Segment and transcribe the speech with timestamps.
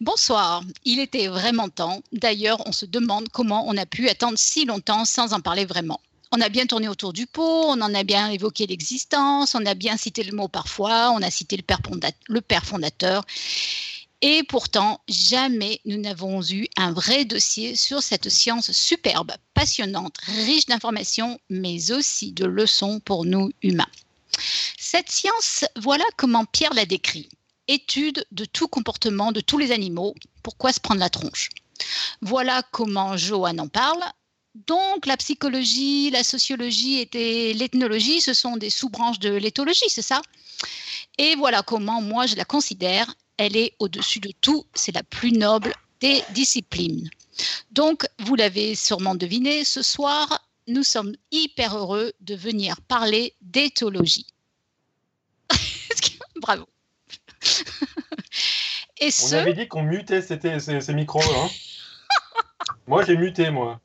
[0.00, 0.64] Bonsoir.
[0.86, 2.00] Il était vraiment temps.
[2.10, 6.00] D'ailleurs, on se demande comment on a pu attendre si longtemps sans en parler vraiment.
[6.32, 9.74] On a bien tourné autour du pot, on en a bien évoqué l'existence, on a
[9.74, 13.26] bien cité le mot parfois, on a cité le père, fondateur.
[14.22, 20.64] Et pourtant, jamais nous n'avons eu un vrai dossier sur cette science superbe, passionnante, riche
[20.64, 23.90] d'informations, mais aussi de leçons pour nous humains.
[24.78, 27.28] Cette science, voilà comment Pierre la décrit.
[27.70, 30.14] Étude de tout comportement de tous les animaux.
[30.42, 31.50] Pourquoi se prendre la tronche?
[32.20, 34.02] Voilà comment Johan en parle.
[34.66, 40.20] Donc, la psychologie, la sociologie et l'ethnologie, ce sont des sous-branches de l'éthologie, c'est ça?
[41.16, 45.32] Et voilà comment moi je la considère elle est au-dessus de tout, c'est la plus
[45.32, 47.08] noble des disciplines.
[47.72, 54.26] Donc, vous l'avez sûrement deviné, ce soir, nous sommes hyper heureux de venir parler d'éthologie.
[56.42, 56.66] Bravo.
[59.00, 60.38] Et On avait dit qu'on mutait ces,
[60.80, 61.22] ces, micros.
[61.22, 61.48] Hein.
[62.86, 63.80] moi, j'ai muté, moi.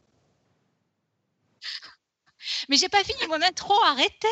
[2.67, 4.27] Mais j'ai pas fini mon intro, arrêtez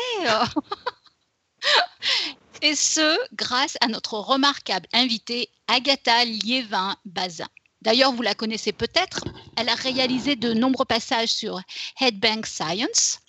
[2.62, 7.48] Et ce, grâce à notre remarquable invitée Agatha Liévin-Bazin.
[7.82, 9.24] D'ailleurs, vous la connaissez peut-être.
[9.56, 11.60] Elle a réalisé de nombreux passages sur
[12.00, 13.20] Headbank Science.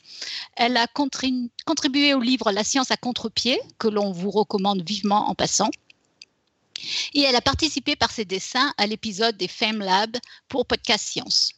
[0.56, 5.36] Elle a contribué au livre La science à contre-pied, que l'on vous recommande vivement en
[5.36, 5.70] passant.
[7.14, 11.52] Et elle a participé par ses dessins à l'épisode des FameLab pour Podcast Science.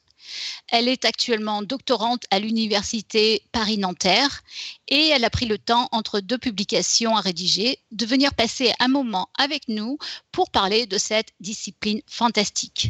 [0.69, 4.43] Elle est actuellement doctorante à l'Université Paris-Nanterre
[4.87, 8.87] et elle a pris le temps, entre deux publications à rédiger, de venir passer un
[8.87, 9.97] moment avec nous
[10.31, 12.89] pour parler de cette discipline fantastique.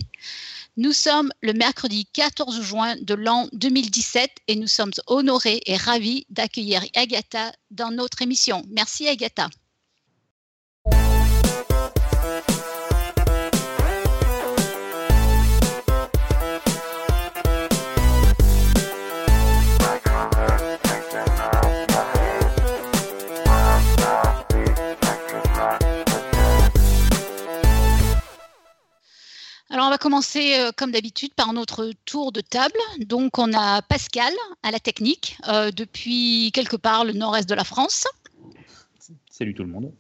[0.78, 6.26] Nous sommes le mercredi 14 juin de l'an 2017 et nous sommes honorés et ravis
[6.30, 8.64] d'accueillir Agatha dans notre émission.
[8.70, 9.50] Merci Agatha.
[29.70, 32.80] Alors, on va commencer euh, comme d'habitude par notre tour de table.
[33.00, 34.34] Donc, on a Pascal
[34.64, 38.06] à la technique euh, depuis quelque part le nord-est de la France.
[39.30, 39.92] Salut tout le monde.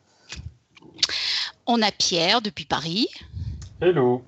[1.66, 3.08] On a Pierre depuis Paris.
[3.82, 4.24] Hello.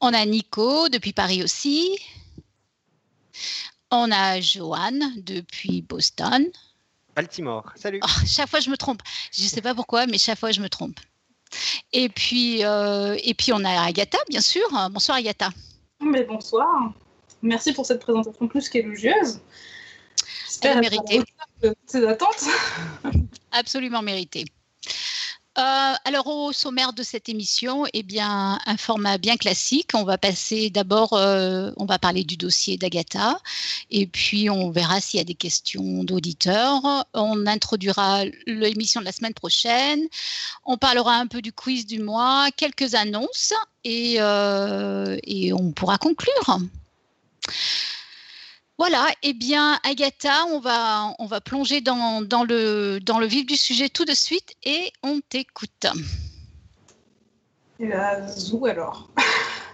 [0.00, 1.98] On a Nico depuis Paris aussi.
[3.90, 6.46] On a Joanne depuis Boston.
[7.14, 7.70] Baltimore.
[7.76, 8.00] Salut.
[8.02, 9.02] Ah, chaque fois, je me trompe.
[9.32, 11.00] Je ne sais pas pourquoi, mais chaque fois, je me trompe.
[11.92, 14.66] Et puis, euh, et puis on a Agatha, bien sûr.
[14.90, 15.50] Bonsoir Agatha.
[16.00, 16.92] Mais bonsoir.
[17.42, 19.40] Merci pour cette présentation plus qu'élogieuse.
[20.46, 21.22] J'espère mérité.
[21.86, 22.44] Ces attentes.
[23.52, 24.44] Absolument mérité.
[25.58, 29.90] Euh, alors au sommaire de cette émission, eh bien un format bien classique.
[29.92, 33.40] On va passer d'abord, euh, on va parler du dossier d'Agatha,
[33.90, 37.04] et puis on verra s'il y a des questions d'auditeurs.
[37.12, 40.06] On introduira l'émission de la semaine prochaine.
[40.64, 43.52] On parlera un peu du quiz du mois, quelques annonces,
[43.82, 46.60] et, euh, et on pourra conclure.
[48.78, 54.04] Voilà, eh bien, Agatha, on va, on va plonger dans, le, vif du sujet tout
[54.04, 55.86] de suite et on t'écoute.
[58.28, 59.08] Zou alors.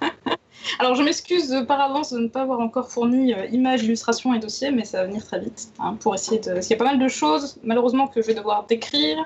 [0.79, 4.39] alors, je m'excuse par avance de ne pas avoir encore fourni euh, images, illustrations et
[4.39, 6.55] dossiers, mais ça va venir très vite hein, pour essayer de.
[6.55, 9.19] Parce y a pas mal de choses, malheureusement, que je vais devoir décrire.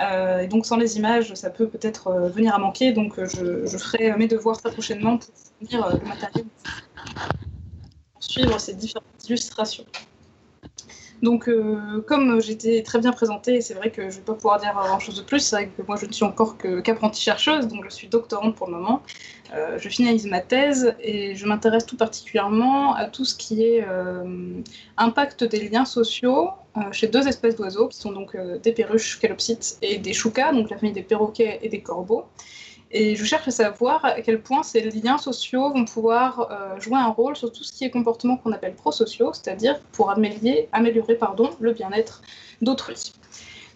[0.00, 2.92] Euh, et donc, sans les images, ça peut peut-être euh, venir à manquer.
[2.92, 5.28] Donc, je, je, ferai mes devoirs très prochainement pour
[5.60, 6.46] fournir le matériel
[8.28, 9.84] suivre ces différentes illustrations.
[11.22, 14.60] Donc, euh, comme j'étais très bien présentée, c'est vrai que je ne vais pas pouvoir
[14.60, 15.40] dire grand-chose de plus.
[15.40, 18.66] C'est vrai que moi, je ne suis encore qu'apprentie chercheuse, donc je suis doctorante pour
[18.66, 19.02] le moment.
[19.54, 23.86] Euh, je finalise ma thèse et je m'intéresse tout particulièrement à tout ce qui est
[23.88, 24.60] euh,
[24.98, 26.50] impact des liens sociaux
[26.90, 30.76] chez deux espèces d'oiseaux, qui sont donc des perruches calopsites et des choucas, donc la
[30.76, 32.24] famille des perroquets et des corbeaux.
[32.96, 36.96] Et je cherche à savoir à quel point ces liens sociaux vont pouvoir euh, jouer
[36.96, 41.16] un rôle sur tout ce qui est comportement qu'on appelle prosociaux, c'est-à-dire pour améliorer, améliorer
[41.16, 42.22] pardon, le bien-être
[42.62, 43.12] d'autrui.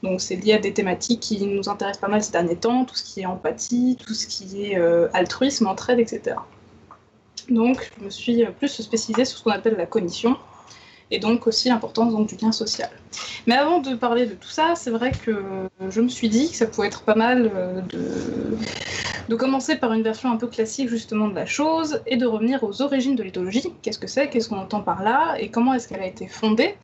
[0.05, 2.95] Donc c'est lié à des thématiques qui nous intéressent pas mal ces derniers temps, tout
[2.95, 6.37] ce qui est empathie, tout ce qui est euh, altruisme, entraide, etc.
[7.49, 10.37] Donc je me suis plus spécialisée sur ce qu'on appelle la cognition,
[11.11, 12.91] et donc aussi l'importance du lien social.
[13.47, 15.43] Mais avant de parler de tout ça, c'est vrai que
[15.89, 18.57] je me suis dit que ça pouvait être pas mal euh, de,
[19.29, 22.65] de commencer par une version un peu classique justement de la chose et de revenir
[22.65, 23.73] aux origines de l'éthologie.
[23.83, 24.29] Qu'est-ce que c'est?
[24.31, 25.37] Qu'est-ce qu'on entend par là?
[25.39, 26.77] Et comment est-ce qu'elle a été fondée?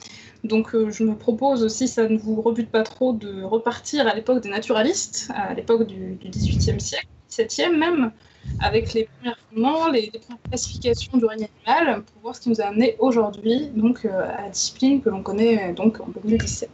[0.45, 4.15] Donc euh, je me propose, si ça ne vous rebute pas trop, de repartir à
[4.15, 8.13] l'époque des naturalistes, à l'époque du, XVIIIe siècle, XVIIe même,
[8.61, 12.51] avec les premiers fondements, les, les premières classifications du règne animal, pour voir ce qui
[12.51, 16.69] nous a amené aujourd'hui donc euh, à la discipline que l'on connaît donc en 2017.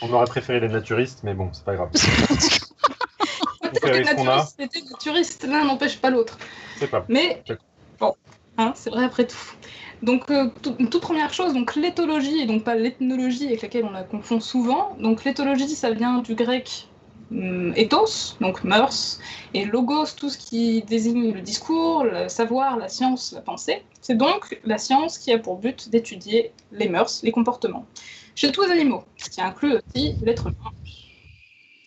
[0.00, 1.90] On aurait préféré les naturistes, mais bon, c'est pas grave.
[3.70, 4.36] Peut-être que ce qu'on a.
[4.36, 6.38] naturiste, c'était naturiste, l'un n'empêche pas l'autre.
[6.78, 7.04] C'est pas.
[7.08, 7.42] Mais
[8.00, 8.14] bon,
[8.56, 9.36] hein, c'est vrai après tout.
[10.02, 14.04] Donc, euh, toute première chose, donc l'éthologie, et donc pas l'ethnologie avec laquelle on la
[14.04, 14.96] confond souvent.
[15.00, 16.88] Donc, l'éthologie, ça vient du grec
[17.32, 19.18] hum, ethos, donc mœurs,
[19.54, 23.82] et logos, tout ce qui désigne le discours, le savoir, la science, la pensée.
[24.00, 27.84] C'est donc la science qui a pour but d'étudier les mœurs, les comportements.
[28.36, 30.70] Chez tous les animaux, ce qui inclut aussi l'être humain,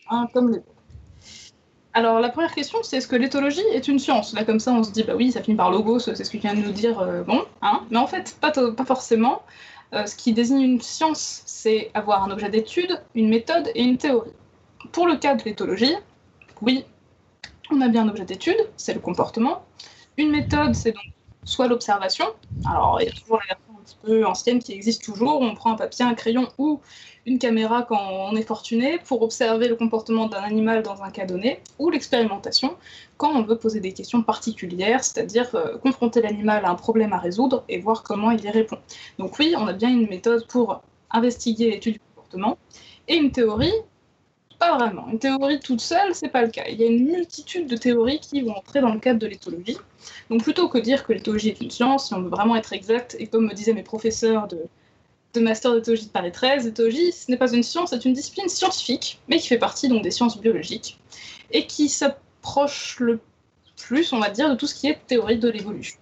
[0.09, 0.80] hein, comme les autres.
[1.93, 4.33] Alors la première question, c'est est-ce que l'éthologie est une science?
[4.33, 6.37] Là comme ça, on se dit bah oui, ça finit par logos, c'est ce que
[6.37, 7.81] tu viens de nous dire, euh, bon, hein.
[7.89, 9.43] Mais en fait, pas, pas forcément.
[9.93, 13.97] Euh, ce qui désigne une science, c'est avoir un objet d'étude, une méthode et une
[13.97, 14.31] théorie.
[14.93, 15.95] Pour le cas de l'éthologie,
[16.61, 16.85] oui,
[17.71, 19.65] on a bien un objet d'étude, c'est le comportement.
[20.17, 21.03] Une méthode, c'est donc
[21.43, 22.25] soit l'observation.
[22.63, 25.41] Alors il y a toujours la petit peu ancienne qui existe toujours.
[25.41, 26.79] On prend un papier, un crayon ou
[27.25, 31.25] une caméra quand on est fortuné pour observer le comportement d'un animal dans un cas
[31.25, 32.75] donné, ou l'expérimentation
[33.17, 37.19] quand on veut poser des questions particulières, c'est-à-dire euh, confronter l'animal à un problème à
[37.19, 38.77] résoudre et voir comment il y répond.
[39.19, 40.81] Donc oui, on a bien une méthode pour
[41.11, 42.57] investiguer l'étude du comportement,
[43.07, 43.73] et une théorie,
[44.57, 45.07] pas vraiment.
[45.11, 46.63] Une théorie toute seule, c'est pas le cas.
[46.69, 49.77] Il y a une multitude de théories qui vont entrer dans le cadre de l'éthologie.
[50.29, 53.15] Donc plutôt que dire que l'éthologie est une science, si on veut vraiment être exact,
[53.19, 54.59] et comme me disaient mes professeurs de,
[55.33, 58.49] de master d'éthologie de Paris 13, l'éthologie, ce n'est pas une science, c'est une discipline
[58.49, 60.99] scientifique, mais qui fait partie donc des sciences biologiques,
[61.51, 63.19] et qui s'approche le
[63.77, 65.97] plus, on va dire, de tout ce qui est théorie de l'évolution.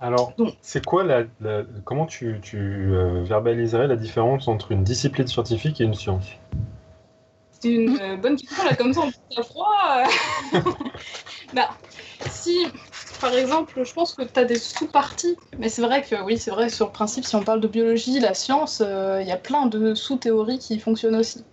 [0.00, 0.32] Alors,
[0.62, 5.80] c'est quoi la, la- comment tu, tu, euh, verbaliserais la différence entre une discipline scientifique
[5.80, 6.26] et une science?
[7.60, 10.02] C'est une euh, bonne question, là, comme ça, on à froid.
[11.54, 11.68] bah,
[12.26, 12.66] si,
[13.22, 16.50] par exemple, je pense que tu as des sous-parties, mais c'est vrai que, oui, c'est
[16.50, 19.36] vrai, sur le principe, si on parle de biologie, la science, euh, il y a
[19.36, 21.44] plein de sous-théories qui fonctionnent aussi.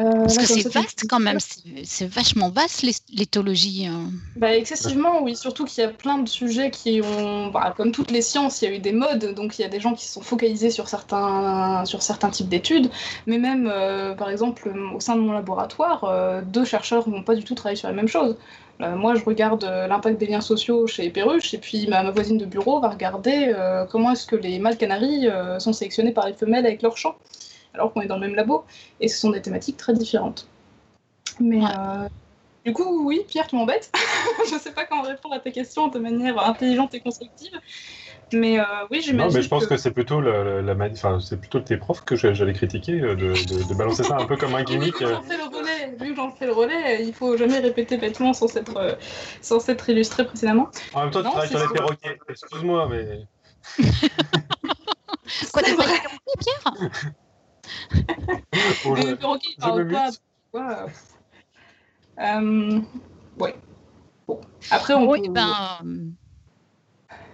[0.00, 1.38] Euh, Parce là, que c'est vaste quand même,
[1.84, 3.86] c'est vachement vaste l'éthologie.
[3.86, 4.10] hein.
[4.34, 5.36] Bah, excessivement, oui.
[5.36, 8.64] Surtout qu'il y a plein de sujets qui ont, bah, comme toutes les sciences, il
[8.64, 10.70] y a eu des modes, donc il y a des gens qui se sont focalisés
[10.70, 12.90] sur certains, sur certains types d'études.
[13.28, 17.36] Mais même, euh, par exemple, au sein de mon laboratoire, euh, deux chercheurs vont pas
[17.36, 18.36] du tout travailler sur la même chose.
[18.80, 22.10] Euh, moi, je regarde euh, l'impact des liens sociaux chez Perruche, et puis ma, ma
[22.10, 25.28] voisine de bureau va regarder euh, comment est-ce que les mâles canaris
[25.58, 27.16] sont sélectionnés par les femelles avec leur chant,
[27.72, 28.64] alors qu'on est dans le même labo,
[29.00, 30.48] et ce sont des thématiques très différentes.
[31.40, 32.08] Mais Ouais.
[32.64, 33.92] du coup, oui, Pierre, tu m'embêtes.
[34.50, 37.52] je sais pas comment répondre à tes questions de manière intelligente et constructive.
[38.32, 39.70] Mais euh, oui, Non, j'imagine mais je pense que...
[39.70, 43.00] que, c'est plutôt la, la- la mani- enfin, c'est plutôt tes profs que j'allais critiquer
[43.00, 44.94] euh, de, de- de balancer ça un peu comme un gimmick.
[44.94, 45.14] vu que euh.
[45.14, 48.32] j'en fais le relais, vu que j'en fais le relais, il faut jamais répéter bêtement
[48.32, 48.94] sans s'être euh,
[49.40, 50.68] sans s'être illustré précédemment.
[50.94, 52.18] En même temps, tu Non, travailles sur les perroquets.
[52.28, 53.26] Excuse-moi, mais
[55.52, 55.84] Quoi, t'as pas
[56.40, 56.74] Pierre?
[58.84, 59.92] Bon, Mais je- le perroquet, il je parle me
[60.52, 60.86] pas.
[62.20, 62.80] euh,
[63.38, 63.54] ouais.
[64.26, 64.40] Bon.
[64.70, 65.52] Après, on Oui, peut- ben,
[65.84, 66.10] euh,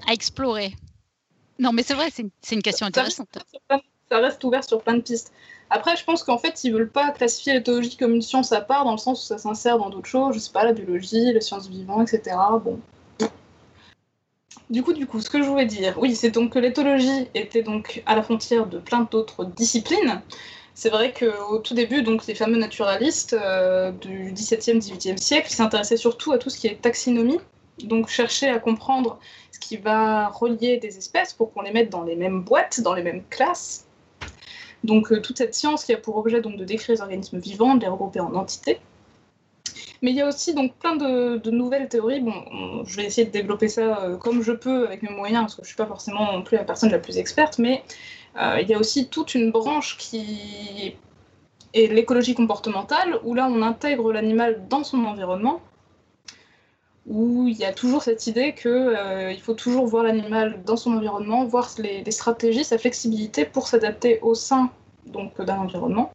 [0.08, 0.74] à explorer.
[1.58, 2.22] Non, mais c'est vrai, c'est
[2.54, 3.62] une, question Ça reste, intéressante.
[3.68, 3.80] plein-
[4.10, 5.32] ça reste ouvert sur plein de pistes.
[5.68, 8.84] Après, je pense qu'en fait, ils veulent pas classifier l'éthologie comme une science à part,
[8.84, 11.40] dans le sens où ça s'insère dans d'autres choses, je sais pas, la biologie, les
[11.40, 12.36] sciences vivantes, etc.
[12.64, 12.80] Bon.
[14.68, 17.62] Du coup, du coup, ce que je voulais dire, oui, c'est donc que l'éthologie était
[17.62, 20.22] donc à la frontière de plein d'autres disciplines.
[20.74, 25.96] C'est vrai qu'au tout début, donc les fameux naturalistes euh, du XVIIe, XVIIIe siècle, s'intéressaient
[25.96, 27.38] surtout à tout ce qui est taxinomie,
[27.86, 29.18] donc chercher à comprendre
[29.52, 32.94] ce qui va relier des espèces pour qu'on les mette dans les mêmes boîtes, dans
[32.94, 33.86] les mêmes classes.
[34.84, 37.74] Donc euh, toute cette science qui a pour objet donc de décrire les organismes vivants,
[37.74, 38.80] de les regrouper en entités.
[40.02, 42.20] Mais il y a aussi donc plein de, nouvelles théories.
[42.20, 45.42] Bon, on- je vais essayer de développer ça euh, comme je peux avec mes moyens,
[45.42, 47.82] parce que je suis pas forcément non plus la personne la plus experte, mais
[48.40, 50.94] euh, il y a aussi toute une branche qui
[51.74, 55.60] est l'écologie comportementale, où là on intègre l'animal dans son environnement,
[57.10, 60.92] où il y a toujours cette idée que euh, faut toujours voir l'animal dans son
[60.92, 64.70] environnement, voir les, les stratégies, sa flexibilité pour s'adapter au sein
[65.06, 66.12] donc d'un environnement.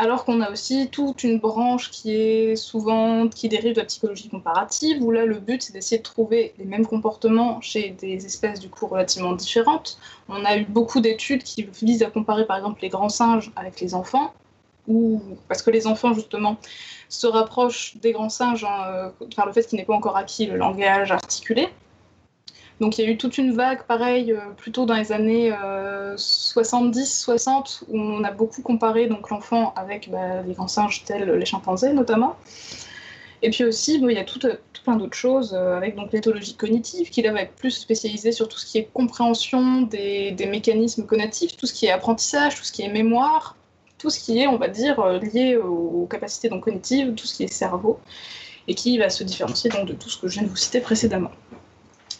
[0.00, 4.28] Alors qu'on a aussi toute une branche qui est souvent qui dérive de la psychologie
[4.28, 8.60] comparative, où là le but c'est d'essayer de trouver les mêmes comportements chez des espèces
[8.60, 9.98] du coup relativement différentes.
[10.28, 13.80] On a eu beaucoup d'études qui visent à comparer par exemple les grands singes avec
[13.80, 14.32] les enfants,
[15.48, 16.56] parce que les enfants justement
[17.08, 20.46] se rapprochent des grands singes hein, euh, par le fait qu'ils n'aient pas encore acquis
[20.46, 21.68] le langage articulé.
[22.80, 25.50] Donc il y a eu toute une vague, pareil, euh, plutôt dans les années
[26.16, 31.44] 70-60, où on a beaucoup comparé donc l'enfant avec bah, les grands singes tels les
[31.44, 32.36] chimpanzés notamment.
[33.42, 34.40] Et puis aussi, bon, il y a tout,
[34.84, 38.58] plein d'autres choses euh, avec l'éthologie cognitive qui là va être plus spécialisée sur tout
[38.58, 42.72] ce qui est compréhension des, des mécanismes cognitifs, tout ce qui est apprentissage, tout ce
[42.72, 43.56] qui est mémoire,
[43.98, 47.34] tout ce qui est, on va dire, euh, lié aux, capacités donc, cognitives, tout ce
[47.34, 47.98] qui est cerveau,
[48.68, 50.80] et qui va se différencier donc, de tout ce que je viens de vous citer
[50.80, 51.32] précédemment.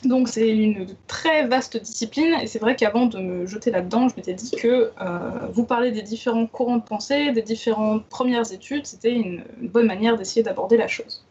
[0.05, 4.15] Donc c'est une très vaste discipline et c'est vrai qu'avant de me jeter là-dedans, je
[4.15, 8.87] m'étais dit que euh, vous parler des différents courants de pensée, des différentes premières études,
[8.87, 11.25] c'était une, bonne manière d'essayer d'aborder la chose.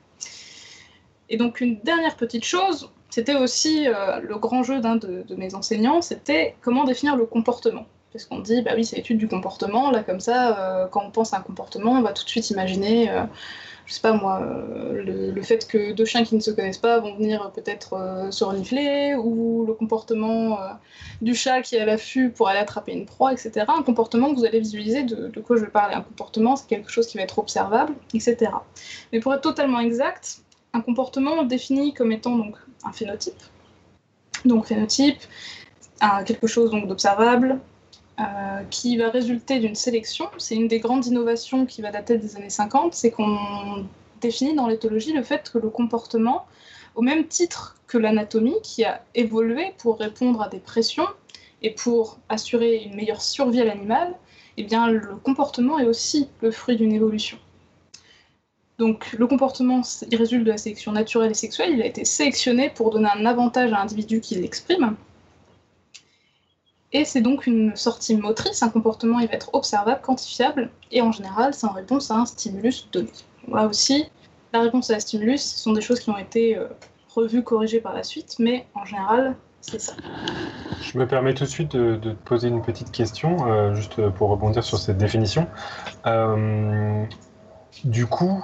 [1.30, 5.56] Et donc une dernière petite chose, c'était aussi euh, le grand jeu d'un de mes
[5.56, 7.86] enseignants, c'était comment définir le comportement.
[8.14, 11.12] Parce qu'on dit, bah oui, c'est l'étude du comportement, là comme ça, euh, quand on
[11.12, 13.24] pense à un comportement, on va tout de suite imaginer euh,
[13.88, 17.00] je sais pas moi, euh, le, fait que deux chiens qui ne se connaissent pas
[17.00, 20.60] vont venir peut-être euh, se renifler, ou le comportement
[21.22, 23.66] du chat qui est à l'affût pour aller attraper une proie, etc.
[23.70, 25.96] Un comportement que vous allez visualiser de, quoi je vais parler.
[25.96, 28.52] Un comportement, c'est quelque chose qui va être observable, etc.
[29.14, 30.40] Mais pour être totalement exact,
[30.74, 33.42] un comportement on définit comme étant donc un phénotype.
[34.44, 35.22] Donc phénotype,
[36.26, 37.60] quelque chose donc d'observable,
[38.20, 40.28] euh, qui va résulter d'une sélection.
[40.40, 43.38] C'est une des grandes innovations qui va dater des années 50, c'est qu'on
[44.22, 46.46] définit dans l'éthologie le fait que le comportement,
[46.96, 51.08] au même titre que l'anatomie, qui a évolué pour répondre à des pressions
[51.62, 54.16] et pour assurer une meilleure survie à l'animal,
[54.58, 57.38] eh bien le comportement est aussi le fruit d'une évolution.
[58.80, 59.82] Donc le comportement,
[60.12, 63.72] résulte de la sélection naturelle et sexuelle, il a été sélectionné pour donner un avantage
[63.74, 64.96] à l'individu qui l'exprime,
[66.94, 71.12] et c'est donc une sortie motrice, un comportement il va être observable, quantifiable, et en
[71.12, 73.10] général c'est en réponse à un stimulus donné.
[73.48, 74.10] Là aussi,
[74.54, 76.68] la réponse à un stimulus, ce sont des choses qui ont été euh,
[77.10, 79.94] revues, corrigées par la suite, mais en général, c'est ça.
[80.82, 84.30] Je me permets tout de suite de, te poser une petite question, euh, juste pour
[84.30, 85.48] rebondir sur cette définition.
[86.06, 87.04] Euh,
[87.84, 88.44] du coup,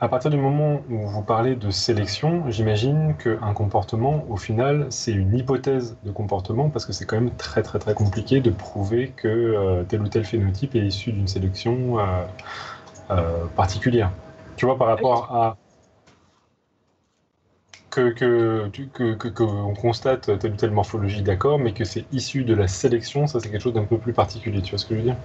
[0.00, 5.12] à partir du moment où vous parlez de sélection, j'imagine qu'un comportement, au final, c'est
[5.12, 9.12] une hypothèse de comportement parce que c'est quand même très très très compliqué de prouver
[9.14, 12.24] que euh, tel ou tel phénotype est issu d'une sélection euh,
[13.10, 14.10] euh, particulière.
[14.56, 15.56] Tu vois, par rapport à
[17.90, 22.06] que, que, que, que, que on constate telle ou telle morphologie, d'accord, mais que c'est
[22.12, 24.62] issu de la sélection, ça c'est quelque chose d'un peu plus particulier.
[24.62, 25.16] Tu vois ce que je veux dire?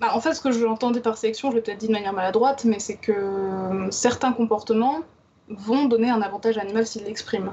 [0.00, 2.12] Bah, en fait, ce que je l'entendais par sélection, je l'ai peut-être dit de manière
[2.12, 5.00] maladroite, mais c'est que euh, certains comportements
[5.48, 7.52] vont donner un avantage animal s'ils l'expriment.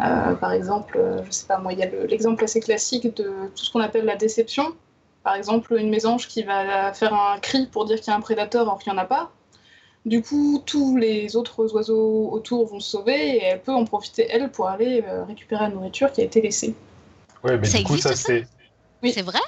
[0.00, 3.50] Euh, par exemple, euh, je sais pas moi, il y a l'exemple assez classique de
[3.54, 4.74] tout ce qu'on appelle la déception.
[5.22, 8.20] Par exemple, une mésange qui va faire un cri pour dire qu'il y a un
[8.20, 9.30] prédateur alors qu'il n'y en a pas.
[10.04, 14.26] Du coup, tous les autres oiseaux autour vont se sauver et elle peut en profiter,
[14.30, 16.74] elle, pour aller euh, récupérer la nourriture qui a été laissée.
[17.42, 18.22] Ouais, mais Ça du coup, existe, ça ça?
[18.26, 18.46] c'est.
[19.02, 19.12] Oui.
[19.12, 19.38] C'est vrai?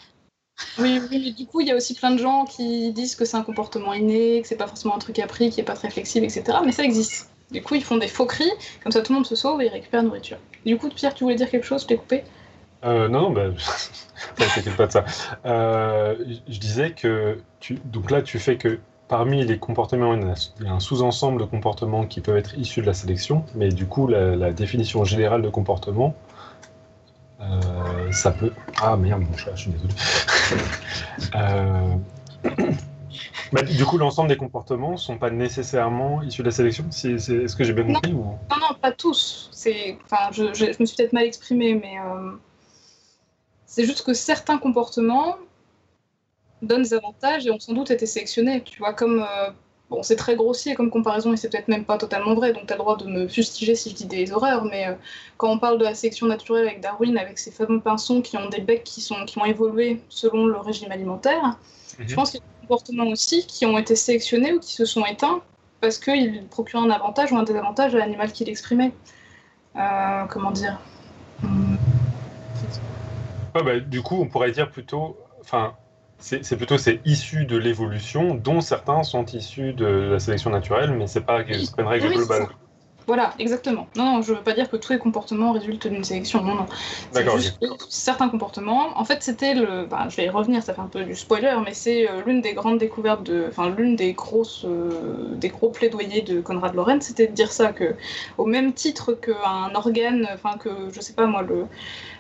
[0.79, 3.25] Oui, oui, mais du coup, il y a aussi plein de gens qui disent que
[3.25, 5.91] c'est un comportement inné, que c'est pas forcément un truc appris, qui est pas très
[5.91, 6.59] flexible, etc.
[6.65, 7.31] Mais ça existe.
[7.51, 8.51] Du coup, ils font des faux cris,
[8.83, 10.39] comme ça tout le monde se sauve et ils récupèrent la nourriture.
[10.65, 12.25] Du coup, Pierre, tu voulais dire quelque chose Je t'ai coupé?
[12.85, 13.33] Euh, non, non,
[14.39, 14.45] bah,
[14.77, 15.05] pas de ça.
[15.45, 16.17] Euh,
[16.49, 17.39] je disais que,
[17.85, 20.81] donc là, tu fais que parmi les comportements, il y a- il y a un
[20.81, 25.05] sous-ensemble de comportements qui peuvent être issus de la sélection, mais du coup, la définition
[25.05, 26.15] générale de comportement,
[27.41, 28.53] euh, ça peut.
[28.81, 29.95] Ah merde, mon chat, je suis désolé.
[31.35, 31.97] Euh,
[33.53, 36.85] bah, du coup, l'ensemble des comportements sont pas nécessairement issus de la sélection?
[36.91, 37.95] Si- Est-ce que j'ai bien Non.
[37.95, 38.19] compris ou...
[38.25, 39.49] Non, non, pas tous.
[39.53, 42.33] C'est, enfin, je, je- je me suis peut-être mal exprimée, mais euh,
[43.67, 45.37] c'est juste que certains comportements
[46.63, 48.63] donnent des avantages et ont sans doute été sélectionnés.
[48.63, 49.21] Tu vois, comme
[49.91, 52.73] bon, c'est très grossier comme comparaison et c'est peut-être même pas totalement vrai, donc tu
[52.73, 54.65] as le droit de me fustiger si je dis des horreurs.
[54.65, 54.95] Mais euh,
[55.37, 58.49] quand on parle de la sélection naturelle avec Darwin, avec ces fameux pinsons qui ont
[58.49, 61.59] des becs qui sont qui ont évolué selon le régime alimentaire,
[61.99, 64.85] je pense qu'il y a des comportements aussi qui ont été sélectionnés ou qui se
[64.85, 65.41] sont éteints
[65.81, 68.93] parce qu'ils procuraient un avantage ou un désavantage à l'animal qui l'exprimait.
[69.77, 70.81] Euh, comment dire?
[73.55, 75.75] Ouais, bah, du coup, on pourrait dire plutôt, enfin,
[76.19, 81.07] c'est plutôt c'est issu de l'évolution, dont certains sont issus de la sélection naturelle, mais
[81.07, 82.49] c'est pas, pas une règle Oui, globale.
[83.09, 83.89] Voilà, exactement.
[83.95, 86.43] Non, non, je veux pas dire que tous les comportements résultent d'une sélection.
[86.43, 86.67] Non, non.
[87.13, 87.39] C'est D'accord,
[87.89, 88.99] certains comportements.
[88.99, 89.87] En fait, c'était le.
[89.87, 92.41] ben, je vais y revenir, ça fait un peu du spoiler, mais c'est euh, l'une
[92.41, 93.47] des grandes découvertes de.
[93.49, 94.65] Enfin, l'une des grosses.
[94.65, 97.95] euh, des gros plaidoyers de Konrad Lorenz, c'était de dire ça, que
[98.39, 101.69] au même titre qu'un organe, enfin, que je sais pas moi, le.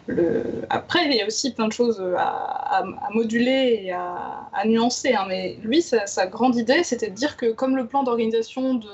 [0.07, 0.62] Le...
[0.71, 4.66] Après, il y a aussi plein de choses à, à- à moduler et à, à
[4.66, 8.02] nuancer, hein, mais lui, sa, sa grande idée, c'était de dire que comme le plan
[8.05, 8.88] d'organisation de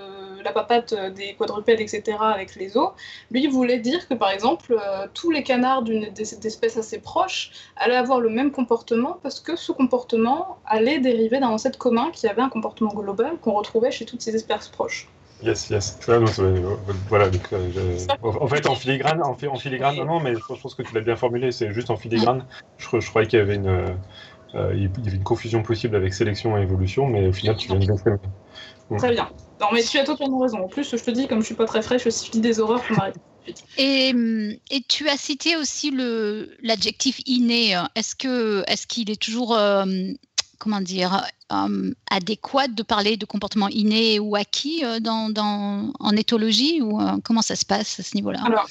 [0.44, 2.90] la papate des quadrupèdes, etc., avec les os,
[3.30, 7.96] lui voulait dire que, par exemple, euh, tous les canards d'une d'espèces assez proches allaient
[7.96, 12.42] avoir le même comportement parce que ce comportement allait dériver d'un ancêtre commun qui avait
[12.42, 15.08] un comportement global qu'on retrouvait chez toutes ces espèces proches.
[15.42, 15.98] Yes, yes.
[16.00, 16.76] Ça, non, ça, euh,
[17.08, 20.34] voilà, donc, euh, je- en fait, en filigrane, en, fi- en filigrane, non, non, mais
[20.36, 22.46] je pense que tu l'as bien formulé, c'est juste en filigrane.
[22.78, 23.86] Je, je croyais qu'il y avait une, euh,
[24.54, 27.68] euh, il y avait une confusion possible avec sélection et évolution, mais au final, tu
[27.68, 27.86] viens de.
[28.98, 29.28] Très bien.
[29.60, 30.64] Non, mais tu as totalement raison.
[30.64, 32.58] En plus, je te dis, comme je suis pas très fraîche, si je dis des
[32.60, 33.20] horreurs, faut m'arrêter.
[33.76, 37.80] Et, hum, et tu as cité aussi le l'adjectif inné.
[37.94, 39.84] Est-ce que est-ce qu'il est toujours euh,
[40.58, 46.16] comment dire euh, adéquat de parler de comportement inné ou acquis euh, dans, dans en
[46.16, 48.40] éthologie ou euh, comment ça se passe à ce niveau-là?
[48.44, 48.68] Alors,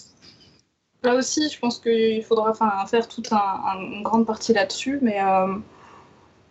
[1.04, 2.54] là aussi, je pense qu'il faudra
[2.88, 5.56] faire toute un- un- une grande partie là-dessus, mais euh,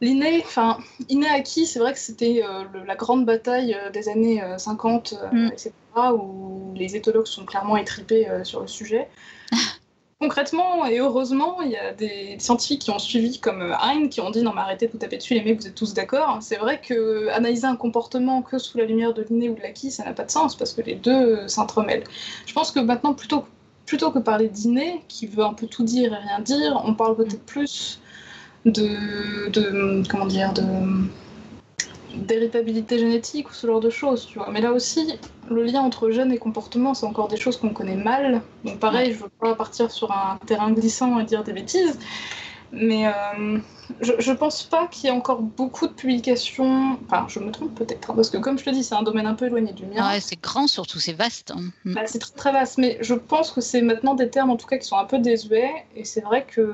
[0.00, 0.78] l'inné, enfin,
[1.08, 5.14] inné acquis, c'est vrai que c'était euh, la grande bataille euh, des années euh, 50,
[5.14, 5.52] euh, Mm.
[5.52, 5.72] etc.,
[6.14, 9.08] où les éthologues sont clairement étripés sur le sujet.
[10.20, 14.20] Concrètement et heureusement, il y a des scientifiques qui ont suivi, comme euh, Hein, qui
[14.20, 16.38] ont dit non mais arrêtez de vous taper dessus les mecs, vous êtes tous d'accord.
[16.42, 19.90] C'est vrai que analyser un comportement que sous la lumière de l'inné ou de l'acquis,
[19.90, 22.04] ça n'a pas de sens parce que les deux s'entremêlent.
[22.44, 23.44] Je pense que maintenant, plutôt,
[23.86, 27.16] plutôt que parler d'inné, qui veut un peu tout dire et rien dire, on parle
[27.16, 27.99] peut-être plus
[28.64, 30.62] de, de comment dire, de
[32.14, 34.50] d'héritabilité génétique ou ce genre de choses, tu vois.
[34.50, 35.14] Mais là aussi,
[35.48, 38.42] le lien entre gènes et comportement, c'est encore des choses qu'on connaît mal.
[38.64, 41.98] Donc pareil, je veux pas partir sur un terrain glissant et dire des bêtises,
[42.72, 43.58] mais euh,
[44.00, 46.98] je, je pense pas qu'il y ait encore beaucoup de publications.
[47.06, 49.26] Enfin, je me trompe peut-être, hein, parce que comme je te dis, c'est un domaine
[49.26, 50.08] un peu éloigné du mien.
[50.08, 51.50] Ouais, c'est grand surtout, c'est vaste.
[51.50, 51.60] hein.
[51.84, 51.94] Mm.
[51.94, 54.66] Bah, c'est très, très vaste, mais je pense que c'est maintenant des termes en tout
[54.66, 56.72] cas qui sont un peu désuets, et c'est vrai que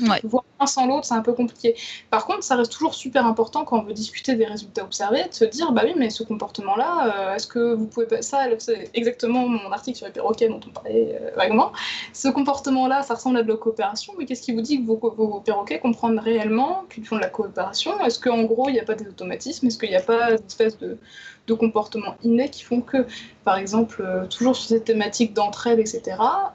[0.00, 0.20] Ouais.
[0.24, 1.74] voir l'un sans l'autre, c'est un peu compliqué.
[2.10, 5.34] Par contre, ça reste toujours super important quand on veut discuter des résultats observés, de
[5.34, 8.22] se dire, bah oui, mais ce comportement-là, euh, est-ce que vous pouvez pas...
[8.22, 11.72] Ça, c'est exactement mon article sur les perroquets dont on parlait euh, vaguement.
[12.12, 14.96] Ce comportement-là, ça ressemble à de la coopération, mais qu'est-ce qui vous dit que vos,
[15.16, 18.84] vos perroquets comprennent réellement qu'ils font de la coopération Est-ce qu'en gros, il n'y a
[18.84, 19.66] pas des automatismes?
[19.66, 20.98] Est-ce qu'il n'y a pas d'espèce de,
[21.46, 23.06] de comportements innés qui font que,
[23.44, 26.02] par exemple, euh, toujours sur cette thématique d'entraide, etc.,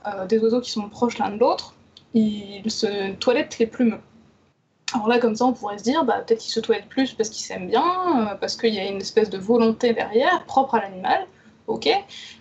[0.06, 1.74] euh, des oiseaux qui sont proches l'un de l'autre,
[2.14, 4.00] ils se toilettent les plumes?
[4.94, 7.30] Alors là, comme ça, on pourrait se dire, bah, peut-être qu'ils se toilettent plus parce
[7.30, 10.82] qu'ils s'aiment bien, euh, parce qu'il y a une espèce de volonté derrière, propre à
[10.82, 11.28] l'animal,
[11.68, 11.90] ok.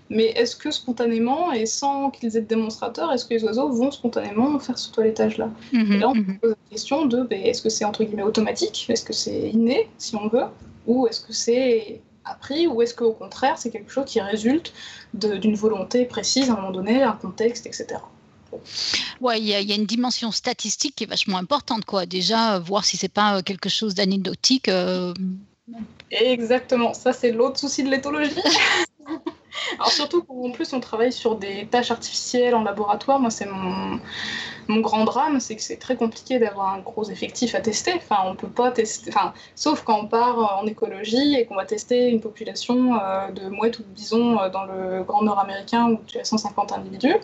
[0.09, 3.91] Mais est-ce que spontanément, et sans qu'ils aient de démonstrateurs, est-ce que les oiseaux vont
[3.91, 5.51] spontanément faire ce toilettage-là?
[5.73, 6.35] Et Mhm, là, on mhm.
[6.35, 8.87] se pose la question de ben, est-ce que c'est entre guillemets automatique?
[8.89, 10.45] Est-ce que c'est inné, si on veut?
[10.87, 12.67] Ou est-ce que c'est appris?
[12.69, 14.73] Ou est-ce qu'au contraire, c'est quelque chose qui résulte
[15.15, 18.01] d'une volonté précise à un moment donné, un contexte, etc.
[19.21, 22.07] Ouais, il y, a- il y a une dimension statistique qui est vachement importante, quoi.
[22.07, 24.69] Déjà, euh, voir si c'est pas euh, quelque chose d'anecdotique.
[24.69, 25.13] euh,
[26.11, 28.31] Exactement, ça c'est l'autre souci de l'éthologie.
[29.79, 33.99] Alors surtout qu'en plus on travaille sur des tâches artificielles en laboratoire, moi c'est mon,
[34.69, 37.95] mon grand drame, c'est que c'est très compliqué d'avoir un gros effectif à tester.
[37.97, 41.65] Enfin on peut pas tester, enfin sauf quand on part en écologie et qu'on va
[41.65, 45.89] tester une population euh, de mouettes ou de bisons euh, dans le Grand Nord américain
[45.91, 47.17] où tu as 150 individus,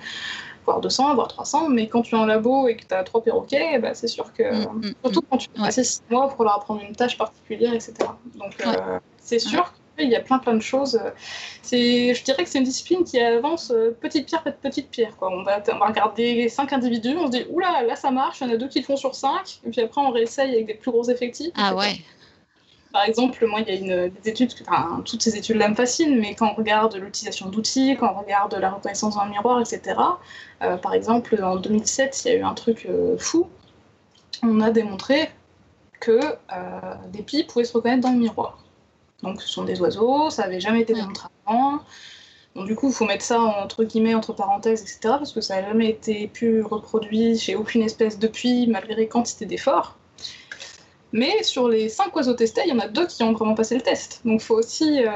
[0.65, 3.23] voire 200, voire 300, mais quand tu es en labo et que tu as trois
[3.23, 4.43] perroquets, bah, c'est sûr que...
[4.43, 5.65] mm, mm, Surtout quand tu Ouais.
[5.67, 7.95] passes six mois pour leur apprendre une tâche particulière, etc.
[8.37, 11.01] Donc euh, c'est sûr qu'il y a plein plein de choses.
[11.63, 15.17] C'est, je dirais que c'est une discipline qui avance euh, petite pierre petite pierre.
[15.17, 15.31] Quoi.
[15.33, 18.49] On, va, on va regarder cinq individus, on se dit oula là ça marche, il
[18.49, 20.67] y en a deux qui le font sur cinq, et puis après on réessaye avec
[20.67, 21.53] des plus gros effectifs.
[21.57, 21.97] Ah ouais.
[22.93, 26.21] Par exemple, moi, il y a une, des études, enfin, toutes ces études-là me fascinent,
[26.21, 29.99] mais quand on regarde l'utilisation d'outils, quand on regarde la reconnaissance dans le miroir, etc.,
[30.63, 33.49] euh, par exemple, en 2007, il y a eu un truc euh, fou.
[34.43, 35.31] On a démontré
[36.01, 38.59] que euh, des pies pouvaient se reconnaître dans le miroir.
[39.23, 41.81] Donc, ce sont des oiseaux, ça n'avait jamais été démontré avant.
[42.55, 45.61] Donc, du coup, il faut mettre ça entre guillemets, entre parenthèses, etc., parce que ça
[45.61, 49.97] n'a jamais été pu reproduit chez aucune espèce depuis, malgré quantité d'efforts.
[51.13, 53.75] Mais sur les 5 oiseaux testés, il y en a deux qui ont vraiment passé
[53.75, 54.23] le test.
[54.25, 55.05] Donc il faut aussi.
[55.05, 55.11] euh,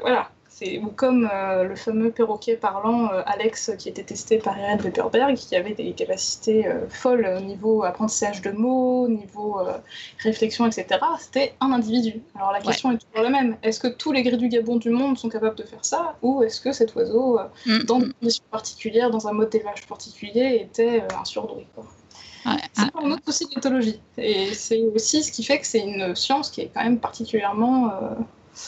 [0.00, 0.30] voilà.
[0.58, 4.80] C'est ou comme euh, le fameux perroquet parlant euh, Alex qui était testé par Irene
[4.80, 9.76] Weberberg, qui avait des capacités euh, folles au niveau apprentissage de mots, niveau euh,
[10.18, 10.86] réflexion, etc.
[11.20, 12.22] C'était un individu.
[12.34, 13.58] Alors la question est toujours la même.
[13.62, 16.42] Est-ce que tous les gris du Gabon du monde sont capables de faire ça Ou
[16.42, 18.12] est-ce que cet oiseau, Mm, dans des mm.
[18.14, 21.82] conditions particulières, dans un mode d'élevage particulier, était un surdoué C'est
[22.46, 24.00] ah, un autre souci de l'éthologie.
[24.16, 27.92] Et c'est aussi ce qui fait que c'est une science qui est quand même particulièrement.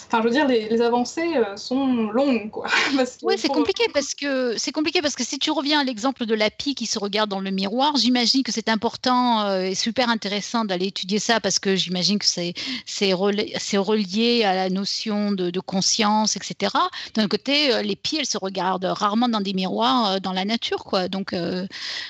[0.06, 2.66] Enfin, je veux dire, les, les avancées euh, sont longues, quoi.
[2.96, 6.26] Parce Ouais, c'est compliqué parce que c'est compliqué parce que si tu reviens à l'exemple
[6.26, 9.74] de la pie qui se regarde dans le miroir, j'imagine que c'est important euh, et
[9.74, 12.54] super intéressant d'aller étudier ça parce que j'imagine que c'est
[12.86, 16.72] c'est relié, à la notion de, de conscience, etc.
[17.14, 20.84] D'un côté, euh, les pies, elles se regardent rarement dans des miroirs dans la nature,
[20.84, 21.08] quoi.
[21.08, 21.66] Donc euh,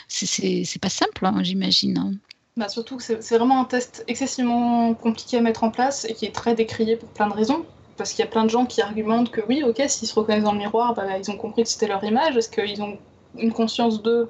[0.09, 2.19] c'est- pas simple, hein, j'imagine.
[2.59, 6.27] Bah, surtout que c'est vraiment un test excessivement compliqué à mettre en place et qui
[6.27, 7.65] est très décrié pour plein de raisons.
[7.97, 10.45] parce qu'il y a plein de gens qui argumentent que oui, ok, s'ils se reconnaissent
[10.45, 12.37] dans le miroir, bah, ils ont compris que c'était leur image.
[12.37, 12.97] Est-ce qu'ils ont
[13.37, 14.29] une conscience d'eux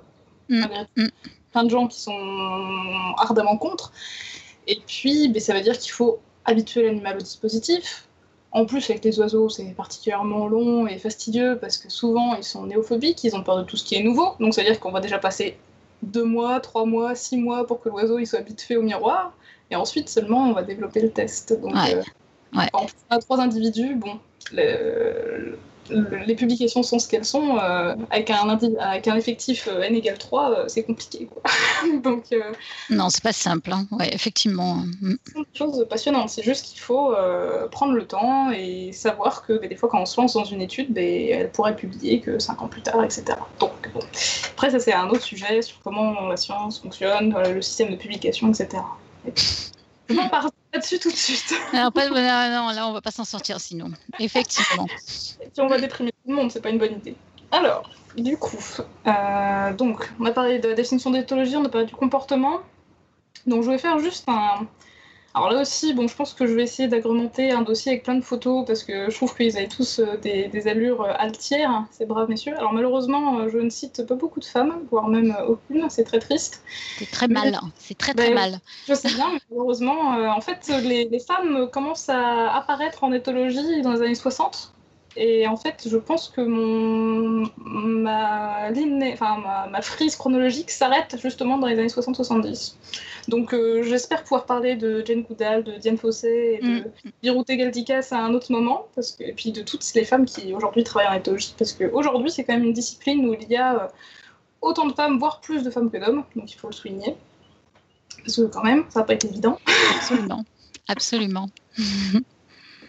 [0.48, 1.08] Mm.
[1.52, 2.18] Plein de gens qui sont
[3.16, 3.92] ardemment contre.
[4.66, 8.08] Et puis, ben, ça veut dire qu'il faut habituer l'animal au dispositif.
[8.50, 12.66] En plus, avec les oiseaux, c'est particulièrement long et fastidieux parce que souvent, ils sont
[12.66, 14.30] néophobiques, ils ont peur de tout ce qui est nouveau.
[14.40, 15.56] Donc, ça veut dire qu'on va déjà passer
[16.02, 19.32] deux mois, trois mois, six mois pour que l'oiseau il soit habitué au miroir.
[19.70, 21.52] Et ensuite seulement, on va développer le test.
[21.60, 21.94] Donc, Ouais.
[21.96, 22.02] euh,
[22.58, 22.68] Ouais.
[22.72, 24.18] quand on a trois individus, bon,
[24.52, 25.58] le-
[25.90, 27.58] le- les publications sont ce qu'elles sont.
[27.58, 31.26] euh, avec, un indi- avec un effectif euh, n égale 3, euh, c'est compliqué.
[31.26, 31.42] Quoi.
[32.04, 32.24] Donc,
[32.90, 33.72] Non, c'est pas simple.
[33.72, 33.86] hein.
[33.90, 34.76] Ouais, effectivement.
[35.00, 35.14] Mm.
[35.26, 36.28] c'est une chose passionnante.
[36.28, 37.14] C'est juste qu'il faut
[37.70, 40.60] prendre le temps et savoir que ben, des fois, quand on se lance dans une
[40.60, 43.24] étude, ben, elle pourrait publier que 5 ans plus tard, etc.
[43.60, 44.00] Donc, bon.
[44.52, 47.96] Après, ça, c'est un autre sujet sur comment la science fonctionne, euh, le système de
[47.96, 48.82] publication, etc.
[49.26, 49.32] Et-
[50.14, 51.54] pas partir là-dessus tout de suite.
[51.72, 53.90] Alors, pas- non, non, là, on va pas s'en sortir sinon.
[54.18, 54.86] Effectivement.
[55.42, 57.16] Et puis on va déprimer tout le monde, c'est pas une bonne idée.
[57.50, 58.58] Alors, du coup,
[59.06, 62.58] euh, donc, on a parlé de la définition d'éthologie, on a parlé du comportement.
[63.46, 64.66] Donc, je vais faire juste un.
[65.34, 68.14] Alors là aussi, bon, je pense que je vais essayer d'agrémenter un dossier avec plein
[68.16, 71.70] de photos parce que je trouve qu'ils avaient tous euh, des, des allures euh, altières,
[71.70, 72.56] hein, ces braves messieurs.
[72.56, 76.18] Alors malheureusement, euh, je ne cite pas beaucoup de femmes, voire même aucune, c'est très
[76.18, 76.64] triste.
[76.98, 77.54] C'est très mal.
[77.54, 77.70] hein.
[77.76, 78.60] C'est très très Ben, mal.
[78.88, 83.12] Je sais bien, mais malheureusement, euh, en fait, les, les femmes commencent à apparaître en
[83.12, 84.74] éthologie dans les années 60.
[85.20, 91.16] Et en fait, je pense que mon, ma, ligne, enfin, ma, ma frise chronologique s'arrête
[91.20, 92.74] justement dans les années 60-70.
[93.26, 97.10] Donc euh, j'espère pouvoir parler de Jane Goodall, de Diane Fossey et de Mm.
[97.22, 100.52] Birute Galdikas à un autre moment, parce que, et puis de toutes les femmes qui
[100.54, 103.74] aujourd'hui travaillent en éthologie, parce qu'aujourd'hui c'est quand même une discipline où il y a
[103.74, 103.88] euh,
[104.60, 107.16] autant de femmes, voire plus de femmes que d'hommes, donc il faut le souligner.
[108.24, 109.58] Parce que quand même, ça n'a pas été évident.
[109.96, 110.44] Absolument.
[110.88, 111.48] Absolument.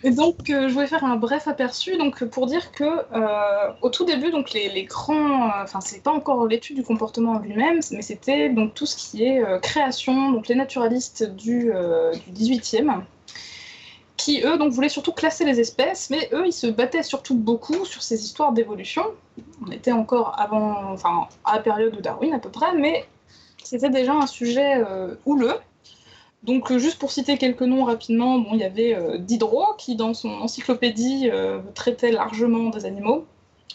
[0.03, 4.05] Donc, euh, je voulais faire un bref aperçu donc, pour dire que euh, au tout
[4.05, 8.49] début, donc, les, les euh, c'est pas encore l'étude du comportement en lui-même, mais c'était
[8.49, 13.01] donc tout ce qui est création, donc les naturalistes du, euh, du 18e,
[14.15, 17.85] qui eux donc, voulaient surtout classer les espèces, mais eux, ils se battaient surtout beaucoup
[17.85, 19.03] sur ces histoires d'évolution.
[19.65, 20.91] On était encore avant.
[20.91, 23.05] Enfin, à la période de Darwin à peu près, mais
[23.63, 24.81] c'était déjà un sujet
[25.25, 25.55] houleux.
[26.43, 29.95] Donc, euh, juste pour citer quelques noms rapidement, bon, il y avait euh, Diderot qui,
[29.95, 33.25] dans son encyclopédie, euh, traitait largement des animaux.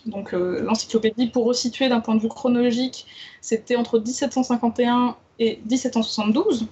[0.07, 3.07] Donc, l'encyclopédie, pour resituer d'un point de vue chronologique,
[3.41, 6.67] c'était entre 1751 et 1772,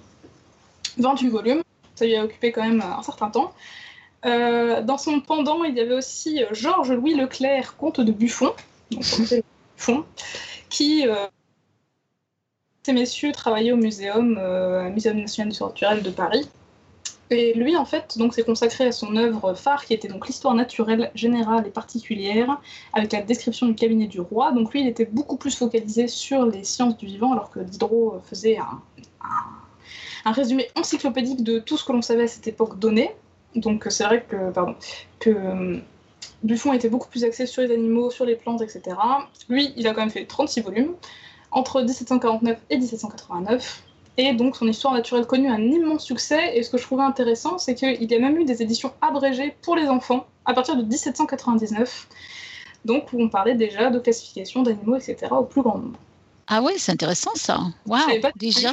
[0.99, 1.63] 28 volumes.
[1.95, 3.51] Ça lui a occupé quand même un certain temps.
[4.23, 8.53] Dans son pendant, il y avait aussi euh, Georges-Louis Leclerc, comte de Buffon,
[8.91, 10.05] Buffon,
[10.69, 11.05] qui
[12.83, 16.47] ces messieurs travaillaient au muséum, euh, national du naturel de Paris.
[17.29, 20.53] Et lui, en fait, donc, s'est consacré à son œuvre phare, qui était donc l'histoire
[20.53, 22.59] naturelle générale et particulière,
[22.91, 24.51] avec la description du cabinet du roi.
[24.51, 28.21] Donc lui, il était beaucoup plus focalisé sur les sciences du vivant, alors que Diderot
[28.25, 33.11] faisait un, résumé encyclopédique de tout ce que l'on savait à cette époque donnée.
[33.55, 35.77] Donc c'est vrai que, euh,
[36.43, 38.97] Buffon était beaucoup plus axé sur les animaux, sur les plantes, etc.
[39.47, 40.95] Lui, il a quand même fait 36 volumes
[41.53, 43.83] entre 1749 et 1789.
[44.17, 46.57] Et donc son histoire naturelle connue un immense succès.
[46.57, 49.55] Et ce que je trouvais intéressant, c'est qu'il y a même eu des éditions abrégées
[49.61, 52.07] pour les enfants à partir de 1799.
[52.85, 55.27] Donc où on parlait déjà de classification d'animaux, etc.
[55.31, 55.99] au plus grand nombre.
[56.47, 57.59] Ah ouais, c'est intéressant ça.
[57.85, 58.01] Waouh,
[58.35, 58.71] déjà.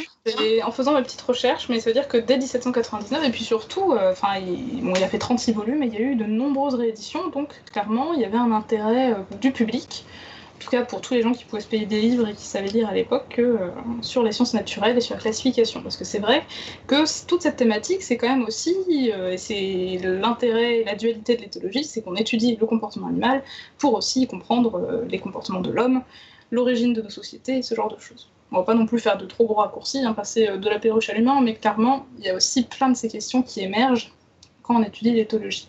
[0.65, 3.93] En faisant mes petites recherches, mais ça veut dire que dès 1799, et puis surtout,
[3.93, 6.75] euh, il, bon, il a fait 36 volumes et il y a eu de nombreuses
[6.75, 10.05] rééditions, donc clairement, il y avait un intérêt euh, du public,
[10.61, 12.69] tout cas pour tous les gens qui pouvaient se payer des livres et qui savaient
[12.69, 13.71] lire à l'époque, que, euh,
[14.03, 15.83] sur les sciences naturelles et sur la classification.
[15.83, 16.45] Parce que c'est vrai
[16.87, 18.77] que toute cette thématique, c'est quand même aussi,
[19.13, 23.43] euh, et c'est l'intérêt et la dualité de l'éthologie, c'est qu'on étudie le comportement animal
[23.79, 26.03] pour aussi comprendre euh, les comportements de l'homme,
[26.51, 28.29] l'origine de nos sociétés et ce genre de choses.
[28.53, 31.09] On va pas non plus faire de trop gros raccourcis, hein, passer de la perruche
[31.09, 34.13] à l'humain, mais clairement, il y a aussi plein de ces questions qui émergent
[34.63, 35.69] quand on étudie l'éthologie.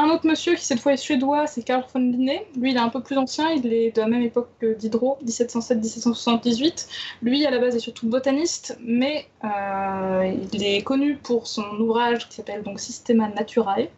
[0.00, 2.46] Un autre monsieur qui cette fois est suédois, c'est Carl von Linné.
[2.56, 5.18] Lui, il est un peu plus ancien, il est de la même époque que Diderot,
[5.24, 6.86] 1707-1778.
[7.20, 12.28] Lui, à la base, est surtout botaniste, mais euh, il est connu pour son ouvrage
[12.28, 13.88] qui s'appelle donc Systema Naturae,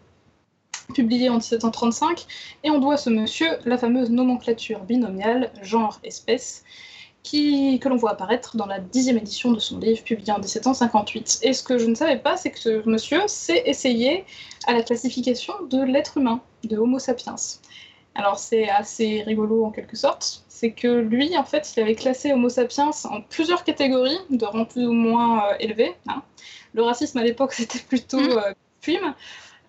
[0.95, 2.27] publié en 1735,
[2.65, 6.65] et on doit à ce monsieur la fameuse nomenclature binomiale genre-espèce,
[7.23, 11.41] qui, que l'on voit apparaître dans la dixième édition de son livre publié en 1758.
[11.43, 14.25] Et ce que je ne savais pas, c'est que ce monsieur s'est essayé
[14.67, 17.37] à la classification de l'être humain, de Homo sapiens.
[18.15, 22.33] Alors c'est assez rigolo en quelque sorte, c'est que lui, en fait, il avait classé
[22.33, 25.95] Homo sapiens en plusieurs catégories, de rang plus ou moins euh, élevé.
[26.09, 26.23] hein.
[26.75, 28.39] Le racisme à l'époque, c'était plutôt Mm.
[28.39, 28.53] euh,
[28.83, 29.15] prime.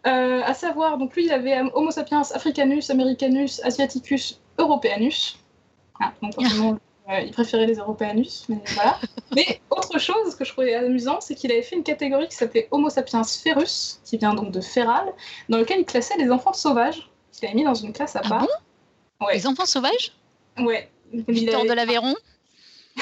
[0.07, 5.37] Euh, à savoir, donc lui, il avait Homo sapiens africanus, americanus, asiaticus, europeanus.
[5.99, 6.77] Ah, donc forcément,
[7.09, 8.99] euh, il préférait les européanus, mais voilà.
[9.35, 12.67] mais autre chose que je trouvais amusant, c'est qu'il avait fait une catégorie qui s'appelait
[12.71, 15.11] Homo sapiens ferus, qui vient donc de feral,
[15.49, 17.09] dans lequel il classait les enfants sauvages.
[17.41, 18.47] Il avait mis dans une classe à Ah part.
[19.19, 19.33] Ouais.
[19.33, 20.13] Les enfants sauvages?
[20.59, 20.89] Ouais.
[21.11, 22.15] Victor avait- de l'Aveyron?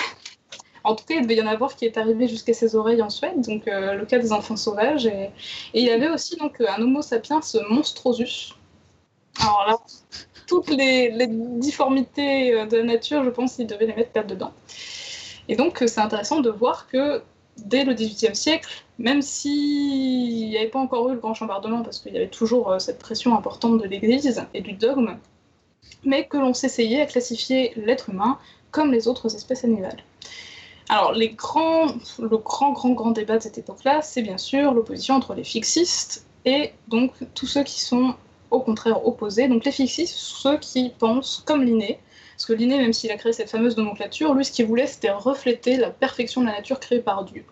[0.85, 3.09] En tout cas, il devait y en avoir qui est arrivé jusqu'à ses oreilles en
[3.09, 5.05] Suède, donc euh, le cas des enfants sauvages.
[5.05, 5.29] Et,
[5.73, 8.55] et il avait aussi donc un Homo sapiens monstrosus.
[9.41, 9.77] Alors là,
[10.49, 11.27] toutes les,
[11.67, 14.51] difformités euh, de la nature, je pense qu'il devait les mettre là-dedans.
[15.47, 17.21] Et donc, euh, c'est intéressant de voir que
[17.57, 21.99] dès le XVIIIe siècle, même s'il n'y avait pas encore eu le grand chambardement, parce
[21.99, 25.17] qu'il y avait toujours euh, cette pression importante de l'Église et du dogme,
[26.03, 28.39] mais que l'on s'essayait à classifier l'être humain
[28.71, 30.03] comme les autres espèces animales.
[30.89, 35.13] Alors, les grands, le grand, grand, grand débat de cette époque-là, c'est bien sûr l'opposition
[35.13, 38.15] entre les fixistes et donc tous ceux qui sont
[38.51, 39.47] au contraire opposés.
[39.47, 41.99] Donc, les fixistes, ceux qui pensent comme Linné,
[42.35, 45.11] parce que Linné, même s'il a créé cette fameuse nomenclature, lui, ce qu'il voulait, c'était
[45.11, 47.43] refléter la perfection de la nature créée par Dieu.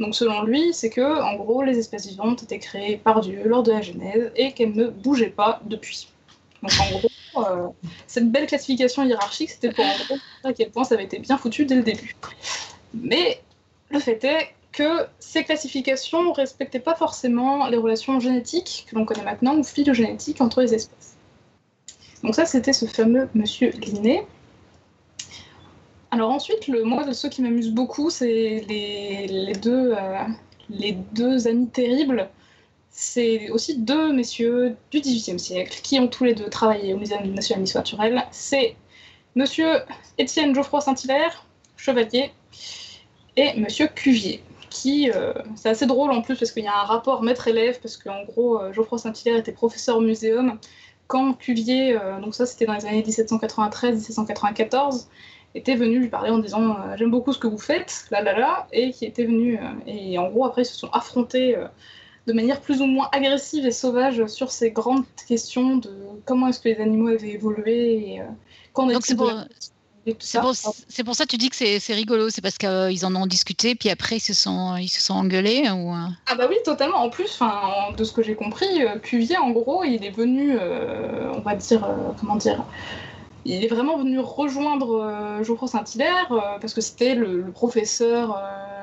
[0.00, 3.62] Donc, selon lui, c'est que, en gros, les espèces vivantes étaient créées par Dieu lors
[3.62, 6.08] de la Genèse et qu'elles ne bougeaient pas depuis.
[6.62, 7.08] Donc, en gros,
[7.46, 7.68] euh,
[8.06, 11.38] cette belle classification hiérarchique, c'était pour en gros à quel point ça avait été bien
[11.38, 12.14] foutu dès le début.
[12.94, 13.40] Mais
[13.90, 19.04] le fait est que ces classifications ne respectaient pas forcément les relations génétiques que l'on
[19.04, 21.16] connaît maintenant, ou phylogénétiques, entre les espèces.
[22.22, 24.24] Donc ça, c'était ce fameux monsieur Linné.
[26.12, 30.22] Alors ensuite, le, moi, de ceux qui m'amusent beaucoup, c'est les, deux, euh,
[30.70, 32.30] les deux amis terribles.
[32.90, 37.26] C'est aussi deux messieurs du XVIIIe siècle qui ont tous les deux travaillé au Muséum
[37.32, 38.24] national d'histoire naturelle.
[38.30, 38.76] C'est
[39.34, 39.80] monsieur
[40.18, 41.44] Étienne Geoffroy Saint-Hilaire,
[41.76, 42.30] chevalier,
[43.36, 46.84] et monsieur Cuvier, qui, euh, c'est assez drôle en plus parce qu'il y a un
[46.84, 50.58] rapport maître-élève, parce qu'en gros, euh, Geoffroy Saint-Hilaire était professeur au muséum,
[51.06, 55.06] quand Cuvier, euh, donc ça c'était dans les années 1793-1794,
[55.54, 58.38] était venu lui parler en disant euh, J'aime beaucoup ce que vous faites, là là
[58.38, 61.56] là, et qui était venu, et en gros après ils se sont affrontés
[62.26, 65.90] de manière plus ou moins agressive et sauvage sur ces grandes questions de
[66.26, 68.22] comment est-ce que les animaux avaient évolué et
[68.76, 69.77] Donc c'est pour, et tout
[70.18, 73.74] c'est pour, ça que tu dis que c'est, rigolo, c'est parce qu'ils en ont discuté,
[73.74, 75.92] puis après ils se sont, ils se sont engueulés ou...
[75.92, 76.98] euh, Ah bah oui, totalement.
[76.98, 77.40] En plus,
[77.96, 81.54] de ce que j'ai compris, euh, Cuvier, en gros, il est venu, euh, on va
[81.54, 81.86] dire,
[82.20, 82.64] comment dire,
[83.44, 86.28] il est vraiment venu rejoindre Geoffroy Saint-Hilaire
[86.60, 88.36] parce que c'était le, le professeur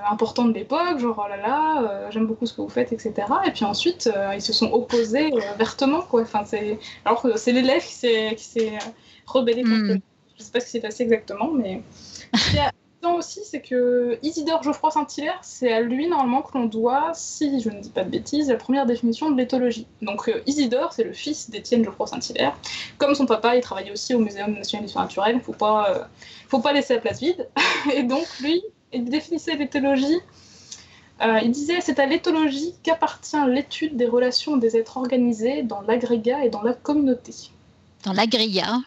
[0.10, 3.14] important de l'époque, genre oh là là, euh, j'aime beaucoup ce que vous faites, etc.
[3.46, 6.22] Et puis ensuite, euh, ils se sont opposés euh, vertement, quoi.
[6.22, 6.80] Enfin, c'est...
[7.04, 7.94] Alors que c'est l'élève qui
[8.44, 8.78] s'est,
[9.26, 10.00] rebellé contre Hmm.
[10.38, 11.82] Je sais pas ce qui s'est passé exactement, mais...
[13.14, 17.70] Aussi, c'est que Isidore Geoffroy Saint-Hilaire, c'est à lui normalement que l'on doit, si je
[17.70, 19.86] ne dis pas de bêtises, la première définition de l'éthologie.
[20.02, 22.58] Donc euh, Isidore, c'est le fils d'Étienne Geoffroy Saint-Hilaire.
[22.98, 25.40] Comme son papa, il travaillait aussi au Muséum national d'histoire naturelle.
[25.40, 26.04] Faut pas, euh,
[26.48, 27.48] faut pas laisser la place vide.
[27.94, 30.20] Et donc lui, il définissait l'éthologie.
[31.22, 36.44] euh, il disait c'est à l'éthologie qu'appartient l'étude des relations des êtres organisés dans l'agrégat
[36.44, 37.34] et dans la communauté.
[38.04, 38.82] dans la grilla.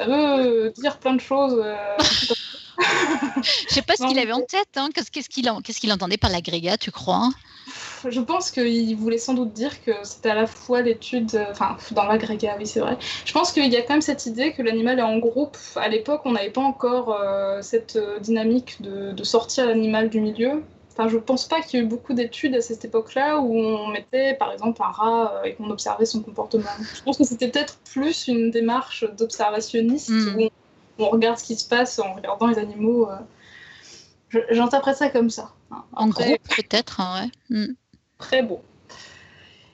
[0.00, 1.60] Ça veut dire plein de choses.
[1.62, 1.76] euh,
[3.68, 5.60] Je sais pas ce qu'il avait en tête, hein, qu'est-ce, qu'il, en-
[5.94, 7.28] entendait par l'agrégat, tu crois?
[8.08, 11.76] Je pense qu'il voulait sans doute dire que c'était à la fois l'étude, euh, enfin
[11.92, 12.96] dans l'agrégat, oui c'est vrai.
[13.26, 15.58] Je pense qu'il y a quand même cette idée que l'animal est en groupe.
[15.76, 20.20] À l'époque, on n'avait pas encore euh, cette euh, dynamique de, de sortir l'animal du
[20.20, 20.64] milieu.
[20.92, 23.86] Enfin, je pense pas qu'il y ait eu beaucoup d'études à cette époque-là où on
[23.88, 26.68] mettait par exemple un rat euh, et qu'on observait son comportement.
[26.94, 30.36] Je pense que c'était peut-être plus une démarche d'observationniste Mm.
[30.42, 30.48] où
[30.98, 33.08] on, regarde ce qui se passe en regardant les animaux.
[33.08, 33.16] euh.
[34.50, 35.50] J'interprète ça comme ça.
[35.70, 35.84] hein.
[35.92, 37.56] En groupe, peut-être, hein, ouais.
[37.56, 37.74] Mm.
[38.18, 38.60] très beau.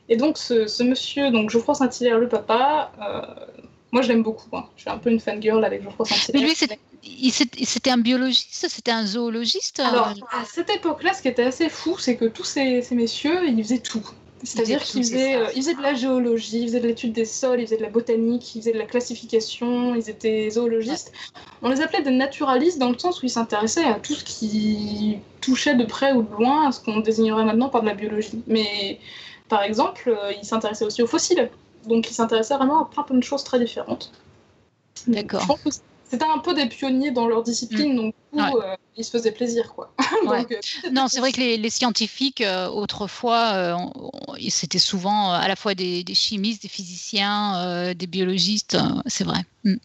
[0.09, 3.63] Et donc ce, ce monsieur, donc Geoffroy Saint-Hilaire, le papa, euh,
[3.97, 4.55] moi je l'aime beaucoup.
[4.55, 4.67] hein.
[4.77, 6.79] Je suis un peu une fangirl avec Geoffroy Mais Saint-Hilaire.
[7.03, 7.31] lui,
[7.65, 11.71] c'était un biologiste, c'était un zoologiste Alors, euh, à cette époque-là, ce qui était assez
[11.71, 14.07] fou, c'est que tous ces, ces messieurs, ils faisaient tout.
[14.43, 17.67] C'est-à-dire qu'ils faisaient, euh, faisaient de la géologie, ils faisaient de l'étude des sols, ils
[17.67, 21.11] faisaient de la botanique, ils faisaient de la classification, ils étaient zoologistes.
[21.63, 25.21] On les appelait des naturalistes dans le sens où ils s'intéressaient à tout ce qui
[25.41, 28.43] touchait de près ou de loin à ce qu'on désignerait maintenant par de la biologie.
[28.47, 29.01] Mais
[29.49, 31.51] par exemple, euh, ils s'intéressaient aussi aux fossiles.
[31.87, 34.13] Donc ils s'intéressaient vraiment à plein, plein de choses très différentes.
[35.07, 35.43] D'accord.
[35.43, 35.71] Je pense que
[36.09, 38.65] c'était un peu des pionniers dans leur discipline, donc du coup, Ouais.
[38.65, 39.93] euh, ils se faisaient plaisir, quoi.
[40.27, 40.41] Ouais.
[40.41, 43.77] Donc, euh, Non, c'est vrai que les, les scientifiques, euh, autrefois,
[44.49, 49.41] c'était souvent à la fois des, des chimistes, des physiciens, des biologistes, c'est vrai.
[49.65, 49.77] Mm.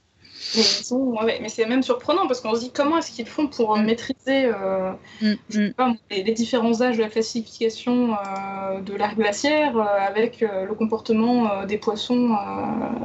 [0.56, 3.28] Mais, ils sont- ouais, mais c'est même surprenant parce qu'on se dit comment est-ce qu'ils
[3.28, 3.84] font pour Mm.
[3.86, 5.74] maîtriser euh, Mm, je sais mm.
[5.74, 10.66] pas, les, les différents âges de la classification euh, de l'art glaciaire euh, avec euh,
[10.66, 12.30] le comportement des poissons.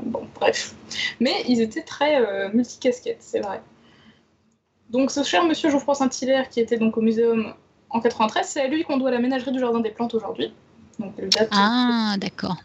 [0.05, 0.75] bon, bref.
[1.20, 3.61] Mais ils étaient très multicasquettes, c'est vrai.
[4.90, 7.53] Donc ce cher monsieur Geoffroy Saint-Hilaire qui était donc au muséum
[7.90, 10.53] en 93, c'est à lui qu'on doit la ménagerie du Jardin des Plantes aujourd'hui.
[10.99, 12.57] Donc le date Ah, d'accord.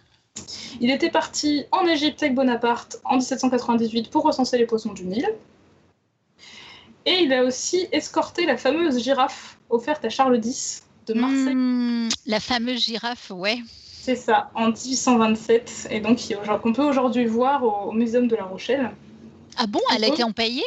[0.81, 5.27] Il était parti en Égypte avec Bonaparte en 1798 pour recenser les poissons du Nil.
[7.05, 11.55] Et il a aussi escorté la fameuse girafe offerte à Charles X de Marseille.
[11.55, 13.59] Hmm, la fameuse girafe, ouais.
[13.75, 15.89] C'est ça, en 1827.
[15.91, 16.19] Et donc,
[16.63, 18.91] qu'on peut aujourd'hui voir au, Muséum de La Rochelle.
[19.57, 20.63] Ah bon, elle a été empaillée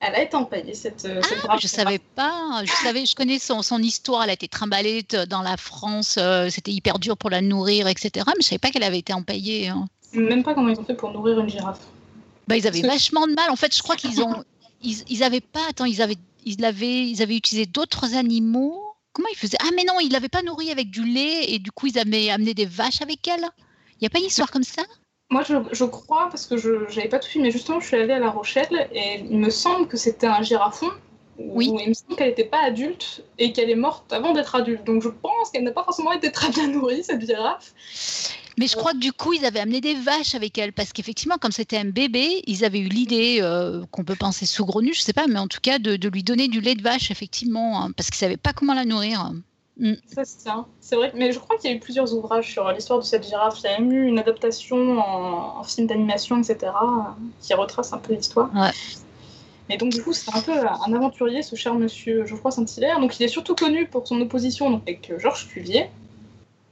[0.00, 2.62] Elle a été empaillée, cette, euh, cette Ah, brave je savais pas.
[2.64, 4.22] Je savais, je connais son, son histoire.
[4.22, 6.16] Elle a été trimballée t- dans la France.
[6.18, 8.24] euh, C'était hyper dur pour la nourrir, etc.
[8.36, 9.68] Mais je savais pas qu'elle avait été empaillée.
[9.68, 9.86] hein.
[10.00, 11.80] Sais même pas comment ils ont fait pour nourrir une girafe.
[12.46, 13.50] Bah, ils avaient vachement de mal.
[13.50, 14.44] En fait, je crois qu'ils ont,
[14.82, 15.60] ils, ils avaient pas.
[15.68, 18.80] Attends, ils avaient, ils avaient, ils avaient utilisé d'autres animaux.
[19.12, 19.58] Comment ils faisaient?
[19.60, 22.30] Ah, mais non, ils l'avaient pas nourrie avec du lait et du coup ils avaient
[22.30, 23.44] amené des vaches avec elle.
[24.00, 24.82] Il y a pas une histoire comme ça?
[25.30, 27.96] Moi, je, je crois, parce que je n'avais pas tout vu, mais justement, je suis
[27.96, 30.88] allée à La Rochelle et il me semble que c'était un girafon.
[31.40, 31.68] Oui.
[31.68, 34.82] où il me semble qu'elle n'était pas adulte et qu'elle est morte avant d'être adulte.
[34.82, 37.72] Donc je pense qu'elle n'a pas forcément été très bien nourrie, cette girafe.
[38.58, 41.36] Mais je crois que du coup, ils avaient amené des vaches avec elle, parce qu'effectivement,
[41.38, 45.12] comme c'était un bébé, ils avaient eu l'idée euh, qu'on peut penser saugrenue, je sais
[45.12, 47.92] pas, mais en tout cas de, de lui donner du lait de vache, effectivement, hein,
[47.92, 49.30] parce qu'ils savaient pas comment la nourrir.
[50.06, 50.66] Ça se tient.
[50.80, 53.26] C'est vrai, mais je crois qu'il y a eu plusieurs ouvrages sur l'histoire de cette
[53.26, 53.60] girafe.
[53.60, 56.72] Il y a même eu une adaptation en, en film d'animation, etc.,
[57.40, 58.50] qui retrace un peu l'histoire.
[58.54, 58.70] Ouais.
[59.70, 63.00] Et donc, du coup, c'est un peu un aventurier, ce cher monsieur Geoffroy Saint-Hilaire.
[63.00, 65.90] Donc, il est surtout connu pour son opposition donc, avec euh, Georges Cuvier.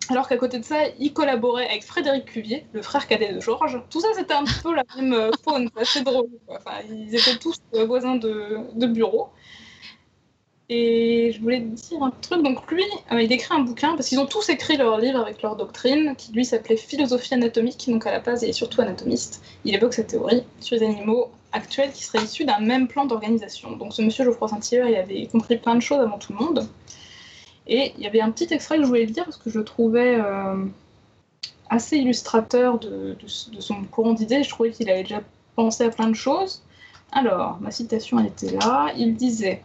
[0.08, 3.82] Alors qu'à côté de ça, il collaborait avec Frédéric Cuvier, le frère cadet de Georges.
[3.90, 6.28] Tout ça, c'était un petit peu la même euh, faune, c'est assez drôle.
[6.46, 6.58] quoi.
[6.58, 9.28] Enfin, ils étaient tous euh, voisins de, de bureau.
[10.68, 12.42] Et je voulais dire un truc.
[12.42, 15.42] Donc lui, euh, il écrit un bouquin parce qu'ils ont tous écrit leur livre avec
[15.42, 17.88] leur doctrine, qui lui s'appelait Philosophie anatomique.
[17.88, 19.42] Donc à la base, il est surtout anatomiste.
[19.64, 23.76] Il évoque sa théorie sur les animaux actuels qui seraient issus d'un même plan d'organisation.
[23.76, 26.68] Donc ce monsieur Geoffroy Saint-Hilaire, il avait compris plein de choses avant tout le monde.
[27.68, 30.20] Et il y avait un petit extrait que je voulais lire parce que je trouvais
[30.20, 30.64] euh,
[31.70, 33.16] assez illustrateur de,
[33.58, 34.42] son courant d'idées.
[34.42, 35.22] Je trouvais qu'il avait déjà
[35.54, 36.62] pensé à plein de choses.
[37.12, 38.92] Alors, ma citation, était là.
[38.96, 39.62] Il disait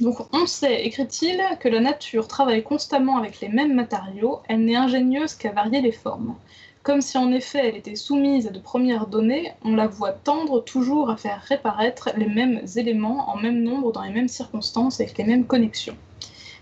[0.00, 4.76] donc on sait, écrit-il, que la nature travaille constamment avec les mêmes matériaux, elle n'est
[4.76, 6.36] ingénieuse qu'à varier les formes.
[6.82, 10.64] Comme si en effet elle était soumise à de premières données, on la voit tendre
[10.64, 15.18] toujours à faire réparaître les mêmes éléments en même nombre dans les mêmes circonstances avec
[15.18, 15.96] les mêmes connexions.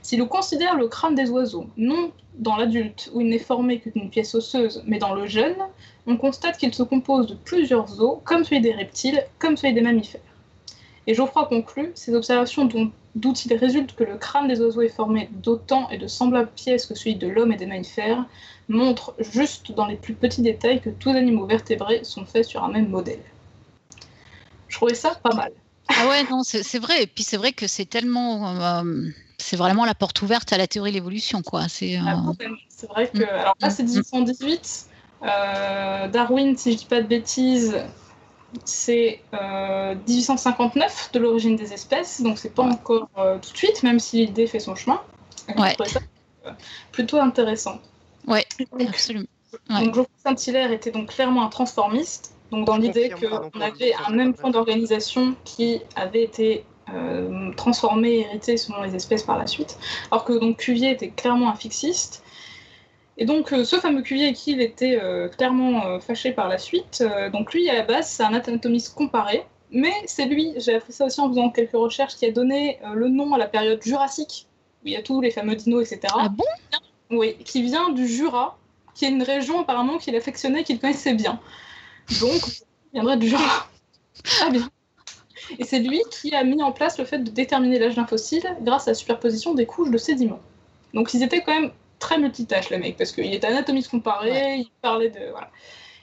[0.03, 3.91] Si l'on considère le crâne des oiseaux, non dans l'adulte où il n'est formé que
[3.91, 5.57] d'une pièce osseuse, mais dans le jeune,
[6.09, 9.81] on constate qu'il se compose de plusieurs os, comme celui des reptiles, comme celui des
[9.81, 10.21] mammifères.
[11.07, 14.89] Et Geoffroy conclut, ces observations dont d'où il résulte que le crâne des oiseaux est
[14.89, 18.25] formé d'autant et de semblables pièces que celui de l'homme et des mammifères,
[18.69, 22.63] montrent juste dans les plus petits détails que tous les animaux vertébrés sont faits sur
[22.63, 23.23] un même modèle.
[24.69, 25.53] Je trouvais ça pas mal.
[25.89, 27.03] Ah ouais, non, c'est vrai.
[27.03, 29.03] Et puis c'est vrai que c'est tellement, euh,
[29.39, 31.69] c'est vraiment la porte ouverte à la théorie de l'évolution, quoi.
[31.69, 32.23] C'est euh, Ah,
[32.69, 33.19] C'est vrai que.
[33.23, 33.41] Mm.
[33.41, 33.87] Alors là, c'est Mm.
[33.87, 34.87] 1818.
[35.23, 37.77] Euh, Darwin, si je dis pas de bêtises,
[38.65, 43.83] c'est euh, 1859 de l'origine des espèces, donc c'est pas encore euh, tout de suite,
[43.83, 45.01] même si l'idée fait son chemin.
[45.57, 45.75] Ouais.
[45.87, 46.01] Ça
[46.47, 46.51] euh,
[46.93, 47.79] plutôt intéressant.
[48.27, 48.47] Ouais.
[48.59, 49.27] Donc, absolument.
[49.71, 49.85] Ouais.
[49.85, 54.35] donc Geoffroy Saint-Hilaire était donc clairement un transformiste, donc dans l'idée qu'on avait un même
[54.35, 59.79] plan d'organisation qui avait été euh, transformé et hérité selon les espèces par la suite,
[60.11, 62.23] alors que donc Cuvier était clairement un fixiste.
[63.19, 66.49] Et donc euh, ce fameux Cuvier avec qui il était euh, clairement euh, fâché par
[66.49, 70.77] la suite, donc lui à la base c'est un anatomiste comparé, mais c'est lui, j'ai
[70.77, 73.83] appris ça aussi en faisant quelques recherches, qui a donné le nom à la période
[73.83, 74.47] jurassique,
[74.83, 76.15] où il y a tous les fameux dinos, etc.
[76.17, 76.45] Ah bon?
[77.11, 78.57] Oui, qui vient du Jura,
[78.95, 81.41] qui est une région apparemment qu'il affectionnait, qu'il connaissait bien.
[82.21, 83.67] Donc, il viendrait du Jura.
[84.43, 84.69] Ah bien.
[85.59, 88.45] Et c'est lui qui a mis en place le fait de déterminer l'âge d'un fossile
[88.63, 90.41] grâce à la superposition des couches de sédiments.
[90.95, 94.71] Donc ils étaient quand même très multitâches, les mecs, parce qu'il était anatomiste comparé, il
[94.83, 95.31] parlait de...
[95.31, 95.51] Voilà.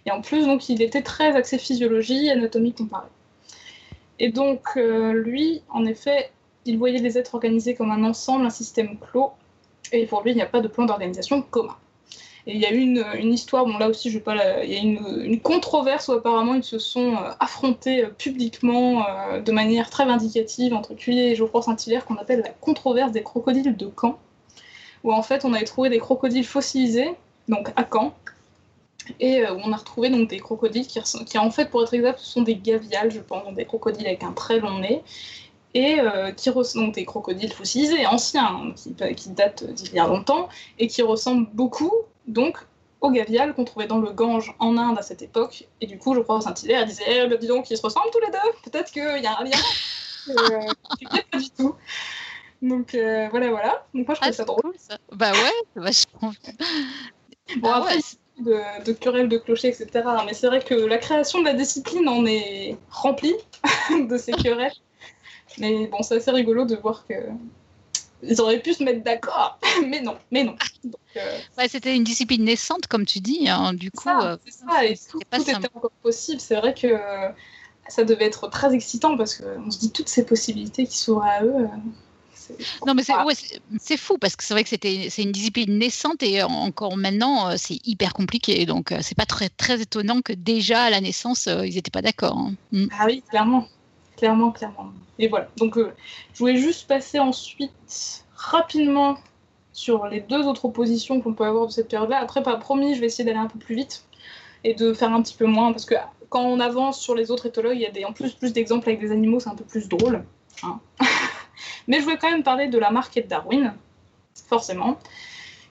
[0.05, 3.07] Et en plus, donc, il était très axé physiologie, anatomie comparée.
[4.19, 6.31] Et donc, euh, lui, en effet,
[6.65, 9.31] il voyait les êtres organisés comme un ensemble, un système clos,
[9.91, 11.75] et pour lui, il n'y a pas de plan d'organisation commun.
[12.47, 14.63] Et il y a eu une, une histoire, bon là aussi, je vais pas la-
[14.63, 19.03] il y a une, une controverse où apparemment ils se sont euh, affrontés euh, publiquement
[19.07, 23.23] euh, de manière très vindicative entre Cuvier et Geoffroy Saint-Hilaire, qu'on appelle la controverse des
[23.23, 24.19] crocodiles de Caen,
[25.05, 27.11] où en fait on avait trouvé des crocodiles fossilisés,
[27.47, 28.13] donc à Caen,
[29.19, 32.17] et où on a retrouvé donc des crocodiles qui, qui, en fait, pour être exact,
[32.19, 35.03] sont des gaviales, je pense, des crocodiles avec un très long nez,
[35.75, 35.99] et
[36.35, 40.49] qui ressemblent des crocodiles fossilisés, anciens, hein, qui, qui datent d'il y a longtemps,
[40.79, 41.93] et qui ressemblent beaucoup
[42.27, 42.57] donc
[43.01, 45.67] aux gaviales qu'on trouvait dans le Gange en Inde à cette époque.
[45.81, 48.19] Et du coup, je crois, Saint-Hilaire disait eh, bah, dis donc, ils se ressemblent tous
[48.19, 49.57] les deux, peut-être qu'il y a un lien.
[50.29, 51.75] euh, pas du tout.
[52.61, 53.85] Donc euh, voilà, voilà.
[53.93, 54.61] Donc moi, je trouve Ah, ça c'est drôle.
[54.61, 54.97] cool, ça.
[55.11, 55.51] Bah ouais,
[55.81, 56.31] vachement.
[57.57, 58.01] Bon, Ah après, ouais.
[58.39, 60.03] de, de querelles de clochers, etc.
[60.25, 63.35] Mais c'est vrai que la création de la discipline en est remplie
[64.09, 64.73] de ces querelles.
[65.59, 67.13] Mais bon, c'est assez rigolo de voir que
[68.23, 70.55] ils auraient pu se mettre d'accord, mais non, mais non.
[70.83, 73.47] Donc, euh, Ouais, c'était une discipline naissante, comme tu dis.
[73.47, 73.73] hein.
[73.73, 75.59] Du coup, ça, euh, c'est ça, et tout, pas tout simple.
[75.65, 76.39] était encore possible.
[76.41, 76.87] C'est vrai que
[77.87, 81.43] ça devait être très excitant parce qu'on se dit toutes ces possibilités qui s'ouvrent à
[81.43, 81.67] eux.
[82.85, 86.23] Non, mais c'est ouais, fou parce que c'est vrai que c'était c'est une discipline naissante
[86.23, 88.65] et encore maintenant euh, c'est hyper compliqué.
[88.65, 91.91] Donc euh, c'est pas très très étonnant que déjà à la naissance euh, ils n'étaient
[91.91, 92.37] pas d'accord.
[92.37, 92.53] hein.
[92.71, 92.85] Mm.
[92.99, 93.67] Ah oui, clairement.
[94.17, 94.93] Clairement, clairement.
[95.19, 95.49] Et voilà.
[95.57, 95.93] Donc, euh,
[96.33, 99.17] je voulais juste passer ensuite rapidement
[99.73, 102.19] sur les deux autres oppositions qu'on peut avoir de cette période-là.
[102.19, 104.05] Après, pas promis, je vais essayer d'aller un peu plus vite
[104.63, 105.95] et de faire un petit peu moins parce que
[106.29, 108.87] quand on avance sur les autres éthologues, il y a des, en plus plus d'exemples
[108.89, 110.23] avec des animaux, c'est un peu plus drôle.
[110.63, 110.79] hein.
[111.87, 113.73] Mais je voulais quand même parler de Lamarck et de Darwin,
[114.49, 114.97] forcément,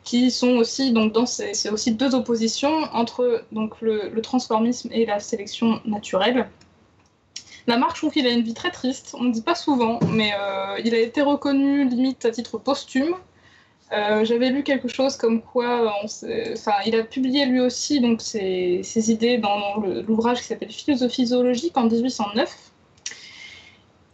[0.04, 5.18] qui sont aussi donc dans ces, aussi deux oppositions entre donc le, transformisme et la
[5.18, 6.48] sélection naturelle.
[7.66, 10.32] Lamarck, je trouve qu'il a une vie très triste, on ne dit pas souvent, mais
[10.38, 13.14] euh, il a été reconnu limite à titre posthume.
[13.92, 18.20] Euh, J'avais lu quelque chose comme quoi, euh, on il a publié lui aussi donc
[18.20, 22.72] ses, idées dans l'ouvrage qui s'appelle Philosophie zoologique en 1809.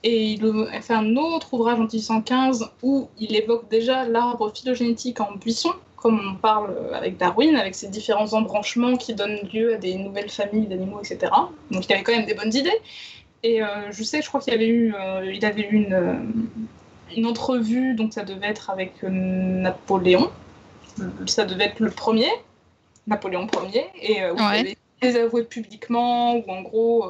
[0.03, 5.21] Et il a fait un autre ouvrage en 1815 où il évoque déjà l'arbre phylogénétique
[5.21, 9.77] en buisson, comme on parle avec Darwin, avec ses différents embranchements qui donnent lieu à
[9.77, 11.31] des nouvelles familles d'animaux, etc.
[11.71, 12.79] Donc il avait quand même des bonnes idées.
[13.43, 16.15] Et euh, je sais, je crois qu'il avait eu, euh, il avait eu une, euh,
[17.17, 20.31] une entrevue, donc ça devait être avec Napoléon.
[21.27, 22.29] Ça devait être le premier,
[23.07, 24.61] Napoléon Ier, et euh, où Ouais.
[24.61, 27.07] il avait désavoué publiquement, où en gros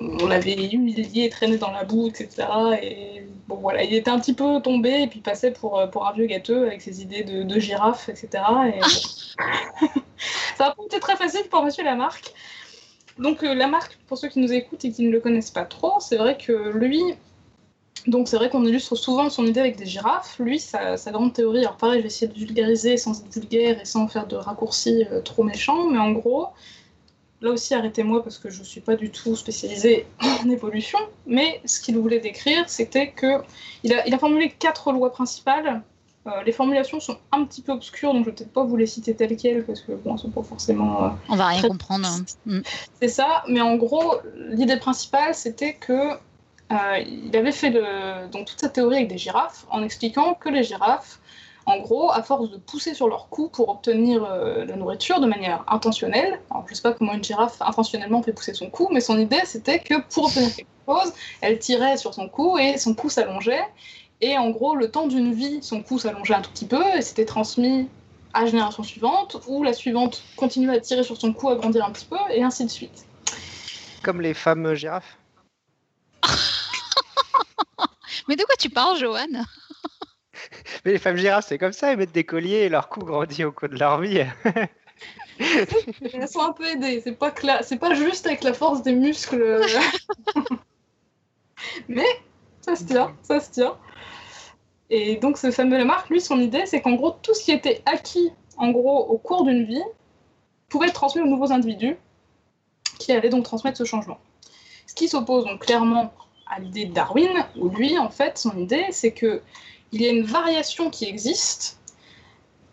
[0.00, 2.46] on l'avait humilié, traîné dans la boue, etc.
[2.82, 6.06] Et bon voilà, il était un petit peu tombé et puis passait pour, euh, pour
[6.06, 8.28] un vieux gâteux avec ses idées de, de girafe, etc.
[8.74, 8.86] Et, bon.
[10.56, 12.32] ça n'a pas été très facile pour Monsieur Lamarck.
[13.18, 16.00] Donc euh, Lamarck, pour ceux qui nous écoutent et qui ne le connaissent pas trop,
[16.00, 17.02] c'est vrai que lui,
[18.06, 20.38] donc c'est vrai qu'on illustre souvent son idée avec des girafes.
[20.38, 23.80] Lui, sa, sa grande théorie, alors pareil, je vais essayer de vulgariser sans être vulgaire
[23.80, 26.48] et sans faire de raccourcis euh, trop méchants, mais en gros,
[27.40, 31.60] là aussi arrêtez-moi parce que je ne suis pas du tout spécialisée en évolution, mais
[31.64, 33.42] ce qu'il voulait décrire, c'était que
[33.84, 35.82] il a, il a formulé quatre lois principales.
[36.26, 38.84] Euh, les formulations sont un petit peu obscures, donc je vais peut-être pas vous les
[38.86, 41.68] citer telles quelles parce que bon, elles sont pas forcément euh, On va rien Très-
[41.68, 42.06] comprendre.
[42.06, 42.24] hein.
[42.44, 42.60] Mm.
[43.00, 46.10] c'est ça, mais en gros, l'idée principale, c'était que
[46.72, 50.50] euh, il avait fait le- donc toute sa théorie avec des girafes en expliquant que
[50.50, 51.19] les girafes,
[51.70, 55.26] en gros, à force de pousser sur leur cou pour obtenir euh, la nourriture de
[55.26, 59.00] manière intentionnelle, alors je sais pas comment une girafe intentionnellement fait pousser son cou, mais
[59.00, 62.94] son idée c'était que pour obtenir quelque chose, elle tirait sur son cou et son
[62.94, 63.64] cou s'allongeait.
[64.20, 67.02] Et en gros, le temps d'une vie, son cou s'allongeait un tout petit peu et
[67.02, 67.88] c'était transmis
[68.32, 71.84] à la génération suivante, ou la suivante continuait à tirer sur son cou, à grandir
[71.84, 73.06] un petit peu, et ainsi de suite.
[74.02, 75.16] Comme les femmes girafes.
[78.28, 79.44] Mais de quoi tu parles, Johan?
[80.84, 83.44] Mais les femmes girafes, c'est comme ça, elles mettent des colliers et leur cou grandit
[83.44, 84.24] au cours de leur vie.
[85.38, 89.62] Elles sont un peu aidées, c'est pas, cla- pas juste avec la force des muscles.
[91.88, 92.06] Mais
[92.60, 93.76] ça se tient, ça se tient.
[94.90, 97.80] Et donc ce fameux Lamarck, lui, son idée, c'est qu'en gros, tout ce qui était
[97.86, 99.82] acquis, en gros, au cours d'une vie,
[100.68, 101.96] pouvait être transmis aux nouveaux individus
[102.98, 104.18] qui allaient donc transmettre ce changement.
[104.86, 106.12] Ce qui s'oppose donc clairement
[106.46, 109.40] à l'idée de Darwin, où lui, en fait, son idée, c'est que
[109.92, 111.78] il y a une variation qui existe.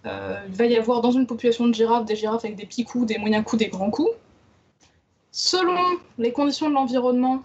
[0.06, 2.86] Euh, il va y avoir dans une population de girafes des girafes avec des petits
[2.86, 4.12] coups, des moyens coups, des grands coups.
[5.32, 7.44] Selon les conditions de l'environnement,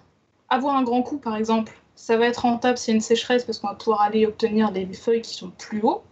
[0.49, 3.45] avoir un grand coup, par exemple, ça va être rentable s'il y a une sécheresse
[3.45, 6.03] parce qu'on va pouvoir aller obtenir des feuilles qui sont plus hauts.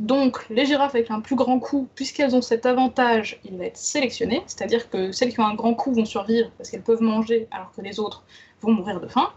[0.00, 3.76] Donc, les girafes avec un plus grand coup, puisqu'elles ont cet avantage, il va être
[3.76, 7.48] sélectionné, c'est-à-dire que celles qui ont un grand coup vont survivre parce qu'elles peuvent manger
[7.50, 8.24] alors que les autres
[8.62, 9.30] vont mourir de faim.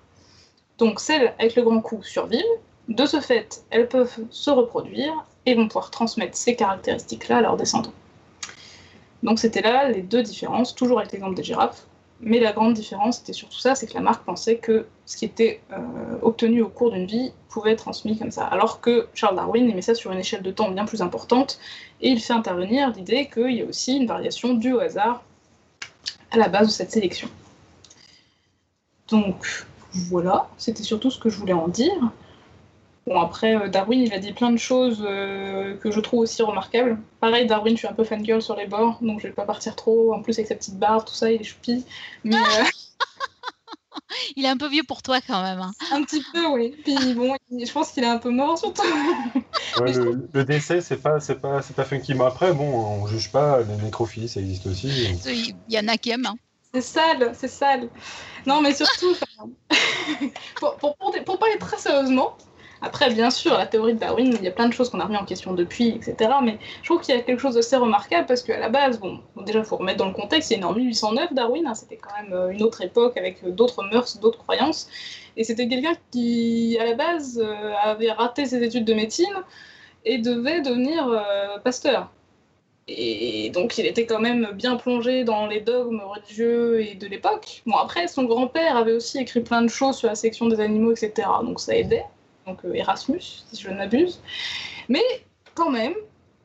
[0.78, 2.42] Donc, celles avec le grand coup survivent.
[2.88, 5.14] De ce fait, elles peuvent se reproduire
[5.46, 7.94] et vont pouvoir transmettre ces caractéristiques-là à leurs descendants.
[9.24, 11.86] Donc, c'était là les deux différences, toujours avec l'exemple des girafes.
[12.26, 15.26] Mais la grande différence, c'était surtout ça, c'est que la marque pensait que ce qui
[15.26, 15.78] était euh,
[16.22, 18.46] obtenu au cours d'une vie pouvait être transmis comme ça.
[18.46, 21.60] Alors que Charles Darwin aimait ça sur une échelle de temps bien plus importante,
[22.00, 25.22] et il fait intervenir l'idée qu'il y a aussi une variation due au hasard
[26.32, 27.28] à la base de cette sélection.
[29.10, 32.12] Donc voilà, c'était surtout ce que je voulais en dire.
[33.06, 36.42] Bon, après, euh, Darwin, il a dit plein de choses euh, que je trouve aussi
[36.42, 36.98] remarquables.
[37.20, 39.76] Pareil, Darwin, je suis un peu fangirl sur les bords, donc je vais pas partir
[39.76, 40.14] trop.
[40.14, 41.86] En plus, avec sa petite barbe, tout ça, il est choupi.
[42.24, 42.40] Mais euh,
[44.36, 45.60] Il est un peu vieux pour toi quand même.
[45.60, 45.72] hein.
[45.92, 46.76] un petit peu, oui.
[46.84, 48.84] Puis bon, il- je pense qu'il est un peu mort, surtout.
[49.80, 52.14] Ouais, le, le décès, c'est pas, c'est pas, c'est pas funky.
[52.14, 53.62] Mais après, bon, on juge pas.
[53.64, 54.88] Les nécrophiles, ça existe aussi.
[55.26, 56.26] Il y en a qui aiment.
[56.28, 56.36] hein.
[56.74, 57.90] C'est sale, c'est sale.
[58.48, 59.16] Non, mais surtout,
[60.60, 62.36] pour, pour, pour, pour parler très sérieusement,
[62.84, 65.06] après, bien sûr, la théorie de Darwin, il y a plein de choses qu'on a
[65.06, 66.32] remis en question depuis, etc.
[66.44, 69.22] Mais je trouve qu'il y a quelque chose d'assez remarquable parce qu'à la base, bon,
[69.46, 72.34] déjà, il faut remettre dans le contexte, c'est en 1809, Darwin, hein, c'était quand même
[72.34, 74.90] euh, une autre époque avec euh, d'autres mœurs, d'autres croyances.
[75.38, 79.34] Et c'était quelqu'un qui, à la base, euh, avait raté ses études de médecine
[80.04, 81.10] et devait devenir
[81.64, 82.12] pasteur.
[82.90, 87.64] Et donc il était quand même bien plongé dans les dogmes religieux et de l'époque.
[87.66, 90.92] Bon après, son grand-père avait aussi écrit plein de choses sur la section des animaux,
[90.92, 91.30] etc.
[91.46, 92.04] Donc ça aidait.
[92.48, 93.22] Donc euh, Erasmus,
[93.52, 94.22] si je ne m'abuse.
[94.90, 95.04] Mais
[95.56, 95.94] quand même,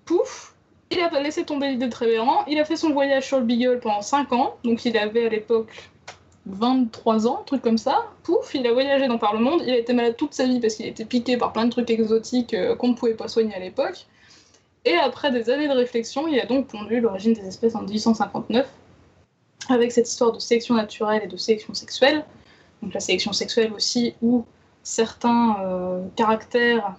[0.04, 0.54] pouf,
[0.90, 2.44] il a laissé tomber l'idée de Trévéran.
[2.46, 4.56] Il a fait son voyage sur le Beagle pendant 5 ans.
[4.64, 5.90] Donc il avait à l'époque
[6.46, 8.06] 23 ans, truc comme ça.
[8.22, 9.62] Pouf, il a voyagé dans par le monde.
[9.66, 11.90] Il a été malade toute sa vie parce qu'il été piqué par plein de trucs
[11.90, 14.06] exotiques euh, qu'on ne pouvait pas soigner à l'époque.
[14.84, 18.66] Et après des années de réflexion, il a donc pondu l'origine des espèces en 1859,
[19.68, 22.24] avec cette histoire de sélection naturelle et de sélection sexuelle.
[22.82, 24.46] Donc la sélection sexuelle aussi, où
[24.82, 26.94] certains euh, caractères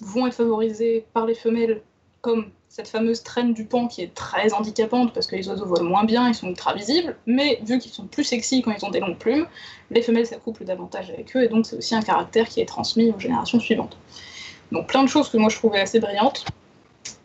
[0.00, 1.82] vont être favorisés par les femelles,
[2.20, 5.88] comme cette fameuse traîne du pan qui est très handicapante parce que les oiseaux volent
[5.88, 8.90] moins bien, ils sont ultra visibles, mais vu qu'ils sont plus sexy quand ils ont
[8.90, 9.46] des longues plumes,
[9.90, 13.10] les femelles s'accouplent davantage avec eux, et donc c'est aussi un caractère qui est transmis
[13.10, 13.96] aux générations suivantes.
[14.72, 16.44] Donc plein de choses que moi je trouvais assez brillantes.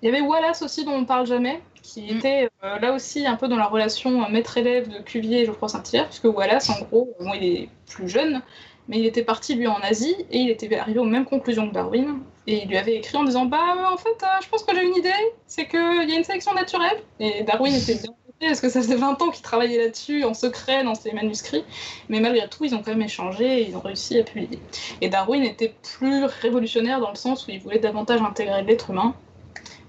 [0.02, 2.18] Il y avait Wallace aussi dont on ne parle jamais, qui Mm.
[2.18, 5.68] était euh, là aussi un peu dans la relation euh, maître-élève de Cuvier et Geoffroy
[5.68, 8.42] Saint-Hilaire, puisque Wallace, en gros, bon, il est plus jeune,
[8.88, 11.74] mais il était parti lui en Asie et il était arrivé aux mêmes conclusions que
[11.74, 12.20] Darwin.
[12.48, 14.84] Et il lui avait écrit en disant Bah, en fait, euh, je pense que j'ai
[14.84, 15.12] une idée,
[15.48, 17.02] c'est qu'il y a une sélection naturelle.
[17.20, 18.14] Et Darwin était bien
[18.50, 21.64] parce que ça faisait 20 ans qu'il travaillait là-dessus en secret dans ses manuscrits.
[22.10, 24.60] Mais malgré tout, ils ont quand même échangé et ils ont réussi à publier.
[25.02, 29.16] Et Darwin était plus révolutionnaire dans le sens où il voulait davantage intégrer l'être humain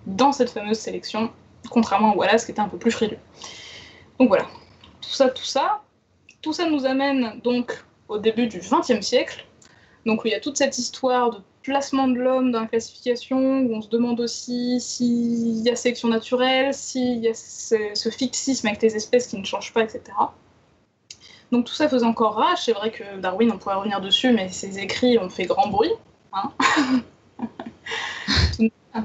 [0.07, 1.31] dans cette fameuse sélection,
[1.71, 3.19] contrairement à Wallace qui était un peu plus frileux.
[4.19, 4.47] Donc voilà,
[5.01, 5.83] tout ça, tout ça,
[6.43, 7.73] tout ça nous amène donc
[8.13, 9.45] au début du XXe siècle,
[10.07, 13.61] donc où il y a toute cette histoire de placement de l'homme dans la classification,
[13.61, 18.67] où on se demande aussi s'il y a sélection naturelle, s'il y a ce, fixisme
[18.67, 20.03] avec les espèces qui ne changent pas, etc.
[21.51, 24.49] Donc tout ça faisait encore rage, c'est vrai que Darwin, on pourrait revenir dessus, mais
[24.49, 25.93] ses écrits ont fait grand bruit.
[26.33, 26.53] hein.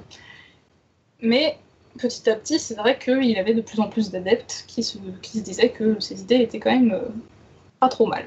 [1.22, 1.58] mais
[1.98, 5.40] petit à petit, c'est vrai qu'il avait de plus en plus d'adeptes qui se, qui
[5.40, 7.10] se disaient que ses idées étaient quand même euh,
[7.80, 8.26] pas trop mal.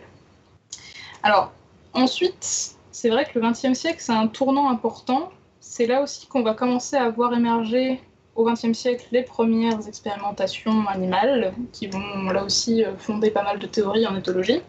[1.22, 1.52] Alors,
[1.92, 5.30] ensuite, c'est vrai que le XXe siècle, c'est un tournant important.
[5.60, 8.00] C'est là aussi qu'on va commencer à voir émerger
[8.36, 13.58] au XXe siècle les premières expérimentations animales, qui vont là aussi euh, fonder pas mal
[13.58, 14.60] de théories en éthologie.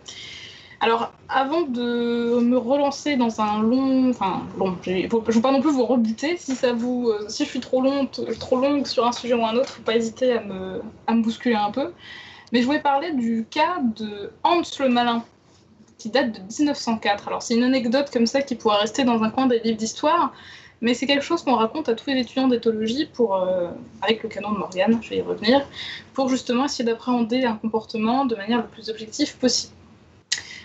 [0.82, 5.62] Alors, avant de me relancer dans un long, enfin long, je ne veux pas non
[5.62, 6.38] plus vous rebuter.
[6.38, 9.46] Si ça vous, euh, si je suis trop longue, trop longue sur un sujet ou
[9.46, 11.94] un autre, faut pas hésiter à me, à me bousculer un peu.
[12.52, 15.24] Mais je voulais parler du cas de Hans le Malin,
[16.02, 17.28] qui date de 1904.
[17.28, 20.34] Alors c'est une anecdote comme ça qui pourrait rester dans un coin des livres d'histoire,
[20.82, 23.70] mais c'est quelque chose qu'on raconte à tous les étudiants d'éthologie pour, euh,
[24.02, 25.64] avec le canon de Morgan, je vais y revenir,
[26.16, 29.74] pour justement essayer d'appréhender un comportement de manière le plus objective possible.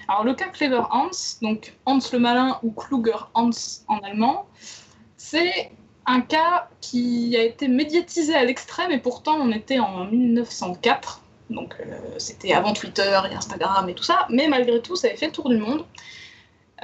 [0.08, 1.10] Alors le cas Clever Hans,
[1.42, 3.50] donc Hans le Malin ou Kluger Hans
[3.88, 4.46] en allemand,
[5.18, 5.70] c'est
[6.06, 11.20] un cas qui a été médiatisé à l'extrême et pourtant on était en 1904,
[11.50, 11.84] donc euh,
[12.18, 15.32] c'était avant Twitter et Instagram et tout ça, mais malgré tout ça avait fait le
[15.32, 15.84] tour du monde.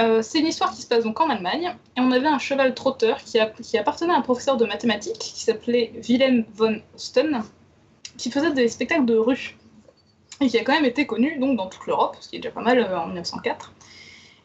[0.00, 2.74] Euh, c'est une histoire qui se passe donc en Allemagne et on avait un cheval
[2.74, 3.38] trotteur qui,
[3.76, 7.42] appartenait à un professeur de mathématiques qui s'appelait Wilhelm von Osten
[8.16, 9.58] qui faisait des spectacles de rue
[10.40, 12.52] et qui a quand même été connu donc dans toute l'Europe, ce qui est déjà
[12.52, 13.72] pas mal euh, en 1904.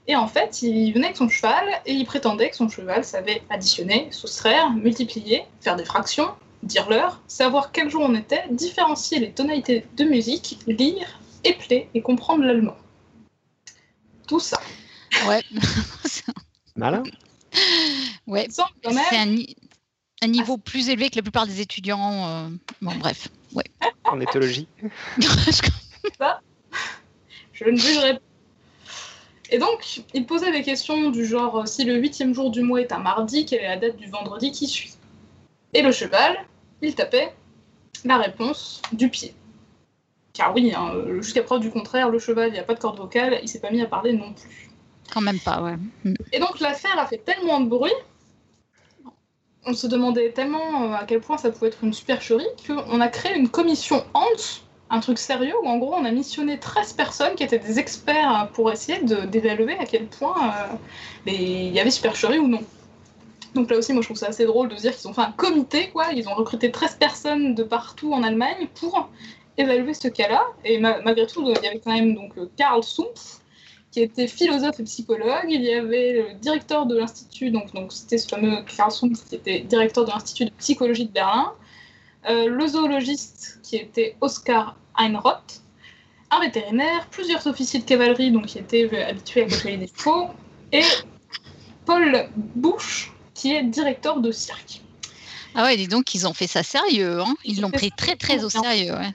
[0.10, 3.42] Et en fait, il venait avec son cheval et il prétendait que son cheval savait
[3.50, 6.30] additionner, soustraire, multiplier, faire des fractions,
[6.64, 12.02] dire l'heure, savoir quel jour on était, différencier les tonalités de musique, lire, épeler et
[12.02, 12.76] comprendre l'allemand.
[14.28, 14.60] Tout ça.
[15.28, 15.42] Ouais.
[16.76, 17.04] Malin.
[18.28, 18.48] ouais.
[18.50, 19.56] C'est un, ni-
[20.22, 22.28] un niveau plus élevé que la plupart des étudiants.
[22.28, 22.50] euh,
[22.82, 23.30] Bon, bref.
[24.06, 24.68] En éthologie.
[27.54, 28.20] Je ne jugerai pas.
[29.50, 32.92] Et donc, il posait des questions du genre si le huitième jour du mois est
[32.92, 34.94] un mardi, quelle est la date du vendredi qui suit?
[35.74, 36.38] Et le cheval,
[36.82, 37.34] il tapait
[38.06, 39.34] la réponse du pied.
[40.34, 42.98] Car oui, hein, jusqu'à preuve du contraire, le cheval, il n'y a pas de corde
[42.98, 44.70] vocale, il s'est pas mis à parler non plus.
[45.12, 45.76] Quand même pas, ouais.
[46.04, 46.14] Mm.
[46.34, 47.94] Et donc l'affaire a fait tellement de bruit,
[49.66, 53.08] on se demandait tellement euh, à quel point ça pouvait être une supercherie, qu'on a
[53.08, 57.36] créé une commission Hans, un truc sérieux, où en gros on a missionné 13 personnes
[57.36, 60.76] qui étaient des experts pour essayer de- d'évaluer à quel point euh,
[61.26, 62.62] il y avait supercherie ou non.
[63.56, 65.32] Donc là aussi, moi je trouve ça assez drôle de dire qu'ils ont fait un
[65.32, 66.12] comité, quoi.
[66.14, 69.10] Ils ont recruté 13 personnes de partout en Allemagne pour
[69.58, 70.44] évaluer ce cas-là.
[70.64, 73.40] Et ma- malgré tout, il y avait quand même donc Karl Sumpf,
[73.92, 75.46] qui était philosophe et psychologue.
[75.50, 79.60] Il y avait le directeur de l'Institut, donc c'était ce fameux Karl Sumpf qui était
[79.62, 81.54] directeur de l'Institut de psychologie de Berlin.
[82.30, 85.62] Euh, le zoologiste qui était Oskar Einroth.
[86.30, 90.28] Un vétérinaire, plusieurs officiers de cavalerie donc qui étaient habitués à côtoyer des chevaux.
[90.74, 90.84] Et
[91.86, 94.82] Paul Bush, qui est directeur de cirque.
[95.56, 97.22] Ah ouais, dis donc, ils ont fait ça sérieux.
[97.22, 97.36] Hein.
[97.46, 98.94] Ils l'ont pris très très au sérieux.
[98.94, 99.14] Ouais.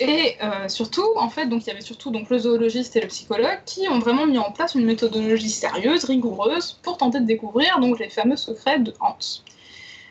[0.00, 3.08] Et euh, surtout, en fait, donc il y avait surtout donc le zoologiste et le
[3.08, 7.78] psychologue qui ont vraiment mis en place une méthodologie sérieuse, rigoureuse, pour tenter de découvrir
[7.78, 9.16] donc les fameux secrets de Hans.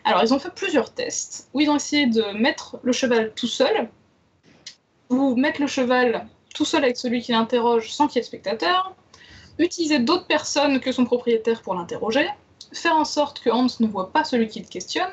[0.03, 3.47] Alors, ils ont fait plusieurs tests où ils ont essayé de mettre le cheval tout
[3.47, 3.89] seul,
[5.09, 8.27] ou mettre le cheval tout seul avec celui qui l'interroge sans qu'il y ait de
[8.27, 8.95] spectateur,
[9.59, 12.27] utiliser d'autres personnes que son propriétaire pour l'interroger,
[12.73, 15.11] faire en sorte que Hans ne voit pas celui qui le questionne,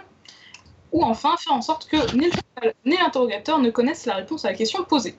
[0.92, 4.84] ou enfin faire en sorte que ni l'interrogateur ne connaissent la réponse à la question
[4.84, 5.16] posée.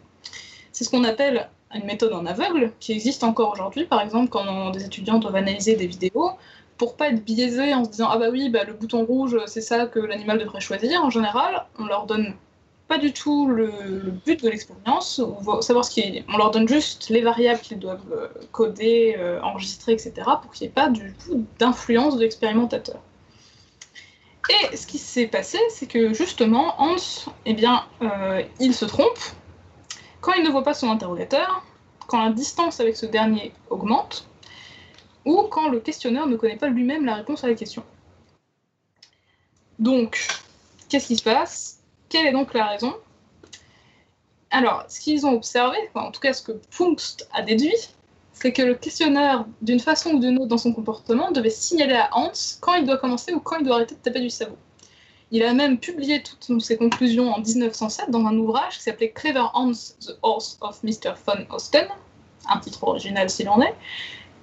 [0.72, 4.72] C'est ce qu'on appelle une méthode en aveugle, qui existe encore aujourd'hui, par exemple quand
[4.72, 6.32] des étudiants doivent analyser des vidéos,
[6.78, 9.62] pour pas être biaisés en se disant ah bah oui bah le bouton rouge c'est
[9.62, 11.04] ça que l'animal devrait choisir.
[11.04, 12.34] En général, on leur donne
[12.90, 13.72] pas du tout le,
[14.26, 18.28] but de l'expérience, vo- savoir ce on leur donne juste les variables qu'ils doivent euh,
[18.52, 20.12] coder, euh, enregistrer, etc.
[20.42, 23.00] pour qu'il n'y ait pas du tout d'influence de l'expérimentateur.
[24.50, 26.96] Et ce qui s'est passé, c'est que justement, Hans,
[27.46, 29.20] eh bien, euh, il se trompe
[30.20, 31.64] quand il ne voit pas son interrogateur,
[32.08, 34.28] quand la distance avec ce dernier augmente,
[35.26, 37.84] ou quand le questionneur ne connaît pas lui-même la réponse à la question.
[39.78, 40.28] Donc,
[40.90, 41.79] qu'est-ce qui se passe?
[42.10, 42.96] Quelle est donc la raison?
[44.52, 47.76] Alors, ce qu'ils ont observé, en tout cas ce que Pfungst a déduit,
[48.34, 52.10] c'est que le questionneur, d'une façon ou d'une autre dans son comportement, devait signaler à
[52.14, 52.32] Hans
[52.62, 54.58] quand il doit commencer ou quand il doit arrêter de taper du sabot.
[55.32, 59.46] Il a même publié toutes ses conclusions en 1907 dans un ouvrage qui s'appelait Clever
[59.54, 61.14] Hans, The Horse of Mr.
[61.26, 61.88] von Osten,
[62.50, 63.76] un titre original s'il en est.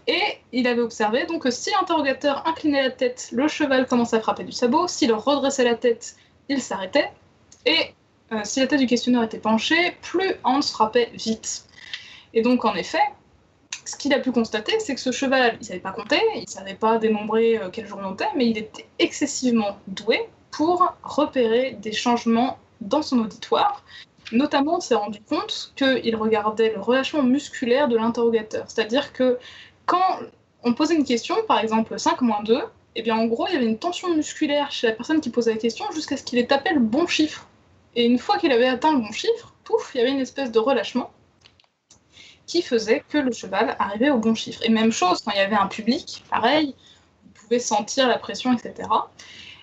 [0.06, 4.20] Et il avait observé donc que si l'interrogateur inclinait la tête, le cheval commençait à
[4.20, 6.14] frapper du sabot, s'il redressait la tête,
[6.48, 7.10] il s'arrêtait,
[7.66, 7.94] et
[8.32, 11.66] euh, si la tête du questionneur était penchée, plus Hans frappait vite.
[12.34, 13.02] Et donc en effet,
[13.84, 16.74] ce qu'il a pu constater, c'est que ce cheval, il savait pas compter, il savait
[16.74, 21.92] pas dénombrer euh, quel jour on était, mais il était excessivement doué pour repérer des
[21.92, 23.84] changements dans son auditoire.
[24.32, 28.64] Notamment, on s'est rendu compte qu'il regardait le relâchement musculaire de l'interrogateur.
[28.68, 29.38] C'est-à-dire que
[29.84, 30.18] quand
[30.64, 32.60] on posait une question, par exemple 5 moins 2,
[32.96, 35.52] eh bien en gros, il y avait une tension musculaire chez la personne qui posait
[35.52, 37.46] la question jusqu'à ce qu'il ait tapé le bon chiffre.
[37.96, 40.52] Et une fois qu'il avait atteint le bon chiffre, pouf, il y avait une espèce
[40.52, 41.10] de relâchement
[42.46, 44.62] qui faisait que le cheval arrivait au bon chiffre.
[44.62, 46.76] Et même chose, quand il y avait un public, pareil,
[47.24, 48.88] vous pouvez sentir la pression, etc.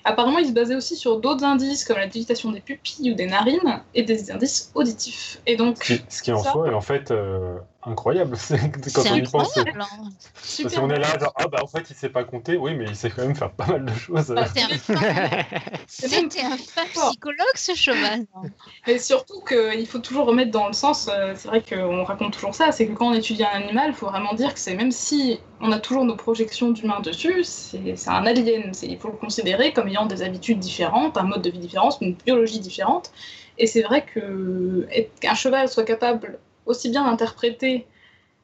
[0.04, 3.28] Apparemment, il se basait aussi sur d'autres indices comme la dilatation des pupilles ou des
[3.28, 5.40] narines et des indices auditifs.
[5.46, 8.58] Et donc, Ce qui, ce qui en soi est en fait euh, incroyable c'est-
[8.94, 9.58] quand on y pense.
[9.58, 9.64] hein.
[10.62, 12.86] Parce qu'on est là, genre, ah bah en fait il sait pas compter, oui, mais
[12.86, 14.28] il sait quand même faire pas mal de choses.
[14.28, 14.46] Bah,
[15.88, 18.26] C'était un psychologue, ce cheval.
[18.88, 22.56] Mais surtout qu'il faut toujours remettre dans le sens, euh, c'est vrai qu'on raconte toujours
[22.56, 24.92] ça, c'est que quand on étudie un animal, il faut vraiment dire que c'est même
[24.92, 28.74] si on a toujours nos projections d'humains dessus, c'est c'est un alien.
[28.74, 31.90] C'est- Il faut le considérer comme ayant des habitudes différentes, un mode de vie différent,
[32.02, 33.12] une biologie différente.
[33.58, 34.88] Et c'est vrai que
[35.22, 37.88] qu'un cheval soit capable aussi bien d'interpréter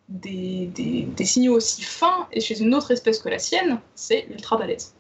[0.10, 4.28] des, des- des signaux aussi fins et chez une autre espèce que la sienne, c'est
[4.30, 4.94] ultra balèze.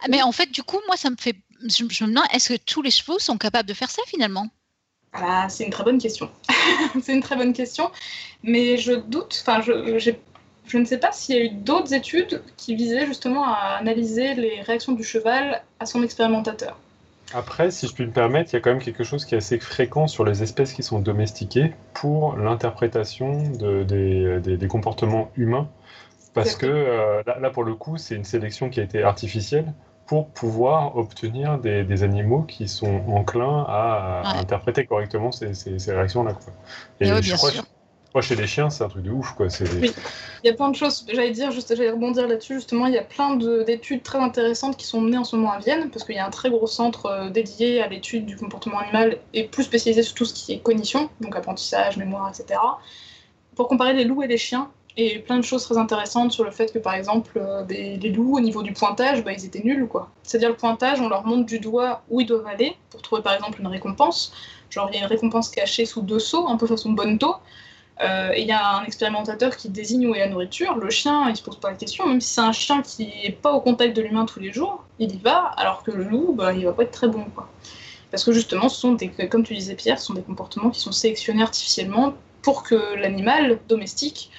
[0.00, 1.36] Ah, Mais en fait, du coup, moi, ça me fait.
[1.62, 4.48] Je, je me demande, est-ce que tous les chevaux sont capables de faire ça finalement?
[5.12, 6.30] Ah, c'est une très bonne question.
[7.02, 7.90] c'est une très bonne question,
[8.42, 10.20] mais je doute, enfin, je, j'ai-
[10.66, 14.34] je ne sais pas s'il y a eu d'autres études qui visaient justement à analyser
[14.34, 16.78] les réactions du cheval à son expérimentateur.
[17.32, 19.38] Après, si je puis me permettre, il y a quand même quelque chose qui est
[19.38, 25.30] assez fréquent sur les espèces qui sont domestiquées pour l'interprétation de- des, des- des comportements
[25.36, 25.68] humains.
[26.34, 29.74] Parce que euh, là, là, pour le coup, c'est une sélection qui a été artificielle
[30.06, 35.92] pour pouvoir obtenir des, des animaux qui sont enclins à, interpréter correctement ces, ces- ces
[35.94, 36.34] réactions-là.
[36.34, 36.52] quoi.
[37.00, 37.62] Et Et ouais, je bien crois sûr.
[37.62, 37.68] que
[38.14, 39.50] Moi, chez les chiens, c'est un truc de ouf, quoi.
[39.50, 39.68] C'est...
[39.80, 39.92] Oui.
[40.42, 42.98] Il y a plein de choses, j'allais dire, juste, j'allais rebondir là-dessus, justement, il y
[42.98, 46.04] a plein de- d'études très intéressantes qui sont menées en ce moment à Vienne, parce
[46.04, 49.44] qu'il y a un très gros centre euh, dédié à l'étude du comportement animal et
[49.44, 52.58] plus spécialisé sur tout ce qui est cognition, donc apprentissage, mémoire, etc.
[53.56, 56.50] Pour comparer les loups et les chiens, et plein de choses très intéressantes sur le
[56.50, 59.62] fait que, par exemple, euh, des- les loups, au niveau du pointage, bah, ils étaient
[59.62, 60.08] nuls, quoi.
[60.22, 63.34] C'est-à-dire le pointage, on leur montre du doigt où ils doivent aller pour trouver, par
[63.34, 64.32] exemple, une récompense.
[64.70, 67.34] Genre, il y a une récompense cachée sous deux seaux, un peu façon bonneto.
[68.00, 70.76] Euh, et il y a un expérimentateur qui désigne où est la nourriture.
[70.76, 73.32] Le chien, il se pose pas la question, même si c'est un chien qui est
[73.32, 76.32] pas au contact de l'humain tous les jours, il y va, alors que le loup,
[76.32, 77.48] bah, il va pas être très bon, quoi.
[78.10, 80.80] Parce que justement, ce sont des, comme tu disais Pierre, ce sont des comportements qui
[80.80, 84.30] sont sélectionnés artificiellement pour que l'animal domestique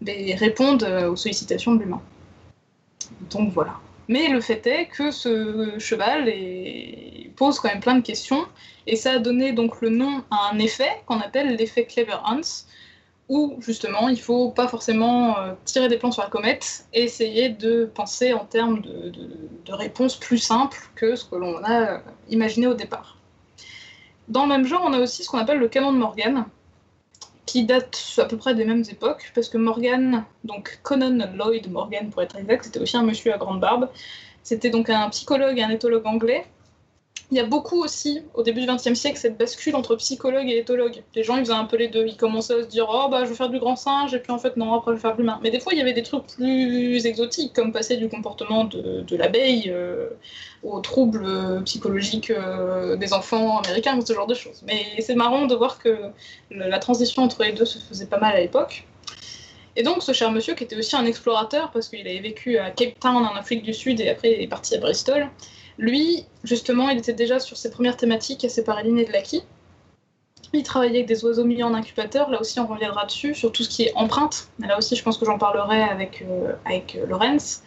[0.00, 2.02] ben, réponde euh, aux sollicitations de l'humain.
[3.30, 3.74] Donc voilà.
[4.06, 6.32] Mais le fait est que ce cheval
[7.36, 8.46] pose quand même plein de questions,
[8.86, 12.64] et ça a donné donc le nom à un effet qu'on appelle l'effet Clever Hans,
[13.28, 17.50] où justement il faut pas forcément euh, tirer des plans sur la comète et essayer
[17.50, 21.98] de penser en termes de, de- réponses plus simples que ce que l'on a euh,
[22.30, 23.18] imaginé au départ.
[24.28, 26.46] Dans le même genre, on a aussi ce qu'on appelle le canon de Morgan,
[27.44, 32.10] qui date à peu près des mêmes époques, parce que Morgan, donc Conan Lloyd Morgan
[32.10, 33.90] pour être exact, c'était aussi un monsieur à grande barbe.
[34.42, 36.46] C'était donc un psychologue et un éthologue anglais.
[37.30, 40.58] Il y a beaucoup aussi, au début du XXe siècle, cette bascule entre psychologue et
[40.58, 41.02] éthologue.
[41.14, 42.06] Les gens, ils faisaient un peu les deux.
[42.06, 44.32] Ils commençaient à se dire Oh, bah, je veux faire du grand singe, et puis
[44.32, 45.38] en fait, non, après, je vais faire de l'humain.
[45.42, 49.16] Mais des fois, il y avait des trucs plus exotiques, comme passer du comportement de,
[49.16, 50.08] l'abeille euh,
[50.62, 54.62] aux troubles euh, psychologiques euh, des enfants américains, ou ce genre de choses.
[54.66, 55.98] Mais c'est marrant de voir que
[56.50, 58.86] la transition entre les deux se faisait pas mal à l'époque.
[59.76, 62.70] Et donc, ce cher monsieur, qui était aussi un explorateur, parce qu'il avait vécu à
[62.70, 65.28] Cape Town en Afrique du Sud et après il est parti à Bristol,
[65.78, 69.42] lui, justement, il était déjà sur ses premières thématiques à séparer l'inné de l'acquis.
[70.52, 73.62] Il travaillait avec des oiseaux mis en incubateur, là aussi on reviendra dessus, sur tout
[73.62, 74.48] ce qui est empreinte.
[74.58, 77.62] Là aussi, je pense que j'en parlerai avec, euh, avec euh, Lorenz.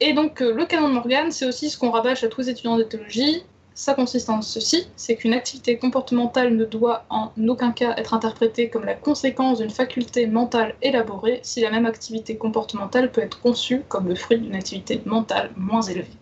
[0.00, 2.50] Et donc, euh, le canon de Morgan, c'est aussi ce qu'on rabâche à tous les
[2.50, 3.42] étudiants d'éthologie.
[3.74, 8.70] Ça consiste en ceci, c'est qu'une activité comportementale ne doit en aucun cas être interprétée
[8.70, 13.82] comme la conséquence d'une faculté mentale élaborée si la même activité comportementale peut être conçue
[13.88, 16.16] comme le fruit d'une activité mentale moins élevée.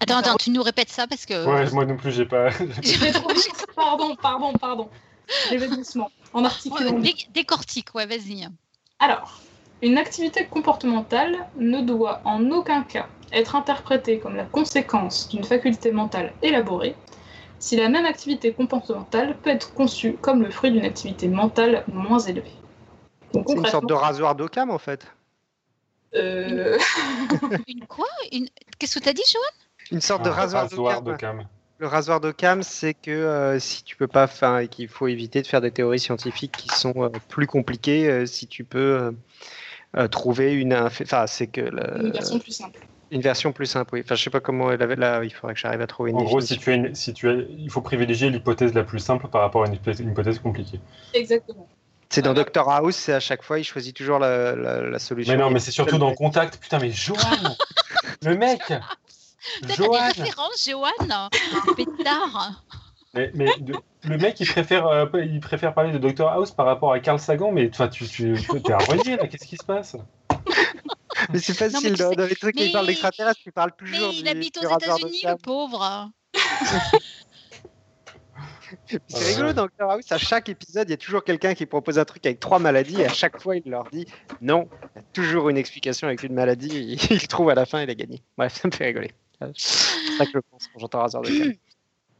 [0.00, 1.46] Attends, attends, tu nous répètes ça parce que.
[1.46, 2.50] Ouais, moi non plus, j'ai pas.
[2.82, 3.66] Je vais trop vite.
[3.74, 4.88] Pardon, pardon, pardon.
[5.50, 6.98] Je vais doucement, en articulant.
[6.98, 8.48] Dé- décortique, ouais, vas-y.
[8.98, 9.40] Alors,
[9.82, 15.92] une activité comportementale ne doit en aucun cas être interprétée comme la conséquence d'une faculté
[15.92, 16.96] mentale élaborée
[17.58, 22.20] si la même activité comportementale peut être conçue comme le fruit d'une activité mentale moins
[22.20, 22.52] élevée.
[23.34, 25.06] Donc C'est une sorte de rasoir d'Occam en fait.
[26.14, 26.78] euh,
[27.68, 28.06] Une quoi?
[28.32, 28.48] Une...
[28.78, 31.36] Qu'est-ce que tu as dit, Joanne Une sorte de rasoir rasoir d'Occam.
[31.38, 31.48] d'Occam.
[31.80, 35.42] Le rasoir d'Occam, c'est que euh, si tu peux pas, enfin, et qu'il faut éviter
[35.42, 39.12] de faire des théories scientifiques qui sont euh, plus compliquées, euh, si tu peux euh,
[39.96, 42.80] euh, trouver une, enfin, c'est que le- une version plus simple.
[43.12, 43.90] une version plus simple.
[43.94, 44.00] Oui.
[44.04, 45.22] Enfin, je sais pas comment elle avait là.
[45.22, 47.28] Il faudrait que j'arrive à trouver une En gros, si tu as une, si tu
[47.28, 50.40] as, il faut privilégier l'hypothèse la plus simple par rapport à une hypothèse, une hypothèse
[50.40, 50.80] compliquée.
[51.14, 51.68] Exactement.
[52.10, 52.44] C'est dans Voilà.
[52.44, 55.32] Doctor House, c'est à chaque fois, il choisit toujours la, la- la solution.
[55.32, 56.58] Mais non, mais c'est surtout dans Contact.
[56.58, 57.18] Putain, mais Johan
[58.24, 58.60] Le mec
[59.62, 61.28] T'as des Johan références, Joanne?
[61.76, 62.62] Pétard
[63.14, 63.46] mais, mais
[64.04, 67.18] le mec, il préfère, euh, il préfère parler de Dr House par rapport à Carl
[67.18, 69.96] Sagan, mais toi, tu, tu es envoyé là, qu'est-ce qui se passe?
[71.32, 73.72] Mais c'est mais facile, dans, sais- dans les trucs qui mais- parlent d'extraterrestres, tu parles
[73.80, 76.10] Mais toujours il du, habite aux États-Unis, le pauvre.
[79.08, 81.98] C'est rigolo dans Doctor House, à chaque épisode, il y a toujours quelqu'un qui propose
[81.98, 84.06] un truc avec trois maladies et à chaque fois, il leur dit
[84.42, 87.54] non, il y a toujours une explication avec une maladie et il le trouve à
[87.54, 88.22] la fin, il a gagné.
[88.36, 89.10] Bref, ça me fait rigoler.
[89.54, 91.30] C'est ça que je pense quand j'entends Razor de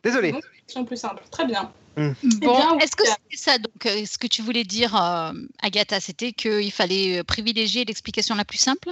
[0.02, 0.34] Désolé.
[0.76, 1.22] Une plus simple.
[1.30, 1.72] Très bien.
[1.96, 2.12] Bon,
[2.56, 6.32] bien, est-ce que c'était ça donc euh, ce que tu voulais dire, euh, Agatha C'était
[6.32, 8.90] qu'il fallait euh, privilégier l'explication la plus simple?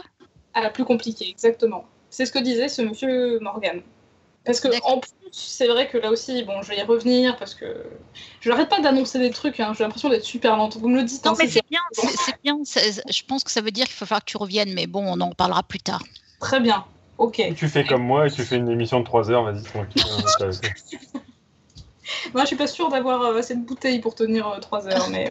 [0.54, 1.86] À la plus compliquée, exactement.
[2.10, 3.82] C'est ce que disait ce monsieur Morgan.
[4.44, 7.54] Parce que en plus, c'est vrai que là aussi, bon, je vais y revenir parce
[7.54, 7.84] que
[8.40, 9.58] je n'arrête pas d'annoncer des trucs.
[9.60, 10.76] hein, J'ai l'impression d'être super lente.
[10.76, 11.24] Vous me le dites.
[11.24, 12.58] Non, hein, mais c'est c'est bien, c'est c'est bien.
[12.64, 15.04] c'est- Je pense que ça veut dire qu'il va falloir que tu reviennes, mais bon,
[15.06, 16.02] on en reparlera plus tard.
[16.40, 16.84] très bien.
[17.18, 17.42] Ok.
[17.56, 20.02] Tu fais comme moi et tu fais une émission de 3 heures, vas-y, tranquille.
[20.10, 20.50] hein,
[22.32, 25.30] Moi, je suis pas sûre d'avoir euh, assez de bouteilles pour tenir 3 heures, mais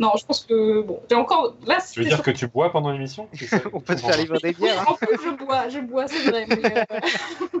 [0.00, 1.78] non, je pense que bon, j'ai encore là.
[1.92, 3.28] Tu veux dire que tu bois pendant l'émission
[3.72, 4.80] On peut te faire livrer des bières.
[4.80, 4.84] hein.
[4.88, 6.46] en plus, je bois, je bois, c'est vrai.
[6.48, 7.60] mais, euh,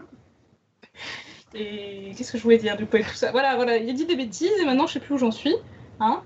[1.54, 3.30] Et qu'est-ce que je voulais dire du coup et tout ça?
[3.30, 5.54] Voilà, voilà, il a dit des bêtises et maintenant je sais plus où j'en suis.
[6.00, 6.22] Hein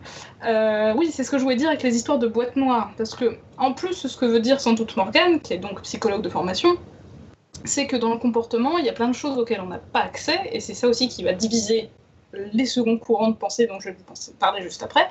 [0.46, 2.92] Euh, oui, c'est ce que je voulais dire avec les histoires de boîte noire.
[2.96, 6.22] Parce que, en plus, ce que veut dire sans doute Morgan, qui est donc psychologue
[6.22, 6.76] de formation,
[7.66, 10.00] c'est que dans le comportement, il y a plein de choses auxquelles on n'a pas
[10.00, 11.90] accès, et c'est ça aussi qui va diviser
[12.52, 15.08] les seconds courants de pensée dont je vais vous parler juste après,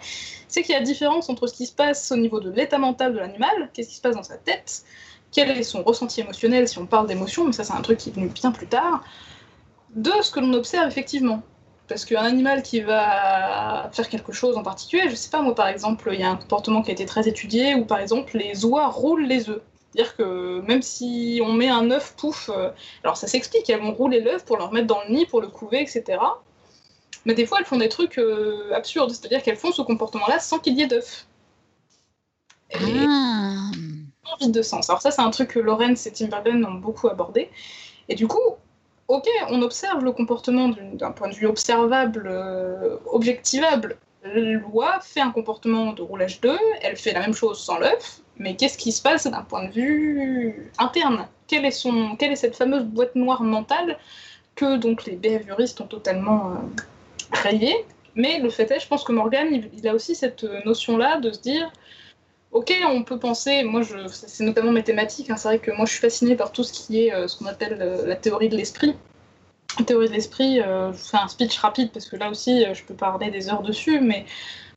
[0.48, 3.14] c'est qu'il y a différence entre ce qui se passe au niveau de l'état mental
[3.14, 4.84] de l'animal, qu'est-ce qui se passe dans sa tête,
[5.32, 8.10] quel est son ressenti émotionnel si on parle d'émotion, mais ça c'est un truc qui
[8.10, 9.04] est venu bien plus tard,
[9.96, 11.42] de ce que l'on observe effectivement.
[11.88, 15.68] Parce qu'un animal qui va faire quelque chose en particulier, je sais pas moi par
[15.68, 18.66] exemple, il y a un comportement qui a été très étudié où par exemple les
[18.66, 19.62] oies roulent les œufs.
[19.96, 22.70] C'est-à-dire que même si on met un œuf pouf, euh,
[23.04, 25.48] alors ça s'explique, elles vont rouler l'œuf pour le remettre dans le nid, pour le
[25.48, 26.20] couver, etc.
[27.24, 30.60] Mais des fois elles font des trucs euh, absurdes, c'est-à-dire qu'elles font ce comportement-là sans
[30.60, 31.28] qu'il y ait d'œuf.
[32.74, 33.72] Ah.
[34.42, 34.90] vide de sens.
[34.90, 37.50] Alors ça c'est un truc que Lorenz et Tim Bergen ont beaucoup abordé.
[38.10, 38.58] Et du coup,
[39.08, 43.98] ok, on observe le comportement d'un point de vue observable, euh, objectivable.
[44.24, 48.56] L'oie fait un comportement de roulage d'œuf, elle fait la même chose sans l'œuf, mais
[48.56, 51.28] qu'est-ce qui se passe d'un point de vue interne?
[51.48, 53.98] Quelle est, son, quelle est cette fameuse boîte noire mentale
[54.56, 57.60] que donc les behavioristes ont totalement euh,
[58.16, 61.40] Mais le fait est, je pense que Morgan, il, a aussi cette notion-là de se
[61.40, 61.72] dire
[62.52, 65.92] Ok, on peut penser, moi c'est notamment mes thématiques, hein, c'est vrai que moi je
[65.92, 68.56] suis fascinée par tout ce qui est euh, ce qu'on appelle euh, la théorie de
[68.56, 68.96] l'esprit.
[69.78, 72.94] La théorie de l'esprit, je fais un speech rapide parce que là aussi je peux
[72.94, 74.26] parler des heures dessus, mais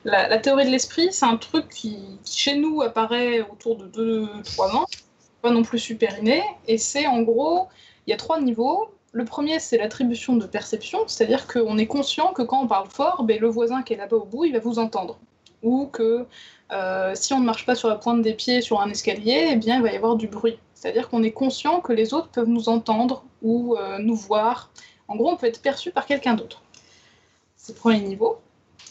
[0.05, 4.85] la, théorie de l'esprit, c'est un truc qui, chez nous apparaît autour de 2-3 ans,
[5.41, 7.67] pas non plus super inné, et c'est en gros,
[8.07, 8.89] il y a trois niveaux.
[9.11, 13.23] Le premier, c'est l'attribution de perception, c'est-à-dire qu'on est conscient que quand on parle fort,
[13.23, 15.19] ben, le voisin qui est là-bas au bout, il va vous entendre.
[15.63, 16.25] Ou que
[16.71, 19.55] euh, si on ne marche pas sur la pointe des pieds sur un escalier, eh
[19.55, 20.59] bien, il va y avoir du bruit.
[20.75, 24.69] C'est-à-dire qu'on est conscient que les autres peuvent nous entendre ou euh, nous voir.
[25.07, 26.61] En gros, on peut être perçu par quelqu'un d'autre.
[27.57, 28.39] C'est le premier niveau.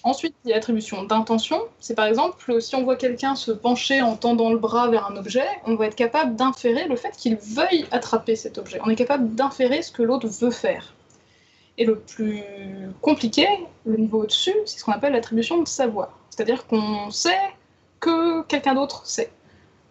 [0.08, 1.60] Ensuite, il y a l'attribution d'intention.
[1.80, 5.16] C'est par exemple, si on voit quelqu'un se pencher en tendant le bras vers un
[5.18, 8.80] objet, on va être capable d'inférer le fait qu'il veuille attraper cet objet.
[8.82, 10.94] On est capable d'inférer ce que l'autre veut faire.
[11.76, 12.42] Et le plus
[13.02, 13.46] compliqué,
[13.84, 16.08] le niveau au-dessus, c'est ce qu'on appelle l'attribution de savoir.
[16.30, 17.52] C'est-à-dire qu'on sait
[18.00, 19.30] que quelqu'un d'autre sait.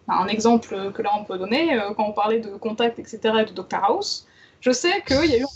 [0.08, 3.44] Un exemple que là on peut donner, euh, quand on parlait de contact, etc., et
[3.44, 4.26] de Dr House,
[4.60, 5.46] je sais qu'il y a eu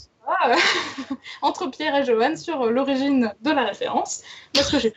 [0.47, 4.22] euh, entre Pierre et Johan sur l'origine de la référence,
[4.55, 4.93] parce que j'ai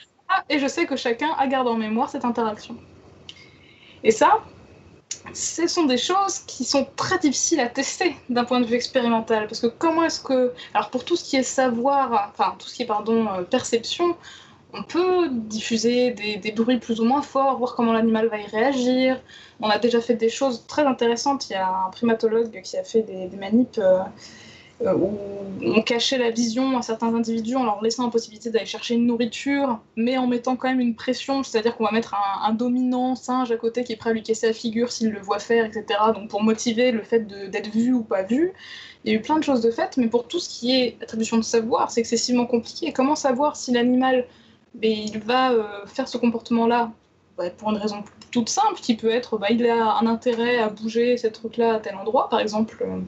[0.50, 2.76] et je sais que chacun a gardé en mémoire cette interaction.
[4.04, 4.42] Et ça,
[5.34, 9.48] ce sont des choses qui sont très difficiles à tester d'un point de vue expérimental,
[9.48, 12.76] parce que comment est-ce que, alors pour tout ce qui est savoir, enfin tout ce
[12.76, 14.16] qui est pardon euh, perception,
[14.74, 19.22] on peut diffuser des, bruits plus ou moins forts, voir comment l'animal va y réagir.
[19.62, 21.50] On a déjà fait des choses très intéressantes.
[21.50, 23.78] Il y a un primatologue qui a fait des, des manips.
[23.78, 24.00] Euh,
[24.82, 25.18] euh, où
[25.64, 29.06] on cachait la vision à certains individus en leur laissant la possibilité d'aller chercher une
[29.06, 32.14] nourriture, mais en mettant quand même une pression, c'est-à-dire qu'on va mettre
[32.44, 35.20] un, dominant singe à côté qui est prêt à lui casser la figure s'il le
[35.20, 35.86] voit faire, etc.
[36.14, 38.54] Donc pour motiver le fait d'être vu ou pas vu.
[39.04, 40.98] Il y a eu plein de choses de faites, mais pour tout ce qui est
[41.02, 42.92] attribution de savoir, c'est excessivement compliqué.
[42.92, 44.26] comment savoir si l'animal
[44.74, 46.92] ben, il va euh, faire ce comportement-là?
[47.38, 50.70] Bah, pour une raison toute simple, qui peut être bah, il a un intérêt à
[50.70, 52.78] bouger cette truc-là à tel endroit, par exemple.
[52.82, 53.00] Euh,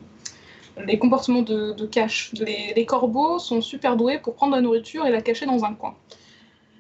[0.86, 2.32] les comportements de, cache.
[2.34, 5.96] Les, corbeaux sont super doués pour prendre la nourriture et la cacher dans un coin.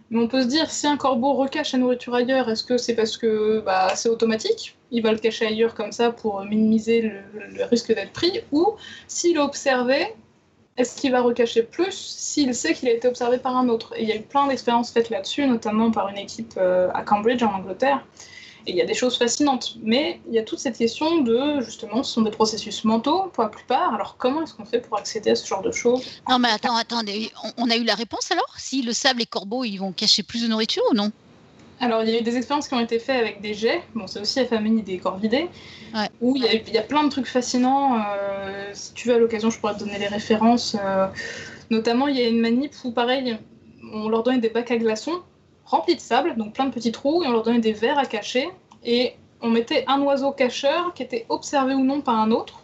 [0.09, 2.95] Mais on peut se dire, si un corbeau recache la nourriture ailleurs, est-ce que c'est
[2.95, 4.77] parce que bah, c'est automatique?
[4.91, 8.39] Il va le cacher ailleurs comme ça pour minimiser le, risque d'être pris?
[8.53, 8.75] Ou
[9.07, 10.15] s'il est observé,
[10.77, 13.93] est-ce qu'il va recacher plus s'il sait qu'il a été observé par un autre?
[13.97, 17.01] Et il y a eu plein d'expériences faites là-dessus, notamment par une équipe euh, à
[17.01, 18.05] Cambridge en Angleterre,
[18.67, 21.61] et il y a des choses fascinantes, mais il y a toute cette question de,
[21.61, 23.93] justement, ce sont des processus mentaux pour la plupart.
[23.93, 26.03] Alors comment est-ce qu'on fait pour accéder à ce genre de choses?
[26.29, 28.53] Non, mais attends, attendez, on, a eu la réponse alors?
[28.57, 31.11] Si le sable et les corbeaux, ils vont cacher plus de nourriture ou non?
[31.79, 34.07] Alors, il y a eu des expériences qui ont été faites avec des jets, bon,
[34.07, 35.47] c'est aussi la famille des corvidés,
[36.21, 37.99] où il y, a, plein de trucs fascinants.
[37.99, 40.75] Euh, si tu veux, à l'occasion, je pourrais te donner les références.
[40.81, 41.07] Euh,
[41.69, 43.37] notamment, il y a une manip où, pareil,
[43.93, 45.21] on leur donnait des bacs à glaçons,
[45.67, 48.05] remplis de sable, donc plein de petits trous, et on leur donnait des verres à
[48.05, 48.49] cacher.
[48.83, 52.63] Et on mettait un oiseau cacheur qui était observé ou non par un autre.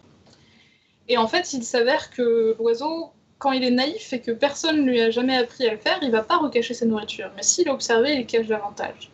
[1.08, 4.90] Et en fait, il s'avère que l'oiseau, quand il est naïf et que personne ne
[4.90, 7.30] lui a jamais appris à le faire, il va pas recacher sa nourriture.
[7.36, 9.12] Mais s'il est observé, il cache davantage.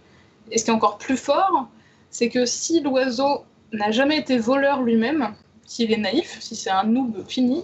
[0.52, 1.68] Et ce qui est encore plus fort,
[2.12, 5.34] c'est que si l'oiseau n'a jamais été voleur lui-même,
[5.66, 7.64] s'il est naïf, si c'est un noob fini,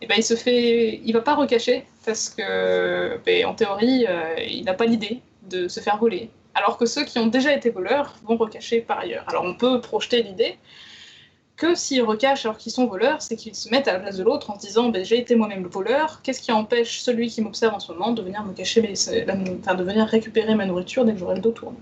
[0.00, 4.64] eh ben il se fait, va pas recacher parce que, ben, en théorie, euh, il
[4.64, 6.30] n'a pas l'idée de se faire voler.
[6.54, 9.24] Alors que ceux qui ont déjà été voleurs vont recacher par ailleurs.
[9.28, 10.56] Alors on peut projeter l'idée
[11.56, 14.24] que s'ils recachent alors qu'ils sont voleurs, c'est qu'ils se mettent à la place de
[14.24, 17.40] l'autre en se disant ben, j'ai été moi-même le voleur, qu'est-ce qui empêche celui qui
[17.42, 18.94] m'observe en ce moment de venir me cacher mes...
[19.60, 21.78] enfin, de venir récupérer ma nourriture dès que j'aurai le dos tourné?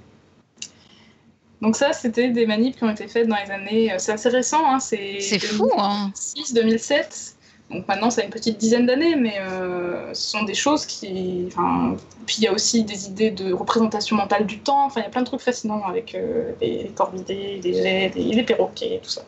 [1.62, 3.94] Donc ça, c'était des manips qui ont été faites dans les années...
[3.98, 5.20] C'est assez récent, hein, c'est...
[5.38, 7.36] fou, hein 2006, 2007
[7.72, 11.44] Donc maintenant, ça a une petite dizaine d'années, mais euh, ce sont des choses qui.
[11.48, 11.96] Enfin,
[12.26, 14.84] puis il y a aussi des idées de représentation mentale du temps.
[14.84, 18.24] Enfin, il y a plein de trucs fascinants avec euh, les corvidés, les jets, les,
[18.24, 19.22] les perroquets, tout ça.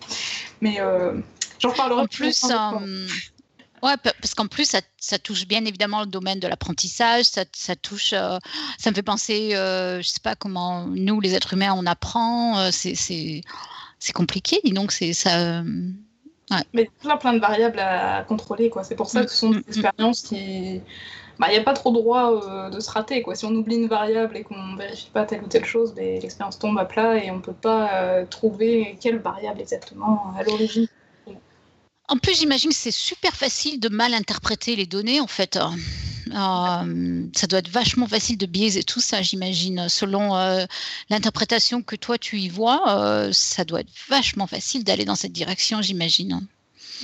[0.60, 1.14] Mais euh,
[1.58, 3.06] j'en reparlerai En plus, euh,
[3.82, 7.24] ouais, pa- parce qu'en plus, ça, ça touche bien évidemment le domaine de l'apprentissage.
[7.24, 8.38] Ça, ça touche, euh,
[8.78, 12.70] ça me fait penser, je sais pas comment nous, les êtres humains, on apprend.
[12.70, 13.42] c'est
[14.12, 14.60] compliqué.
[14.64, 15.62] Dis donc, c'est ça.
[16.52, 18.84] Euh, Mais plein plein de variables à contrôler, quoi.
[18.84, 20.82] C'est pour ça que ce sont Mm, des mm, expériences qui.
[21.38, 23.34] Bah, il n'y a pas trop droit euh, de se rater, quoi.
[23.34, 26.58] Si on oublie une variable et qu'on vérifie pas telle ou telle chose, ben, l'expérience
[26.58, 30.86] tombe à plat et on peut pas euh, trouver quelle variable exactement à l'origine.
[32.08, 35.56] En plus, j'imagine que c'est super facile de mal interpréter les données, en fait.
[35.56, 35.64] Euh,
[36.32, 39.88] euh, ça doit être vachement facile de biaiser tout ça, j'imagine.
[39.88, 40.64] Selon euh,
[41.10, 45.32] l'interprétation que toi tu y vois, euh, ça doit être vachement facile d'aller dans cette
[45.32, 46.46] direction, j'imagine.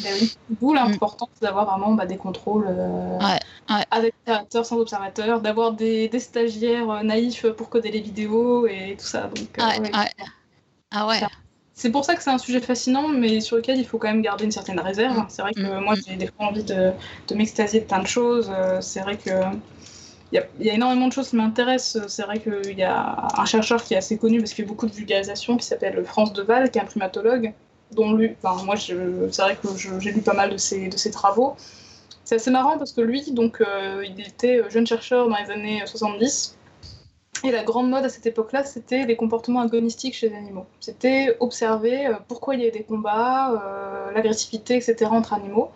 [0.03, 0.33] Ben oui.
[0.61, 3.39] D'où l'importance d'avoir vraiment bah, des contrôles Ouais,
[3.71, 3.85] ouais.
[3.91, 9.07] avec observateurs, sans observateurs, d'avoir des, des stagiaires naïfs pour coder les vidéos et tout
[9.07, 9.29] ça.
[9.29, 9.91] Donc, ouais.
[10.93, 11.21] Ah ouais.
[11.75, 14.23] C'est pour ça que c'est un sujet fascinant, mais sur lequel il faut quand même
[14.23, 15.25] garder une certaine réserve.
[15.29, 15.81] C'est vrai que Mm.
[15.85, 16.93] moi, j'ai des fois envie de,
[17.29, 18.51] de m'extasier de plein de choses.
[18.55, 19.31] Euh, C'est vrai que
[20.33, 22.07] il y, a, il y a énormément de choses qui m'intéressent.
[22.09, 24.87] C'est vrai qu'il y a un chercheur qui est assez connu parce qu'il fait beaucoup
[24.87, 27.53] de vulgarisation qui s'appelle France Deval, qui est un primatologue,
[27.93, 30.89] dont lui, enfin, moi, je- c'est vrai que je- j'ai lu pas mal de ses,
[30.89, 31.57] de ses travaux.
[32.25, 35.83] C'est assez marrant parce que lui, donc, euh, il était jeune chercheur dans les années
[35.87, 36.57] 70.
[37.43, 40.67] Et la grande mode à cette époque-là, c'était les comportements agonistiques chez les animaux.
[40.79, 45.07] C'était observer euh, pourquoi il y a des combats, euh, l'agressivité, etc.
[45.11, 45.71] entre animaux.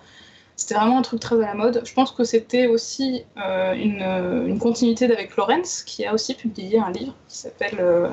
[0.57, 1.83] C'était vraiment un truc très à la mode.
[1.85, 4.03] Je pense que c'était aussi euh, une,
[4.49, 8.09] une continuité d'avec Lorenz, qui a aussi publié un livre qui s'appelle euh,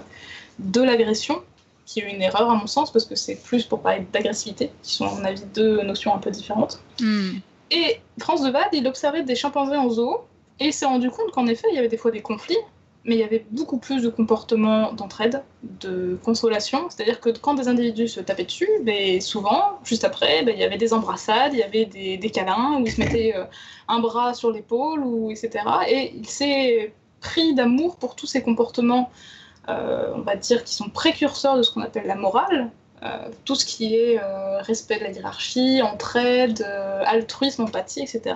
[0.57, 1.43] De l'agression,
[1.85, 4.95] qui est une erreur à mon sens, parce que c'est plus pour parler d'agressivité, qui
[4.95, 6.81] sont à mon avis deux notions un peu différentes.
[6.99, 7.37] Hmm.
[7.69, 10.21] Et France de Wade, il observait des chimpanzés en zoo
[10.59, 12.57] et il s'est rendu compte qu'en effet, il y avait des fois des conflits,
[13.03, 16.87] mais il y avait beaucoup plus de comportements d'entraide, de consolation.
[16.89, 20.63] C'est-à-dire que quand des individus se tapaient dessus, ben, souvent, juste après, ben, il y
[20.63, 23.45] avait des embrassades, il y avait des, des câlins, où ils se mettaient euh,
[23.87, 25.65] un bras sur l'épaule, ou, etc.
[25.89, 29.09] Et il s'est pris d'amour pour tous ces comportements,
[29.67, 32.69] euh, on va dire, qui sont précurseurs de ce qu'on appelle la morale,
[33.03, 34.19] euh, tout ce qui est
[34.59, 36.61] respect de la hiérarchie, entraide,
[37.05, 38.35] altruisme, empathie, etc.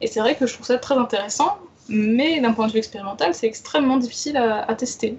[0.00, 1.58] Et c'est vrai que je trouve ça très intéressant,
[1.92, 5.18] mais d'un point de vue expérimental, c'est extrêmement difficile à, tester.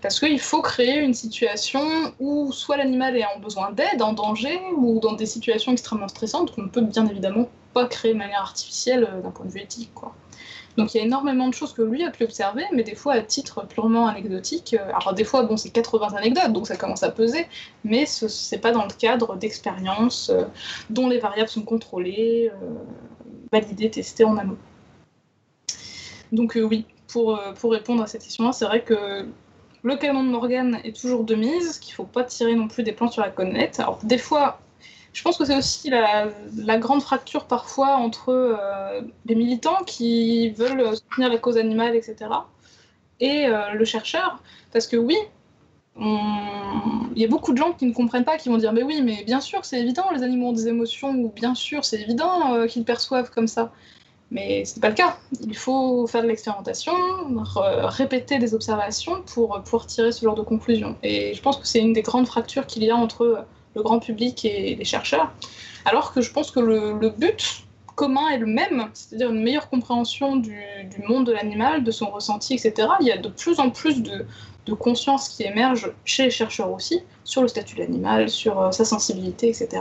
[0.00, 1.82] Parce qu'il faut créer une situation
[2.18, 6.54] où soit l'animal est en besoin d'aide, en danger, ou dans des situations extrêmement stressantes
[6.54, 9.60] qu'on ne peut bien évidemment pas créer de manière artificielle euh, d'un point de vue
[9.60, 9.90] éthique.
[10.78, 13.14] Donc il y a énormément de choses que lui a pu observer, mais des fois
[13.14, 14.74] à titre purement anecdotique.
[14.78, 17.46] Euh, Alors des fois, bon, c'est 80 anecdotes, donc ça commence à peser,
[17.84, 20.44] mais ce n'est pas dans le cadre d'expériences euh,
[20.88, 22.50] dont les variables sont contrôlées,
[23.52, 24.56] validées, testées en amont.
[26.32, 29.26] Donc euh, oui, pour, euh, pour répondre à cette question-là, c'est vrai que
[29.82, 32.82] le canon de Morgan est toujours de mise, qu'il ne faut pas tirer non plus
[32.82, 33.80] des plans sur la connaître.
[33.80, 34.60] Alors des fois,
[35.12, 40.50] je pense que c'est aussi la, la, grande fracture parfois entre euh, les militants qui
[40.50, 42.30] veulent soutenir la cause animale, etc.,
[43.18, 44.42] et le chercheur.
[44.74, 45.16] Parce que oui,
[45.98, 49.00] il y a beaucoup de gens qui ne comprennent pas, qui vont dire Mais oui,
[49.00, 52.66] mais bien sûr, c'est évident, les animaux ont des émotions, ou bien sûr, c'est évident
[52.66, 53.72] qu'ils perçoivent comme ça.
[54.30, 55.18] Mais ce n'est pas le cas.
[55.40, 56.92] Il faut faire de l'expérimentation,
[57.54, 60.96] répéter des observations pour pouvoir tirer ce genre de conclusion.
[61.02, 63.44] Et je pense que c'est une des grandes fractures qu'il y a entre
[63.76, 65.32] le grand public et les chercheurs.
[65.84, 70.36] Alors que je pense que le, but commun est le même, c'est-à-dire une meilleure compréhension
[70.36, 70.60] du,
[70.90, 72.88] du monde de l'animal, de son ressenti, etc.
[73.00, 74.26] Il y a de plus en plus de,
[74.66, 78.70] de, conscience qui émerge chez les chercheurs aussi sur le statut de l'animal, sur euh,
[78.70, 79.80] sa sensibilité, etc.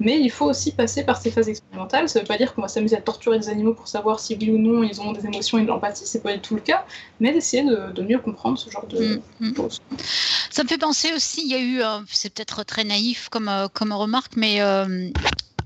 [0.00, 2.08] Mais il faut aussi passer par ces phases expérimentales.
[2.08, 4.36] Ça ne veut pas dire qu'on va s'amuser à torturer des animaux pour savoir si
[4.40, 6.60] oui ou non ils ont des émotions et de l'empathie, c'est pas du tout le
[6.60, 6.84] cas,
[7.20, 9.56] mais d'essayer de, de, mieux comprendre ce genre de mmh.
[9.56, 9.80] choses.
[10.50, 13.48] Ça me fait penser aussi, il y a eu, euh, c'est peut-être très naïf comme,
[13.48, 15.10] euh, comme remarque, mais euh,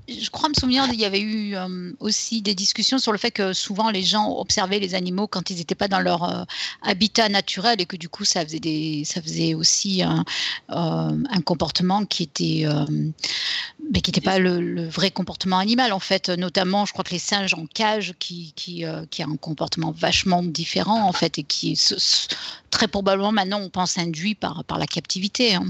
[0.07, 3.31] je crois me souvenir qu'il y avait eu euh, aussi des discussions sur le fait
[3.31, 6.43] que souvent les gens observaient les animaux quand ils n'étaient pas dans leur euh,
[6.81, 10.25] habitat naturel et que du coup ça faisait, des, ça faisait aussi un,
[10.71, 12.65] euh, un comportement qui était,
[13.91, 16.29] mais n'était pas le, vrai comportement animal en fait.
[16.29, 20.43] Notamment, je crois que les singes en cage qui, qui, qui a un comportement vachement
[20.43, 22.29] différent en fait et qui est
[22.69, 25.55] très probablement maintenant on pense induit par, par la captivité.
[25.55, 25.65] Hein.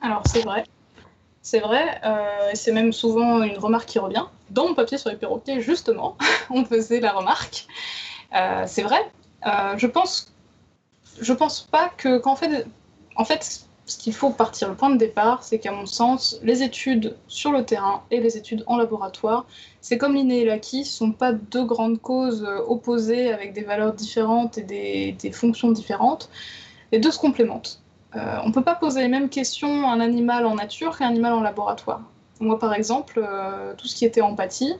[0.00, 0.64] Alors c'est vrai.
[1.42, 4.24] C'est vrai, euh, c'est même souvent une remarque qui revient.
[4.50, 6.16] Dans mon papier sur les perroquets, justement,
[6.50, 7.66] on faisait la remarque.
[8.34, 9.10] Euh, c'est vrai.
[9.46, 10.32] Euh, je pense,
[11.20, 12.66] je pense pas que qu'en fait,
[13.16, 16.62] en fait, ce qu'il faut partir, le point de départ, c'est qu'à mon sens, les
[16.62, 19.46] études sur le terrain et les études en laboratoire,
[19.80, 24.58] c'est comme l'inné et l'acquis, sont pas deux grandes causes opposées avec des valeurs différentes
[24.58, 26.28] et des, des fonctions différentes.
[26.92, 27.80] Les deux se complémentent.
[28.16, 31.06] Euh, on ne peut pas poser les mêmes questions à un animal en nature qu'à
[31.06, 32.02] un animal en laboratoire.
[32.40, 34.74] Moi, par exemple, euh, tout ce qui était empathie,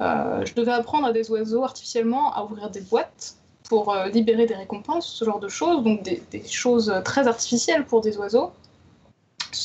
[0.00, 4.56] euh, je devais apprendre à des oiseaux artificiellement à ouvrir des boîtes pour libérer des
[4.56, 8.50] récompenses, ce genre de choses, donc des, des choses très artificielles pour des oiseaux,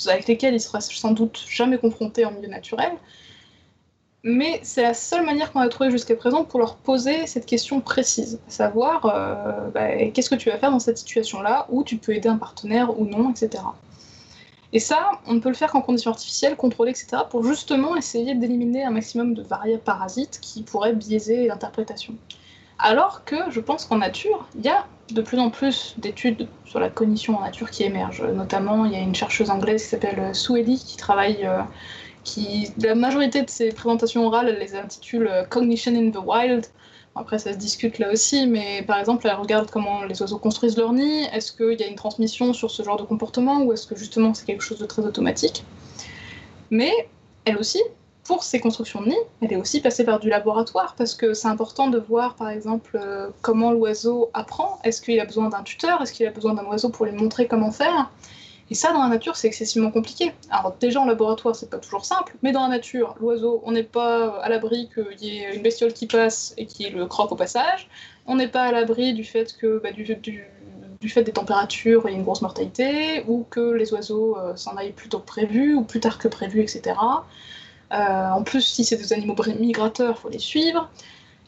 [0.08, 2.91] avec lesquels ils seraient sans doute jamais confrontés en milieu naturel.
[4.28, 7.80] Mais c'est la seule manière qu'on a trouvé jusqu'à présent pour leur poser cette question
[7.80, 11.98] précise, à savoir euh, bah, qu'est-ce que tu vas faire dans cette situation-là, où tu
[11.98, 13.64] peux aider un partenaire ou non, etc.
[14.74, 18.34] Et ça, on ne peut le faire qu'en conditions artificielles, contrôlées, etc., pour justement essayer
[18.34, 22.16] d'éliminer un maximum de variables parasites qui pourraient biaiser l'interprétation.
[22.80, 26.80] Alors que je pense qu'en nature, il y a de plus en plus d'études sur
[26.80, 28.24] la cognition en nature qui émergent.
[28.24, 31.62] Notamment, il y a une chercheuse anglaise qui s'appelle Sue qui travaille, euh,
[32.78, 36.66] la majorité de ses présentations orales, elle les intitule euh, Cognition in the Wild.
[37.16, 40.78] Après, ça se discute là aussi, mais par exemple, elle regarde comment les oiseaux construisent
[40.78, 41.24] leur nid.
[41.32, 44.34] Est-ce qu'il y a une transmission sur ce genre de comportement ou est-ce que justement
[44.34, 45.64] c'est quelque chose de très automatique?
[46.72, 46.92] Mais
[47.46, 47.82] elle aussi,
[48.26, 51.48] pour ses constructions de nid, elle est aussi passée par du laboratoire parce que c'est
[51.48, 54.80] important de voir par exemple euh, comment l'oiseau apprend.
[54.84, 56.02] Est-ce qu'il a besoin d'un tuteur?
[56.02, 58.10] Est-ce qu'il a besoin d'un oiseau pour lui montrer comment faire?
[58.72, 60.34] Et ça, dans la nature, c'est excessivement compliqué.
[60.49, 63.84] Alors déjà en laboratoire, c'est pas toujours simple, mais dans la nature, l'oiseau, on n'est
[63.84, 67.36] pas à l'abri qu'il y ait une bestiole qui passe et qui le croque au
[67.36, 67.88] passage.
[68.26, 70.05] On n'est pas à l'abri du fait que bah, du,
[71.07, 74.76] fait des températures, il y a une grosse mortalité, ou que les oiseaux euh, s'en
[74.76, 76.95] aillent plus tôt que prévu, ou plus tard que prévu, etc.
[77.93, 80.89] Euh, en plus, si c'est des animaux migrateurs, il faut les suivre.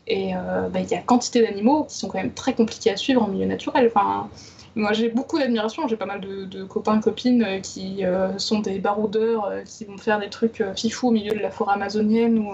[0.05, 2.97] Et euh, bah, il y a quantité d'animaux qui sont quand même très compliqués à
[2.97, 3.91] suivre en milieu naturel.
[3.93, 4.29] Enfin,
[4.77, 5.87] moi, j'ai beaucoup d'admiration.
[5.87, 9.97] J'ai pas mal de, copains, copines euh, qui euh, sont des baroudeurs, euh, qui vont
[9.97, 12.53] faire des trucs fifous au milieu de la forêt amazonienne ou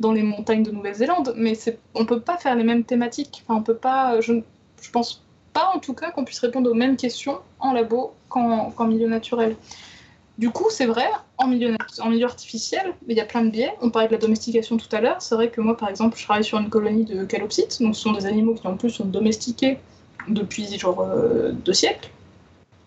[0.00, 1.34] dans les montagnes de Nouvelle-Zélande.
[1.36, 1.54] Mais
[1.94, 3.42] on peut pas faire les mêmes thématiques.
[3.44, 4.20] Enfin, on peut pas.
[4.20, 4.34] Je,
[4.82, 8.86] je pense pas, en tout cas, qu'on puisse répondre aux mêmes questions en labo qu'en
[8.86, 9.56] milieu naturel.
[10.38, 13.74] Du coup, c'est vrai, en milieu, en milieu artificiel, il y a plein de biais.
[13.82, 15.20] On parlait de la domestication tout à l'heure.
[15.20, 17.82] C'est vrai que moi, par exemple, je travaille sur une colonie de calopsites.
[17.82, 19.78] Donc, ce sont des animaux qui, en plus, sont domestiqués
[20.34, 22.10] depuis genre euh, deux siècles.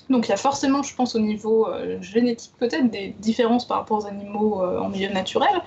[0.10, 3.78] Donc, il y a forcément, je pense, au niveau euh, génétique, peut-être des différences par
[3.78, 5.62] rapport aux animaux euh, en milieu naturel.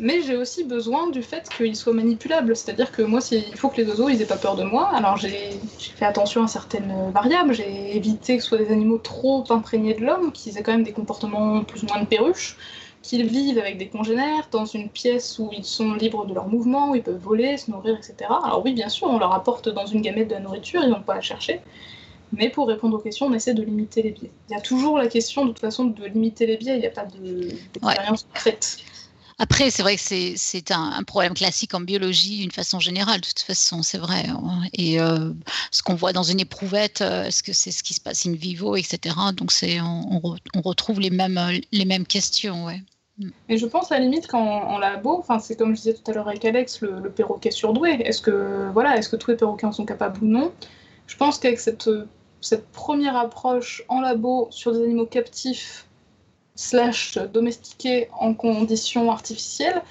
[0.00, 2.56] Mais j'ai aussi besoin du fait qu'ils soient manipulables.
[2.56, 4.90] C'est-à-dire que moi, il faut que les oiseaux, ils aient pas peur de moi.
[4.94, 7.52] Alors, j'ai j'ai fait attention à certaines variables.
[7.52, 10.82] J'ai évité que ce soit des animaux trop imprégnés de l'homme, qu'ils aient quand même
[10.82, 12.56] des comportements plus ou moins de perruche,
[13.02, 16.90] qu'ils vivent avec des congénères dans une pièce où ils sont libres de leurs mouvements,
[16.90, 18.14] où ils peuvent voler, se nourrir, etc.
[18.44, 21.02] Alors oui, bien sûr, on leur apporte dans une gamette de la nourriture, ils vont
[21.02, 21.60] pas la chercher.
[22.34, 24.30] Mais pour répondre aux questions, on essaie de limiter les biais.
[24.48, 26.76] Il y a toujours la question, de toute façon, de limiter les biais.
[26.76, 28.78] Il n'y a pas de- d'expérience faite.
[29.38, 30.02] Après, c'est vrai que
[30.36, 34.26] c'est un, un problème classique en biologie d'une façon générale, de toute façon, c'est vrai.
[34.28, 34.62] hein.
[34.72, 35.32] Et euh,
[35.72, 38.32] ce qu'on voit dans une éprouvette, euh, est-ce que c'est ce qui se passe in
[38.34, 39.16] vivo, etc.
[39.34, 42.80] Donc, on, on re- on retrouve les mêmes, euh, les mêmes questions, ouais.
[43.48, 46.10] Mais je pense à la limite qu'en en labo, enfin c'est comme je disais tout
[46.10, 47.90] à l'heure avec Alex, le, perroquet surdoué.
[48.06, 50.52] Est-ce que voilà, est-ce que tous les perroquets en sont capables ou non?
[51.06, 51.90] Je pense qu'avec cette,
[52.40, 55.86] cette première approche en labo sur des animaux captifs
[56.54, 59.82] slash domestiqués en conditions artificielles,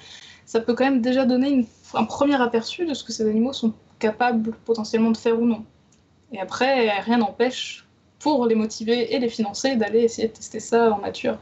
[0.46, 3.72] ça peut quand même déjà donner un premier aperçu de ce que ces animaux sont
[3.98, 5.64] capables potentiellement de faire ou non.
[6.32, 7.86] Et après, rien n'empêche
[8.18, 11.38] pour les motiver et les financer d'aller essayer de tester ça en nature.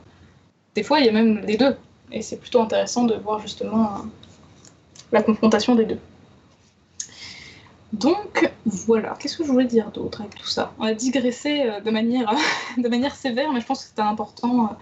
[0.74, 1.76] Des fois, il y a même les deux.
[2.12, 4.02] Et c'est plutôt intéressant de voir justement euh,
[5.12, 6.00] la confrontation des deux.
[7.92, 10.74] Donc voilà, qu'est-ce que je voulais dire d'autre avec tout ça?
[10.78, 12.32] On a digressé euh, de manière,
[12.78, 14.74] de manière sévère, mais je pense que c'était important euh,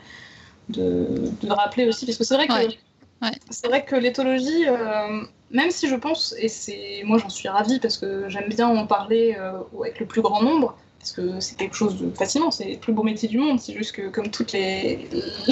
[0.68, 2.78] de, de le rappeler aussi, parce que c'est vrai que Ouais,
[3.22, 3.32] ouais.
[3.50, 7.80] c'est vrai que l'éthologie, euh, même si je pense, et c'est moi j'en suis ravie
[7.80, 11.56] parce que j'aime bien en parler euh, avec le plus grand nombre, parce que c'est
[11.56, 14.30] quelque chose de fascinant, c'est le plus beau métier du monde, c'est juste que comme
[14.30, 15.08] tous les,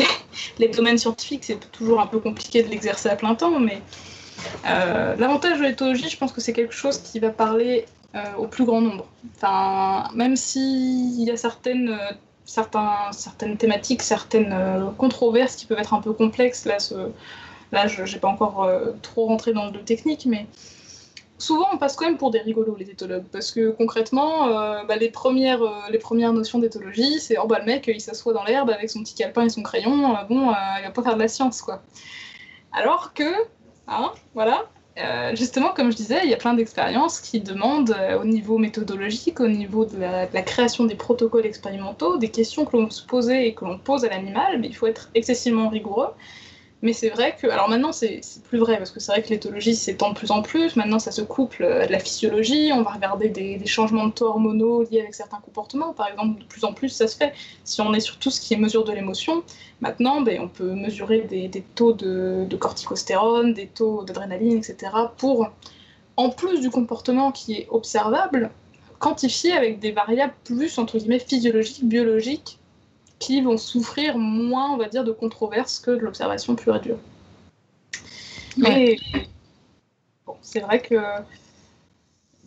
[0.58, 3.80] les, domaines scientifiques, c'est toujours un peu compliqué de l'exercer à plein temps, mais
[4.66, 8.46] euh, l'avantage de l'éthologie, je pense que c'est quelque chose qui va parler euh, au
[8.48, 9.06] plus grand nombre.
[9.36, 14.54] Enfin, même s'il y a certaines, euh, certaines thématiques, certaines
[14.98, 16.78] controverses qui peuvent être un peu complexes, là,
[17.70, 18.68] là je n'ai pas encore
[19.02, 20.46] trop rentré dans le technique, mais
[21.38, 24.96] souvent on passe quand même pour des rigolos les éthologues, parce que concrètement, euh, bah,
[24.96, 28.44] les, premières, euh, les premières notions d'éthologie, c'est oh bah le mec il s'assoit dans
[28.44, 31.20] l'herbe avec son petit calepin et son crayon, euh, bon, il va pas faire de
[31.20, 31.82] la science quoi.
[32.72, 33.32] Alors que,
[33.88, 34.66] hein, voilà,
[35.34, 39.48] justement, comme je disais, il y a plein d'expériences qui demandent au niveau méthodologique, au
[39.48, 43.48] niveau de la, de la création des protocoles expérimentaux, des questions que l'on se posait
[43.48, 46.08] et que l'on pose à l'animal, mais il faut être excessivement rigoureux.
[46.82, 49.74] Mais c'est vrai que, alors maintenant c'est plus vrai, parce que c'est vrai que l'éthologie
[49.74, 52.92] s'étend de plus en plus, maintenant ça se couple à de la physiologie, on va
[52.92, 56.74] regarder des, changements de taux hormonaux liés avec certains comportements, par exemple, de plus en
[56.74, 57.32] plus ça se fait.
[57.64, 59.42] Si on est sur tout ce qui est mesure de l'émotion,
[59.80, 64.92] maintenant ben, on peut mesurer des, des taux de, de corticostérone, des taux d'adrénaline, etc.,
[65.16, 65.48] pour,
[66.18, 68.50] en plus du comportement qui est observable,
[68.98, 72.58] quantifier avec des variables plus, entre guillemets, physiologiques, biologiques,
[73.18, 76.98] qui vont souffrir moins, on va dire, de controverses que de l'observation pure et dure.
[78.56, 78.96] Mais
[80.26, 80.96] bon, c'est vrai que.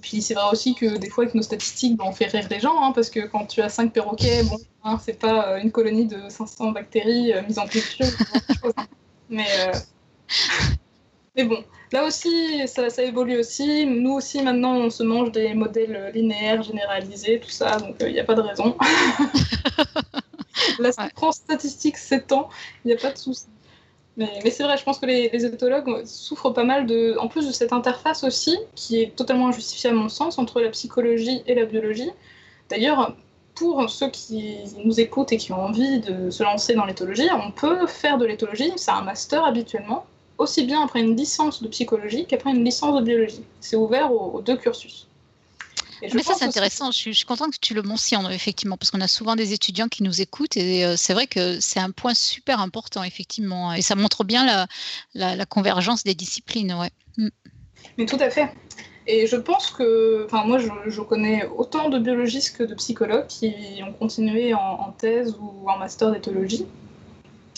[0.02, 2.60] Puis c'est vrai aussi que des fois, avec nos statistiques, ben, on fait rire les
[2.60, 5.72] gens, hein, parce que quand tu as 5 perroquets, bon, hein, c'est pas euh, une
[5.72, 8.06] colonie de 500 bactéries euh, mises en culture.
[8.64, 8.86] hein.
[9.30, 9.74] Mais, euh,
[11.36, 13.86] mais bon, là aussi, ça, ça évolue aussi.
[13.86, 18.14] Nous aussi, maintenant, on se mange des modèles euh, linéaires, généralisés, tout ça, donc il
[18.14, 18.76] n'y a pas de raison.
[20.80, 22.50] La France statistique s'étend,
[22.84, 23.48] il n'y a pas de souci.
[24.18, 27.28] Mais, mais c'est vrai, je pense que les, les éthologues souffrent pas mal de, en
[27.28, 31.42] plus de cette interface aussi, qui est totalement injustifiée à mon sens, entre la psychologie
[31.48, 32.12] et la biologie.
[32.70, 33.16] D'ailleurs,
[33.56, 37.52] pour ceux qui nous écoutent et qui ont envie de se lancer dans l'éthologie, on
[37.52, 40.06] peut faire de l'éthologie, c'est un master habituellement,
[40.38, 43.46] aussi bien après une licence de psychologie qu'après une licence de biologie.
[43.60, 45.09] C'est ouvert aux, aux deux cursus.
[46.02, 46.92] Et Mais ça, c'est intéressant.
[46.92, 49.54] Je suis, je suis contente que tu le mentionnes, effectivement, parce qu'on a souvent des
[49.54, 53.74] étudiants qui nous écoutent et euh, c'est vrai que c'est un point super important, effectivement.
[53.74, 54.68] Et ça montre bien la,
[55.14, 56.74] la, la convergence des disciplines.
[56.74, 56.92] Ouais.
[57.98, 58.50] Mais tout à fait.
[59.08, 63.26] Et je pense que, enfin moi je, je connais autant de biologistes que de psychologues
[63.26, 63.52] qui
[63.84, 66.68] ont continué en, en thèse ou en master d'éthologie.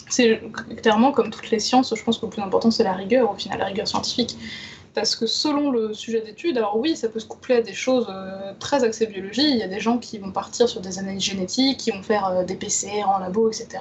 [0.10, 0.42] C'est
[0.82, 3.36] clairement comme toutes les sciences, je pense que le plus important c'est la rigueur, au
[3.36, 4.38] final la rigueur scientifique.
[4.94, 8.08] Parce que selon le sujet d'étude, alors oui, ça peut se coupler à des choses
[8.10, 9.50] euh, très axées biologie.
[9.50, 12.28] Il y a des gens qui vont partir sur des analyses génétiques, qui vont faire
[12.28, 13.80] euh, des PCR en labo, etc.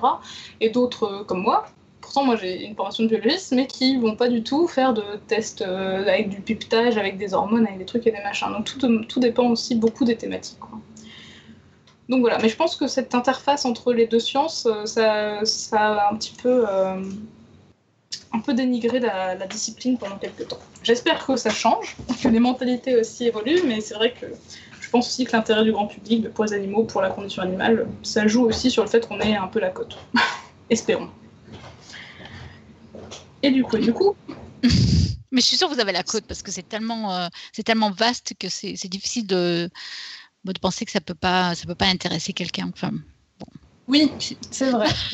[0.60, 1.66] Et d'autres euh, comme moi,
[2.00, 5.02] pourtant moi j'ai une formation de biologiste, mais qui vont pas du tout faire de
[5.26, 8.48] tests avec du pipetage, avec des hormones, avec des trucs et des machins.
[8.52, 10.58] Donc tout, tout dépend aussi beaucoup des thématiques.
[12.08, 16.12] Donc voilà, mais je pense que cette interface entre les deux sciences, ça, ça a
[16.12, 16.64] un petit peu,
[18.32, 20.58] un peu dénigré la, discipline pendant quelques temps.
[20.82, 24.26] J'espère que ça change, que les mentalités aussi évoluent, mais c'est vrai que
[24.80, 27.86] je pense aussi que l'intérêt du grand public pour les animaux, pour la condition animale,
[28.02, 29.98] ça joue aussi sur le fait qu'on ait un peu la cote.
[30.70, 31.10] Espérons.
[33.42, 34.14] Et du coup, du coup,
[35.32, 37.28] Mais je suis sûre que vous avez la côte parce que c'est tellement, euh,
[37.64, 39.70] tellement vaste que c'est difficile de,
[40.44, 42.70] de penser que ça peut pas, peut pas intéresser quelqu'un.
[42.72, 42.92] Enfin,
[43.90, 44.16] Oui,
[44.50, 44.86] c'est vrai.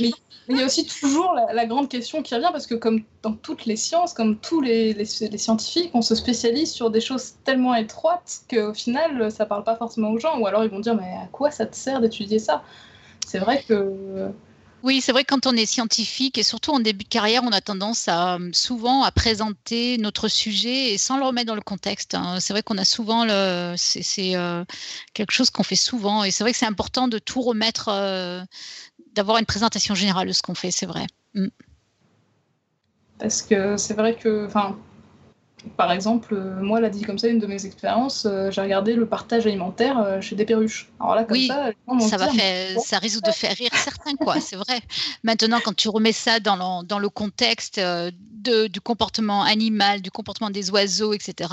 [0.48, 3.04] Mais il y a aussi toujours la, la grande question qui revient, parce que comme
[3.22, 7.00] dans toutes les sciences, comme tous les, les- les scientifiques, on se spécialise sur des
[7.00, 10.80] choses tellement étroites qu'au final, ça parle pas forcément aux gens, ou alors ils vont
[10.80, 12.64] dire, mais à quoi ça te sert d'étudier ça?
[13.26, 14.32] C'est vrai que...
[14.82, 17.50] Oui, c'est vrai que quand on est scientifique et surtout en début de carrière, on
[17.50, 21.60] a tendance à euh, souvent à présenter notre sujet et sans le remettre dans le
[21.60, 22.14] contexte.
[22.14, 22.38] hein.
[22.40, 24.64] C'est vrai qu'on a souvent le, c'est euh,
[25.12, 28.42] quelque chose qu'on fait souvent et c'est vrai que c'est important de tout remettre, euh,
[29.14, 30.70] d'avoir une présentation générale de ce qu'on fait.
[30.70, 31.06] C'est vrai.
[33.18, 34.78] Parce que c'est vrai que, enfin,
[35.76, 38.94] par exemple, euh, moi, là, dit comme ça, une de mes expériences, euh, j'ai regardé
[38.94, 40.88] le partage alimentaire euh, chez des perruches.
[41.00, 41.70] Alors là, comme Oui, ça,
[42.08, 42.80] Ça va dire, faire, bon.
[42.82, 44.40] ça risque de faire rire certains, quoi.
[44.40, 44.80] C'est vrai.
[45.22, 48.10] Maintenant, quand tu remets ça dans le, dans le contexte euh,
[48.42, 51.50] de, du comportement animal, du comportement des oiseaux, etc.,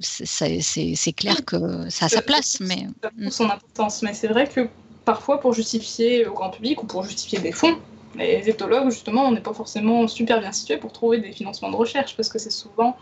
[0.00, 2.58] c'est- clair que ça a sa place.
[2.60, 4.02] Mais ça a son importance.
[4.02, 4.68] Mais c'est vrai que
[5.04, 7.76] parfois, pour justifier au grand public ou pour justifier des fonds,
[8.14, 11.76] les éthologues, justement, on n'est pas forcément super bien situés pour trouver des financements de
[11.76, 12.96] recherche parce que c'est souvent,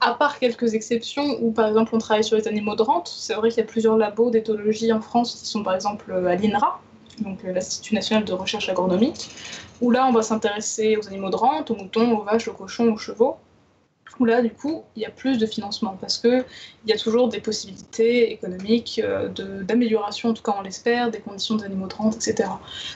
[0.00, 3.34] à part quelques exceptions où par exemple on travaille sur les animaux de rente, c'est
[3.34, 6.80] vrai qu'il y a plusieurs labos d'éthologie en France qui sont par exemple à l'INRA,
[7.20, 9.30] donc euh, l'Institut national de recherche agronomique,
[9.80, 12.92] où là on va s'intéresser aux animaux de rente, aux moutons, aux vaches, aux cochons,
[12.92, 13.36] aux chevaux.
[14.18, 16.44] Où là, du coup, il y a plus de financement parce que
[16.84, 19.28] il y a toujours des possibilités économiques euh,
[19.62, 22.48] d'amélioration, en tout cas on l'espère, des conditions des animaux de rente, etc.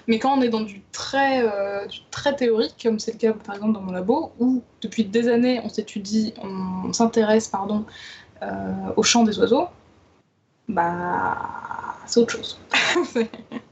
[0.07, 3.55] Mais quand on est dans du très, euh, très théorique, comme c'est le cas par
[3.57, 7.85] exemple dans mon labo, où depuis des années on s'étudie, on, on s'intéresse pardon,
[8.43, 8.47] euh,
[8.97, 9.66] au chant des oiseaux,
[10.69, 11.37] bah
[12.07, 12.59] c'est autre chose.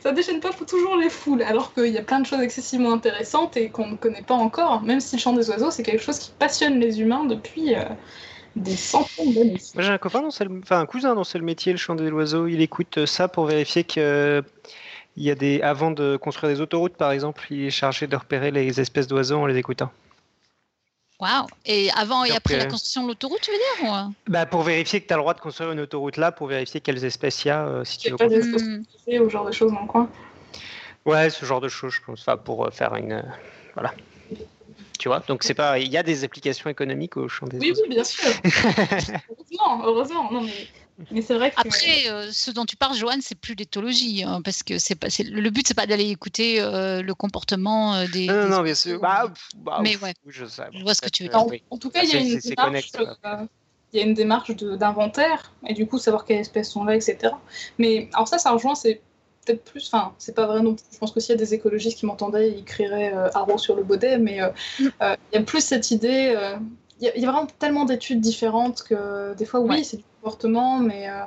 [0.00, 3.56] Ça déchaîne pas toujours les foules, alors qu'il y a plein de choses excessivement intéressantes
[3.56, 6.18] et qu'on ne connaît pas encore, même si le chant des oiseaux c'est quelque chose
[6.18, 7.84] qui passionne les humains depuis euh,
[8.56, 9.56] des centaines d'années.
[9.78, 12.46] J'ai un copain, c'est le- cousin dont c'est le métier, le chant des oiseaux.
[12.46, 14.42] Il écoute euh, ça pour vérifier que euh,
[15.16, 18.50] y a des, avant de construire des autoroutes, par exemple, il est chargé de repérer
[18.50, 19.90] les espèces d'oiseaux en les écoutant.
[21.22, 24.44] Waouh Et avant et Donc, après la construction de l'autoroute, tu veux dire ou, Bah,
[24.44, 27.04] pour vérifier que tu as le droit de construire une autoroute là, pour vérifier quelles
[27.04, 28.14] espèces il y a, euh, si Il tu y veux.
[28.14, 28.82] a pas Hmm.
[28.82, 30.10] protégé ou ce genre de choses dans le coin.
[31.06, 33.12] Ouais, ce genre de choses, je pense, enfin, pour euh, faire une.
[33.12, 33.22] euh,
[33.74, 33.94] voilà.
[34.98, 35.78] Tu vois, donc c'est pas.
[35.78, 37.82] Il y a des applications économiques au champ des Oui, oiseaux.
[37.88, 38.30] oui, bien sûr.
[39.30, 40.32] heureusement, heureusement.
[40.32, 40.68] Non, mais,
[41.10, 41.56] mais c'est vrai que.
[41.60, 45.10] Après, euh, ce dont tu parles, Joanne, c'est plus l'éthologie, hein, parce que c'est pas,
[45.10, 48.26] c'est- le but, c'est pas d'aller écouter euh, le comportement euh, des.
[48.26, 49.00] Non, non, des non, bien sûr.
[49.00, 50.14] Bah, mais- pff, bah, mais pff, ouais.
[50.28, 50.62] je sais.
[50.72, 51.62] Je vois ce que tu veux peut-être, En, euh, oui.
[51.70, 52.90] en tout cas, il y a une démarche,
[53.24, 53.36] euh,
[53.92, 56.94] il y a une démarche de- d'inventaire et du coup savoir quelles espèces sont là,
[56.96, 57.34] etc.
[57.78, 59.00] Mais alors ça, ça rejoint, c'est
[59.44, 60.84] peut-être plus, enfin, c'est pas vrai non plus.
[60.92, 63.74] Je pense que s'il y a des écologistes qui m'entendaient, ils crieraient euh, haro sur
[63.74, 64.86] le baudet, mais euh, Mm.
[65.02, 66.32] euh, il y a plus cette idée.
[67.02, 69.82] Il y, a- y a vraiment tellement d'études différentes que des fois, oui, Ouais.
[69.84, 71.24] c'est du comportement, mais euh,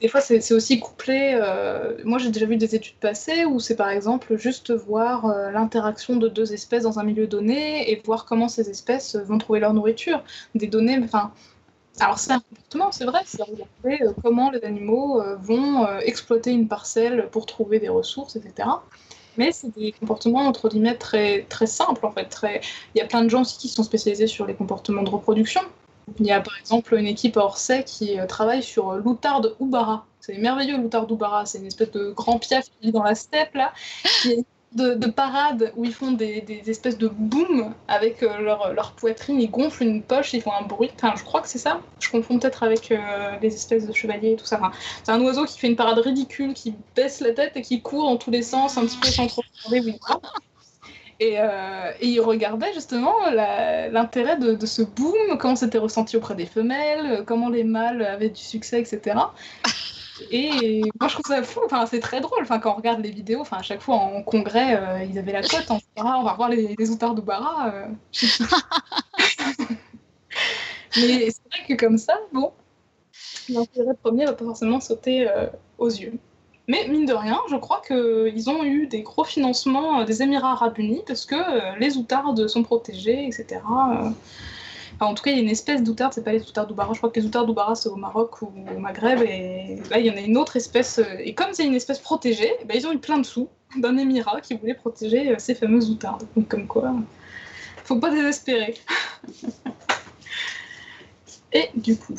[0.00, 1.38] des fois, c'est aussi couplé.
[1.38, 5.50] euh, moi, j'ai déjà vu des études passées où c'est par exemple juste voir euh,
[5.50, 9.60] l'interaction de deux espèces dans un milieu donné et voir comment ces espèces vont trouver
[9.60, 10.24] leur nourriture.
[10.54, 11.30] Des données, enfin.
[12.00, 17.28] Alors, c'est un comportement, c'est vrai, c'est regarder comment les animaux vont exploiter une parcelle
[17.32, 18.68] pour trouver des ressources, etc.
[19.38, 22.36] Mais c'est des comportements, entre guillemets, très, très simples, en fait.
[22.94, 25.62] Il y a plein de gens aussi qui sont spécialisés sur les comportements de reproduction.
[26.18, 29.54] Il y a par exemple une équipe à Orsay qui euh, travaille sur euh, l'outarde
[29.60, 30.06] Oubara.
[30.20, 33.54] C'est merveilleux l'outarde Oubara, c'est une espèce de grand piaf qui vit dans la steppe
[33.54, 33.72] là,
[34.72, 39.50] de, de parade où ils font des, espèces de boom avec euh, leur, poitrine, ils
[39.50, 40.90] gonflent une poche, ils font un bruit.
[40.96, 41.80] Enfin, je crois que c'est ça.
[42.00, 42.98] Je confonds peut-être avec euh,
[43.40, 44.60] les espèces de chevaliers et tout ça.
[45.02, 48.04] C'est un oiseau qui fait une parade ridicule, qui baisse la tête et qui court
[48.04, 50.20] dans tous les sens, un petit peu sans trop regarder où il va.
[51.20, 56.36] Et, euh, et il regardait justement l'intérêt de, de ce boom, comment c'était ressenti auprès
[56.36, 59.16] des femelles, comment les mâles avaient du succès, etc.
[60.30, 63.10] Et moi je trouve ça fou, enfin, c'est très drôle enfin, quand on regarde les
[63.10, 66.32] vidéos, enfin, à chaque fois en congrès, euh, ils avaient la cote, en on va
[66.32, 67.72] revoir les, les outards d'Oubara.
[67.74, 67.86] euh.
[70.96, 72.52] Mais c'est vrai que comme ça, bon,
[73.48, 75.46] l'intérêt premier va pas forcément sauter euh,
[75.78, 76.14] aux yeux.
[76.66, 80.78] Mais mine de rien, je crois qu'ils ont eu des gros financements des Émirats Arabes
[80.78, 83.60] Unis parce que les outardes sont protégées, etc.
[85.00, 86.92] Enfin, en tout cas, il y a une espèce d'outarde, c'est pas les outardes d'Oubara,
[86.92, 90.06] je crois que les outardes d'Oubara c'est au Maroc ou au Maghreb, et là il
[90.06, 92.76] y en a une autre espèce, euh, et comme c'est une espèce protégée, eh ben,
[92.76, 96.26] ils ont eu plein de sous d'un émirat qui voulait protéger euh, ces fameuses outardes.
[96.34, 96.92] Donc comme quoi,
[97.84, 98.74] faut pas désespérer.
[101.52, 102.14] et du coup,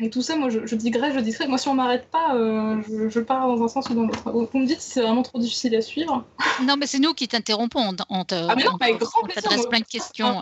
[0.00, 2.82] avec tout ça, moi je, je digresse, je digresse, moi si on m'arrête pas, euh,
[2.88, 4.30] je, je pars dans un sens ou dans l'autre.
[4.32, 6.24] Vous vous me dites si c'est vraiment trop difficile à suivre.
[6.64, 7.94] Non, mais c'est nous qui t'interrompons.
[8.08, 9.68] On, te- Ah, mais non, on- avec grand on plaisir, t'adresse moi.
[9.70, 10.40] plein de questions.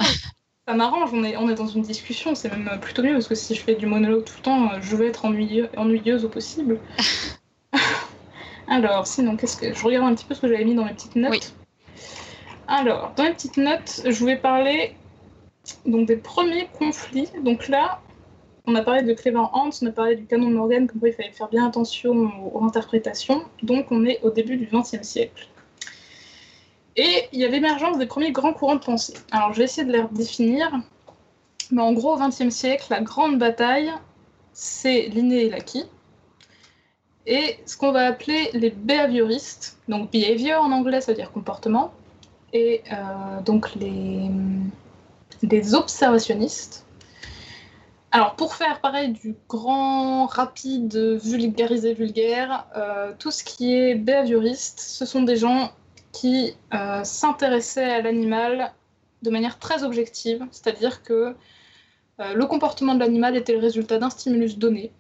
[0.70, 3.34] Ça m'arrange, on est, on est dans une discussion, c'est même plutôt mieux parce que
[3.34, 6.78] si je fais du monologue tout le temps, je vais être ennuyeux- ennuyeuse au possible.
[8.68, 9.74] Alors, sinon, qu'est-ce que.
[9.74, 11.32] Je regarde un petit peu ce que j'avais mis dans mes petites notes.
[11.32, 11.40] Oui.
[12.68, 14.94] Alors, dans les petites notes, je voulais parler
[15.86, 17.26] donc, des premiers conflits.
[17.42, 18.00] Donc là,
[18.64, 21.08] on a parlé de Clément Hans, on a parlé du canon de Morgan, comme quoi
[21.08, 23.42] il fallait faire bien attention aux, aux interprétations.
[23.64, 25.48] Donc on est au début du XXe siècle.
[26.96, 29.14] Et il y a l'émergence des premiers grands courants de pensée.
[29.30, 30.70] Alors je vais essayer de les redéfinir.
[31.70, 33.92] Mais en gros, au XXe siècle, la grande bataille,
[34.52, 35.84] c'est l'inné et l'acquis.
[37.26, 41.92] Et ce qu'on va appeler les behavioristes, donc behavior en anglais, ça veut dire comportement,
[42.52, 44.30] et euh, donc les,
[45.74, 46.84] observationnistes.
[48.12, 54.80] Alors, pour faire pareil du grand, rapide, vulgarisé, vulgaire, euh, tout ce qui est behavioriste,
[54.80, 55.70] ce sont des gens
[56.12, 58.72] qui euh, s'intéressaient à l'animal
[59.22, 61.34] de manière très objective, c'est-à-dire que
[62.20, 64.92] euh, le comportement de l'animal était le résultat d'un stimulus donné,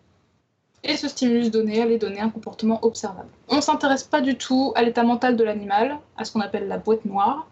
[0.82, 3.28] et ce stimulus donné allait donner un comportement observable.
[3.48, 6.68] On ne s'intéresse pas du tout à l'état mental de l'animal, à ce qu'on appelle
[6.68, 7.46] la boîte noire.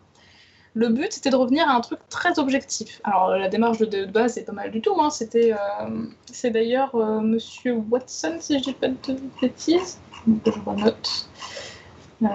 [0.74, 3.00] Le but, c'était de revenir à un truc très objectif.
[3.04, 4.94] Alors, la démarche de, base, c'est pas mal du tout.
[5.00, 5.10] Hein.
[5.10, 5.56] C'était, euh,
[6.30, 9.98] c'est d'ailleurs euh, Monsieur Watson, si je dis pas de bêtises.
[12.22, 12.26] Euh,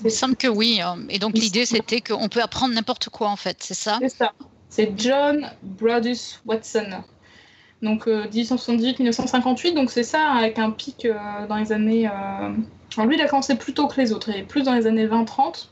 [0.00, 0.80] Il me semble que oui.
[0.84, 3.98] euh, Et donc l'idée, c'était qu'on peut apprendre n'importe quoi, en fait, c'est ça?
[4.00, 4.32] C'est ça.
[4.68, 7.02] C'est John Brodus Watson.
[7.82, 12.06] Donc euh, 1878-1958, donc c'est ça, avec un pic euh, dans les années.
[12.06, 12.10] euh,
[12.96, 15.06] Alors lui, il a commencé plus tôt que les autres, et plus dans les années
[15.06, 15.68] 20-30.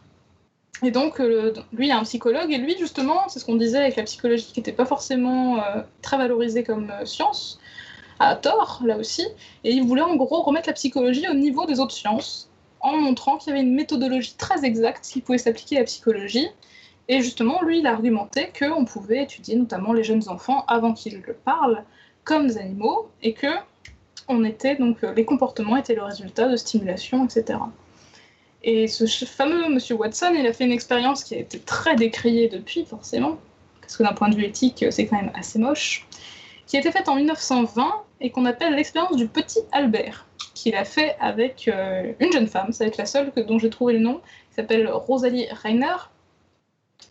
[0.85, 3.79] Et donc, euh, lui, il est un psychologue, et lui, justement, c'est ce qu'on disait
[3.79, 7.59] avec la psychologie qui n'était pas forcément euh, très valorisée comme euh, science,
[8.21, 9.27] à tort, là aussi.
[9.65, 12.48] Et il voulait en gros remettre la psychologie au niveau des autres sciences,
[12.81, 16.49] en montrant qu'il y avait une méthodologie très exacte qui pouvait s'appliquer à la psychologie.
[17.09, 21.23] Et justement, lui, il a argumenté qu'on pouvait étudier notamment les jeunes enfants avant qu'ils
[21.45, 21.85] parlent
[22.25, 23.47] comme des animaux, et que
[24.29, 27.59] on était donc euh, les comportements étaient le résultat de stimulation, etc.
[28.63, 32.49] Et ce fameux monsieur Watson, il a fait une expérience qui a été très décriée
[32.49, 33.39] depuis, forcément,
[33.81, 36.07] parce que d'un point de vue éthique, c'est quand même assez moche,
[36.67, 40.27] qui a été faite en 1920 et qu'on appelle l'expérience du petit Albert,
[40.63, 43.71] qu'il a fait avec euh, une jeune femme, c'est avec la seule que, dont j'ai
[43.71, 44.17] trouvé le nom,
[44.51, 45.97] qui s'appelle Rosalie Reiner.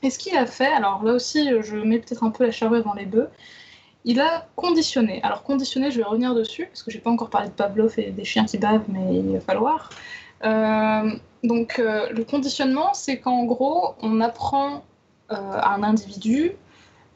[0.04, 2.78] Et ce qu'il a fait, alors là aussi, je mets peut-être un peu la charrue
[2.78, 3.30] avant les bœufs,
[4.06, 5.22] il a conditionné.
[5.24, 8.12] Alors conditionné, je vais revenir dessus, parce que j'ai pas encore parlé de Pavlov et
[8.12, 9.90] des chiens qui bavent, mais il va falloir.
[10.44, 11.12] Euh,
[11.44, 14.84] donc euh, le conditionnement, c'est qu'en gros, on apprend
[15.30, 16.54] à un individu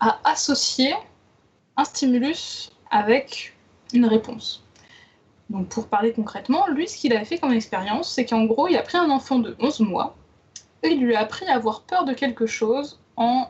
[0.02, 0.94] à associer
[1.78, 3.54] un stimulus avec
[3.94, 4.62] une réponse.
[5.52, 8.78] Donc pour parler concrètement, lui, ce qu'il a fait comme expérience, c'est qu'en gros, il
[8.78, 10.16] a pris un enfant de 11 mois
[10.82, 13.50] et il lui a appris à avoir peur de quelque chose en,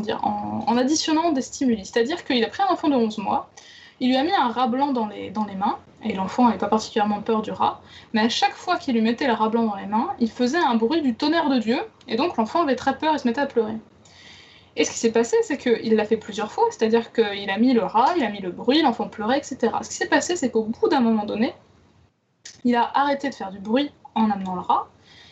[0.00, 1.84] dire, en, additionnant des stimuli.
[1.84, 3.50] C'est-à-dire qu'il a pris un enfant de 11 mois,
[4.00, 7.20] il lui a mis un rat blanc dans les mains, et l'enfant n'avait pas particulièrement
[7.20, 7.80] peur du rat,
[8.14, 10.58] mais à chaque fois qu'il lui mettait le rat blanc dans les mains, il faisait
[10.58, 13.40] un bruit du tonnerre de Dieu, et donc l'enfant avait très peur et se mettait
[13.40, 13.74] à pleurer.
[14.78, 17.74] Et ce qui s'est passé, c'est qu'il l'a fait plusieurs fois, c'est-à-dire qu'il a mis
[17.74, 19.58] le rat, il a mis le bruit, l'enfant pleurait, etc.
[19.82, 21.52] Ce qui s'est passé, c'est qu'au bout d'un moment donné,
[22.64, 24.88] il a arrêté de faire du bruit en amenant le rat,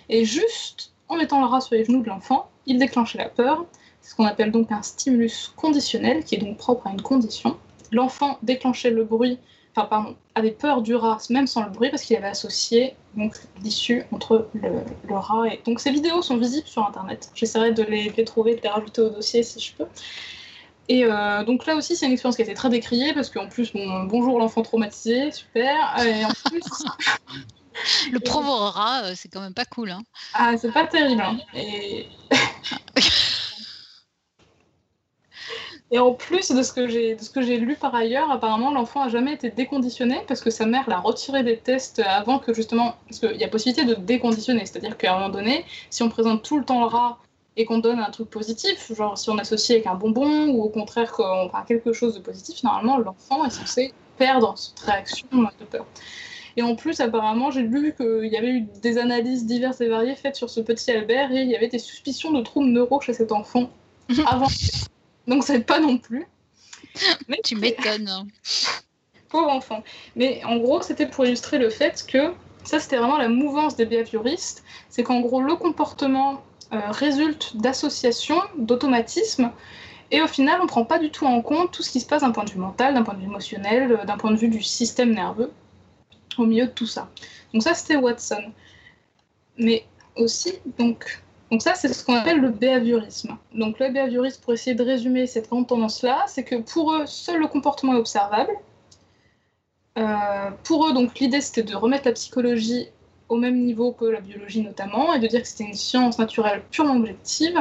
[0.08, 3.64] et juste en mettant le rat sur les genoux de l'enfant, il déclenchait la peur.
[4.00, 7.56] C'est ce qu'on appelle donc un stimulus conditionnel, qui est donc propre à une condition
[7.92, 9.38] l'enfant déclenchait le bruit,
[9.76, 13.34] enfin pardon, avait peur du rat, même sans le bruit, parce qu'il avait associé donc
[13.62, 15.60] l'issue entre le, rat et.
[15.66, 17.30] Donc ces vidéos sont visibles sur internet.
[17.34, 19.86] J'essaierai de les, trouver, de les rajouter au dossier si je peux.
[20.88, 23.48] Et euh, donc là aussi, c'est une expérience qui a été très décriée parce qu'en
[23.48, 25.94] plus, bon, bonjour l'enfant traumatisé, super.
[26.04, 26.62] Et en plus.
[28.12, 29.90] le pauvre rat, euh, c'est quand même pas cool.
[29.90, 30.02] Hein.
[30.32, 31.20] Ah, c'est pas terrible.
[31.20, 31.38] Hein.
[31.54, 32.06] Et.
[35.92, 38.72] Et en plus de ce que j'ai de ce que j'ai lu par ailleurs, apparemment
[38.72, 42.52] l'enfant a jamais été déconditionné parce que sa mère l'a retiré des tests avant que
[42.52, 46.08] justement parce qu'il y a possibilité de déconditionner, c'est-à-dire qu'à un moment donné, si on
[46.08, 47.18] présente tout le temps le rat
[47.56, 50.68] et qu'on donne un truc positif, genre si on associe avec un bonbon ou au
[50.68, 55.64] contraire qu'on parle quelque chose de positif, normalement l'enfant est censé perdre cette réaction de
[55.64, 55.86] peur.
[56.56, 60.16] Et en plus, apparemment, j'ai lu qu'il y avait eu des analyses diverses et variées
[60.16, 63.12] faites sur ce petit Albert et il y avait des suspicions de troubles neuro chez
[63.12, 63.70] cet enfant
[64.26, 64.48] avant
[65.26, 66.26] donc ça pas non plus.
[67.28, 68.08] Mais tu m'étonnes.
[69.28, 69.82] Pauvre enfant.
[70.14, 72.32] Mais en gros, c'était pour illustrer le fait que
[72.64, 74.64] ça, c'était vraiment la mouvance des behavioristes.
[74.88, 76.42] C'est qu'en gros, le comportement
[76.72, 79.52] euh, résulte d'associations, d'automatismes.
[80.10, 82.06] Et au final, on ne prend pas du tout en compte tout ce qui se
[82.06, 84.36] passe d'un point de vue mental, d'un point de vue émotionnel, euh, d'un point de
[84.36, 85.52] vue du système nerveux,
[86.38, 87.08] au milieu de tout ça.
[87.52, 88.52] Donc ça, c'était Watson.
[89.58, 89.84] Mais
[90.16, 93.36] aussi, donc, donc ça, c'est ce qu'on appelle le behaviorisme.
[93.54, 97.40] Donc le behaviorisme, pour essayer de résumer cette grande tendance-là, c'est que pour eux, seul
[97.40, 98.52] le comportement est observable.
[99.98, 102.88] Euh, pour eux, donc l'idée, c'était de remettre la psychologie
[103.28, 106.62] au même niveau que la biologie notamment, et de dire que c'était une science naturelle
[106.70, 107.58] purement objective.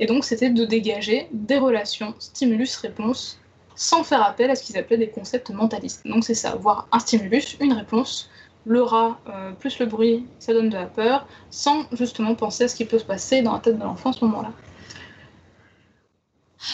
[0.00, 3.38] Et donc c'était de dégager des relations stimulus-réponse
[3.74, 6.06] sans faire appel à ce qu'ils appelaient des concepts mentalistes.
[6.06, 8.30] Donc c'est ça, voir un stimulus, une réponse,
[8.68, 12.68] le rat euh, plus le bruit, ça donne de la peur, sans justement penser à
[12.68, 14.52] ce qui peut se passer dans la tête de l'enfant à ce moment-là.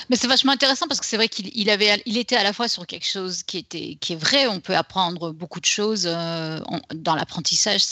[0.09, 2.69] Mais c'est vachement intéressant parce que c'est vrai qu'il avait, il était à la fois
[2.69, 4.47] sur quelque chose qui était, qui est vrai.
[4.47, 6.59] On peut apprendre beaucoup de choses euh,
[6.95, 7.83] dans l'apprentissage.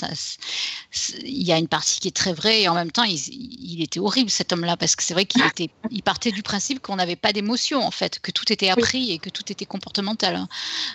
[1.22, 4.00] Il y a une partie qui est très vraie et en même temps, il, était
[4.00, 7.16] horrible cet homme-là parce que c'est vrai qu'il était, il partait du principe qu'on n'avait
[7.16, 10.46] pas d'émotion en fait, que tout était appris et que tout était comportemental.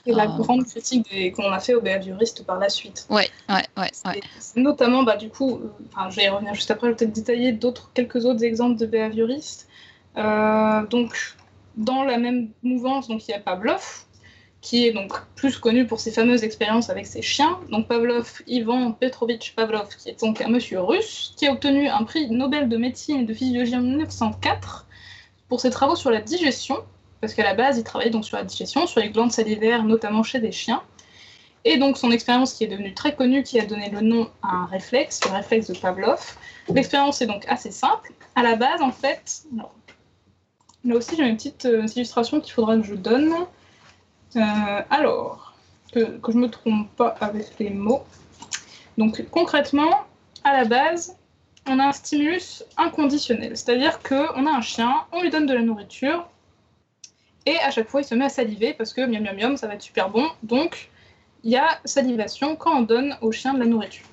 [0.05, 3.05] C'est la euh, grande critique qu'on a fait aux behavioristes par la suite.
[3.09, 3.91] Ouais, ouais, ouais.
[4.05, 4.21] ouais.
[4.55, 6.87] Notamment, bah du coup, euh, je vais y revenir juste après.
[6.87, 9.67] Je vais peut-être détailler d'autres, quelques autres exemples de behavioristes.
[10.17, 11.35] Euh, donc,
[11.75, 14.05] dans la même mouvance, donc il y a Pavlov,
[14.61, 17.59] qui est donc plus connu pour ses fameuses expériences avec ses chiens.
[17.71, 22.03] Donc Pavlov, Ivan Petrovitch Pavlov, qui est donc un monsieur russe, qui a obtenu un
[22.03, 24.87] prix Nobel de médecine et de physiologie en 1904
[25.47, 26.77] pour ses travaux sur la digestion,
[27.21, 30.23] parce qu'à la base, il travaillait donc sur la digestion, sur les glandes salivaires, notamment
[30.23, 30.81] chez des chiens.
[31.63, 34.55] Et donc son expérience qui est devenue très connue, qui a donné le nom à
[34.55, 36.37] un réflexe, le réflexe de Pavlov.
[36.69, 38.11] L'expérience est donc assez simple.
[38.35, 39.43] À la base, en fait,
[40.85, 43.33] Là aussi, j'ai une petite euh, illustration qu'il faudra que je donne.
[44.35, 45.53] Euh, alors,
[45.91, 48.03] que, que je ne me trompe pas avec les mots.
[48.97, 50.05] Donc, concrètement,
[50.43, 51.17] à la base,
[51.67, 53.57] on a un stimulus inconditionnel.
[53.57, 56.27] C'est-à-dire qu'on a un chien, on lui donne de la nourriture,
[57.47, 59.67] et à chaque fois, il se met à saliver parce que miam miam miam, ça
[59.67, 60.27] va être super bon.
[60.43, 60.89] Donc,
[61.45, 64.05] il y a salivation quand on donne au chien de la nourriture.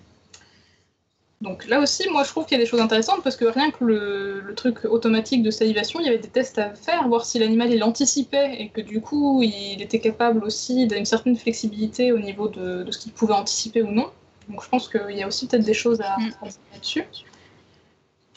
[1.41, 3.71] Donc là aussi, moi je trouve qu'il y a des choses intéressantes parce que rien
[3.71, 7.39] que le, truc automatique de salivation, il y avait des tests à faire, voir si
[7.39, 12.19] l'animal il anticipait et que du coup il était capable aussi d'une certaine flexibilité au
[12.19, 14.11] niveau de, ce qu'il pouvait anticiper ou non.
[14.49, 16.33] Donc je pense qu'il y a aussi peut-être des choses à Mm.
[16.43, 17.05] à dire là-dessus.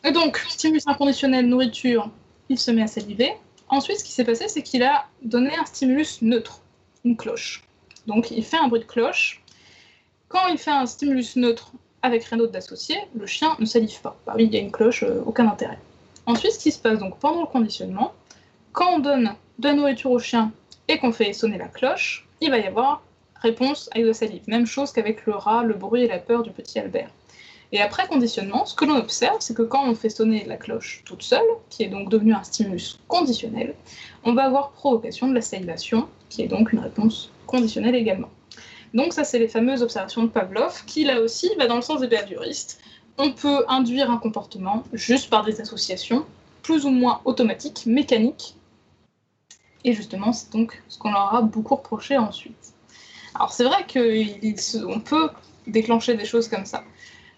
[0.03, 2.09] Et donc, stimulus inconditionnel, nourriture,
[2.49, 3.33] il se met à saliver.
[3.69, 6.61] Ensuite, ce qui s'est passé, c'est qu'il a donné un stimulus neutre,
[7.03, 7.63] une cloche.
[8.05, 9.43] Donc il fait un bruit de cloche.
[10.29, 14.15] Quand il fait un stimulus neutre avec rien d'autre d'associé, le chien ne salive pas.
[14.25, 15.79] Bah oui, il y a une cloche, euh, aucun intérêt.
[16.25, 18.13] Ensuite, ce qui se passe donc pendant le conditionnement,
[18.73, 20.51] quand on donne de la nourriture au chien
[20.87, 23.01] et qu'on fait sonner la cloche, il va y avoir
[23.41, 24.43] réponse avec de la salive.
[24.47, 27.09] Même chose qu'avec le rat, le bruit et la peur du petit Albert.
[27.71, 31.01] Et après conditionnement, ce que l'on observe, c'est que quand on fait sonner la cloche
[31.05, 33.75] toute seule, qui est donc devenue un stimulus conditionnel,
[34.23, 38.29] on va avoir provocation de la salivation, qui est donc une réponse conditionnelle également.
[38.97, 42.01] Donc ça, c'est les fameuses observations de Pavlov, qui là aussi va dans le sens
[42.01, 42.79] des behavioristes.
[43.19, 46.25] On peut induire un comportement juste par des associations,
[46.63, 48.55] plus ou moins automatiques, mécaniques.
[49.83, 52.73] Et justement, c'est donc ce qu'on leur a beaucoup reproché ensuite.
[53.35, 55.29] Alors c'est vrai qu'on peut
[55.67, 56.83] déclencher des choses comme ça.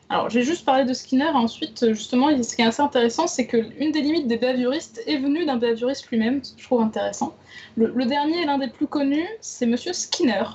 [0.07, 3.57] Alors j'ai juste parlé de Skinner, ensuite justement ce qui est assez intéressant c'est que
[3.77, 7.35] une des limites des behavioristes est venue d'un behavioriste lui-même, je trouve intéressant.
[7.75, 10.45] Le, le dernier, l'un des plus connus, c'est Monsieur Skinner,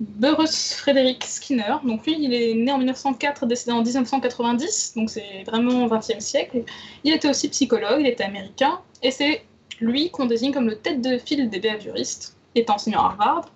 [0.00, 1.76] Burrus Frédéric Skinner.
[1.84, 6.20] Donc lui, il est né en 1904, décédé en 1990, donc c'est vraiment au XXe
[6.20, 6.64] siècle.
[7.04, 9.44] Il était aussi psychologue, il était américain, et c'est
[9.80, 13.50] lui qu'on désigne comme le tête de file des behavioristes, il est enseignant à Harvard.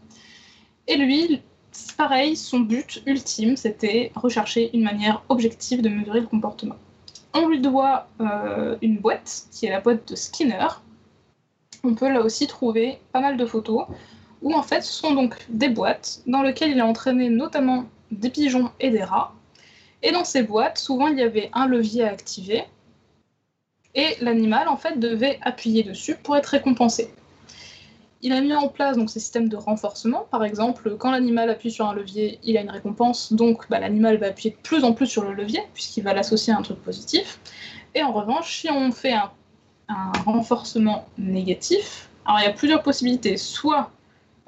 [0.88, 1.42] Et lui,
[1.96, 6.76] pareil, son but ultime, c'était rechercher une manière objective de mesurer le comportement.
[7.34, 10.68] On lui doit euh, une boîte, qui est la boîte de Skinner.
[11.84, 13.86] On peut là aussi trouver pas mal de photos,
[14.42, 18.30] où en fait ce sont donc des boîtes dans lesquelles il a entraîné notamment des
[18.30, 19.32] pigeons et des rats.
[20.02, 22.64] Et dans ces boîtes, souvent il y avait un levier à activer,
[23.94, 27.12] et l'animal en fait devait appuyer dessus pour être récompensé.
[28.24, 30.28] Il a mis en place donc ces systèmes de renforcement.
[30.30, 34.16] Par exemple, quand l'animal appuie sur un levier, il a une récompense, donc bah, l'animal
[34.18, 36.80] va appuyer de plus en plus sur le levier, puisqu'il va l'associer à un truc
[36.82, 37.40] positif.
[37.96, 39.30] Et en revanche, si on fait un,
[39.88, 43.36] un renforcement négatif, alors il y a plusieurs possibilités.
[43.36, 43.90] Soit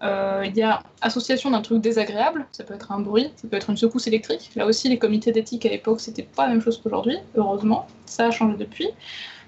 [0.05, 3.71] il y a association d'un truc désagréable, ça peut être un bruit, ça peut être
[3.71, 4.51] une secousse électrique.
[4.55, 8.27] Là aussi, les comités d'éthique à l'époque, c'était pas la même chose qu'aujourd'hui, heureusement, ça
[8.27, 8.89] a changé depuis.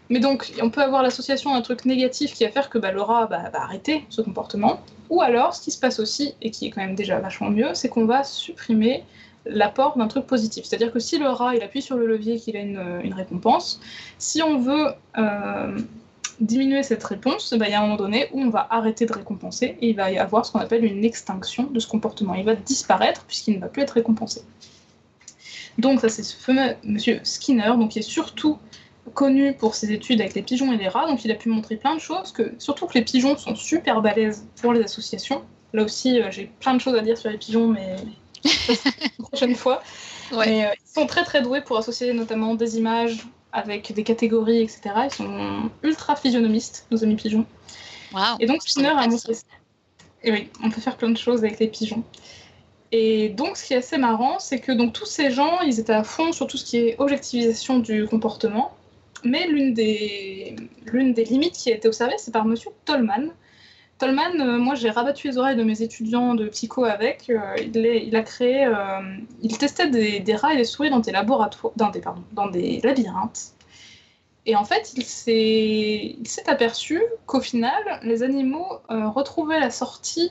[0.09, 3.03] Mais donc, on peut avoir l'association d'un truc négatif qui va faire que bah, le
[3.03, 4.81] rat va arrêter ce comportement.
[5.11, 7.75] Ou alors, ce qui se passe aussi, et qui est quand même déjà vachement mieux,
[7.75, 9.05] c'est qu'on va supprimer
[9.45, 10.65] l'apport d'un truc positif.
[10.65, 13.81] C'est-à-dire que si le rat il appuie sur le levier qu'il a une, une, récompense,
[14.19, 14.89] si on veut
[15.19, 15.79] euh,
[16.41, 19.13] diminuer cette réponse, bah, il y a un moment donné où on va arrêter de
[19.13, 22.35] récompenser et il va y avoir ce qu'on appelle une extinction de ce comportement.
[22.35, 24.43] Il va disparaître puisqu'il ne va plus être récompensé.
[25.79, 28.59] Donc ça c'est ce fameux monsieur Skinner, donc qui est surtout
[29.15, 31.77] connu pour ses études avec les pigeons et les rats, donc il a pu montrer
[31.77, 35.45] plein de choses, que, surtout que les pigeons sont super balèzes pour les associations.
[35.73, 37.97] Là aussi, euh, j'ai plein de choses à dire sur les pigeons, mais
[39.19, 39.83] une prochaine fois.
[40.33, 40.47] Ouais.
[40.47, 43.27] Mais, euh, ils sont très très doués pour associer notamment des images
[43.57, 44.81] avec des catégories, etc.
[45.05, 47.47] Ils sont ultra physionomistes, nos amis pigeons.
[48.13, 49.47] Wow, et donc Skinner a montré ça.
[50.23, 52.05] Et oui, on peut faire plein de choses avec les pigeons.
[52.93, 55.93] Et donc, ce qui est assez marrant, c'est que donc, tous ces gens, ils étaient
[55.93, 58.77] à fond sur tout ce qui est objectivisation du comportement.
[59.25, 60.55] Mais l'une des,
[60.85, 63.31] l'une des limites qui a été observée, c'est par Monsieur Tolman.
[63.99, 67.31] Tolman, euh, moi j'ai rabattu les oreilles de mes étudiants de psycho avec.
[67.31, 69.01] Euh, il, a créé, euh,
[69.43, 72.81] il testait des, rats et des souris dans des laboratoires, dans des, pardon, dans des
[72.83, 73.53] labyrinthes.
[74.45, 80.31] Et en fait, il s'est aperçu qu'au final, les animaux retrouvaient la sortie.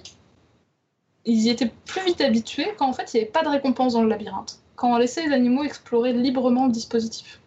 [1.26, 3.94] Ils y étaient plus vite habitués quand en fait il n'y avait pas de récompense
[3.94, 4.60] dans le labyrinthe.
[4.76, 7.42] Quand on laissait les animaux explorer librement le dispositif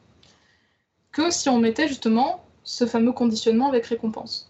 [1.12, 4.47] que si on mettait justement ce fameux conditionnement avec récompense.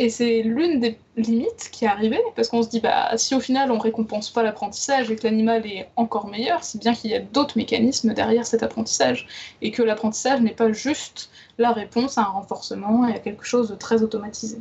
[0.00, 3.40] Et c'est l'une des limites qui est arrivée, parce qu'on se dit, bah, si au
[3.40, 7.14] final on récompense pas l'apprentissage et que l'animal est encore meilleur, c'est bien qu'il y
[7.14, 9.26] a d'autres mécanismes derrière cet apprentissage,
[9.60, 13.70] et que l'apprentissage n'est pas juste la réponse à un renforcement et à quelque chose
[13.70, 14.58] de très automatisé.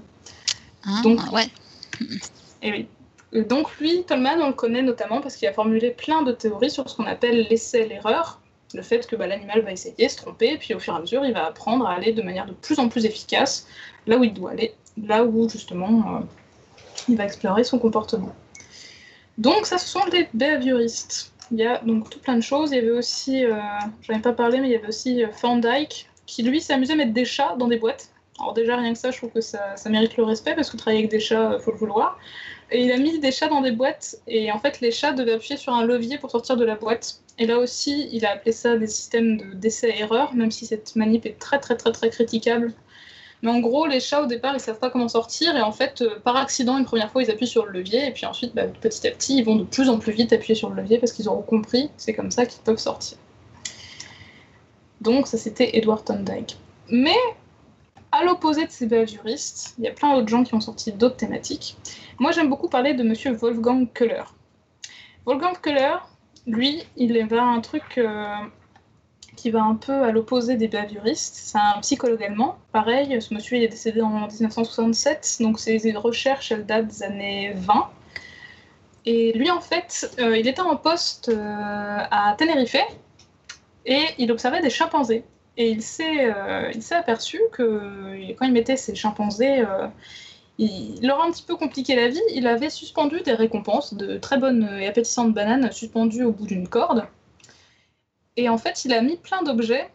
[0.83, 1.45] Ah, donc, ouais.
[2.63, 2.87] Et oui.
[3.33, 6.71] Et donc lui, Tolman, on le connaît notamment parce qu'il a formulé plein de théories
[6.71, 8.41] sur ce qu'on appelle l'essai-l'erreur,
[8.73, 11.23] le fait que bah, l'animal va essayer, se tromper, puis au fur et à mesure,
[11.25, 13.67] il va apprendre à aller de manière de plus en plus efficace
[14.07, 14.73] là où il doit aller,
[15.05, 16.19] là où justement euh,
[17.07, 18.33] il va explorer son comportement.
[19.37, 21.31] Donc ça, ce sont les behavioristes.
[21.51, 22.71] Il y a donc tout plein de choses.
[22.71, 23.55] Il y avait aussi, euh,
[24.01, 26.95] j'en ai pas parlé, mais il y avait aussi euh, Thorndike, qui lui s'amusait à
[26.95, 28.09] mettre des chats dans des boîtes.
[28.39, 30.99] Alors déjà, rien que ça, je trouve que ça, mérite le respect, parce que travailler
[30.99, 32.19] avec des chats, faut le vouloir.
[32.69, 35.33] Et il a mis des chats dans des boîtes, et en fait, les chats devaient
[35.33, 37.21] appuyer sur un levier pour sortir de la boîte.
[37.39, 41.39] Et là aussi, il a appelé ça des systèmes d'essai-erreur, même si cette manip est
[41.39, 42.73] très très très très critiquable.
[43.43, 46.01] Mais en gros, les chats au départ, ils savent pas comment sortir et en fait,
[46.01, 48.63] euh, par accident, une première fois, ils appuient sur le levier et puis ensuite, bah,
[48.63, 51.11] petit à petit, ils vont de plus en plus vite appuyer sur le levier parce
[51.11, 53.17] qu'ils auront compris, c'est comme ça qu'ils peuvent sortir.
[55.01, 56.57] Donc ça, c'était Edward Thorndike.
[56.89, 57.17] Mais
[58.11, 61.17] à l'opposé de ces behavioristes, il y a plein d'autres gens qui ont sorti d'autres
[61.17, 61.77] thématiques.
[62.19, 64.23] Moi, j'aime beaucoup parler de Monsieur Wolfgang Köhler.
[65.25, 65.97] Wolfgang Köhler,
[66.47, 68.33] lui, il va un truc euh,
[69.37, 71.35] qui va un peu à l'opposé des behavioristes.
[71.35, 72.57] C'est un psychologue allemand.
[72.73, 77.89] Pareil, ce monsieur est décédé en 1967, donc ses recherches, elles datent des années 20.
[79.05, 82.75] Et lui, en fait, euh, il était en poste euh, à Tenerife
[83.85, 85.23] et il observait des chimpanzés.
[85.55, 86.33] Et il s'est
[86.91, 89.63] aperçu que quand il mettait ces chimpanzés
[90.57, 92.21] il leur a un petit peu compliqué la vie.
[92.33, 96.67] Il avait suspendu des récompenses, de très bonnes et appétissantes bananes suspendues au bout d'une
[96.67, 97.05] corde.
[98.37, 99.89] Et en fait, il a mis plein d'objets,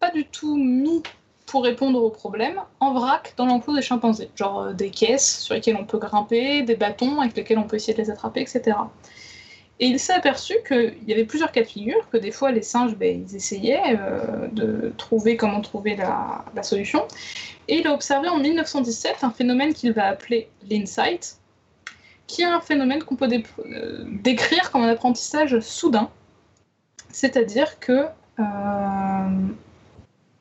[0.00, 1.02] pas du tout mis
[1.46, 4.30] pour répondre aux problèmes, en vrac dans l'enclos des chimpanzés.
[4.36, 7.76] Genre euh, des caisses sur lesquelles on peut grimper, des bâtons avec lesquels on peut
[7.76, 8.76] essayer de les attraper, etc.
[9.80, 12.62] Et il s'est aperçu qu'il y avait plusieurs cas de figure, que des fois les
[12.62, 17.06] singes, ben, ils essayaient euh, de trouver comment trouver la, la, solution.
[17.66, 21.38] Et il a observé en 1917 un phénomène qu'il va appeler l'insight,
[22.28, 26.08] qui est un phénomène qu'on peut euh, décrire comme un apprentissage soudain.
[27.12, 28.06] C'est-à-dire que
[28.40, 29.48] euh,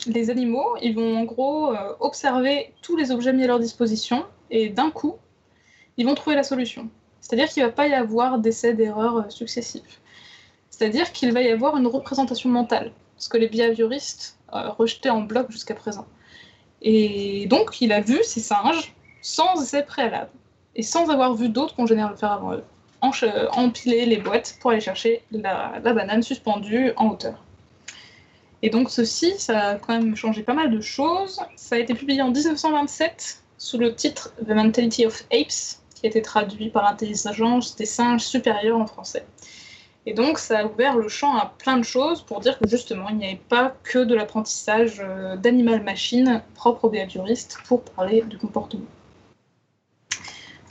[0.08, 4.70] les animaux, ils vont en gros observer tous les objets mis à leur disposition, et
[4.70, 5.16] d'un coup,
[5.98, 6.90] ils vont trouver la solution.
[7.22, 10.02] C'est-à-dire qu'il ne va pas y avoir d'essais d'erreurs euh, successifs.
[10.70, 15.22] C'est-à-dire qu'il va y avoir une représentation mentale, ce que les behavioristes euh, rejetaient en
[15.22, 16.08] bloc jusqu'à présent.
[16.82, 20.32] Et donc, il a vu ces singes sans essai préalable,
[20.76, 22.64] et sans avoir vu d'autres congénères le faire avant eux,
[23.02, 27.44] empiler les boîtes pour aller chercher la, banane suspendue en hauteur.
[28.62, 31.40] Et donc ceci, ça a quand même changé pas mal de choses.
[31.56, 36.10] Ça a été publié en 1927 sous le titre The Mentality of Apes, qui a
[36.10, 39.26] été traduit par l'intelligence des singes supérieurs en français.
[40.08, 43.10] Et donc, ça a ouvert le champ à plein de choses pour dire que justement,
[43.10, 48.40] il n'y avait pas que de l'apprentissage euh, d'animal-machine propre aux behavioristes pour parler du
[48.40, 48.88] comportement.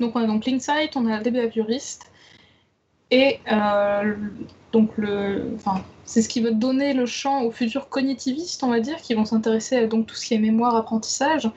[0.01, 2.10] Donc, on a donc l'insight, on a des behavioristes,
[3.11, 4.15] et euh,
[4.73, 8.81] donc le, enfin, c'est ce qui va donner le champ aux futurs cognitivistes, on va
[8.81, 11.51] dire, qui vont s'intéresser à donc tout ce qui est mémoire, apprentissage,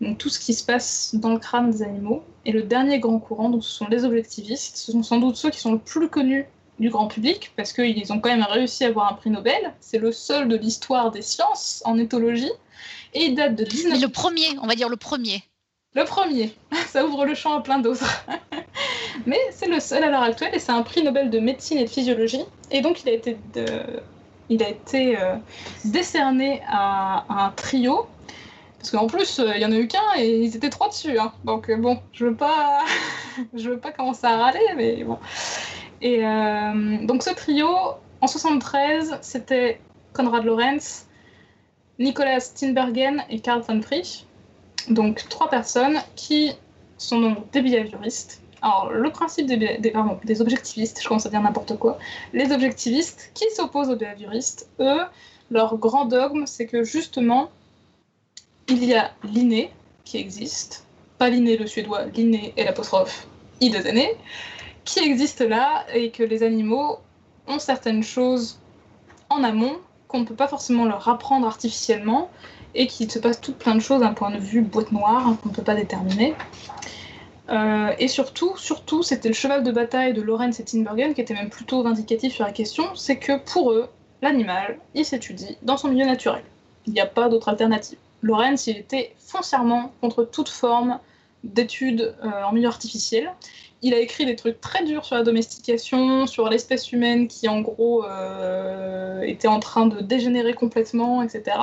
[0.00, 2.22] donc tout ce qui se passe dans le crâne des animaux.
[2.44, 4.76] Et le dernier grand courant, donc, ce sont les objectivistes.
[4.76, 6.46] Ce sont sans doute ceux qui sont le plus connus
[6.78, 9.74] du grand public, parce qu'ils ont quand même réussi à avoir un prix Nobel.
[9.80, 12.52] C'est le seul de l'histoire des sciences en éthologie.
[13.14, 13.92] Et il date de 19...
[13.92, 15.42] Mais le premier, on va dire le premier.
[15.94, 16.54] Le premier.
[16.86, 18.26] Ça ouvre le champ à plein d'autres.
[19.26, 21.84] Mais c'est le seul à l'heure actuelle, et c'est un prix Nobel de médecine et
[21.84, 22.44] de physiologie.
[22.70, 23.36] Et donc il a été,
[24.48, 25.36] il a été euh,
[25.84, 28.06] décerné à un trio
[28.78, 31.18] parce qu'en plus, euh, il y en a eu qu'un et ils étaient trois dessus.
[31.18, 31.32] Hein.
[31.44, 32.84] Donc euh, bon, je veux pas,
[33.54, 35.18] je veux pas commencer à râler, mais bon.
[36.00, 36.22] Et
[37.02, 37.68] donc ce trio,
[38.20, 39.80] en 73, c'était
[40.12, 41.08] Konrad Lorenz,
[41.98, 44.24] Nicolas Steenbergen et Karl von Frisch.
[44.90, 46.52] Donc trois personnes qui
[46.96, 48.42] sont donc des behavioristes.
[48.62, 49.92] Alors le principe des, des,
[50.24, 51.98] des objectivistes, je commence à dire n'importe quoi,
[52.32, 55.00] les objectivistes qui s'opposent aux behavioristes, eux,
[55.50, 57.50] leur grand dogme, c'est que justement,
[58.68, 59.70] il y a l'inné
[60.04, 60.84] qui existe,
[61.18, 63.28] pas l'inné le suédois, l'inné et l'apostrophe
[63.60, 64.14] i deux années,
[64.84, 66.98] qui existe là et que les animaux
[67.46, 68.58] ont certaines choses
[69.30, 69.76] en amont
[70.08, 72.30] qu'on ne peut pas forcément leur apprendre artificiellement
[72.74, 75.38] et qu'il se passe tout plein de choses d'un point de vue boîte noire hein,
[75.42, 76.34] qu'on ne peut pas déterminer.
[77.50, 81.34] Euh, et surtout, surtout, c'était le cheval de bataille de Lorenz et Tinbergen qui était
[81.34, 83.88] même plutôt vindicatif sur la question, c'est que pour eux,
[84.20, 86.42] l'animal, il s'étudie dans son milieu naturel.
[86.86, 87.98] Il n'y a pas d'autre alternative.
[88.22, 90.98] Lorenz, il était foncièrement contre toute forme
[91.44, 93.32] d'études euh, en milieu artificiel.
[93.80, 97.60] Il a écrit des trucs très durs sur la domestication, sur l'espèce humaine qui en
[97.60, 101.56] gros euh, était en train de dégénérer complètement, etc.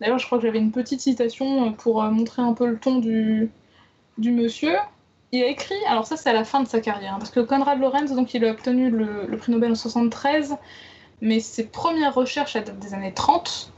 [0.00, 2.98] D'ailleurs, je crois que j'avais une petite citation pour euh, montrer un peu le ton
[2.98, 3.50] du,
[4.18, 4.76] monsieur.
[5.32, 7.40] Il a écrit, alors ça c'est à la fin de sa carrière, hein, parce que
[7.40, 10.56] Konrad Lorenz, donc il a obtenu le, prix Nobel en 73,
[11.20, 13.72] mais ses premières recherches datent des années 30,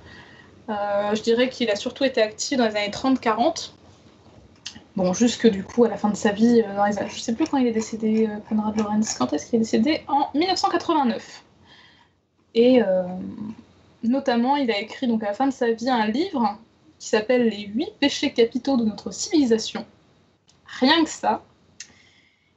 [0.68, 3.72] euh, je dirais qu'il a surtout été actif dans les années 30-40.
[4.96, 6.92] Bon, jusque du coup, à la fin de sa vie, euh, dans les...
[7.08, 9.14] je sais plus quand il est décédé, euh, Conrad Lorenz.
[9.18, 10.02] Quand est-ce qu'il est décédé?
[10.08, 11.44] En 1989.
[12.54, 12.80] Et
[14.02, 16.58] notamment, il a écrit donc à la fin de sa vie un livre
[16.98, 19.84] qui s'appelle Les huit péchés capitaux de notre civilisation.
[20.66, 21.42] Rien que ça.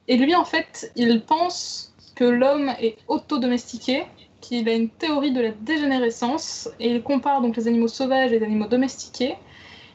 [0.06, 4.04] Et lui, en fait, il pense que l'homme est autodomestiqué
[4.40, 8.38] qu'il a une théorie de la dégénérescence et il compare donc les animaux sauvages et
[8.38, 9.36] les animaux domestiqués.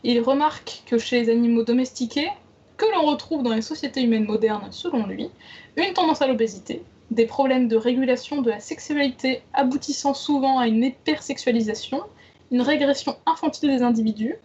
[0.03, 2.29] Il remarque que chez les animaux domestiqués,
[2.77, 5.29] que l'on retrouve dans les sociétés humaines modernes, selon lui,
[5.77, 10.83] une tendance à l'obésité, des problèmes de régulation de la sexualité aboutissant souvent à une
[10.83, 12.03] hypersexualisation,
[12.51, 14.35] une régression infantile des individus,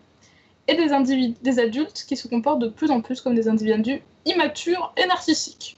[0.66, 4.03] et des, individus, des adultes qui se comportent de plus en plus comme des individus
[4.24, 5.77] immatures et narcissiques.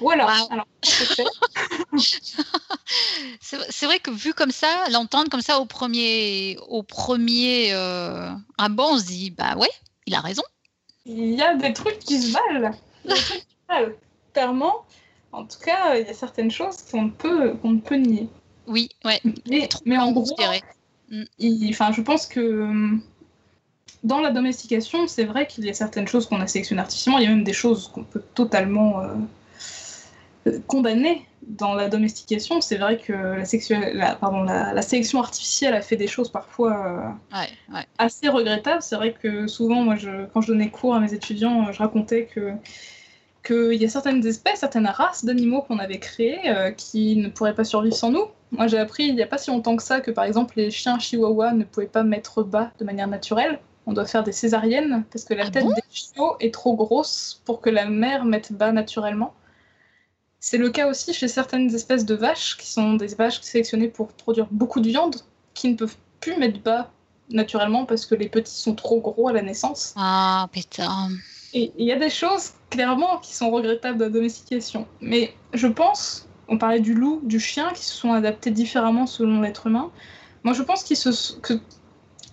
[0.00, 0.26] Voilà.
[0.26, 0.48] Wow.
[0.50, 0.66] Alors,
[3.40, 8.92] c'est vrai que vu comme ça, l'entendre comme ça au premier, au premier euh, abord,
[8.92, 9.70] on se dit bah ouais,
[10.06, 10.42] il a raison.
[11.06, 12.72] Il y a des trucs qui se valent.
[13.04, 13.92] Des trucs qui se valent.
[14.32, 14.84] Clairement,
[15.32, 18.28] en tout cas, il y a certaines choses qu'on ne peut, qu'on ne peut nier.
[18.66, 19.20] Oui, ouais.
[19.86, 20.36] Mais, en gros,
[21.70, 23.02] enfin, je pense que hum,
[24.04, 27.18] dans la domestication, c'est vrai qu'il y a certaines choses qu'on a sélectionnées artificiellement.
[27.18, 32.60] Il y a même des choses qu'on peut totalement euh, condamner dans la domestication.
[32.60, 36.86] C'est vrai que la, la- pardon, la, la sélection artificielle a fait des choses parfois
[37.32, 37.86] euh, Ouais, ouais.
[37.98, 38.82] assez regrettable.
[38.82, 42.26] C'est vrai que souvent, moi, je, quand je donnais cours à mes étudiants, je racontais
[42.26, 42.52] que
[43.44, 47.54] qu'il y a certaines espèces, certaines races d'animaux qu'on avait créées euh, qui ne pourraient
[47.54, 48.26] pas survivre sans nous.
[48.52, 50.70] Moi, j'ai appris il n'y a pas si longtemps que ça que, par exemple, les
[50.70, 53.58] chiens chihuahuas ne pouvaient pas mettre bas de manière naturelle.
[53.86, 55.72] On doit faire des césariennes parce que la Ah tête bon?
[55.72, 59.34] des chiots est trop grosse pour que la mère mette bas naturellement.
[60.38, 64.08] C'est le cas aussi chez certaines espèces de vaches qui sont des vaches sélectionnées pour
[64.08, 65.16] produire beaucoup de viande
[65.54, 66.90] qui ne peuvent plus mettre bas
[67.30, 69.94] naturellement parce que les petits sont trop gros à la naissance.
[69.96, 71.08] Ah putain.
[71.54, 74.86] Et il y a des choses, clairement, qui sont regrettables de la domestication.
[75.00, 79.40] Mais je pense, on parlait du loup, du chien, qui se sont adaptés différemment selon
[79.42, 79.90] l'être humain.
[80.44, 81.38] Moi, je pense qu'ils se...
[81.40, 81.54] Que...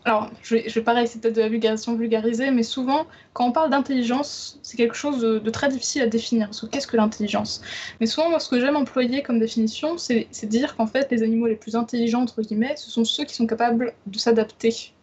[0.06, 3.52] Alors, je vais, je pareil, c'est peut-être de la vulgarisation vulgarisée, mais souvent, quand on
[3.52, 6.48] parle d'intelligence, c'est quelque chose de, de très difficile à définir.
[6.48, 7.62] Parce que qu'est-ce que l'intelligence?
[8.00, 11.48] Mais souvent, moi, ce que j'aime employer comme définition, c'est dire qu'en fait, les animaux
[11.48, 14.94] les plus intelligents, entre guillemets, ce sont ceux qui sont capables de s'adapter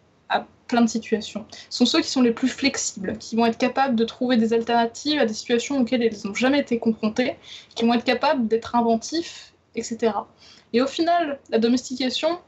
[0.67, 1.47] plein de situations.
[1.71, 4.53] Ce sont ceux qui sont les plus flexibles, qui vont être capables de trouver des
[4.53, 7.37] alternatives à des situations auxquelles ils n'ont jamais été confrontés,
[7.75, 10.13] qui vont être capables d'être inventifs, etc.
[10.73, 12.39] Et au final, la domestication,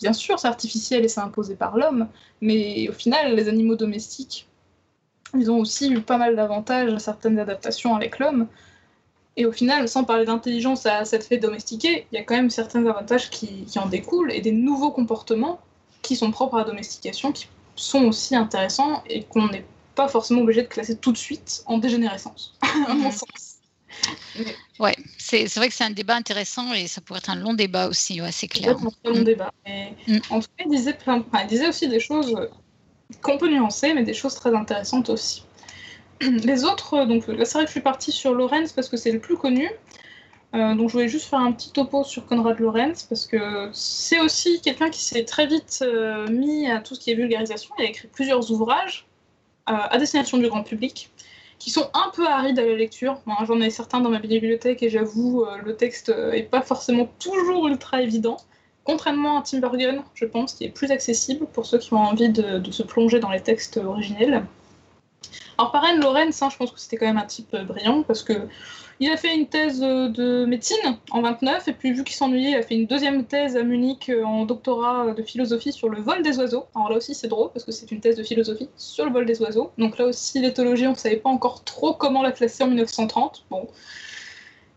[0.00, 2.08] bien sûr, c'est artificiel et c'est imposé par l'homme,
[2.40, 4.46] mais au final, les animaux domestiques,
[5.34, 8.46] ils ont aussi eu pas mal d'avantages à certaines adaptations avec l'homme.
[9.36, 12.50] Et au final, sans parler d'intelligence à cette fait domestiquer, il y a quand même
[12.50, 15.60] certains avantages qui, qui en découlent et des nouveaux comportements
[16.02, 17.46] qui sont propres à la domestication, qui
[17.78, 19.64] sont aussi intéressants et qu'on n'est
[19.94, 22.54] pas forcément obligé de classer tout de suite en dégénérescence,
[22.86, 23.10] à mon
[24.36, 24.44] Mhm.
[24.78, 27.88] Ouais, c'est vrai que c'est un débat intéressant et ça pourrait être un long débat
[27.88, 28.76] aussi, ouais, c'est clair.
[29.04, 29.24] Un long Mm.
[29.24, 29.50] débat.
[29.66, 30.18] Mais Mm.
[30.30, 31.20] En tout cas, il disait, plein...
[31.20, 32.34] enfin, il disait aussi des choses
[33.22, 35.44] qu'on peut nuancer, mais des choses très intéressantes aussi.
[36.20, 39.12] Les autres, donc là c'est vrai que je suis partie sur Lorenz parce que c'est
[39.12, 39.68] le plus connu.
[40.54, 44.18] Euh, donc je voulais juste faire un petit topo sur Konrad Lorenz parce que c'est
[44.20, 47.74] aussi quelqu'un qui s'est très vite euh, mis à tout ce qui est vulgarisation.
[47.78, 49.06] Il a écrit plusieurs ouvrages
[49.68, 51.10] euh, à destination du grand public
[51.58, 53.20] qui sont un peu arides à la lecture.
[53.26, 57.08] Moi, J'en ai certains dans ma bibliothèque et j'avoue, le texte euh, est pas forcément
[57.18, 58.38] toujours ultra évident.
[58.84, 62.30] Contrairement à Tim Burton, je pense, qui est plus accessible pour ceux qui ont envie
[62.30, 64.46] de, se plonger dans les textes originels.
[65.58, 68.48] Alors pareil, Lorenz, hein, je pense que c'était quand même un type brillant parce que
[69.00, 72.50] il a fait une thèse euh, de médecine en 29 et puis vu qu'il s'ennuyait,
[72.50, 76.00] il a fait une deuxième thèse à Munich euh, en doctorat de philosophie sur le
[76.00, 76.66] vol des oiseaux.
[76.74, 79.24] Alors là aussi c'est drôle parce que c'est une thèse de philosophie sur le vol
[79.26, 79.70] des oiseaux.
[79.78, 83.44] Donc là aussi l'éthologie, on ne savait pas encore trop comment la classer en 1930.
[83.50, 83.68] Bon.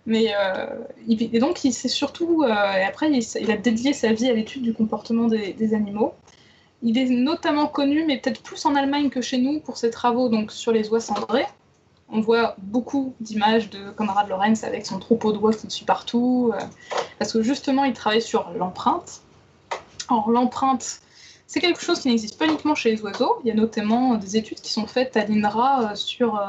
[0.05, 0.67] Mais euh,
[1.07, 4.63] et donc il s'est surtout, euh, et après il a dédié sa vie à l'étude
[4.63, 6.13] du comportement des, des animaux.
[6.83, 10.29] Il est notamment connu, mais peut-être plus en Allemagne que chez nous, pour ses travaux
[10.29, 11.45] donc, sur les oies cendrées.
[12.11, 16.59] On voit beaucoup d'images de Konrad Lorenz avec son troupeau d'oies qui suit partout, euh,
[17.19, 19.21] parce que justement il travaille sur l'empreinte.
[20.09, 20.99] Alors l'empreinte,
[21.47, 23.37] c'est quelque chose qui n'existe pas uniquement chez les oiseaux.
[23.43, 26.41] Il y a notamment des études qui sont faites à l'INRA euh, sur euh,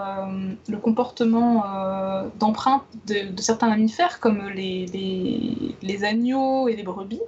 [0.69, 1.65] le comportement
[2.41, 7.21] d'empreinte de, de certains mammifères, comme les agneaux et les brebis.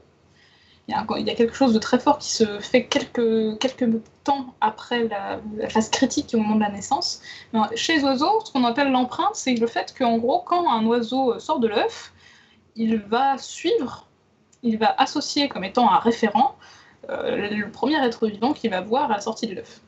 [0.87, 3.89] Il y, a, quelque chose de très fort qui se fait quelques, quelques
[4.23, 5.41] temps après la,
[5.71, 7.23] phase critique au moment de la naissance.
[7.55, 10.85] Mais chez les oiseaux, ce qu'on appelle l'empreinte, c'est le fait qu'en gros, quand un
[10.85, 12.13] oiseau sort de l'œuf,
[12.77, 14.09] il va suivre,
[14.63, 16.55] il va associer comme étant un référent
[17.09, 19.81] euh, le premier être vivant qu'il va voir à la sortie de l'œuf.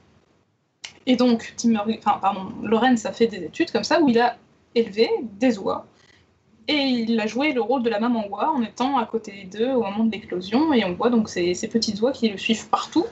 [1.07, 2.01] Et donc, Tim Murray-
[2.63, 4.37] Lorenz a fait des études comme ça où il a
[4.75, 5.87] élevé des oies
[6.69, 9.73] et il a joué le rôle de la maman oie en étant à côté d'eux
[9.73, 13.07] au moment de l'éclosion et on voit donc ces, petites oies qui le suivent partout.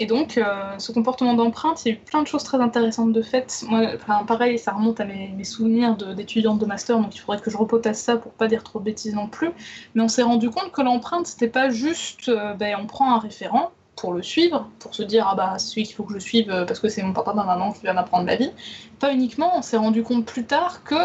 [0.00, 3.12] Et donc, euh, ce comportement d'empreinte, il y a eu plein de choses très intéressantes
[3.12, 3.64] de fait.
[3.68, 7.48] Moi, enfin, pareil, ça remonte à mes, souvenirs d'étudiante de, master, donc il faudrait que
[7.48, 9.50] je repotasse ça pour pas dire trop de bêtises non plus.
[9.94, 13.20] Mais on s'est rendu compte que l'empreinte, c'était pas juste, euh, ben, on prend un
[13.20, 16.18] référent pour le suivre, pour se dire ah bah c'est celui qu'il faut que je
[16.18, 18.50] suive euh, parce que c'est mon papa, ma maman qui va m'apprendre la vie.
[18.98, 20.96] Pas uniquement, on s'est rendu compte plus tard que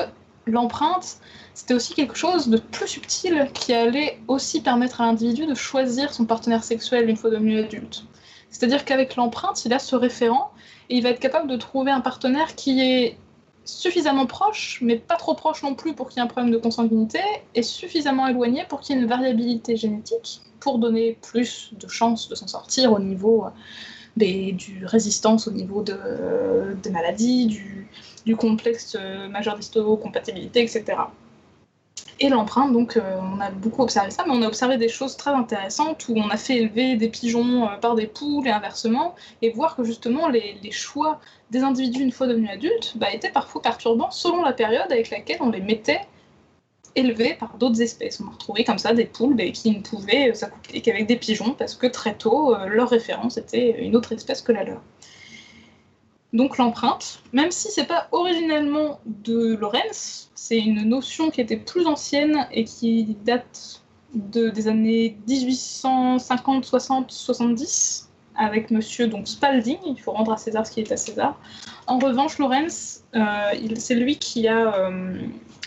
[0.51, 1.17] l'empreinte,
[1.53, 6.13] c'était aussi quelque chose de plus subtil qui allait aussi permettre à l'individu de choisir
[6.13, 8.05] son partenaire sexuel une fois devenu adulte.
[8.49, 10.51] C'est-à-dire qu'avec l'empreinte, il a ce référent
[10.89, 13.17] et il va être capable de trouver un partenaire qui est
[13.65, 16.57] suffisamment proche, mais pas trop proche non plus pour qu'il y ait un problème de
[16.57, 17.19] consanguinité,
[17.53, 22.29] et suffisamment éloigné pour qu'il y ait une variabilité génétique pour donner plus de chances
[22.29, 23.45] de s'en sortir au niveau
[24.21, 30.85] euh, du résistance, au niveau de, des maladies, du, complexe euh, majeur d'histocompatibilité, etc.
[32.19, 35.17] Et l'empreinte, donc, euh, on a beaucoup observé ça, mais on a observé des choses
[35.17, 39.49] très intéressantes où on a fait élever des pigeons par des poules et inversement, et
[39.49, 41.19] voir que justement les, les choix
[41.49, 45.39] des individus une fois devenus adultes bah, étaient parfois perturbants selon la période avec laquelle
[45.39, 46.01] on les mettait
[46.95, 48.21] élevés par d'autres espèces.
[48.21, 51.53] On a retrouvé comme ça des poules bah, qui ne pouvaient s'accoupler qu'avec des pigeons
[51.53, 54.81] parce que très tôt, euh, leur référence était une autre espèce que la leur.
[56.31, 61.87] Donc l'empreinte, même si c'est pas originellement de Lorenz, c'est une notion qui était plus
[61.87, 63.81] ancienne et qui date
[64.13, 68.09] de, des années 1850, 60, 70
[68.39, 71.39] avec monsieur donc Spalding, il faut rendre à César ce qui est à César.
[71.87, 75.19] En revanche, Lorenz, euh, c'est lui qui a euh,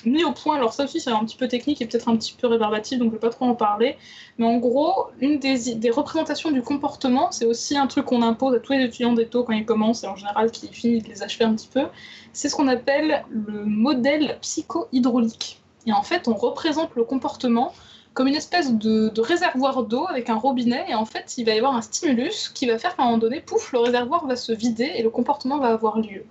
[0.05, 2.35] mis au point, alors ça aussi c'est un petit peu technique et peut-être un petit
[2.39, 3.97] peu réverbatif, donc je ne vais pas trop en parler,
[4.39, 8.55] mais en gros, une des, des représentations du comportement, c'est aussi un truc qu'on impose
[8.55, 11.23] à tous les étudiants d'étau quand ils commencent, et en général qui finissent de les
[11.23, 11.87] achever un petit peu,
[12.33, 15.61] c'est ce qu'on appelle le modèle psycho-hydraulique.
[15.87, 17.73] Et en fait, on représente le comportement
[18.15, 21.59] comme une espèce de, réservoir d'eau avec un robinet, et en fait, il va y
[21.59, 24.53] avoir un stimulus qui va faire qu'à un moment donné, pouf, le réservoir va se
[24.53, 26.25] vider et le comportement va avoir lieu.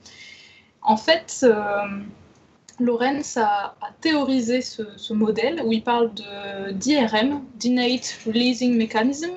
[0.83, 1.55] En fait, euh,
[2.81, 9.31] Lorenz a, théorisé ce, modèle où il parle de d'IRM, d'Innate Releasing Mechanism,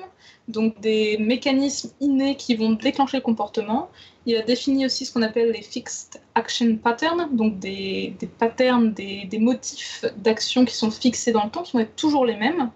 [0.47, 3.89] donc des mécanismes innés qui vont déclencher le comportement.
[4.25, 9.39] Il a défini aussi ce qu'on appelle les Fixed Action Patterns, donc des, patterns, des,
[9.39, 12.71] motifs d'action qui sont fixés dans le temps, qui vont être toujours les mêmes.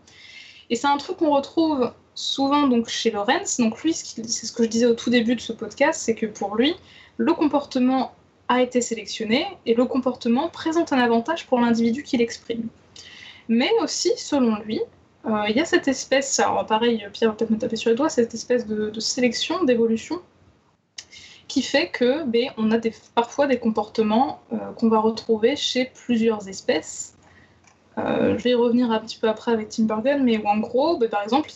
[0.70, 3.58] Et c'est un truc qu'on retrouve souvent donc chez Lorenz.
[3.60, 6.28] Donc lui, c'est ce que je disais au tout début de ce podcast, c'est que
[6.28, 6.76] pour lui,
[7.18, 8.14] le comportement
[8.50, 12.68] a été sélectionné et le comportement présente un avantage pour l'individu qui l'exprime.
[13.48, 14.82] Mais aussi, selon lui,
[15.26, 17.96] euh, il y a cette espèce, alors pareil, Pierre va peut-être me taper sur les
[17.96, 20.22] doigts, cette espèce de, sélection, d'évolution,
[21.48, 22.80] qui fait que ben, on a
[23.14, 27.16] parfois des comportements euh, qu'on va retrouver chez plusieurs espèces.
[27.98, 30.98] Euh, je vais y revenir un petit peu après avec Tim Burgen, mais en gros,
[30.98, 31.52] ben, par exemple,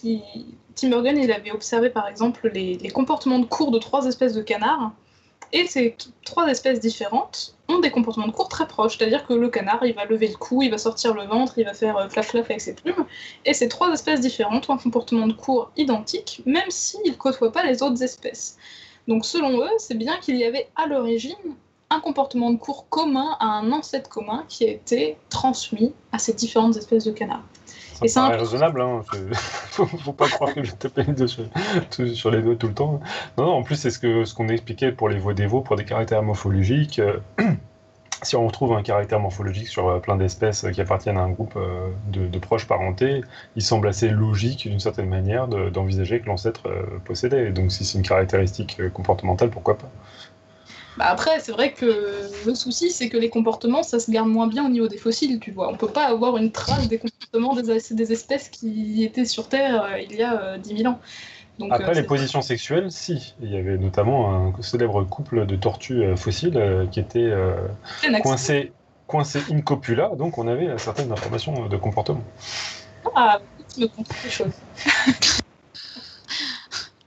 [0.76, 4.34] Tim Burgen il avait observé par exemple les, les comportements de cours de trois espèces
[4.34, 4.92] de canards
[5.52, 9.50] et ces trois espèces différentes ont des comportements de cours très proches, c'est-à-dire que le
[9.50, 12.10] canard, il va lever le cou, il va sortir le ventre, il va faire euh,
[12.10, 13.06] flaf flaf avec ses plumes,
[13.46, 17.52] et ces trois espèces différentes ont un comportement de cours identique, même s'ils ne côtoient
[17.52, 18.58] pas les autres espèces.
[19.08, 21.56] Donc selon eux, c'est bien qu'il y avait à l'origine
[21.90, 26.34] un comportement de cours commun à un ancêtre commun qui a été transmis à ces
[26.34, 27.44] différentes espèces de canards.
[28.08, 29.02] Ça et paraît raisonnable, hein.
[29.34, 31.46] faut, faut, pas croire que je tape sur,
[32.16, 33.00] sur les doigts tout le temps.
[33.38, 35.62] Non, non en plus, c'est ce qu'on ce qu'on expliquait pour les voix des veaux,
[35.62, 37.00] pour des caractères morphologiques.
[37.00, 37.20] Euh,
[38.24, 41.56] si on retrouve un caractère morphologique sur euh, plein d'espèces qui appartiennent à un groupe
[41.58, 43.22] euh, de, proches parentés,
[43.56, 46.70] il semble assez logique, d'une certaine manière, d'envisager que l'ancêtre
[47.06, 47.52] possédait.
[47.52, 49.90] donc, si c'est une caractéristique comportementale, pourquoi pas?
[50.98, 54.48] Bah après, c'est vrai que le souci, c'est que les comportements, ça se garde moins
[54.48, 55.70] bien au niveau des fossiles, tu vois.
[55.70, 59.84] On peut pas avoir une trace des comportements des, des espèces qui étaient sur Terre
[59.84, 61.00] euh, il y a euh, 10 000 ans.
[61.60, 63.36] Donc, Après, euh, les positions sexuelles, si.
[63.42, 67.32] Il y avait notamment un célèbre couple de tortues euh, fossiles qui était
[68.22, 68.72] coincé,
[69.08, 72.24] coincé in copula, donc on avait certaines informations de comportement.
[73.16, 73.40] Ah,
[73.74, 74.54] tu me comptes des choses.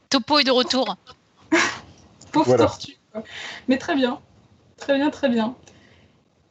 [0.09, 0.97] Topo est de retour.
[2.33, 2.96] Pauvre tortue.
[3.69, 4.21] Mais très bien.
[4.77, 5.55] Très bien, très bien.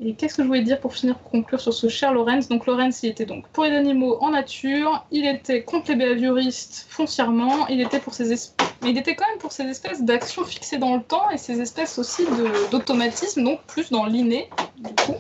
[0.02, 2.50] Et qu'est-ce que je voulais dire pour finir, pour conclure sur ce cher Lorenz?
[2.50, 6.86] Donc Lorenz, il était donc pour les animaux en nature, il était contre les behavioristes
[6.90, 10.98] foncièrement, il était pour mais il était quand même pour ces espèces d'actions fixées dans
[10.98, 12.24] le temps et ces espèces aussi
[12.72, 15.16] d'automatisme, donc plus dans l'inné du coup.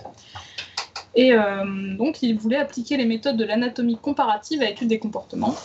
[1.15, 5.55] Et euh, donc il voulait appliquer les méthodes de l'anatomie comparative à l'étude des comportements.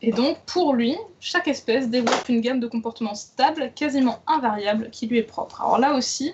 [0.00, 5.06] Et donc, pour lui, chaque espèce développe une gamme de comportements stables, quasiment invariables, qui
[5.06, 5.60] lui est propre.
[5.60, 6.32] Alors là aussi,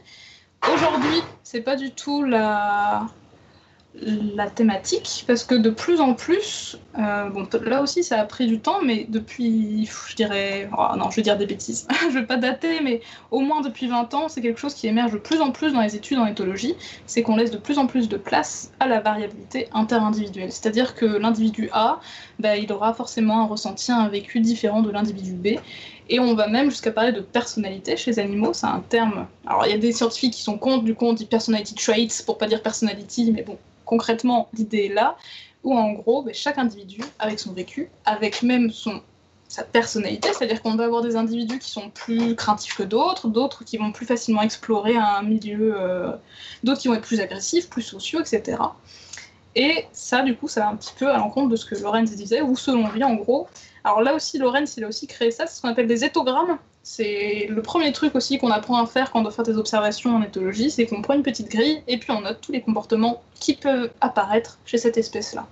[0.73, 3.07] aujourd'hui, c'est pas du tout la,
[4.03, 8.47] la thématique parce que de plus en plus, euh, bon, là aussi ça a pris
[8.47, 12.27] du temps, mais depuis, je dirais, oh, non, je vais dire des bêtises, je vais
[12.27, 15.41] pas dater, mais au moins depuis 20 ans, c'est quelque chose qui émerge de plus
[15.41, 16.75] en plus dans les études en éthologie,
[17.07, 20.51] c'est qu'on laisse de plus en plus de place à la variabilité interindividuelle.
[20.51, 22.01] C'est-à-dire que l'individu A,
[22.41, 25.61] bah, il aura forcément un ressenti, un vécu différent de l'individu B,
[26.11, 29.27] et on va même jusqu'à parler de personnalité chez les animaux, c'est un terme.
[29.47, 32.25] Alors il y a des scientifiques qui sont contre, du coup on dit personality traits
[32.27, 35.16] pour pas dire personality, mais bon, concrètement l'idée est là,
[35.62, 39.02] où en gros ben, chaque individu avec son vécu, avec même son
[39.47, 43.65] sa personnalité, c'est-à-dire qu'on va avoir des individus qui sont plus craintifs que d'autres, d'autres
[43.65, 46.11] qui vont plus facilement explorer un milieu, euh,
[46.65, 48.59] d'autres qui vont être plus agressifs, plus sociaux, etc.
[49.55, 52.16] Et ça, du coup, ça va un petit peu à l'encontre de ce que Lorenz
[52.16, 53.47] disait, où selon lui, en gros,
[53.85, 56.59] alors là aussi, Lorenz, il a aussi créé ça, c'est ce qu'on appelle des éthogrammes.
[56.86, 60.16] C'est le premier truc aussi qu'on apprend à faire quand on doit faire des observations
[60.16, 63.23] en éthologie, c'est qu'on prend une petite grille et puis on note tous les comportements
[63.40, 65.47] qui peuvent apparaître chez cette espèce-là.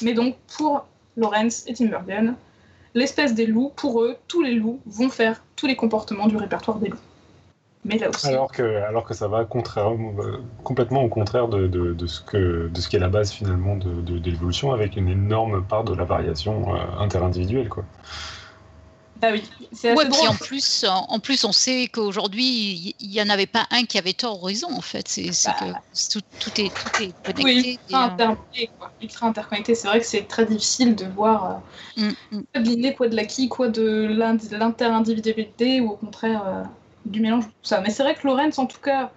[0.00, 0.86] Mais donc, pour
[1.16, 2.36] Lorenz et Timbergen,
[2.94, 6.78] l'espèce des loups, pour eux, tous les loups vont faire tous les comportements du répertoire
[6.78, 6.98] des loups.
[7.84, 8.28] Mais là aussi.
[8.28, 13.74] Alors que, ça va euh, complètement au contraire de, ce qui est la base finalement
[13.74, 17.68] de, de, l'évolution, avec une énorme part de la variation euh, interindividuelle.
[17.68, 17.82] Quoi.
[19.20, 19.42] Bah oui,
[19.72, 23.84] c'est Ouais, en plus, en plus, on sait qu'aujourd'hui, il n'y en avait pas un
[23.84, 25.08] qui avait tort ou raison, en fait.
[25.08, 27.42] C'est que tout, tout est, tout est connecté.
[27.42, 27.78] Oui,
[28.54, 28.70] et,
[29.02, 29.74] ultra, interconnecté.
[29.74, 31.62] C'est vrai que c'est très difficile de voir
[31.98, 32.42] euh, euh, mm, mm.
[32.52, 34.06] quoi de l'inné, quoi de l'acquis, quoi de
[34.52, 36.62] l'interindividualité ou au contraire euh,
[37.04, 37.80] du mélange de tout ça.
[37.80, 39.10] Mais c'est vrai que Lorenz, en tout cas,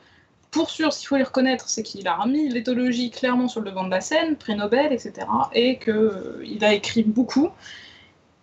[0.50, 3.84] pour sûr, s'il faut le reconnaître, c'est qu'il a remis l'éthologie clairement sur le devant
[3.84, 5.28] de la scène, prix Nobel, etc.
[5.54, 7.50] Et qu'il a écrit beaucoup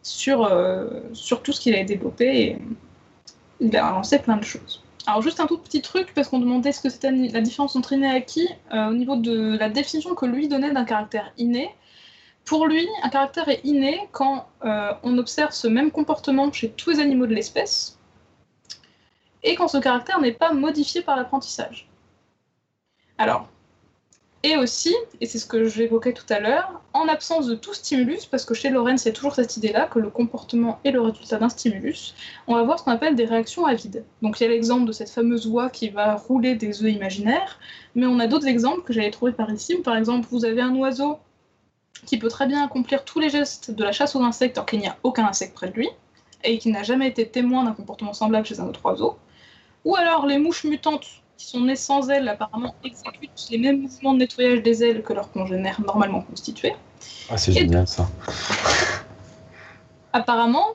[0.03, 2.41] sur, euh, sur tout ce qu'il a développé.
[2.41, 2.59] Et
[3.61, 4.83] il a lancé plein de choses.
[5.07, 7.93] Alors juste un tout petit truc, parce qu'on demandait ce que c'était la différence entre
[7.93, 11.75] inné et acquis, au niveau de la définition que lui donnait d'un caractère inné.
[12.49, 16.89] Pour lui, un caractère est inné quand euh, on observe ce même comportement chez tous
[16.89, 17.99] les animaux de l'espèce,
[19.43, 21.91] et quand ce caractère n'est pas modifié par l'apprentissage.
[23.19, 23.49] Alors,
[24.45, 28.27] et aussi, et c'est ce que j'évoquais tout à l'heure, en absence de tout stimulus,
[28.27, 31.49] parce que chez y a toujours cette idée-là que le comportement est le résultat d'un
[31.49, 32.15] stimulus,
[32.47, 34.05] on va voir ce qu'on appelle des réactions à vide.
[34.23, 37.59] Donc il y a l'exemple de cette fameuse oie qui va rouler des œufs imaginaires,
[37.97, 40.75] mais on a d'autres exemples que j'avais trouvés par ici, par exemple vous avez un
[40.77, 41.19] oiseau
[42.07, 44.79] qui peut très bien accomplir tous les gestes de la chasse aux insectes alors qu'il
[44.79, 45.89] n'y a aucun insecte près de lui,
[46.45, 49.19] et qui n'a jamais été témoin d'un comportement semblable chez un autre oiseau.
[49.85, 51.09] Ou alors les mouches mutantes
[51.39, 55.13] qui sont nées sans ailes apparemment exécutent les mêmes mouvements de nettoyage des ailes que
[55.13, 56.75] leurs congénères normalement constitués.
[57.31, 58.09] Ah, c'est génial ça.
[60.13, 60.67] Apparemment,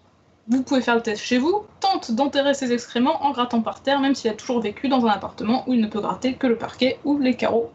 [0.47, 3.99] vous pouvez faire le test chez vous, tente d'enterrer ses excréments en grattant par terre,
[3.99, 6.57] même s'il a toujours vécu dans un appartement où il ne peut gratter que le
[6.57, 7.71] parquet ou les carreaux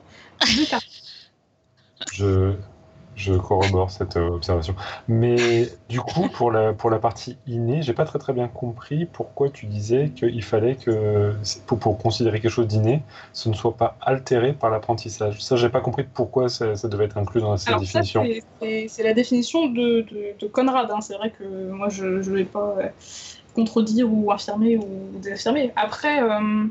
[0.47, 1.03] du quartier.
[2.13, 2.55] Je,
[3.19, 4.75] je corrobore cette euh, observation.
[5.09, 9.07] Mais du coup, pour la, pour la partie innée, j'ai pas très très bien compris
[9.07, 11.35] pourquoi tu disais qu'il fallait que,
[11.67, 15.43] pour, pour considérer quelque chose d'inné, ce ne soit pas altéré par l'apprentissage.
[15.43, 18.25] Ça, j'ai pas compris pourquoi ça, ça devait être inclus dans cette Alors définition.
[18.89, 20.91] c'est- la définition de, de- de Conrad.
[20.91, 21.01] hein.
[21.01, 22.89] C'est vrai que moi, je ne vais pas euh,
[23.55, 25.73] contredire ou affirmer ou désaffirmer.
[25.77, 26.67] Après, euh,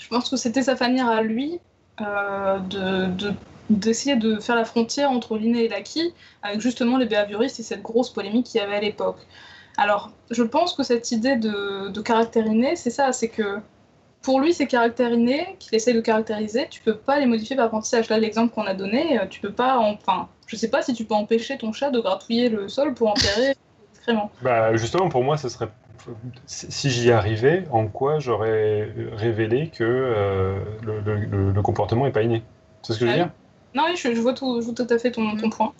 [0.00, 1.60] je pense que c'était sa manière à lui
[1.98, 3.06] de...
[3.16, 3.34] de-
[3.70, 7.82] d'essayer de faire la frontière entre l'inné et l'acquis, avec justement les behavioristes et cette
[7.82, 9.18] grosse polémique qu'il y avait à l'époque.
[9.76, 13.60] Alors, je pense que cette idée de, de caractère inné, c'est ça, c'est que
[14.22, 17.66] pour lui, ces caractères innés qu'il essaye de caractériser, tu peux pas les modifier par
[17.66, 18.08] apprentissage.
[18.08, 21.04] Là, l'exemple qu'on a donné, euh, tu peux pas, enfin, je sais pas si tu
[21.04, 24.30] peux empêcher ton chat de gratouiller le sol pour enterrer l'excrément.
[24.42, 25.68] Bah, justement, pour moi, ce serait.
[26.46, 32.12] Si j'y arrivais, en quoi j'aurais révélé que euh, le, le- le- le comportement n'est
[32.12, 32.42] pas inné?
[32.82, 33.24] C'est ce que je veux Ah oui.
[33.24, 33.32] dire?
[33.74, 35.74] Non, oui, je, je vois tout, je vois tout à fait ton, ton point.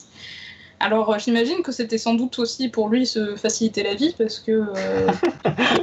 [0.81, 4.39] Alors, euh, j'imagine que c'était sans doute aussi pour lui se faciliter la vie, parce
[4.39, 4.53] que.
[4.53, 5.09] euh,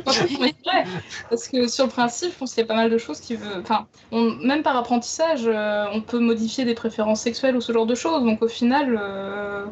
[1.29, 3.35] parce que sur le principe, je pense qu'il y a pas mal de choses qui
[3.35, 3.59] veut.
[3.61, 7.85] Enfin, on- même par apprentissage, euh, on peut modifier des préférences sexuelles ou ce genre
[7.85, 8.23] de choses.
[8.23, 9.65] Donc, au final, euh,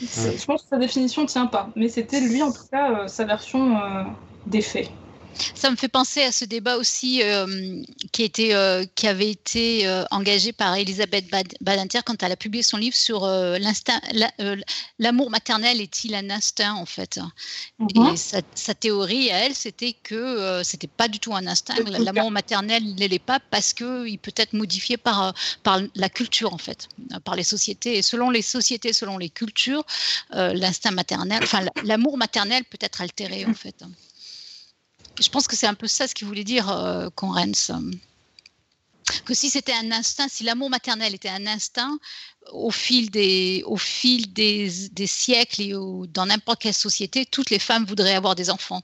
[0.00, 0.36] Ouais.
[0.36, 1.70] je pense que sa définition tient pas.
[1.76, 4.04] Mais c'était lui, en tout cas, euh, sa version euh,
[4.46, 4.90] des faits.
[5.54, 7.82] Ça me fait penser à ce débat aussi euh,
[8.12, 12.36] qui, était, euh, qui avait été euh, engagé par Elisabeth Bad- Badinter quand elle a
[12.36, 14.32] publié son livre sur la-
[14.98, 17.18] l'amour maternel est-il un instinct en fait?
[17.78, 17.88] Mhm.
[18.12, 21.74] Et sa, sa théorie à elle, c'était que c'était pas du tout un instinct.
[21.98, 26.58] L'amour maternel ne l'est pas parce qu'il peut être modifié par, par la culture en
[26.58, 26.88] fait,
[27.24, 27.98] par les sociétés.
[27.98, 29.84] Et selon les sociétés, selon les cultures,
[30.30, 33.82] l'instinct maternel, enfin l'amour maternel peut être altéré en fait.
[35.20, 37.72] Je pense que c'est un peu ça ce qu'il voulait dire, euh, Conrens.
[39.24, 41.98] que si c'était un instinct, si l'amour maternel était un instinct,
[42.52, 45.72] au fil des, au fil des, des siècles et
[46.08, 48.82] dans n'importe quelle société, toutes les femmes voudraient avoir des enfants.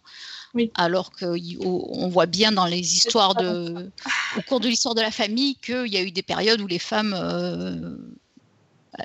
[0.55, 0.71] Oui.
[0.75, 3.91] Alors qu'on voit bien dans les histoires de,
[4.37, 6.79] au cours de l'histoire de la famille qu'il y a eu des périodes où les
[6.79, 7.97] femmes, euh,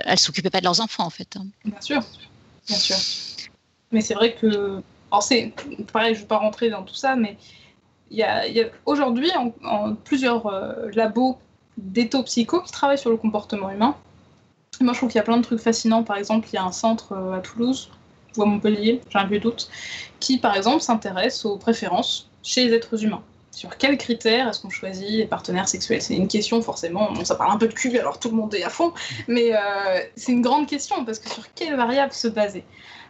[0.06, 1.36] elles s'occupaient pas de leurs enfants en fait.
[1.36, 1.46] hein.
[1.66, 2.04] Bien sûr,
[2.68, 2.98] bien sûr.
[3.92, 4.82] Mais c'est vrai que,
[5.14, 5.54] alors c'est
[5.94, 7.38] pareil, je ne vais pas rentrer dans tout ça, mais
[8.10, 8.44] il y a,
[8.88, 9.30] aujourd'hui
[9.64, 11.38] en, plusieurs euh, labos
[11.78, 13.96] d'étho-psycho qui travaillent sur le comportement humain.
[14.82, 16.04] Moi, je trouve qu'il y a plein de trucs fascinants.
[16.04, 17.92] Par exemple, il y a un centre euh, à Toulouse
[18.36, 19.70] ou à Montpellier, j'ai un de doute,
[20.20, 23.22] qui, par exemple, s'intéresse aux préférences chez les êtres humains.
[23.52, 26.02] Sur quels critères est-ce qu'on choisit les partenaires sexuels?
[26.02, 28.56] C'est une question, forcément, bon, ça parle un peu de cul, alors tout le monde
[28.56, 28.94] est à fond,
[29.28, 29.60] mais euh,
[30.16, 32.64] c'est une grande question, parce que sur quelles variables se baser?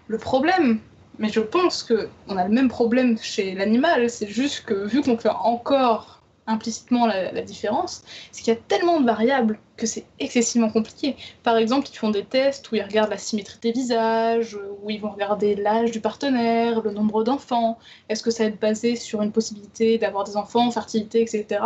[0.07, 0.81] Le problème,
[1.19, 5.17] mais je pense qu'on a le même problème chez l'animal, c'est juste que vu qu'on
[5.17, 10.05] fait encore implicitement la, la différence, c'est qu'il y a tellement de variables que c'est
[10.19, 11.15] excessivement compliqué.
[11.41, 14.99] Par exemple, ils font des tests où ils regardent la symétrie des visages, où ils
[14.99, 17.77] vont regarder l'âge du partenaire, le nombre d'enfants,
[18.09, 21.61] est-ce que ça va être basé sur une possibilité d'avoir des enfants, fertilité, etc.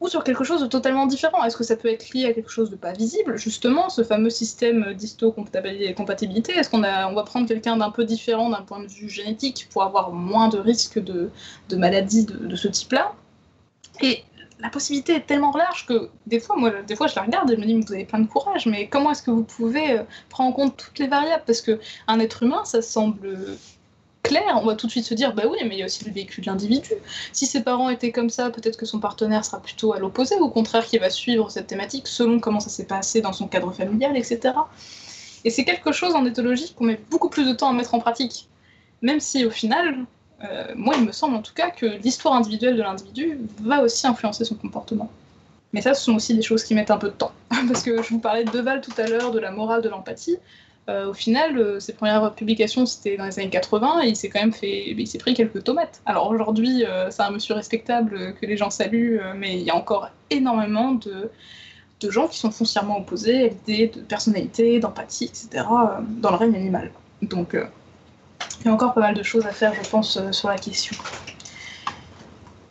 [0.00, 1.44] Ou sur quelque chose de totalement différent.
[1.44, 4.30] Est-ce que ça peut être lié à quelque chose de pas visible Justement, ce fameux
[4.30, 9.10] système d'histo-compatibilité, est-ce qu'on on va prendre quelqu'un d'un peu différent d'un point de vue
[9.10, 11.30] génétique pour avoir moins de risques de,
[11.72, 13.12] maladies de, de ce type-là?
[14.00, 14.24] Et
[14.62, 17.54] la possibilité est tellement large que des fois, moi, des fois, je la regarde et
[17.54, 19.98] je me dis, mais vous avez plein de courage, mais comment est-ce que vous pouvez
[19.98, 21.42] euh, prendre en compte toutes les variables?
[21.46, 23.38] Parce que un être humain, ça semble
[24.22, 26.04] clair, on va tout de suite se dire, bah oui, mais il y a aussi
[26.04, 26.90] le vécu de l'individu.
[27.32, 30.48] Si ses parents étaient comme ça, peut-être que son partenaire sera plutôt à l'opposé, au
[30.48, 34.16] contraire, qu'il va suivre cette thématique selon comment ça s'est passé dans son cadre familial,
[34.16, 34.54] etc.
[35.44, 37.98] Et c'est quelque chose en éthologie qu'on met beaucoup plus de temps à mettre en
[38.00, 38.48] pratique.
[39.02, 40.04] Même si au final,
[40.44, 44.06] euh, moi il me semble en tout cas que l'histoire individuelle de l'individu va aussi
[44.06, 45.10] influencer son comportement.
[45.72, 47.32] Mais ça, ce sont aussi des choses qui mettent un peu de temps.
[47.68, 50.36] Parce que je vous parlais de Deval tout à l'heure, de la morale de l'empathie.
[50.88, 54.28] Euh, au final, euh, ses premières publications, c'était dans les années 80, et il s'est
[54.28, 56.00] quand même fait, il s'est pris quelques tomates.
[56.06, 59.76] Alors aujourd'hui, euh, c'est un monsieur respectable que les gens saluent, mais il y a
[59.76, 61.30] encore énormément de,
[62.00, 65.64] de gens qui sont foncièrement opposés à l'idée de personnalité, d'empathie, etc.,
[66.20, 66.90] dans le règne animal.
[67.22, 70.56] Donc, il y a encore pas mal de choses à faire, je pense, sur la
[70.56, 70.96] question.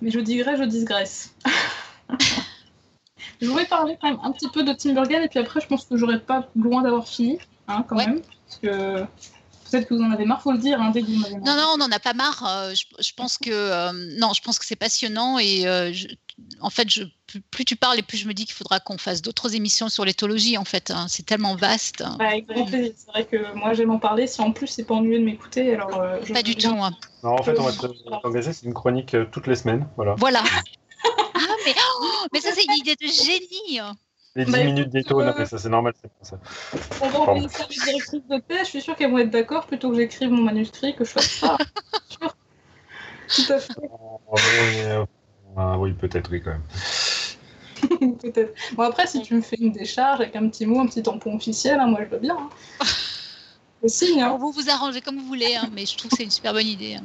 [0.01, 1.35] Mais je dirais, je digresse.
[3.41, 5.67] je voulais parler quand même un petit peu de Tim Burgen, et puis après, je
[5.67, 7.37] pense que j'aurais pas loin d'avoir fini,
[7.69, 8.07] hein, quand Ouais.
[8.07, 8.21] même.
[8.47, 9.05] Parce que
[9.71, 11.55] peut-être que vous en avez marre, faut le dire, hein, dès que vous m'avez Non,
[11.55, 12.43] non, on n'en a pas marre.
[12.47, 16.07] euh, je, je pense que euh, non, je pense que c'est passionnant et euh, je-
[16.61, 17.03] en fait, je,
[17.51, 20.05] plus, tu parles et plus je me dis qu'il faudra qu'on fasse d'autres émissions sur
[20.05, 20.57] l'éthologie.
[20.57, 21.05] En fait, hein.
[21.09, 22.01] c'est tellement vaste.
[22.17, 22.93] Bah, avec grand plaisir.
[22.95, 24.25] C'est vrai que moi j'aime en parler.
[24.25, 26.69] Si en plus c'est pas ennuyeux de m'écouter, alors euh, je Pas du tout.
[26.69, 26.91] hein.
[27.23, 29.55] Non, en fait, on va te- on va t'engager, c'est une chronique euh, toutes les
[29.57, 29.85] semaines.
[29.97, 30.15] Voilà.
[30.17, 30.41] Voilà.
[31.35, 33.79] ah mais oh, mais ça c'est une idée de génie.
[34.35, 34.39] Hein.
[34.39, 36.39] Les 10 Bah, minutes d'étau, euh, ça, c'est normal, c'est pour ça.
[37.01, 38.59] On va envoyer ça à mes directrices de thèse.
[38.59, 41.31] Je suis sûre qu'elles vont être d'accord plutôt que j'écrive mon manuscrit que je fasse
[41.31, 41.57] ça.
[42.09, 42.35] Sûr.
[43.27, 43.73] Tout à fait.
[44.85, 45.05] Euh,
[45.57, 46.63] ah, oui, peut-être, oui, quand même.
[48.21, 48.53] Peut-être.
[48.73, 51.35] Bon après, si tu me fais une décharge avec un petit mot, un petit tampon
[51.35, 52.37] officiel, hein, moi je veux bien.
[52.37, 52.85] Hein.
[53.87, 54.21] Signe.
[54.21, 54.37] Hein.
[54.37, 56.67] Vous vous arrangez comme vous voulez, hein, mais je trouve que c'est une super bonne
[56.67, 56.97] idée.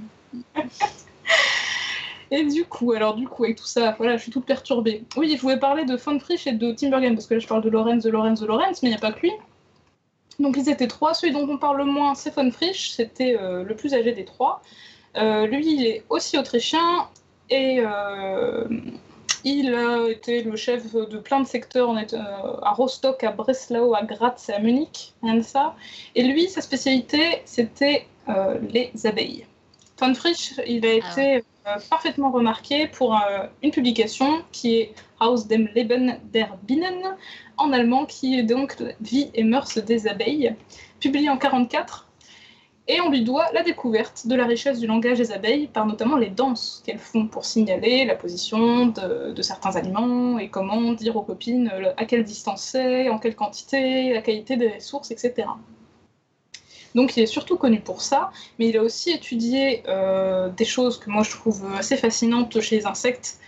[2.37, 5.05] Et du coup, alors du coup, avec tout ça, voilà, je suis toute perturbée.
[5.17, 7.47] Oui, je voulais parler de Von Frisch et de Tim Burgen, parce que là je
[7.47, 9.33] parle de Lorenz, de Lorenz, de Lorenz, mais il n'y a pas que lui.
[10.41, 11.15] Donc ils étaient trois.
[11.15, 14.25] Celui dont on parle le moins, c'est Von Frisch, c'était euh, le plus âgé des
[14.25, 14.63] trois.
[15.17, 17.07] Euh, lui, il est aussi autrichien
[17.51, 18.67] et euh,
[19.45, 23.95] il a été le chef de plein de secteurs en est- à Rostock, à Breslau,
[23.95, 25.77] à Graz et à Munich, rien de ça.
[26.17, 28.09] Et lui, sa spécialité, c'était
[28.73, 29.47] les abeilles.
[30.01, 31.45] Von Frisch, il a Ah été
[31.89, 37.17] parfaitement remarqué pour euh, une publication qui est Aus dem Leben der Bienen,
[37.57, 40.55] en allemand, qui est donc Vie et mœurs des abeilles,
[41.01, 42.09] publié en 1944.
[42.87, 46.17] Et on lui doit la découverte de la richesse du langage des abeilles par notamment
[46.17, 51.17] les danses qu'elles font pour signaler la position de, de certains aliments et comment dire
[51.17, 55.49] aux copines euh, à quelle distance c'est, en quelle quantité, la qualité des ressources, etc.
[56.95, 60.99] Donc il est surtout connu pour ça, mais il a aussi étudié euh, des choses
[60.99, 63.39] que moi je trouve assez fascinantes chez les insectes,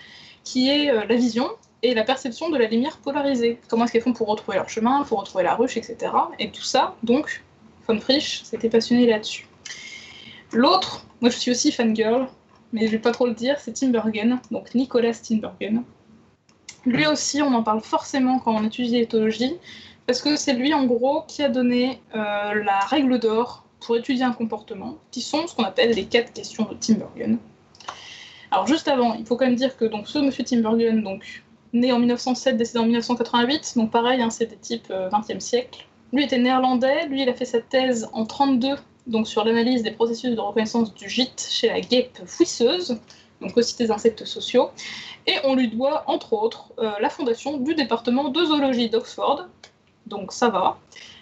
[0.44, 1.48] qui est euh, la vision
[1.82, 3.60] et la perception de la lumière polarisée.
[3.68, 6.12] Comment est-ce qu'elles font pour retrouver leur chemin, pour retrouver la ruche, etc.
[6.38, 7.44] Et tout ça, donc,
[7.86, 9.46] von Frisch s'était passionné là-dessus.
[10.52, 12.28] L'autre, moi je suis aussi fangirl,
[12.72, 15.84] mais je vais pas trop le dire, c'est Tim Burgen, donc Nicolas Tinbergen.
[16.84, 19.56] Lui aussi, on en parle forcément quand on étudie l'éthologie,
[20.06, 24.24] parce que c'est lui, en gros, qui a donné euh, la règle d'or pour étudier
[24.24, 27.38] un comportement, qui sont ce qu'on appelle les quatre questions de Tim Burgen.
[28.50, 31.44] Alors juste avant, il faut quand même dire que donc ce monsieur Tim Burgen donc
[31.72, 35.86] né en 1907, décédé en 1988, donc pareil, c'est des types 20e siècle.
[36.12, 38.76] Lui était néerlandais, lui il a fait sa thèse en 32,
[39.06, 42.98] donc sur l'analyse des processus de reconnaissance du gîte chez la guêpe fouisseuse,
[43.40, 44.70] donc aussi des insectes sociaux.
[45.26, 49.48] Et on lui doit, entre autres, la fondation du département de zoologie d'Oxford,
[50.06, 50.78] donc ça va.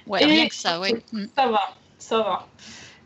[0.07, 1.03] Ouais, Et- rien que ça, ouais.
[1.13, 1.25] Mm.
[1.37, 2.47] Ça va, ça va.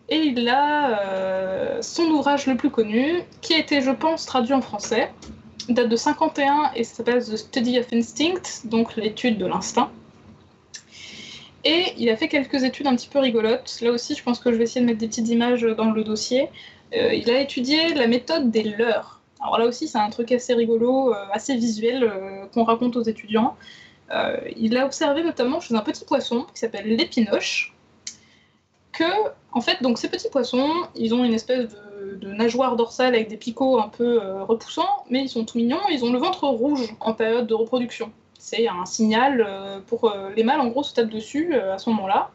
[0.08, 4.54] Et il a euh, son ouvrage le plus connu, qui a été, je pense, traduit
[4.54, 5.12] en français,
[5.68, 9.90] date de 51 et s'appelle The Study of Instinct, donc l'étude de l'instinct.
[11.64, 13.78] Et il a fait quelques études un petit peu rigolotes.
[13.82, 16.04] Là aussi, je pense que je vais essayer de mettre des petites images dans le
[16.04, 16.48] dossier.
[16.96, 19.20] Euh, il a étudié la méthode des leurres.
[19.40, 22.10] Alors là aussi, c'est un truc assez rigolo, euh, assez visuel
[22.54, 23.56] qu'on raconte aux étudiants.
[24.10, 27.74] Euh, il a observé notamment chez un petit poisson qui s'appelle l'épinoche
[28.92, 29.04] que,
[29.52, 33.36] en fait, donc ces petits poissons, ils ont une espèce de, nageoire dorsale avec des
[33.36, 36.94] picots un peu euh, repoussants, mais ils sont tout mignons, ils ont le ventre rouge
[37.00, 38.12] en période de reproduction.
[38.38, 42.30] C'est un signal euh, pour les mâles, en gros, se tapent dessus à ce moment-là.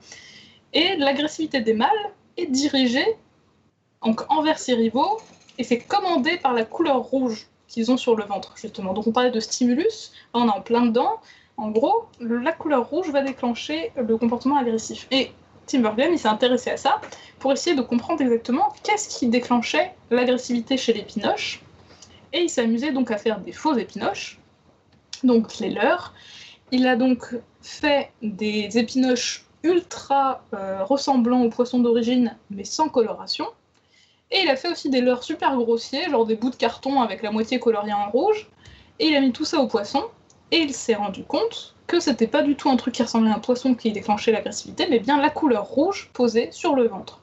[0.74, 1.90] Et l'agressivité des mâles
[2.38, 3.06] est dirigée
[4.04, 5.20] donc, envers ses rivaux,
[5.58, 8.94] et c'est commandé par la couleur rouge qu'ils ont sur le ventre, justement.
[8.94, 11.20] Donc on parlait de stimulus, on est en plein dedans.
[11.58, 15.08] En gros, la couleur rouge va déclencher le comportement agressif.
[15.12, 15.32] Et
[15.68, 17.02] Tim s'est intéressé à ça
[17.40, 21.62] pour essayer de comprendre exactement qu'est-ce qui déclenchait l'agressivité chez les pinoches.
[22.34, 24.40] Et il amusé donc à faire des faux épinoches,
[25.24, 26.14] donc les leurs.
[26.72, 33.46] Il a donc fait des épinoches ultra euh, ressemblants aux poissons d'origine, mais sans coloration.
[34.32, 37.22] Et il a fait aussi des leurres super grossiers, genre des bouts de carton avec
[37.22, 38.50] la moitié coloriée en rouge.
[39.00, 40.04] Et il a mis tout ça au poisson.
[40.54, 43.36] Et il s'est rendu compte que c'était pas du tout un truc qui ressemblait à
[43.36, 47.22] un poisson qui déclenchait l'agressivité, mais bien la couleur rouge posée sur le ventre.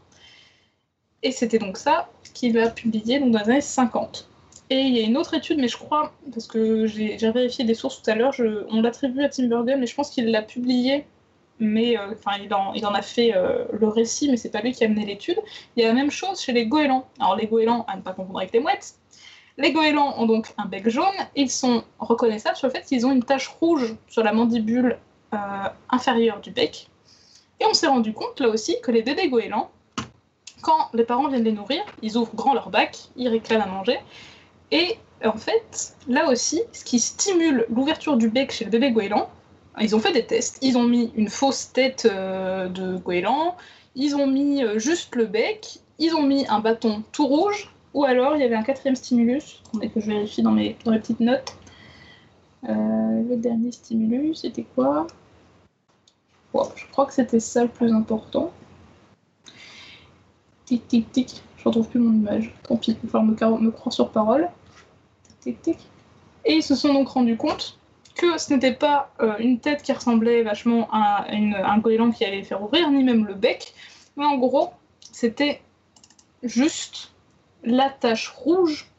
[1.23, 4.29] Et c'était donc ça qu'il a publié dans les années 50.
[4.71, 7.75] Et il y a une autre étude, mais je crois, parce que j'ai vérifié des
[7.75, 8.35] sources tout à l'heure,
[8.69, 11.07] on l'attribue à Tim Burton, mais je pense qu'il l'a publié,
[11.61, 14.61] mais euh, enfin il, en, il en a fait euh, le récit, mais c'est pas
[14.61, 15.39] lui qui a mené l'étude.
[15.77, 17.07] Il y a la même chose chez les goélands.
[17.21, 18.97] Alors les goélands, à ne pas confondre avec les mouettes,
[19.61, 21.05] les goélands ont donc un bec jaune,
[21.37, 24.99] ils sont reconnaissables sur le fait qu'ils ont une tache rouge sur la mandibule
[25.35, 25.37] euh,
[25.91, 26.89] inférieure du bec.
[27.61, 29.71] Et on s'est rendu compte là aussi que les bébés goélands,
[30.63, 33.99] quand les parents viennent les nourrir, ils ouvrent grand leur bac, ils réclament à manger.
[34.71, 39.29] Et en fait, là aussi, ce qui stimule l'ouverture du bec chez le bébé goéland,
[39.79, 40.59] ils ont fait des tests.
[40.63, 43.57] Ils ont mis une fausse tête euh, de goéland,
[43.95, 48.05] ils ont mis euh, juste le bec, ils ont mis un bâton tout rouge, ou
[48.05, 51.57] alors il y avait un quatrième stimulus, que je vérifie dans mes, dans petites notes.
[52.69, 55.07] Euh, le dernier stimulus, c'était quoi?
[56.53, 58.53] Bon, Je crois que c'était ça le plus important.
[60.67, 62.53] Tic tic tic, je retrouve plus mon image.
[62.63, 64.49] Tant pis, il va falloir me, croire sur parole.
[65.41, 65.79] Tic tic tic.
[66.45, 67.79] Et ils se sont donc rendus compte
[68.15, 72.25] que ce n'était pas euh, une tête qui ressemblait vachement à une- un goéland qui
[72.25, 73.75] allait faire ouvrir, ni même le bec,
[74.17, 74.71] mais en gros,
[75.13, 75.61] c'était
[76.43, 77.13] juste
[77.65, 78.91] la tache rouge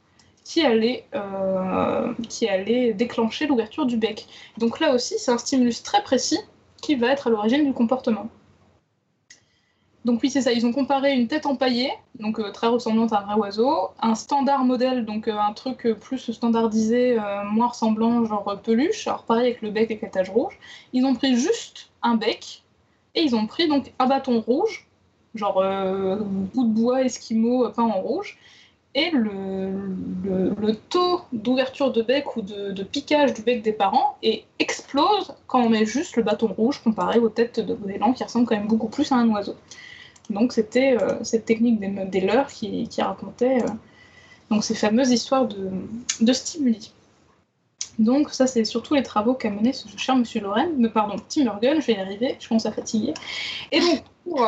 [0.43, 4.27] qui allait, euh, qui allait déclencher l'ouverture du bec.
[4.57, 6.39] Donc là aussi, c'est un stimulus très précis
[6.81, 8.27] qui va être à l'origine du comportement.
[10.03, 13.19] Donc oui, c'est ça, ils ont comparé une tête empaillée, donc euh, très ressemblante à
[13.19, 17.17] un vrai oiseau, un standard modèle, donc euh, un truc plus standardisé,
[17.51, 20.57] moins ressemblant, genre peluche, alors pareil avec le bec et la tache rouge.
[20.91, 22.63] Ils ont pris juste un bec,
[23.13, 24.87] et ils ont pris donc un bâton rouge,
[25.35, 28.37] genre euh, bout de bois esquimau peint en rouge,
[28.93, 35.33] et le, taux d'ouverture de bec ou de, piquage du bec des parents et explose
[35.47, 38.57] quand on met juste le bâton rouge comparé aux têtes de goélands qui ressemblent quand
[38.57, 39.55] même beaucoup plus à un oiseau.
[40.29, 41.79] Donc c'était euh, cette technique
[42.09, 43.67] des, leurres qui, racontait euh,
[44.49, 46.91] donc ces fameuses histoires de, stimuli.
[47.97, 50.41] Donc ça c'est surtout les travaux qu'a mené ce cher Monsieur
[50.77, 53.13] mais pardon, Tim Burgon, je vais y arriver, je commence à fatiguer.
[53.71, 54.47] Et donc pour,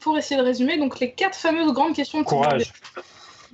[0.00, 2.72] pour essayer de résumer, donc les quatre fameuses grandes questions de Courage.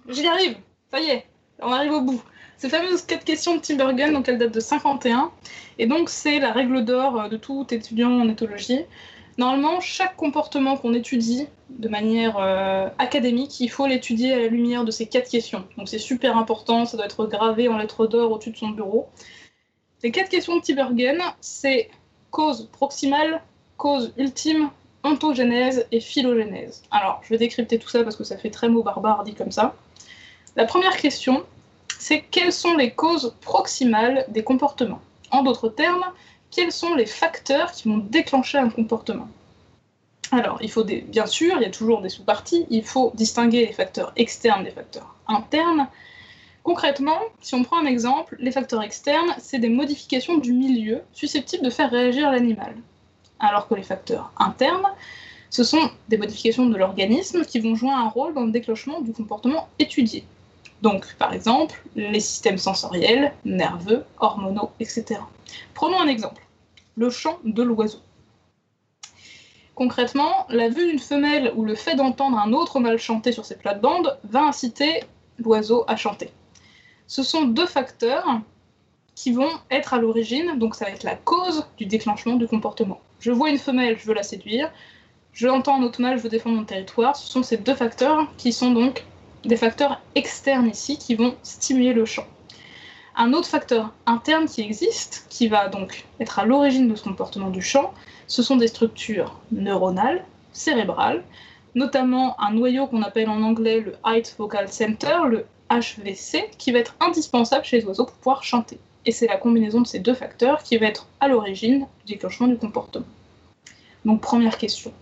[0.09, 0.57] J'y arrive,
[0.91, 1.27] ça y est,
[1.61, 2.23] on arrive au bout.
[2.59, 5.31] Ces fameuses quatre questions de Tim Burgon, donc elles datent de 51,
[5.79, 8.81] et donc c'est la règle d'or euh, de tout étudiant en éthologie.
[9.39, 14.85] Normalement, chaque comportement qu'on étudie de manière euh, académique, il faut l'étudier à la lumière
[14.85, 15.67] de ces quatre questions.
[15.77, 19.09] Donc c'est super important, ça doit être gravé en lettres d'or au-dessus de son bureau.
[20.03, 21.91] Les quatre questions de Tibergen, c'est
[22.31, 23.43] cause proximale,
[23.77, 24.71] cause ultime,
[25.07, 26.83] ontogénèse et phylogénèse.
[26.91, 29.53] Alors, je vais décrypter tout ça parce que ça fait très mot barbare dit comme
[29.53, 29.75] ça.
[30.57, 31.45] La première question,
[31.99, 35.01] c'est quelles sont les causes proximales des comportements?
[35.31, 36.05] En d'autres termes,
[36.51, 39.29] quels sont les facteurs qui vont déclencher un comportement?
[40.33, 43.67] Alors, il faut des, bien sûr, il y a toujours des sous-parties, il faut distinguer
[43.67, 45.87] les facteurs externes des facteurs internes.
[46.63, 51.65] Concrètement, si on prend un exemple, les facteurs externes, c'est des modifications du milieu susceptibles
[51.65, 52.75] de faire réagir l'animal.
[53.39, 54.87] Alors que les facteurs internes,
[55.51, 59.13] ce sont des modifications de l'organisme qui vont jouer un rôle dans le déclenchement du
[59.13, 60.25] comportement étudié.
[60.83, 65.21] Donc, par exemple, les systèmes sensoriels, nerveux, hormonaux, etc.
[65.75, 66.43] Prenons un exemple,
[66.97, 68.01] le chant de l'oiseau.
[69.75, 73.57] Concrètement, la vue d'une femelle ou le fait d'entendre un autre mâle chanter sur ses
[73.57, 75.05] plates-bandes va inciter
[75.39, 76.31] l'oiseau à chanter.
[77.07, 78.41] Ce sont deux facteurs
[79.17, 83.01] qui vont être à l'origine, donc ça va être la cause du déclenchement du comportement.
[83.19, 84.71] Je vois une femelle, je veux la séduire.
[85.33, 87.17] Je entends un autre mâle, je veux défendre mon territoire.
[87.17, 89.05] Ce sont ces deux facteurs qui sont donc
[89.45, 92.27] des facteurs externes ici qui vont stimuler le chant.
[93.17, 97.49] Un autre facteur interne qui existe, qui va donc être à l'origine de ce comportement
[97.49, 97.95] du chant,
[98.27, 101.25] ce sont des structures neuronales, cérébrales,
[101.75, 106.81] notamment un noyau qu'on appelle en anglais le Height Vocal Center, le HVC, qui va
[106.81, 108.79] être indispensable chez les oiseaux pour pouvoir chanter.
[109.07, 112.49] Et c'est la combinaison de ces deux facteurs qui va être à l'origine du déclenchement
[112.49, 113.07] du comportement.
[114.05, 114.93] Donc première question.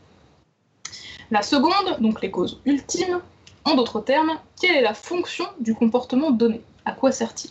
[1.31, 3.21] La seconde, donc les causes ultimes,
[3.65, 6.61] en d'autres termes, quelle est la fonction du comportement donné?
[6.85, 7.51] À quoi sert-il?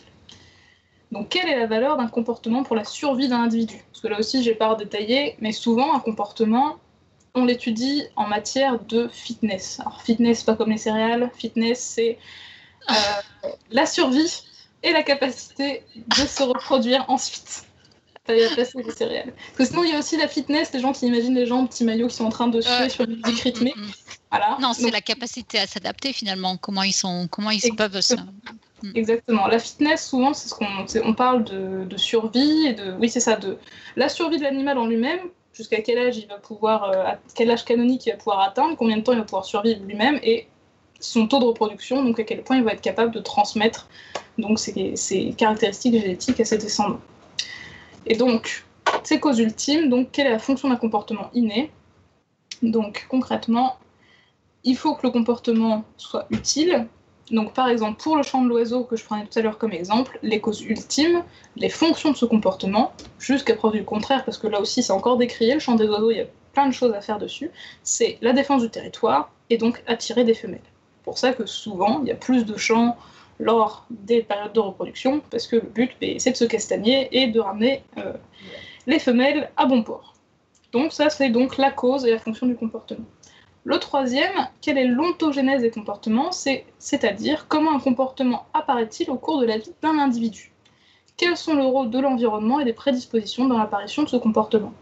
[1.14, 3.84] Donc, quelle est la valeur d'un comportement pour la survie d'un individu?
[3.90, 6.76] Parce que là aussi, j'ai pas détaillé, mais souvent, un comportement,
[7.34, 9.78] on l'étudie en matière de fitness.
[9.80, 11.30] Alors, fitness, pas comme les céréales.
[11.36, 12.18] Fitness, c'est
[12.90, 12.94] euh,
[13.70, 14.44] la survie
[14.84, 17.64] et la capacité de se reproduire ensuite.
[18.26, 19.34] Pas la place des céréales.
[19.56, 21.66] Parce que sinon, il y a aussi la fitness, les gens qui imaginent les gens
[21.66, 23.74] petits maillots qui sont en train de suer sur une musique rythmée.
[23.76, 23.92] Mm, mm, mm.
[24.30, 24.58] Voilà.
[24.60, 26.56] Non, c'est Donc, la capacité à s'adapter finalement.
[26.56, 28.14] Comment ils sont, comment ils peuvent se.
[28.94, 29.46] Exactement.
[29.46, 33.08] La fitness, souvent, c'est ce qu'on c'est- on parle de, de survie et de oui,
[33.08, 33.58] c'est ça, de
[33.96, 35.20] la survie de l'animal en lui-même.
[35.52, 38.76] Jusqu'à quel âge il va pouvoir, euh, à quel âge canonique il va pouvoir atteindre,
[38.76, 40.48] combien de temps il va pouvoir survivre lui-même et
[41.04, 43.88] son taux de reproduction, donc à quel point il va être capable de transmettre
[44.56, 47.00] ses caractéristiques génétiques à ses descendants.
[48.06, 48.64] Et donc,
[49.02, 51.70] ces causes ultimes, donc quelle est la fonction d'un comportement inné?
[52.62, 53.76] Donc concrètement,
[54.64, 56.86] il faut que le comportement soit utile.
[57.30, 59.72] Donc par exemple, pour le chant de l'oiseau que je prenais tout à l'heure comme
[59.72, 61.22] exemple, les causes ultimes,
[61.56, 65.16] les fonctions de ce comportement, jusqu'à preuve du contraire, parce que là aussi c'est encore
[65.16, 67.50] décrié, le chant des oiseaux, il y a plein de choses à faire dessus,
[67.82, 70.60] c'est la défense du territoire et donc attirer des femelles.
[71.04, 72.96] Pour ça que souvent, il y a plus de chants
[73.38, 77.26] lors des périodes de reproduction, parce que le but, ben, c'est de se castagner et
[77.26, 78.12] de ramener euh,
[78.86, 80.14] les femelles à bon port.
[80.72, 83.04] Donc ça, c'est donc la cause et la fonction du comportement.
[83.64, 89.40] Le troisième, quelle est l'ontogénèse des comportements, c'est- c'est-à-dire comment un comportement apparaît-il au cours
[89.40, 90.52] de la vie d'un individu?
[91.16, 94.72] Quels sont le rôle de l'environnement et des prédispositions dans l'apparition de ce comportement?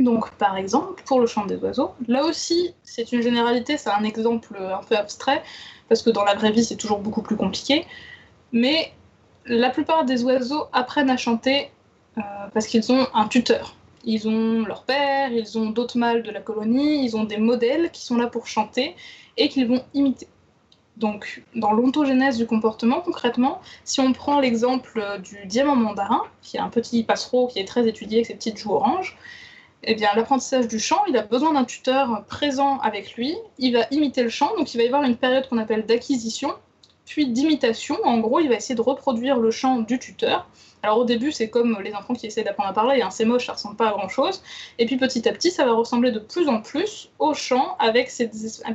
[0.00, 4.04] Donc, par exemple, pour le chant des oiseaux, là aussi, c'est une généralité, c'est un
[4.04, 5.42] exemple un peu abstrait,
[5.88, 7.86] parce que dans la vraie vie, c'est toujours beaucoup plus compliqué.
[8.52, 8.92] Mais
[9.46, 11.70] la plupart des oiseaux apprennent à chanter
[12.18, 12.20] euh,
[12.52, 13.76] parce qu'ils ont un tuteur.
[14.04, 17.90] Ils ont leur père, ils ont d'autres mâles de la colonie, ils ont des modèles
[17.90, 18.96] qui sont là pour chanter
[19.36, 20.26] et qu'ils vont imiter.
[20.96, 26.60] Donc, dans l'ontogénèse du comportement, concrètement, si on prend l'exemple du diamant mandarin, qui est
[26.60, 29.16] un petit passereau qui est très étudié avec ses petites joues oranges,
[29.84, 33.36] eh bien, l'apprentissage du chant, il a besoin d'un tuteur présent avec lui.
[33.58, 36.54] Il va imiter le chant, donc il va y avoir une période qu'on appelle d'acquisition,
[37.04, 37.96] puis d'imitation.
[38.04, 40.46] En gros, il va essayer de reproduire le chant du tuteur.
[40.84, 43.46] Alors au début, c'est comme les enfants qui essaient d'apprendre à parler, hein, c'est moche,
[43.46, 44.42] ça ressemble pas à grand chose.
[44.78, 47.76] Et puis petit à petit, ça va ressembler de plus en plus au chant.
[47.78, 48.10] Avec.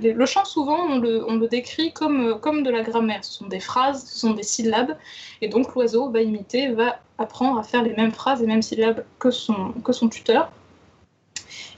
[0.02, 3.24] Le chant, souvent, on le, on le décrit comme, comme de la grammaire.
[3.26, 4.98] Ce sont des phrases, ce sont des syllabes.
[5.42, 9.04] Et donc l'oiseau va imiter, va apprendre à faire les mêmes phrases, les mêmes syllabes
[9.20, 10.50] que son, que son tuteur.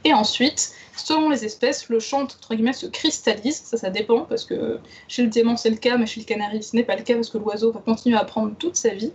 [0.03, 2.38] Et ensuite, selon les espèces, le chant entre
[2.73, 3.61] se cristallise.
[3.64, 6.61] Ça, ça dépend parce que chez le diamant c'est le cas, mais chez le canari
[6.64, 9.11] ce n'est pas le cas parce que l'oiseau va continuer à apprendre toute sa vie.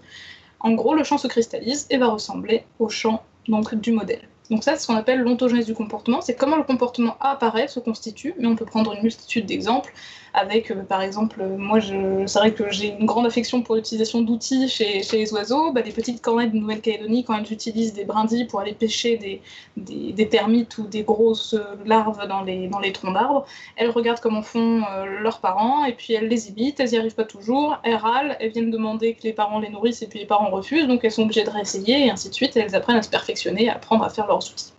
[0.60, 4.26] En gros, le chant se cristallise et va ressembler au chant donc du modèle.
[4.50, 6.20] Donc ça, c'est ce qu'on appelle l'ontogénèse du comportement.
[6.20, 9.92] C'est comment le comportement apparaît, se constitue, mais on peut prendre une multitude d'exemples.
[10.36, 14.68] Avec, euh, par exemple, moi, c'est vrai que j'ai une grande affection pour l'utilisation d'outils
[14.68, 15.70] chez, les oiseaux.
[15.70, 19.40] Bah, les petites cornettes de Nouvelle-Calédonie, quand elles utilisent des brindilles pour aller pêcher
[19.76, 21.54] des, termites ou des grosses
[21.86, 23.46] larves dans les, troncs d'arbres,
[23.76, 26.80] elles regardent comment font euh, leurs parents et puis elles les imitent.
[26.80, 27.78] Elles n'y arrivent pas toujours.
[27.84, 30.88] Elles râlent, elles viennent demander que les parents les nourrissent et puis les parents refusent,
[30.88, 32.56] donc elles sont obligées de réessayer et ainsi de suite.
[32.56, 34.72] Elles apprennent à se perfectionner, à apprendre à faire leurs outils.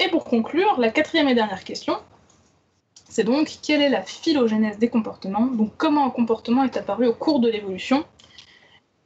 [0.00, 1.94] Et pour conclure, la quatrième et dernière question,
[3.08, 5.46] c'est donc quelle est la phylogénèse des comportements?
[5.46, 8.04] Donc comment un comportement est apparu au cours de l'évolution?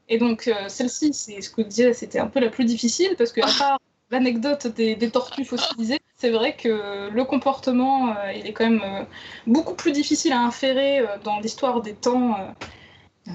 [0.08, 3.14] Et donc euh, celle-ci, c'est ce que je disais, c'était un peu la plus difficile
[3.16, 3.78] parce que à part
[4.10, 9.04] l'anecdote des, tortues fossilisées, c'est vrai que le comportement, euh, il est quand même euh,
[9.46, 12.36] beaucoup plus difficile à inférer dans l'histoire des temps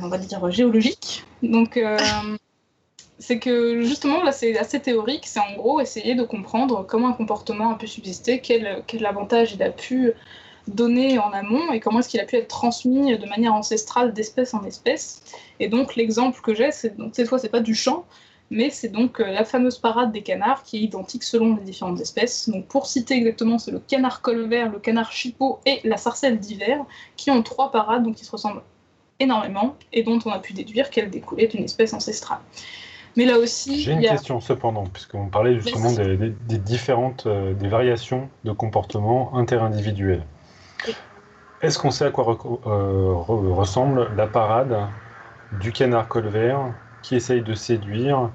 [0.04, 1.24] on va dire, géologique.
[1.42, 1.80] Donc,
[3.20, 5.26] c'est que justement, là, c'est assez théorique.
[5.26, 9.54] C'est en gros essayer de comprendre comment un comportement a pu subsister, quel, quel avantage
[9.54, 10.14] il a pu
[10.68, 14.54] donner en amont et comment est-ce qu'il a pu être transmis de manière ancestrale d'espèce
[14.54, 15.22] en espèce.
[15.60, 18.06] Et donc, l'exemple que j'ai, c'est donc cette fois, c'est pas du champ,
[18.50, 22.00] mais c'est donc euh, la fameuse parade des canards qui est identique selon les différentes
[22.00, 22.48] espèces.
[22.50, 26.80] Donc pour citer exactement, c'est le canard colvert, le canard chipot et la sarcelle d'hiver
[27.18, 28.62] qui ont trois parades donc qui se ressemblent
[29.20, 32.40] énormément et dont on a pu déduire qu'elles découlaient d'une espèce ancestrale.
[33.16, 36.18] Mais là aussi, J'ai une a- question cependant, puisqu'on parlait justement Vas-y.
[36.18, 40.24] des, des- des différentes euh, des variations de comportement interindividuels.
[41.62, 44.78] Est-ce qu'on sait à quoi euh, re- ressemble la parade
[45.60, 48.30] du canard colvert qui essaye de séduire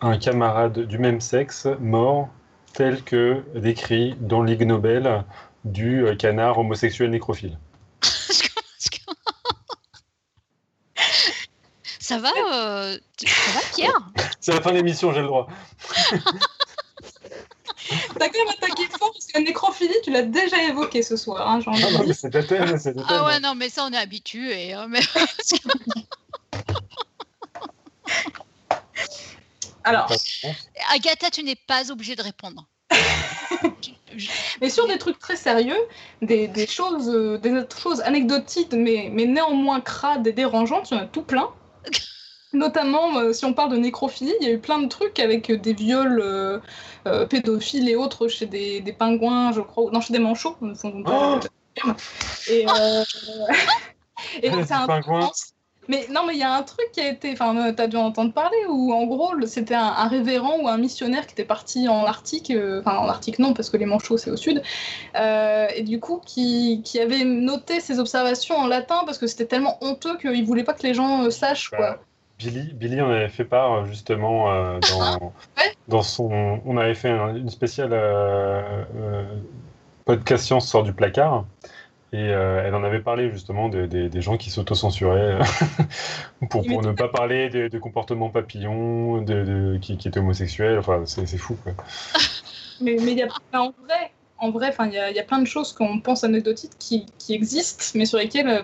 [0.00, 2.28] un camarade du même sexe mort,
[2.72, 5.24] tel que décrit dans Ligue Nobel
[5.64, 7.58] du euh, canard homosexuel nécrophile?
[11.98, 14.00] Ça va, euh, ça va Pierre?
[14.40, 15.48] C'est la fin de l'émission, j'ai le droit.
[18.18, 21.48] T'as quand même attaqué fort parce que la nécrophilie, tu l'as déjà évoqué ce soir.
[21.48, 24.72] Hein, Ah non, mais c'était thème, c'était Ah ouais, non, mais ça, on est habitué.
[24.72, 25.00] hein, mais...
[29.84, 30.10] Alors,
[30.92, 32.66] Agatha, tu n'es pas obligée de répondre.
[34.60, 35.76] Mais sur des trucs très sérieux,
[36.22, 41.00] des, des choses, euh, des choses anecdotiques, mais, mais néanmoins crades et dérangeantes, il y
[41.00, 41.50] en a tout plein.
[42.56, 45.50] Notamment, euh, si on parle de nécrophilie, il y a eu plein de trucs avec
[45.50, 46.58] euh, des viols euh,
[47.06, 50.56] euh, pédophiles et autres chez des, des pingouins, je crois, non, chez des manchots.
[50.60, 51.38] Oh
[52.48, 53.04] et euh,
[54.42, 55.30] et Les c'est un pingouins.
[55.88, 57.30] Mais non, mais il y a un truc qui a été.
[57.32, 60.66] Enfin, euh, t'as dû en entendre parler, où en gros, c'était un, un révérend ou
[60.68, 62.50] un missionnaire qui était parti en Arctique.
[62.50, 64.62] euh, Enfin, en Arctique, non, parce que les manchots, c'est au sud.
[65.16, 69.46] euh, et du coup, qui, qui avait noté ses observations en latin parce que c'était
[69.46, 72.00] tellement honteux qu'il voulait pas que les gens euh, sachent, quoi.
[72.38, 75.72] Billy, Billy en avait fait part euh, justement euh, dans, Ouais.
[75.88, 76.60] dans son.
[76.66, 79.24] On avait fait un- une spéciale euh, euh,
[80.04, 81.46] podcast science sort du placard
[82.12, 83.86] et euh, elle en avait parlé justement des-
[84.20, 85.38] gens qui s'autocensuraient
[86.50, 90.78] pour, pour ne pas parler des, des comportements papillons, de, de- qui, qui étaient homosexuels.
[90.78, 91.72] Enfin, c'est c'est fou quoi.
[92.80, 95.72] Mais, mais il y a, en vrai, en vrai, il y a, plein de choses
[95.72, 98.62] qu'on pense anecdotiques qui, existent, mais sur lesquelles, euh,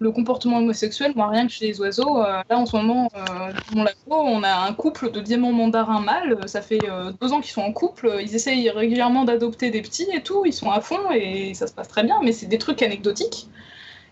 [0.00, 3.52] le comportement homosexuel, moi, rien que chez les oiseaux, euh, là, en ce moment, euh,
[3.72, 6.80] mon labo, on a un couple de diamants mandarins mâles, ça fait
[7.20, 10.52] deux ans qu'ils sont en couple, ils essayent régulièrement d'adopter des petits et tout, ils
[10.52, 13.48] sont à fond et ça se passe très bien, mais c'est des trucs anecdotiques.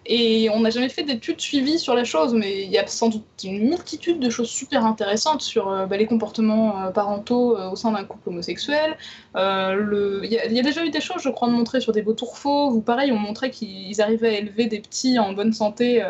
[0.06, 3.10] Et on n'a jamais fait d'études suivies sur la chose, mais il y a sans
[3.10, 7.70] doute une multitude de choses super intéressantes sur euh, bah, les comportements euh, parentaux euh,
[7.70, 8.96] au sein d'un couple homosexuel,
[9.34, 12.74] Il y, a- déjà eu des choses, je crois, de montrer sur des vautours fauves,
[12.74, 16.02] où pareil, on montrait qu'ils arrivaient à élever des petits en bonne santé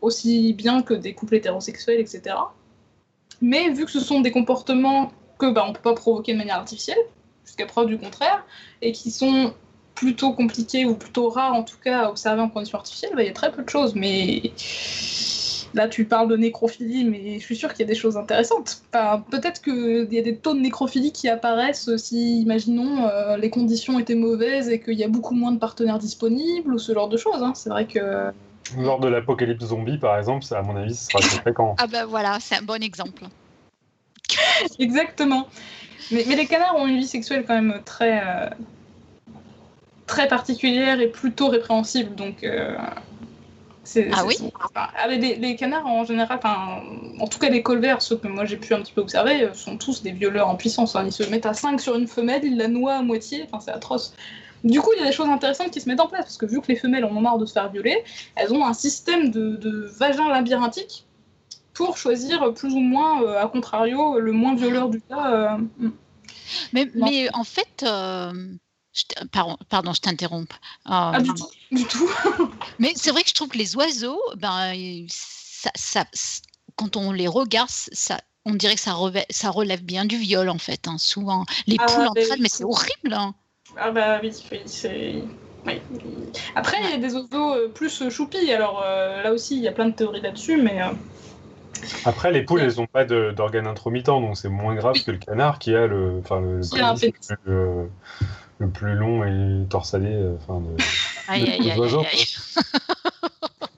[0.00, 2.36] aussi bien que des couples hétérosexuels, etc.
[3.40, 6.56] Mais vu que ce sont des comportements que bah, on peut pas provoquer de manière
[6.56, 6.98] artificielle,
[7.44, 8.44] jusqu'à preuve du contraire,
[8.82, 9.54] et qui sont
[9.94, 13.26] plutôt compliqués ou plutôt rares en tout cas à observer en conditions artificielles, bah, il
[13.26, 13.94] y a très peu de choses.
[13.94, 14.52] Mais
[15.74, 18.82] là, tu parles de nécrophilie, mais je suis sûre qu'il y a des choses intéressantes.
[18.92, 23.50] Enfin, Peut-être qu'il y a des taux de nécrophilie qui apparaissent si, imaginons, euh, les
[23.50, 27.08] conditions étaient mauvaises et qu'il y a beaucoup moins de partenaires disponibles ou ce genre
[27.08, 27.42] de choses.
[27.42, 27.52] hein.
[27.54, 28.30] C'est vrai que.
[28.78, 31.76] Lors de l'apocalypse zombie, par exemple, ça, à mon avis, ce sera assez fréquent.
[31.78, 33.24] Ah ben voilà, c'est un bon exemple.
[34.78, 35.48] Exactement.
[36.10, 38.48] Mais, mais les canards ont une vie sexuelle quand même très, euh,
[40.14, 42.14] très particulière et plutôt répréhensible.
[42.14, 42.76] Donc, euh,
[43.82, 46.82] c'est, Ah c'est- oui enfin, ah, les, les canards en général, enfin,
[47.20, 49.52] en tout cas les colverts, ceux que moi j'ai pu un petit peu observer, euh,
[49.54, 50.96] sont tous des violeurs en puissance.
[50.96, 51.04] hein.
[51.04, 53.72] Ils se mettent à 5 sur une femelle, ils la noient à moitié, enfin, c'est
[53.72, 54.14] atroce.
[54.62, 56.46] Du coup, il y a des choses intéressantes qui se mettent en place, parce que
[56.46, 58.02] vu que les femelles en ont marre de se faire violer,
[58.36, 61.04] elles ont un système de, de vagin labyrinthique
[61.74, 65.24] pour choisir plus ou moins, euh, à contrario, le moins violeur du cas.
[65.32, 65.58] euh,
[66.72, 67.06] Mais, Non.
[67.06, 68.32] mais en fait, euh,
[68.94, 70.48] je t- pardon, pardon, je t'interromps.
[70.86, 72.10] Euh, Ah, du tout, du tout.
[72.78, 76.04] mais c'est vrai que je trouve que les oiseaux, ben, ça,
[76.76, 80.48] quand on les regarde, ça, on dirait que ça, revê- ça relève bien du viol,
[80.48, 81.44] en fait, hein, souvent.
[81.66, 83.12] Les Ah, poules entre elles, mais c'est horrible.
[83.14, 83.34] hein.
[83.76, 85.24] Ah bah oui, oui, c'est...
[85.66, 85.80] oui.
[86.54, 89.68] Après, il y a des oiseaux euh, plus choupis, alors euh, là aussi, il y
[89.68, 90.82] a plein de théories là-dessus, mais...
[90.82, 90.92] euh,
[92.04, 95.18] Après, les poules, elles n'ont pas de- d'organes intromittents, donc c'est moins grave que le
[95.18, 97.88] canard qui a le, enfin, le,
[98.58, 100.08] Le, plus, long et torsadé.
[100.12, 100.76] euh, Enfin, de-
[101.28, 102.24] Aïe, aïe, aïe, oiseaux, aïe, aïe.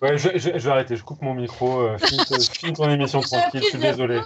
[0.03, 1.81] Ouais, je, je- je vais arrêter, je coupe mon micro.
[1.81, 4.20] euh, finis, ton- finis ton émission tranquille, je suis désolé.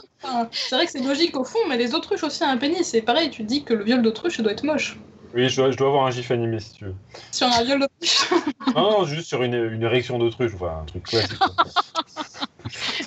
[0.50, 3.02] c'est vrai que c'est logique au fond, mais les autruches aussi ont un pénis, c'est
[3.02, 4.98] pareil, tu dis que le viol d'autruche, ça doit être moche.
[5.32, 6.94] Oui, je dois, je dois avoir un gif animé si tu veux.
[7.42, 8.30] A un viol d'autruche...
[8.74, 11.38] Non, non, juste sur une, une érection d'autruche, enfin un truc classique.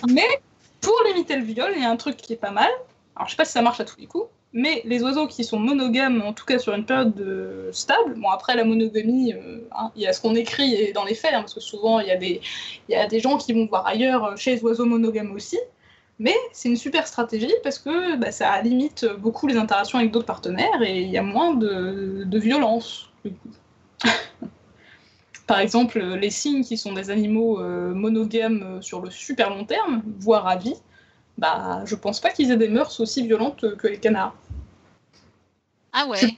[0.10, 0.28] Mais
[0.82, 2.70] pour limiter le viol, il y a un truc qui est pas mal.
[3.16, 5.44] Alors, je sais pas si ça marche à tous les coups, mais les oiseaux qui
[5.44, 9.68] sont monogames, en tout cas sur une période de- stable, bon, après la monogamie, euh,
[9.72, 12.00] hein, il y a ce qu'on écrit et dans les faits, hein, parce que souvent
[12.00, 12.40] il y, a des-
[12.88, 15.60] y a des gens qui vont voir ailleurs euh, chez les oiseaux monogames aussi.
[16.20, 20.28] Mais c'est une super stratégie parce que bah, ça limite beaucoup les interactions avec d'autres
[20.28, 23.10] partenaires et il y a moins de, violence.
[25.48, 30.04] Par exemple, les cygnes qui sont des animaux euh, monogames sur le super long terme,
[30.20, 30.76] voire à vie,
[31.38, 34.36] bah, je pense pas qu'ils aient des mœurs aussi violentes que les canards.
[35.94, 36.38] Ah ouais.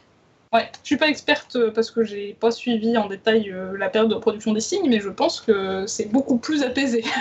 [0.54, 3.90] Ouais, je suis pas experte euh, parce que j'ai pas suivi en détail euh, la
[3.90, 7.04] période de reproduction des cygnes, mais je pense que c'est beaucoup plus apaisé.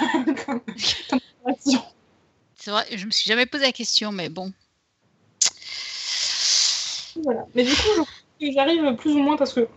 [2.57, 4.53] C'est vrai, je me suis jamais posé la question, mais bon.
[7.23, 7.45] Voilà.
[7.55, 8.07] Mais du coup,
[8.41, 9.69] je j'arrive plus ou moins parce que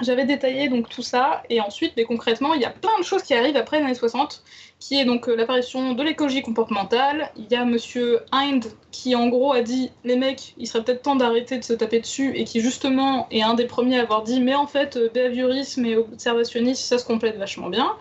[0.00, 3.22] j'avais détaillé donc tout ça, et ensuite, mais concrètement, il y a plein de choses
[3.22, 4.42] qui arrivent après les années 60,
[4.78, 7.30] qui est donc euh, l'apparition de l'écologie comportementale.
[7.36, 11.02] Il y a Monsieur Hind qui, en gros, a dit les mecs, il serait peut-être
[11.02, 14.22] temps d'arrêter de se taper dessus, et qui justement est un des premiers à avoir
[14.22, 17.92] dit mais en fait, euh, behaviorisme et observationnisme, ça se complète vachement bien.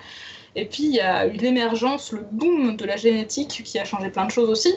[0.55, 4.09] Et puis il y a eu l'émergence, le boom de la génétique qui a changé
[4.09, 4.73] plein de choses aussi,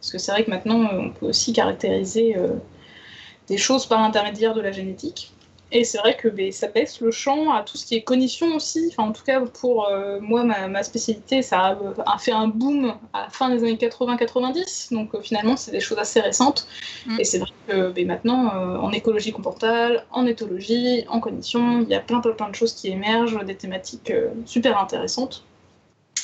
[0.00, 2.36] parce que c'est vrai que maintenant, euh, on peut aussi caractériser
[3.48, 5.32] des choses par l'intermédiaire de la génétique.
[5.70, 8.54] Et c'est vrai que ben, ça baisse le champ à tout ce qui est cognition
[8.56, 8.88] aussi.
[8.90, 12.32] Enfin, en tout cas, pour euh, moi, ma, ma spécialité, ça a, euh, a fait
[12.32, 14.94] un boom à la fin des années 80-90.
[14.94, 16.66] Donc euh, finalement, c'est des choses assez récentes.
[17.06, 17.20] Mm.
[17.20, 21.88] Et c'est vrai que ben, maintenant, euh, en écologie comportementale, en éthologie, en cognition, il
[21.88, 24.12] y a plein, plein, plein de choses qui émergent, des thématiques
[24.46, 25.44] super intéressantes.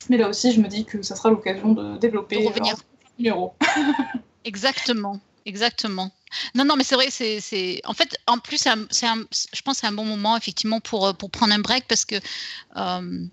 [0.08, 2.52] Mais là aussi, je me dis que ça sera l'occasion de développer un
[3.18, 3.54] numéro.
[4.44, 6.10] Exactement, exactement.
[6.54, 7.80] Non, non, mais c'est vrai, c'est.
[7.84, 9.24] En fait, en plus, c'est un- c'est un-
[9.54, 12.04] je pense que c'est un bon moment, effectivement, pour, euh, pour prendre un break, parce
[12.04, 13.26] que euh,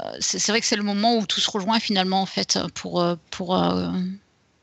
[0.00, 3.04] euh, c'est, vrai que c'est le moment où tout se rejoint, finalement, en fait, pour,
[3.30, 3.56] pour,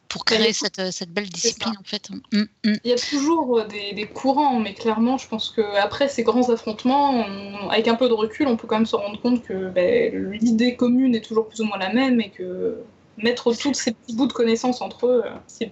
[0.08, 2.10] pour créer cette, cette belle discipline, en fait.
[2.32, 2.76] Mm, mm.
[2.84, 7.12] Il y a toujours des, des courants, mais clairement, je pense qu'après ces grands affrontements,
[7.12, 10.32] on- avec un peu de recul, on peut quand même se rendre compte que ben,
[10.42, 12.80] l'idée commune est toujours plus ou moins la même et que
[13.18, 15.72] mettre tous ces petits bouts de connaissances entre eux, c'est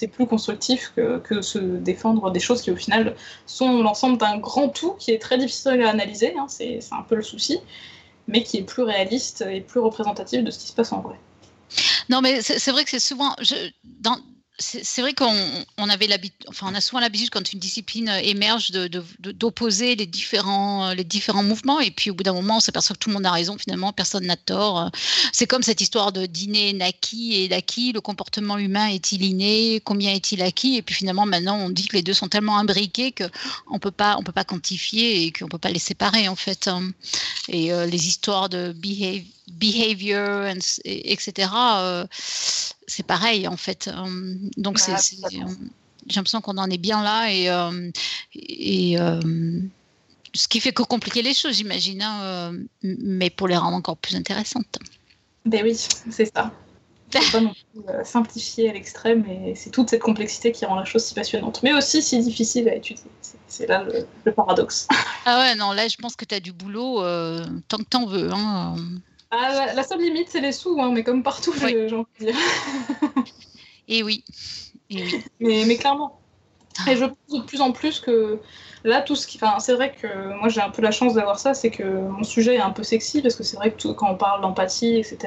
[0.00, 3.14] c'est plus constructif que, que se défendre des choses qui, au final,
[3.44, 7.16] sont l'ensemble d'un grand tout qui est très difficile à analyser, hein, c'est un peu
[7.16, 7.58] le souci,
[8.26, 11.16] mais qui est plus réaliste et plus représentatif de ce qui se passe en vrai.
[12.08, 13.36] Non, mais c'est vrai que c'est souvent.
[13.84, 14.16] Dans,
[14.60, 15.34] c'est vrai qu'on
[15.78, 19.32] on avait l'habitude, enfin, on a souvent l'habitude quand une discipline émerge de- de- de-
[19.32, 22.94] d'opposer les différents, euh, les différents mouvements, et puis au bout d'un moment, on s'aperçoit
[22.94, 23.56] que tout le monde a raison.
[23.58, 24.90] Finalement, personne n'a tort.
[25.32, 27.92] C'est comme cette histoire de d'inné, naquis et d'acquis.
[27.92, 31.96] Le comportement humain est-il inné Combien est-il acquis Et puis finalement, maintenant, on dit que
[31.96, 33.24] les deux sont tellement imbriqués que
[33.70, 36.68] on peut pas, on peut pas quantifier et qu'on peut pas les séparer en fait.
[36.68, 36.90] hein.
[37.48, 41.48] Et euh, les histoires de behav- behavior, and etc.
[41.78, 43.88] euh, c'est pareil en fait.
[43.88, 44.92] Euh, donc c'est,
[45.30, 47.90] j'ai l'impression qu'on en est bien là et, euh,
[48.34, 49.20] et euh,
[50.34, 52.52] ce qui fait que compliquer les choses, j'imagine, hein,
[52.82, 54.78] mais pour les rendre encore plus intéressantes.
[55.44, 55.76] Ben oui,
[56.10, 56.52] c'est ça.
[57.32, 61.04] Pas non plus simplifier à l'extrême et c'est toute cette complexité qui rend la chose
[61.04, 63.02] si passionnante, mais aussi si difficile à étudier.
[63.20, 64.86] C'est- C'est là le, le paradoxe.
[65.26, 68.06] Ah ouais, non, là je pense que tu as du boulot euh, tant que t'en
[68.06, 68.30] veux.
[68.32, 68.76] Hein.
[69.30, 71.76] Ah, la, la seule limite, c'est les sous, hein, mais comme partout, Oui.
[71.88, 72.36] j'ai envie de dire.
[73.88, 74.24] Et oui.
[74.90, 75.24] Et oui.
[75.38, 76.20] Mais, mais clairement.
[76.88, 78.38] Et je pense de plus en plus que
[78.84, 79.38] là, tout ce qui.
[79.42, 80.06] Enfin, c'est vrai que
[80.38, 82.82] moi, j'ai un peu la chance d'avoir ça, c'est que mon sujet est un peu
[82.82, 85.18] sexy, parce que c'est vrai que tout- quand on parle d'empathie, etc.,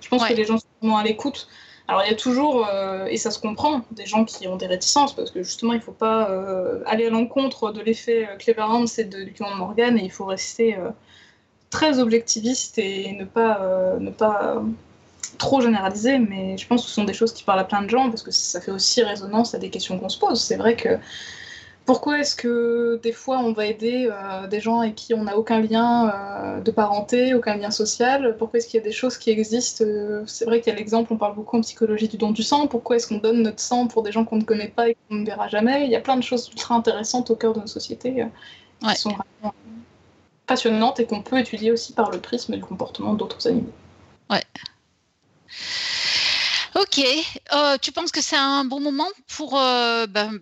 [0.00, 0.30] je pense Ouais.
[0.30, 1.48] que les gens sont vraiment à l'écoute.
[1.86, 4.66] Alors, il y a toujours, euh, et ça se comprend, des gens qui ont des
[4.66, 8.36] réticences, parce que justement, il ne faut pas euh, aller à l'encontre de l'effet euh,
[8.38, 10.88] Cleverhand et de Lucan Morgan, et il faut rester euh,
[11.74, 14.62] très objectiviste et ne pas, euh, ne pas
[15.38, 17.90] trop généraliser, mais je pense que ce sont des choses qui parlent à plein de
[17.90, 20.40] gens parce que ça fait aussi résonance à des questions qu'on se pose.
[20.40, 20.90] C'est vrai que
[21.84, 25.36] pourquoi est-ce que des fois on va aider euh, des gens avec qui on n'a
[25.36, 28.36] aucun lien euh, de parenté, aucun lien social?
[28.38, 29.84] Pourquoi est-ce qu'il y a des choses qui existent?
[29.84, 32.44] Euh, C'est vrai qu'il y a l'exemple, on parle beaucoup en psychologie du don du
[32.44, 32.68] sang.
[32.68, 35.16] Pourquoi est-ce qu'on donne notre sang pour des gens qu'on ne connaît pas et qu'on
[35.16, 35.84] ne verra jamais?
[35.86, 38.26] Il y a plein de choses ultra intéressantes au cœur de nos sociétés euh,
[38.80, 38.94] qui Ouais.
[38.94, 39.54] sont vraiment
[40.46, 43.72] passionnantes et qu'on peut étudier aussi par le prisme du comportement d'autres animaux.
[46.76, 47.00] Ok.
[47.52, 50.40] Euh, tu penses que c'est un bon moment pour, euh, ben,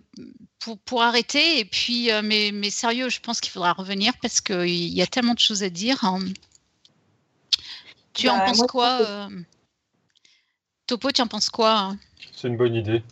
[0.59, 4.41] pour, pour arrêter et puis, euh, mais, mais sérieux, je pense qu'il faudra revenir parce
[4.41, 6.03] qu'il y a tellement de choses à dire.
[6.03, 6.19] hein.
[8.13, 9.29] Tu en Bah, penses moi, quoi euh,
[10.87, 11.97] Topo, tu en penses quoi hein?
[12.35, 13.03] C'est une bonne idée.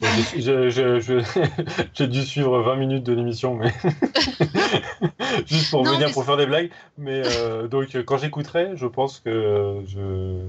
[0.00, 1.40] Je- je- je-
[1.94, 3.72] J'ai dû suivre 20 minutes de l'émission, mais
[5.46, 6.70] juste pour Non, venir pour faire des blagues.
[6.98, 10.42] Mais euh, donc, quand j'écouterai, je pense que euh,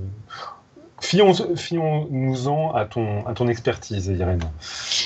[1.08, 4.42] fions, fions-nous-en à ton à ton expertise, Irène.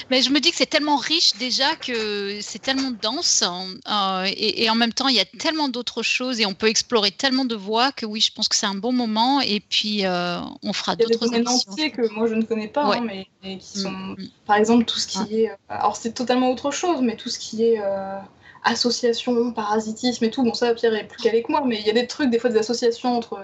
[0.09, 4.25] Mais je me dis que c'est tellement riche déjà que c'est tellement dense hein, euh,
[4.29, 7.11] et, et en même temps il y a tellement d'autres choses et on peut explorer
[7.11, 10.39] tellement de voies que oui, je pense que c'est un bon moment et puis euh,
[10.63, 12.97] on fera Il y a des d'autres entiers que moi je ne connais pas, Ouais.
[12.97, 14.27] hein, mais, mais qui sont, Mm, mm.
[14.45, 15.49] par exemple, tout ce qui est.
[15.51, 18.17] euh, Alors c'est totalement autre chose, mais tout ce qui est euh,
[18.63, 20.43] association, parasitisme et tout.
[20.43, 22.39] Bon, ça, Pierre est plus calé que moi, mais il y a des trucs, des
[22.39, 23.39] fois, des associations entre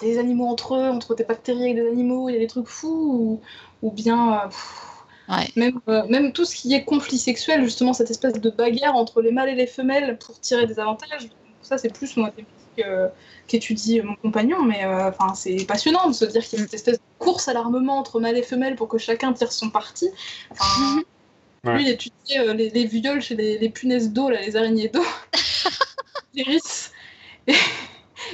[0.00, 2.68] des animaux entre eux, entre des bactéries avec des animaux, il y a des trucs
[2.68, 3.40] fous,
[3.82, 4.34] ou, ou bien.
[4.44, 4.84] euh, pff,
[5.28, 5.46] Ouais.
[5.56, 9.20] Même, euh, même tout ce qui est conflit sexuel, justement, cette espèce de bagarre entre
[9.20, 11.28] les mâles et les femelles pour tirer des avantages,
[11.60, 12.30] ça c'est plus moi
[12.78, 13.08] euh,
[13.46, 16.96] qu'étudie mon compagnon, mais euh, c'est passionnant de se dire qu'il y a cette espèce
[16.96, 20.08] de course à l'armement entre mâles et femelles pour que chacun tire son parti.
[20.50, 21.02] Enfin,
[21.68, 21.76] Ouais.
[21.76, 24.88] Lui, il étudiait euh, les, les viols chez les, les punaises d'eau, là, les araignées
[24.88, 25.04] d'eau,
[26.34, 26.92] les risse.
[27.46, 27.54] Et-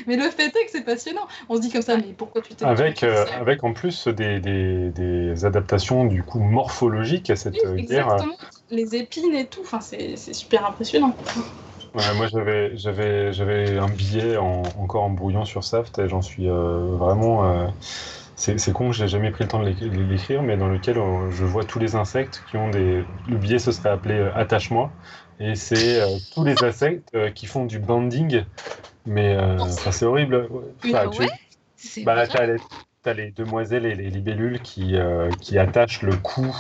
[0.07, 1.27] Mais le fait est que c'est passionnant.
[1.49, 4.41] On se dit comme ça, mais pourquoi tu t'es Avec, euh, avec en plus des,
[4.41, 8.09] des, des adaptations du coup morphologiques à cette Oui, euh, guerre.
[8.09, 8.37] exactement.
[8.71, 11.15] Les épines et tout, enfin, c'est c'est super impressionnant.
[11.95, 16.23] Ouais, moi j'avais j'avais j'avais un billet en- encore en brouillon sur Saft et j'en
[16.23, 17.67] suis euh, vraiment euh,
[18.37, 21.31] c'est con j'ai jamais pris le temps de l'éc- de l'écrire mais dans lequel euh,
[21.31, 24.93] je vois tous les insectes qui ont des le billet ce serait appelé euh, attache-moi
[25.41, 28.43] et c'est euh, tous les insectes euh, qui font du banding
[29.07, 30.49] mais enfin, c'est horrible
[30.85, 31.31] Enfin, tu- ouais
[32.03, 32.59] bah, t'as les,
[33.03, 34.97] t'as les demoiselles et les libellules qui,
[35.41, 36.55] qui attachent le cou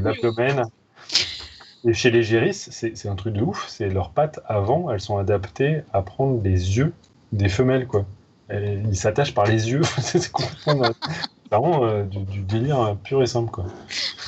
[0.00, 0.64] l'abdomen.
[1.84, 3.66] Et chez les c'est c'est un truc de ouf.
[3.68, 6.92] C'est leurs pattes avant, elles sont adaptées à prendre les yeux
[7.32, 8.06] des femelles, quoi.
[8.50, 9.82] Et ils s'attachent par les yeux.
[10.00, 10.30] c'est
[11.50, 13.64] vraiment euh, du, délire pur et simple, quoi.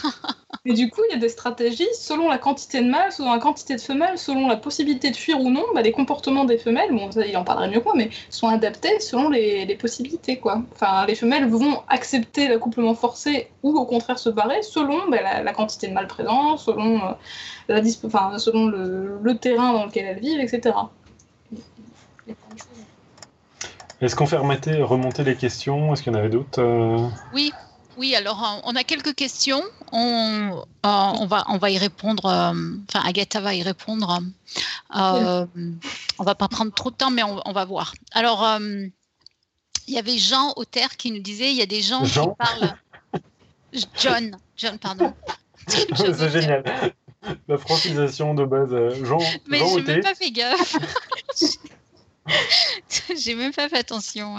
[0.65, 3.41] Et du coup, il y a des stratégies selon la quantité de mâles, selon la
[3.41, 5.65] quantité de femelles, selon la possibilité de fuir ou non.
[5.75, 9.01] Bah, les comportements des femelles, bon, il en parlerait mieux que moi, mais sont adaptés
[9.01, 10.63] selon les, possibilités, quoi.
[10.73, 15.53] Enfin, les femelles vont accepter l'accouplement forcé ou au contraire se barrer selon bah, la,
[15.53, 17.13] quantité de mâles présents, selon, euh,
[17.67, 20.75] la disp- enfin, selon le terrain dans lequel elles vivent, etc.
[24.03, 25.93] Est-ce qu'on fait remonter, remonter les questions?
[25.93, 27.09] Est-ce qu'il y en avait d'autres euh?
[27.33, 27.53] Oui,
[27.97, 28.15] oui.
[28.17, 29.63] Alors, euh, on a quelques questions.
[29.93, 32.27] On, euh, on va, on va y répondre.
[32.27, 32.53] euh,
[32.89, 34.21] Enfin, Agatha va y répondre.
[34.97, 35.47] Euh,
[36.19, 37.95] on va pas prendre trop de temps, mais on, on va voir.
[38.13, 42.31] Alors, il y avait Jean Auter qui nous disait il y a des gens Jean?
[42.31, 42.75] qui parlent.
[43.99, 45.15] John, John, pardon.
[45.69, 46.65] C'est génial.
[47.47, 48.71] La francisation de base.
[49.05, 49.93] Jean, Mais Jean Auté.
[49.93, 50.77] même pas fait gaffe.
[53.17, 54.37] J'ai même pas fait attention.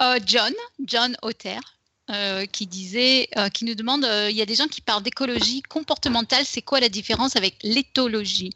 [0.00, 0.52] Euh, John,
[0.84, 1.58] John Auter,
[2.10, 5.62] euh, qui disait, euh, qui nous demande, il y a des gens qui parlent d'écologie
[5.62, 6.44] comportementale.
[6.44, 8.52] C'est quoi la différence avec l'éthologie?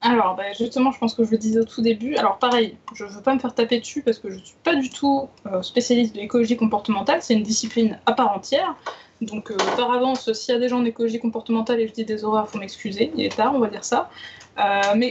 [0.00, 2.16] Alors, bah, justement, je pense que je le disais au tout début.
[2.16, 4.90] Alors, pareil, je veux pas me faire taper dessus parce que je suis pas du
[4.90, 5.28] tout
[5.62, 7.22] spécialiste de l'écologie comportementale.
[7.22, 8.74] C'est une discipline à part entière.
[9.22, 12.04] Donc, euh, par avance, s'il y a des gens en écologie comportementale et je dis
[12.04, 13.12] des horreurs, faut m'excuser.
[13.16, 14.10] Il est tard, on va dire ça.
[14.58, 15.10] Euh, mais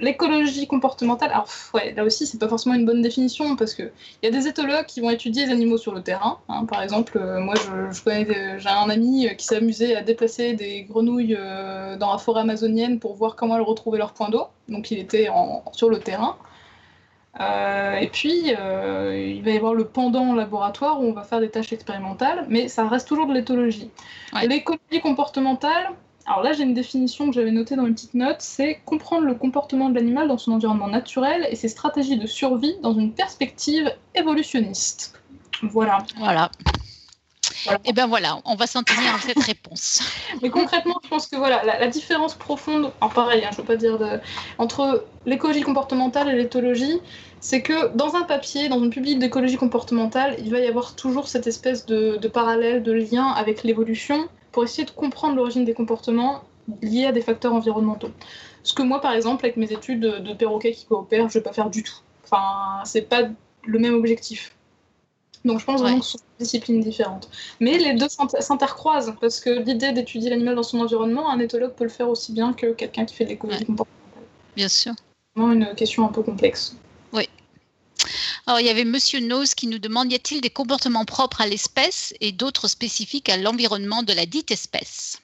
[0.00, 1.46] l'écologie comportementale, alors
[1.94, 3.82] là aussi, c'est pas forcément une bonne définition parce que
[4.20, 6.38] il y a des éthologues qui vont étudier les animaux sur le terrain.
[6.48, 6.64] hein.
[6.64, 11.38] Par exemple, euh, moi, j'ai un ami qui amusé à déplacer des grenouilles
[12.00, 14.46] dans la forêt amazonienne pour voir comment elles retrouvaient leur point d'eau.
[14.68, 15.28] Donc, il était
[15.72, 16.36] sur le terrain.
[17.40, 21.24] Euh, et puis, euh, il va y avoir le pendant en laboratoire où on va
[21.24, 23.90] faire des tâches expérimentales, mais ça reste toujours de l'éthologie.
[24.32, 24.46] Ouais.
[24.46, 25.90] L'écologie comportementale,
[26.26, 29.34] alors là j'ai une définition que j'avais notée dans une petite note, c'est comprendre le
[29.34, 33.92] comportement de l'animal dans son environnement naturel et ses stratégies de survie dans une perspective
[34.14, 35.20] évolutionniste.
[35.62, 35.98] Voilà.
[36.18, 36.50] Voilà.
[37.84, 40.02] Et ben voilà, on va s'en tenir à cette réponse.
[40.42, 43.64] Mais concrètement, je pense que voilà, la, la différence profonde, alors pareil, hein, je veux
[43.64, 44.20] pas dire de,
[44.58, 47.00] entre l'écologie comportementale et l'éthologie,
[47.40, 51.28] c'est que dans un papier, dans une publique d'écologie comportementale, il va y avoir toujours
[51.28, 55.74] cette espèce de, de parallèle, de lien avec l'évolution pour essayer de comprendre l'origine des
[55.74, 56.42] comportements
[56.80, 58.10] liés à des facteurs environnementaux.
[58.62, 61.42] Ce que moi, par exemple, avec mes études de, de perroquet qui coopèrent, je vais
[61.42, 61.96] pas faire du tout.
[62.24, 63.22] Enfin, c'est pas
[63.66, 64.54] le même objectif.
[65.44, 66.00] Donc je pense vraiment Ouais.
[66.00, 67.28] que ce sont des disciplines différentes.
[67.60, 71.74] Mais les deux s'inter- s'intercroisent, parce que l'idée d'étudier l'animal dans son environnement, un éthologue
[71.74, 73.64] peut le faire aussi bien que quelqu'un qui fait de l'écologie Ouais.
[73.66, 74.22] comportementale.
[74.56, 74.94] Bien sûr.
[74.96, 76.76] C'est vraiment une question un peu complexe.
[78.46, 81.46] Alors, il y avait Monsieur Nose qui nous demande y a-t-il des comportements propres à
[81.46, 85.16] l'espèce et d'autres spécifiques à l'environnement de la dite espèce?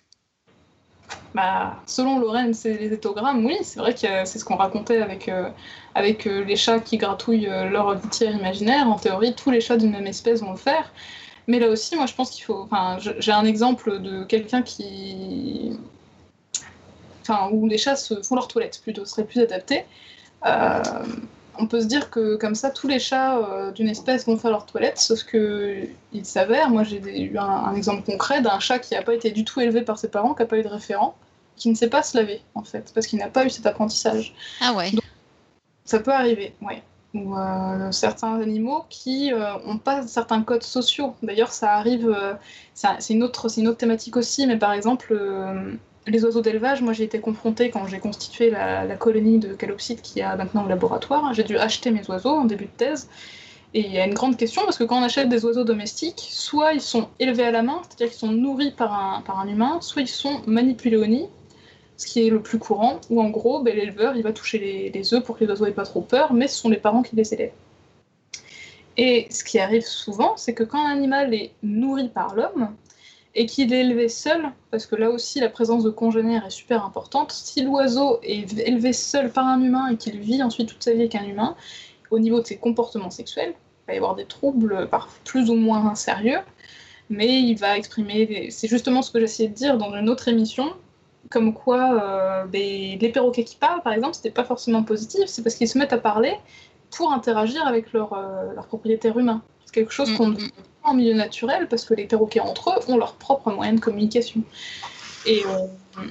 [1.34, 5.28] Bah, selon Lorenz et les éthogrammes, oui, c'est vrai que c'est ce qu'on racontait avec,
[5.28, 5.48] euh,
[5.94, 8.88] avec euh, les chats qui gratouillent euh, leur litière imaginaire.
[8.88, 10.92] En théorie, tous les chats d'une même espèce vont le faire.
[11.46, 12.62] Mais là aussi, moi, je pense qu'il faut.
[12.62, 15.78] Enfin, j'ai un exemple de quelqu'un qui.
[17.22, 19.84] Enfin, où les chats se font leur toilette, plutôt, serait plus adapté.
[21.58, 24.50] On peut se dire que, comme ça, tous les chats euh, d'une espèce vont faire
[24.50, 28.78] leur toilette, sauf que il s'avère, moi, j'ai eu un, un exemple concret d'un chat
[28.78, 30.68] qui n'a pas été du tout élevé par ses parents, qui n'a pas eu de
[30.68, 31.16] référent,
[31.56, 34.34] qui ne sait pas se laver, en fait, parce qu'il n'a pas eu cet apprentissage.
[34.60, 34.90] Ah ouais.
[35.84, 36.74] Ça peut arriver, oui.
[37.12, 41.16] Ou euh, certains animaux qui n'ont pas certains codes sociaux.
[41.22, 42.34] D'ailleurs, ça arrive, euh,
[42.74, 45.72] c'est une, autre- une autre thématique aussi, mais par exemple, euh,
[46.10, 50.20] les oiseaux d'élevage, moi j'ai été confrontée quand j'ai constitué la, colonie de calopsites qui
[50.20, 51.32] a maintenant le laboratoire.
[51.34, 53.08] J'ai dû acheter mes oiseaux en début de thèse.
[53.72, 56.26] Et il y a une grande question parce que quand on achète des oiseaux domestiques,
[56.28, 59.78] soit ils sont élevés à la main, c'est-à-dire qu'ils sont nourris par un, par humain,
[59.80, 61.28] soit ils sont manipulés au nid,
[61.96, 64.90] ce qui est le plus courant, où en gros, ben, l'éleveur il va toucher les,
[64.90, 67.02] les œufs pour que les oiseaux aient pas trop peur, mais ce sont les parents
[67.02, 67.52] qui les élèvent.
[68.96, 72.74] Et ce qui arrive souvent, c'est que quand un animal est nourri par l'homme
[73.34, 76.84] et qu'il est élevé seul, parce que là aussi la présence de congénères est super
[76.84, 80.92] importante, si l'oiseau est élevé seul par un humain et qu'il vit ensuite toute sa
[80.92, 81.54] vie avec un humain,
[82.10, 85.54] au niveau de ses comportements sexuels, il va y avoir des troubles par plus ou
[85.54, 86.38] moins sérieux,
[87.08, 88.26] mais il va exprimer.
[88.26, 90.72] des- C'est justement ce que j'essayais de dire dans une autre émission,
[91.30, 95.42] comme quoi euh, ben, les perroquets qui parlent, par exemple, c'était pas forcément positif, c'est
[95.42, 96.34] parce qu'ils se mettent à parler
[96.90, 99.42] pour interagir avec leur, euh, leur propriétaire humain.
[99.64, 102.70] C'est quelque chose qu'on ne Mm, pas en milieu naturel parce que les perroquets entre
[102.70, 104.42] eux ont leur propre moyen de communication.
[105.26, 106.04] Et euh,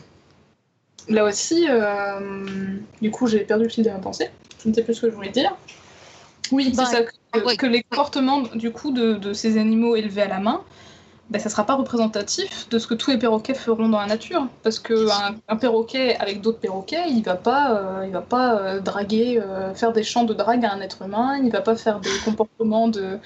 [1.07, 4.29] là aussi, euh, du coup, j'ai perdu le fil de ma pensée.
[4.63, 5.55] Je ne sais plus ce que je voulais dire.
[6.51, 7.55] Oui, Bah, c'est ça, que, ouais.
[7.57, 10.63] que les comportements du coup de, de ces animaux élevés à la main,
[11.29, 14.07] ben, ça ne sera pas représentatif de ce que tous les perroquets feront dans la
[14.07, 14.47] nature.
[14.63, 18.79] Parce qu'un un perroquet avec d'autres perroquets, il va pas, euh, il va pas euh,
[18.79, 21.99] draguer, euh, faire des chants de drague à un être humain, il va pas faire
[21.99, 23.19] des comportements de,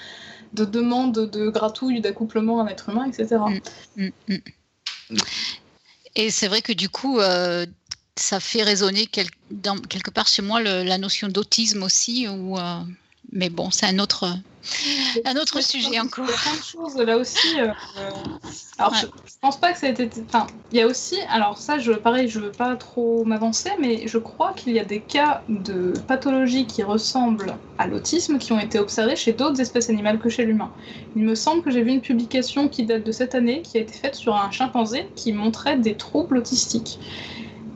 [0.53, 3.41] de demande de gratouille, d'accouplement à être humain, etc.
[3.95, 4.38] Mm, mm.
[6.15, 7.65] Et c'est vrai que du coup, euh,
[8.15, 9.09] ça fait résonner
[9.49, 12.27] dans- quelque part chez moi la notion d'autisme aussi.
[12.27, 12.80] Ou, euh,
[13.32, 14.38] mais bon, c'est un autre,
[15.25, 16.25] un autre sujet encore.
[16.27, 17.59] Il y a plein de choses là aussi.
[17.59, 17.67] euh,
[17.98, 18.11] euh,
[18.77, 18.98] alors, Ouais.
[19.01, 20.09] je, je pense pas que ça a été.
[20.25, 21.16] Enfin, il y a aussi.
[21.30, 24.85] Alors, ça, je, pareil, je veux pas trop m'avancer, mais je crois qu'il y a
[24.85, 29.90] des cas de pathologie qui ressemblent à l'autisme qui ont été observés chez d'autres espèces
[29.90, 30.74] animales que chez l'humain.
[31.16, 33.82] Il me semble que j'ai vu une publication qui date de cette année qui a
[33.82, 37.00] été faite sur un chimpanzé qui montrait des troubles autistiques.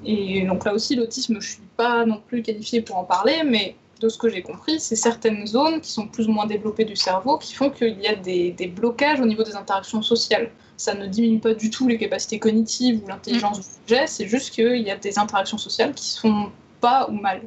[0.04, 3.80] Et donc là aussi, l'autisme, je suis pas non plus qualifiée pour en parler, mais
[4.00, 6.96] de ce que j'ai compris, c'est certaines zones qui sont plus ou moins développées du
[6.96, 10.52] cerveau qui font qu'il y a des, des blocages au niveau des interactions sociales.
[10.78, 14.52] Ça ne diminue pas du tout les capacités cognitives ou l'intelligence du sujet, c'est juste
[14.54, 16.52] qu'il y a des interactions sociales qui se font
[16.82, 17.42] pas ou mal.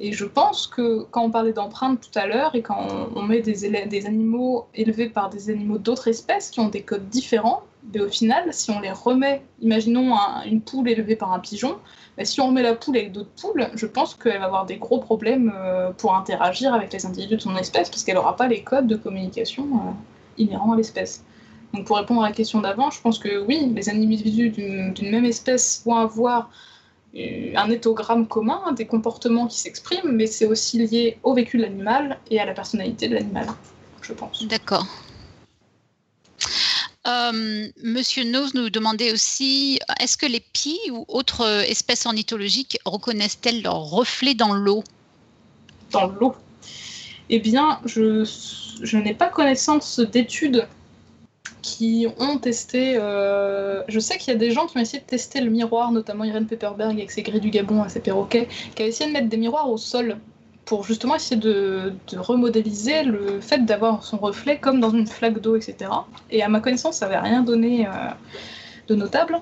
[0.00, 3.22] Et je pense que quand on parlait d'empreintes tout à l'heure et quand on, on
[3.22, 7.62] met des, des animaux élevés par des animaux d'autres espèces qui ont des codes différents,
[7.92, 11.78] mais au final, si on les remet, imaginons un- une poule élevée par un pigeon,
[12.24, 14.98] si on remet la poule avec d'autres poules, je pense qu'elle va avoir des gros
[14.98, 18.62] problèmes euh, pour interagir avec les individus de son espèce, parce qu'elle n'aura pas les
[18.62, 19.90] codes de communication euh,
[20.36, 21.24] inhérents à l'espèce.
[21.74, 25.10] Donc pour répondre à la question d'avant, je pense que oui, les individus d'une d'une
[25.10, 26.50] même espèce vont avoir
[27.16, 31.62] euh, un éthogramme commun, des comportements qui s'expriment, mais c'est aussi lié au vécu de
[31.62, 33.46] l'animal et à la personnalité de l'animal,
[34.02, 34.46] je pense.
[34.46, 34.86] D'accord.
[37.08, 43.62] Euh, Monsieur Nose nous demandait aussi est-ce que les pies ou autres espèces ornithologiques reconnaissent-elles
[43.62, 44.84] leur reflet dans l'eau?
[45.90, 46.34] Dans l'eau
[47.30, 50.66] Eh bien, je, n'ai pas connaissance d'études
[51.62, 52.96] qui ont testé.
[52.96, 55.92] euh, je sais qu'il y a des gens qui ont essayé de tester le miroir,
[55.92, 59.28] notamment Irène Pepperberg avec ses grilles du Gabon ses perroquets, qui a essayé de mettre
[59.28, 60.18] des miroirs au sol
[60.68, 65.56] pour justement essayer de, remodéliser le fait d'avoir son reflet comme dans une flaque d'eau,
[65.56, 65.90] etc.
[66.30, 67.90] Et à ma connaissance, ça n'avait rien donné euh,
[68.86, 69.40] de notable.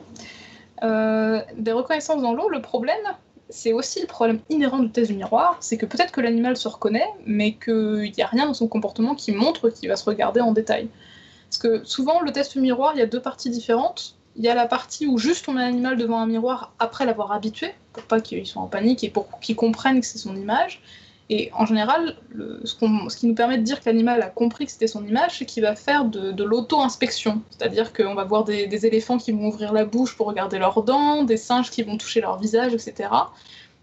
[0.85, 3.03] Euh, des reconnaissances dans l'eau, le problème,
[3.49, 6.69] c'est aussi le problème inhérent du test du miroir, c'est que peut-être que l'animal se
[6.69, 10.41] reconnaît, mais qu'il n'y a rien dans son comportement qui montre qu'il va se regarder
[10.41, 10.89] en détail.
[11.51, 14.15] Parce que souvent, le test du miroir, il y a deux parties différentes.
[14.37, 17.33] Il y a la partie où juste on met l'animal devant un miroir après l'avoir
[17.33, 20.81] habitué, pour pas qu'il soit en panique et pour qu'il comprenne que c'est son image.
[21.29, 22.77] Et en général, le- ce,
[23.17, 25.63] qui nous permet de dire que l'animal a compris que c'était son image, c'est qu'il
[25.65, 27.43] va faire de, de l'auto-inspection.
[27.51, 30.83] C'est-à-dire qu'on va voir des, des éléphants qui vont ouvrir la bouche pour regarder leurs
[30.85, 33.33] dents, des singes qui vont toucher leur visage, etc.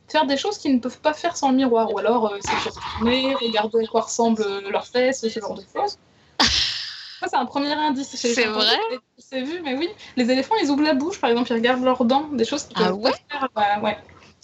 [0.08, 2.70] Faire des choses qu'ils ne peuvent pas faire sans le miroir, ou alors euh, se
[2.70, 5.98] retourner, regarder à quoi ressemblent euh, leurs fesses, ce genre de choses.
[6.40, 8.16] Ça, c'est un premier indice.
[8.16, 8.78] C'est vrai
[9.18, 9.90] C'est vu, mais oui.
[10.16, 12.78] Les éléphants, ils ouvrent la bouche, par exemple, ils regardent leurs dents, des choses qu'ils
[12.80, 13.50] Ah peuvent ouais pas faire.
[13.56, 13.98] Bah, ouais.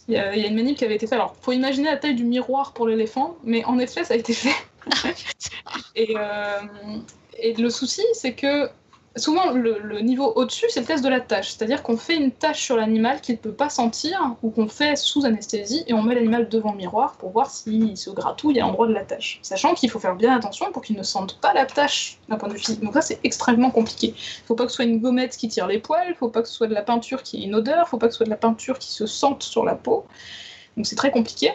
[0.09, 1.13] Il y, a, il y a une manip qui avait été faite.
[1.13, 4.33] Alors, faut imaginer la taille du miroir pour l'éléphant, mais en effet, ça a été
[4.33, 4.55] fait.
[5.95, 6.61] et, euh,
[7.37, 8.69] et le souci, c'est que
[9.15, 11.49] souvent le, niveau au-dessus, c'est le test de la tâche.
[11.49, 14.95] C'est-à-dire qu'on fait une tâche sur l'animal qu'il ne peut pas sentir ou qu'on fait
[14.95, 18.61] sous anesthésie et on met l'animal devant le miroir pour voir s'il se gratouille à
[18.63, 19.39] l'endroit de la tâche.
[19.41, 22.49] Sachant qu'il faut faire bien attention pour qu'il ne sente pas la tâche d'un point
[22.49, 22.81] de vue physique.
[22.81, 24.13] Donc ça, c'est extrêmement compliqué.
[24.15, 26.41] Il faut pas que ce soit une gommette qui tire les poils, il faut pas
[26.41, 28.17] que ce soit de la peinture qui ait une odeur, il faut pas que ce
[28.17, 30.05] soit de la peinture qui se sente sur la peau.
[30.77, 31.51] Donc c'est très compliqué.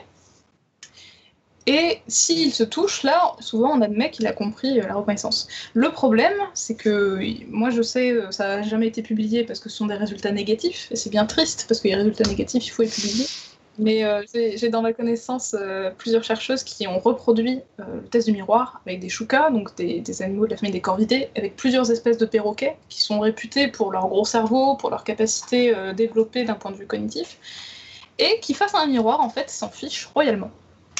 [1.66, 5.48] Et s'il se touche, là, souvent on admet qu'il a compris euh, la reconnaissance.
[5.72, 7.18] Le problème, c'est que
[7.48, 10.30] moi je sais, euh, ça n'a jamais été publié parce que ce sont des résultats
[10.30, 13.26] négatifs, et c'est bien triste parce que les résultats négatifs, il faut les publier.
[13.78, 15.56] Mais euh, j'ai dans ma connaissance
[15.98, 20.22] plusieurs chercheuses qui ont reproduit le test du miroir avec des choucas, donc des, des
[20.22, 23.90] animaux de la famille des corvidés, avec plusieurs espèces de perroquets qui sont réputés pour
[23.90, 27.38] leur gros cerveau, pour leur capacité développée d'un point de vue cognitif,
[28.20, 30.52] et qui face à un miroir, en fait, s'en fichent royalement.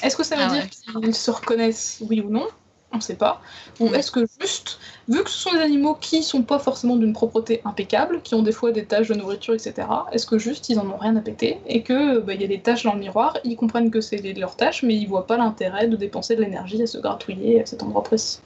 [0.02, 0.64] Est-ce que ça veut Ah dire
[0.94, 1.00] ouais.
[1.02, 2.46] qu'ils se reconnaissent, oui ou non?
[2.92, 3.40] On ne sait pas.
[3.80, 7.12] Ou est-ce que juste, vu que ce sont des animaux qui sont pas forcément d'une
[7.12, 10.78] propreté impeccable, qui ont des fois des taches de nourriture, etc., est-ce que juste ils
[10.78, 11.58] en ont rien à péter?
[11.66, 14.20] Et que bah, il y a des taches dans le miroir, ils comprennent que c'est
[14.34, 17.66] leurs tâches, mais ils voient pas l'intérêt de dépenser de l'énergie à se gratouiller à
[17.66, 18.38] cet endroit précis.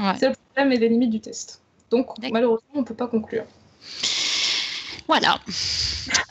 [0.00, 0.12] Ouais.
[0.18, 1.60] C'est le problème et les limites du test.
[1.90, 3.44] Donc malheureusement, on peut pas conclure.
[5.06, 5.38] Voilà.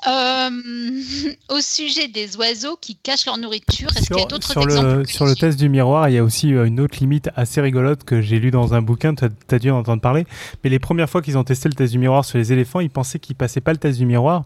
[0.07, 0.49] Euh,
[1.49, 4.97] au sujet des oiseaux qui cachent leur nourriture, est-ce qu'il y a d'autres sur exemples
[4.99, 7.61] le, sur le test du miroir, il y a aussi euh, une autre limite assez
[7.61, 10.25] rigolote que j'ai lu dans un bouquin, tu as, dû en entendre parler.
[10.63, 12.89] Mais les premières fois qu'ils ont testé le test du miroir sur les éléphants, ils
[12.89, 14.45] pensaient qu'ils passaient pas le test du miroir.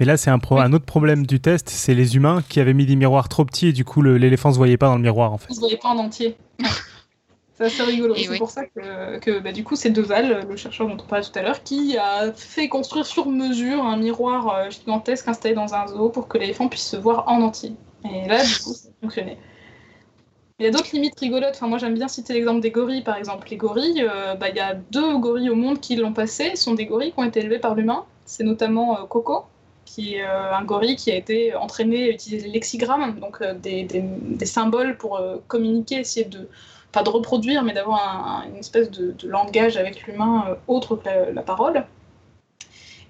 [0.00, 0.62] Mais là, c'est un, pro- Oui.
[0.62, 3.68] un autre problème du test, c'est les humains qui avaient mis des miroirs trop petits
[3.68, 5.46] et du coup, l'éléphant se voyait pas dans le miroir en fait.
[5.50, 6.36] Ils se voyaient pas en entier.
[7.58, 8.14] C'est assez rigolo.
[8.14, 8.38] C'est oui.
[8.38, 11.36] pour ça que, que, bah, du coup, c'est Deval, le chercheur dont on parlait tout
[11.36, 15.88] à l'heure, qui a fait construire sur mesure un miroir euh, gigantesque installé dans un
[15.88, 17.72] zoo pour que l'éléphant puisse se voir en entier.
[18.04, 19.38] Et là, du coup, ça a fonctionné.
[20.60, 21.54] Il y a d'autres limites rigolotes.
[21.56, 23.48] Enfin, moi, j'aime bien citer l'exemple des gorilles, par exemple.
[23.50, 26.52] Les gorilles, euh, bah, il y a deux gorilles au monde qui l'ont passé.
[26.54, 28.04] Ce sont des gorilles qui ont été élevés par l'humain.
[28.24, 29.46] C'est notamment euh, Coco,
[29.84, 33.82] qui est euh, un gorille qui a été entraîné à utiliser les lexigrammes, donc des,
[33.82, 36.48] des- des symboles pour communiquer, essayer de
[36.92, 40.54] pas de reproduire, mais d'avoir un- un- une espèce de, de langage avec l'humain euh,
[40.66, 41.84] autre que la, la parole.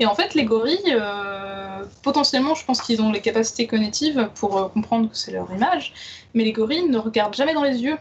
[0.00, 4.56] Et en fait, les gorilles, euh, potentiellement, je pense qu'ils ont les capacités cognitives pour
[4.56, 5.92] euh, comprendre que c'est leur image,
[6.34, 7.98] mais les gorilles ne regardent jamais dans les yeux,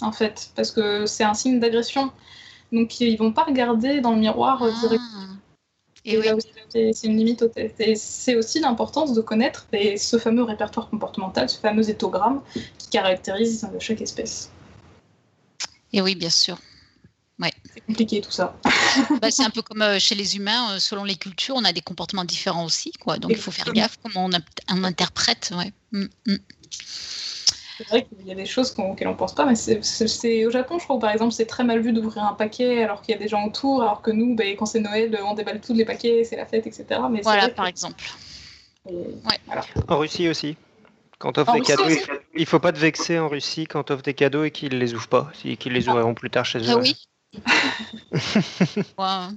[0.00, 2.10] en fait, parce que c'est un signe d'agression.
[2.72, 4.98] Donc ils vont pas regarder dans le miroir directement.
[5.16, 5.34] Ah.
[6.06, 6.92] Et Et oui.
[6.92, 7.80] c'est une limite au test.
[7.80, 12.42] Et c'est aussi l'importance de connaître ce fameux répertoire comportemental, ce fameux éthogramme
[12.78, 14.50] qui caractérise chaque espèce.
[15.94, 16.58] Et oui, bien sûr.
[17.72, 18.56] C'est compliqué tout ça.
[19.20, 21.72] Bah, c'est un peu comme euh, chez les humains, euh, selon les cultures, on a
[21.72, 23.18] des comportements différents aussi, quoi.
[23.18, 25.52] Donc il faut faire gaffe comment on, interprète.
[25.56, 25.72] Ouais.
[25.92, 26.36] Mm, mm.
[26.70, 30.50] C'est vrai qu'il y a des choses qu'on- auxquelles on pense pas, mais c'est- au
[30.50, 33.16] Japon, je crois, par exemple, c'est très mal vu d'ouvrir un paquet alors qu'il y
[33.16, 35.84] a des gens autour, alors que nous, ben, quand c'est Noël, on déballe tous les
[35.84, 37.00] paquets, c'est la fête, etc.
[37.10, 38.04] Mais Voilà, que- par exemple.
[39.88, 40.56] En Russie aussi.
[41.24, 44.02] Quand t'offres des Russie cadeaux, il- il faut pas te vexer en Russie quand t'offres
[44.02, 46.64] des cadeaux et qu'ils les ouvrent pas, si- qu'ils les ouvriront plus tard chez eux.
[46.68, 46.94] Ah oui.
[48.98, 49.28] Ouais.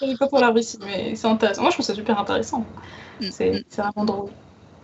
[0.00, 1.62] Je pas pour la Russie, mais c'est intéressant.
[1.62, 2.64] Moi, je trouve ça super intéressant.
[3.20, 4.30] Mm, C'est c'est vraiment drôle.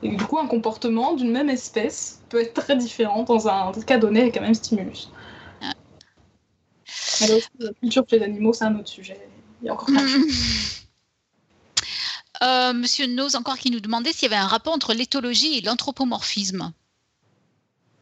[0.02, 3.98] Et du coup, un comportement d'une même espèce peut être très différent dans un cas
[3.98, 5.10] donné avec un même stimulus.
[5.62, 5.70] Ah.
[7.20, 9.20] Mais là aussi, la culture chez les animaux, c'est un autre sujet.
[9.62, 10.83] Il y a encore plein de choses.
[12.42, 15.60] Euh, Monsieur Nose encore qui nous demandait s'il y avait un rapport entre l'éthologie et
[15.60, 16.72] l'anthropomorphisme.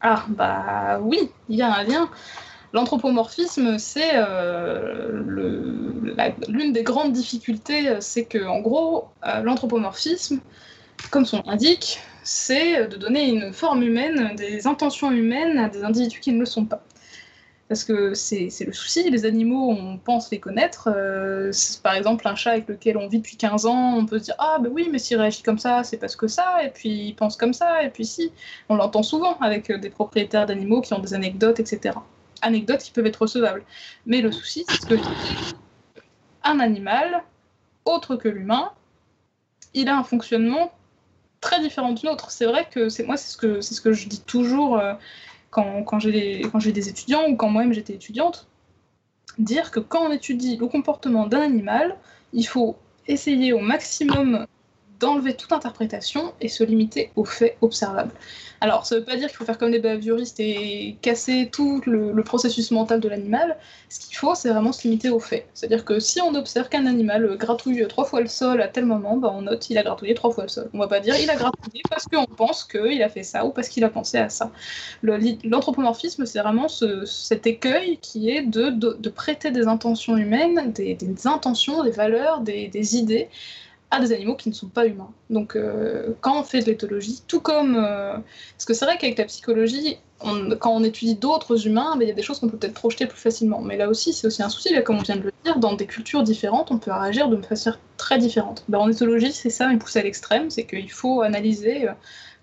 [0.01, 2.09] Ah, bah oui, il y a un lien.
[2.73, 5.21] L'anthropomorphisme, c'est euh,
[6.47, 9.07] l'une des grandes difficultés, euh, c'est que en gros,
[9.43, 10.39] l'anthropomorphisme,
[11.11, 15.83] comme son nom l'indique, c'est de donner une forme humaine, des intentions humaines à des
[15.83, 16.83] individus qui ne le sont pas.
[17.69, 20.89] Parce que c'est le souci, les animaux, on pense les connaître.
[20.93, 21.51] euh,
[21.81, 24.35] par exemple, un chat avec lequel on vit depuis 15 ans, on peut se dire
[24.37, 27.15] Ah, bah oui, mais s'il réagit comme ça, c'est parce que ça, et puis il
[27.15, 28.31] pense comme ça, et puis si.
[28.69, 31.95] On l'entend souvent avec euh, des propriétaires d'animaux qui ont des anecdotes, etc.
[32.41, 33.63] Anecdotes qui peuvent être recevables.
[34.05, 34.95] Mais le souci, c'est ce que.
[36.43, 37.23] Un animal,
[37.85, 38.73] autre que l'humain,
[39.73, 40.73] il a un fonctionnement
[41.41, 42.31] très différent du nôtre.
[42.31, 44.93] C'est vrai que c'est moi, c'est ce que c'est ce que je dis toujours euh,
[45.53, 46.41] quand, j'ai des-
[46.71, 48.47] des étudiants ou quand moi-même j'étais étudiante.
[49.37, 51.95] Dire que quand on étudie le comportement d'un animal,
[52.33, 52.75] il faut
[53.07, 54.45] essayer au maximum
[55.03, 58.13] d'enlever toute interprétation et se limiter aux faits observables.
[58.61, 61.81] Alors, ça ne veut pas dire qu'il faut faire comme les behavioristes et casser tout
[61.85, 63.57] le, processus mental de l'animal.
[63.89, 65.45] Ce qu'il faut, c'est vraiment se limiter aux faits.
[65.53, 69.17] C'est-à-dire que si on observe qu'un animal gratouille trois fois le sol à tel moment,
[69.17, 70.69] bah, on note qu'il a gratouillé trois fois le sol.
[70.73, 73.51] On va pas dire il a gratouillé parce qu'on pense qu'il a fait ça ou
[73.51, 74.49] parce qu'il a pensé à ça.
[75.03, 81.91] L'anthropomorphisme, c'est vraiment cet écueil qui est de, prêter des intentions humaines, des, intentions, des
[81.91, 83.27] valeurs, des, des idées
[83.93, 85.11] à des animaux qui ne sont pas humains.
[85.29, 87.75] Donc euh, quand on fait de l'éthologie, tout comme...
[87.77, 88.13] Euh,
[88.57, 92.11] parce que c'est vrai qu'avec la psychologie, quand on étudie d'autres humains, ben, il y
[92.11, 93.61] a des choses qu'on peut peut-être projeter plus facilement.
[93.61, 95.85] Mais là aussi, c'est aussi un souci, comme on vient de le dire, dans des
[95.85, 98.63] cultures différentes, on peut réagir de façon très différente.
[98.67, 101.93] Ben, en éthologie, c'est ça, mais poussé à l'extrême, c'est qu'il faut analyser euh,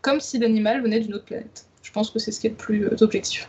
[0.02, 1.66] comme si l'animal venait d'une autre planète.
[1.82, 3.48] Je pense que c'est ce qui est le plus objectif.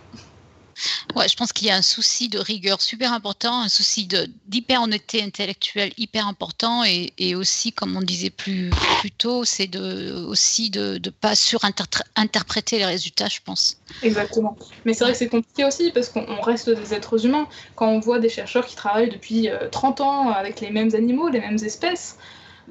[1.16, 4.08] Ouais, je pense qu'il y a un souci de rigueur super important, un souci
[4.48, 8.76] d'hyper-honnêteté intellectuelle hyper important et, aussi, comme on disait plus,
[9.18, 13.78] tôt, c'est aussi de ne pas surinterpréter les résultats, je pense.
[14.02, 14.58] Exactement.
[14.86, 17.48] Mais c'est vrai que c'est compliqué aussi parce qu'on reste des êtres humains.
[17.76, 21.30] Quand on voit des chercheurs qui travaillent depuis 30 euh, ans avec les mêmes animaux,
[21.30, 22.18] les mêmes espèces,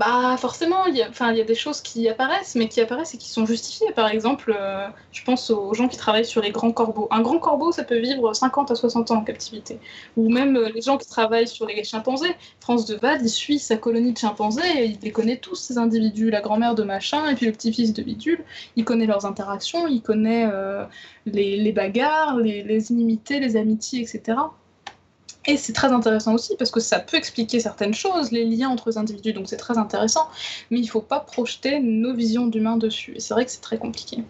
[0.00, 3.44] bah forcément, il y, a, des choses qui apparaissent, mais qui apparaissent et qui sont
[3.44, 3.92] justifiées.
[3.92, 7.06] Par exemple, euh, je pense aux gens qui travaillent sur les grands corbeaux.
[7.10, 9.78] Un grand corbeau, ça peut vivre 50 à 60 ans en captivité.
[10.16, 12.34] Ou même euh, les gens qui travaillent sur les chimpanzés.
[12.60, 16.30] France de Vade, il suit sa colonie de chimpanzés il les connaît tous, ces individus.
[16.30, 18.42] La grand-mère de machin et puis le petit-fils de bidule.
[18.76, 20.86] Il connaît leurs interactions, il connaît euh,
[21.26, 24.38] les, bagarres, les, inimitiés, les amitiés, etc.
[25.50, 28.88] Et c'est très intéressant aussi parce que ça peut expliquer certaines choses, les liens entre
[28.88, 30.30] les individus, donc c'est très intéressant,
[30.70, 33.14] mais il ne faut pas projeter nos visions d'humains dessus.
[33.16, 34.22] Et c'est vrai que c'est très compliqué.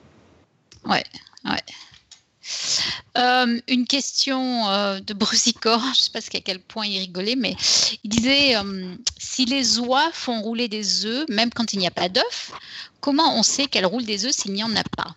[0.86, 1.04] Ouais,
[1.44, 1.60] ouais.
[3.18, 7.36] Euh, une question euh, de Brusicor, je ne sais pas à quel point il rigolait,
[7.36, 7.54] mais
[8.02, 11.90] il disait euh, si les oies font rouler des œufs, même quand il n'y a
[11.90, 12.52] pas d'œufs,
[13.02, 15.14] comment on sait qu'elles roulent des œufs s'il n'y en a pas?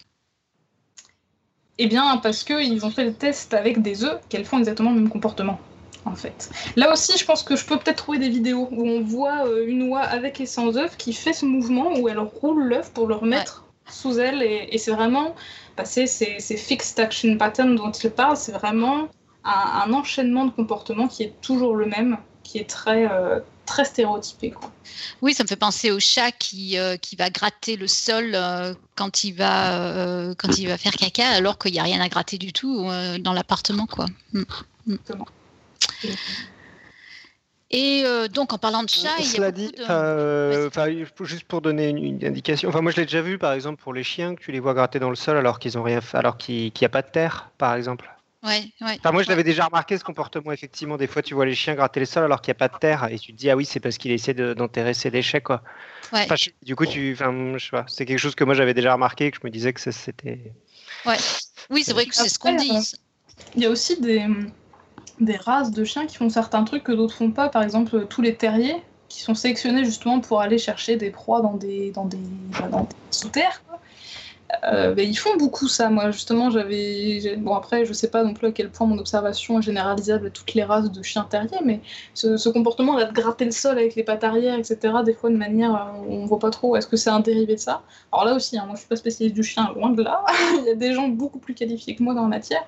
[1.78, 5.00] Eh bien, parce qu'ils ont fait le test avec des œufs qu'elles font exactement le
[5.00, 5.62] même comportement
[6.06, 6.50] en fait.
[6.76, 9.66] Là aussi, je pense que je peux peut-être trouver des vidéos où on voit euh,
[9.68, 13.08] une oie avec et sans œuf qui fait ce mouvement où elle roule l'œuf pour
[13.08, 14.42] le remettre sous elle.
[14.42, 15.36] Et, c'est vraiment,
[15.78, 19.08] bah, c'est ces, fixed action patterns dont il parle, c'est vraiment
[19.44, 24.52] un, enchaînement de comportements qui est toujours le même, qui est très, euh, très stéréotypé.
[24.52, 24.72] Quoi.
[25.22, 28.38] Oui, ça me fait penser au chat qui, euh, qui va gratter le sol
[28.96, 32.38] quand, il va, quand il va faire caca, alors qu'il n'y a rien à gratter
[32.38, 32.88] du tout
[33.20, 33.86] dans l'appartement.
[33.86, 34.06] quoi.
[34.32, 34.44] Mm.
[34.88, 34.96] Mm.
[37.74, 40.70] Et euh, donc, en parlant de chat, il y a Cela dit, euh,
[41.22, 44.04] juste pour donner une, indication, enfin, moi je l'ai déjà vu, par exemple, pour les
[44.04, 46.38] chiens, que tu les vois gratter dans le sol alors qu'ils ont rien fait, alors
[46.38, 48.14] qu'il n'y a pas de terre, par exemple.
[48.44, 48.98] Ouais, ouais.
[49.00, 50.52] Enfin, moi, je l'avais déjà remarqué ce comportement.
[50.52, 52.68] Effectivement, des fois, tu vois les chiens gratter le sol alors qu'il n'y a pas
[52.68, 55.42] de terre, et tu te dis ah oui, c'est parce qu'il essaie d'enterrer ses déchets,
[55.42, 55.64] quoi.
[56.12, 56.28] Ouais.
[56.62, 59.32] du coup, tu, enfin, je sais pas, c'est quelque chose que moi j'avais déjà remarqué,
[59.32, 60.54] que je me disais que c'était.
[61.08, 61.18] Ouais.
[61.72, 62.94] Oui, c'est vrai que c'est ce qu'on dit.
[63.56, 64.28] Il y a aussi des
[65.20, 67.50] des races de chiens qui font certains trucs que d'autres font pas.
[67.50, 71.56] Par exemple, tous les terriers qui sont sélectionnés justement pour aller chercher des proies dans
[71.56, 72.18] des, dans des,
[72.72, 73.63] dans des sous-terres.
[74.64, 75.90] Euh, ben, ils font beaucoup ça.
[75.90, 77.36] Moi, justement, j'avais.
[77.38, 80.30] Bon, après, je sais pas non plus à quel point mon observation est généralisable à
[80.30, 81.82] toutes les races de chiens terriers, mais
[82.14, 85.38] ce, comportement là de gratter le sol avec les pattes arrière, etc., des fois de
[85.38, 85.76] manière.
[85.76, 86.76] Euh, on voit pas trop.
[86.76, 88.96] Est-ce que c'est un dérivé de ça Alors là aussi, hein, moi je suis pas
[88.96, 90.24] spécialiste du chien, loin de là.
[90.60, 92.64] il y a des gens beaucoup plus qualifiés que moi dans la matière.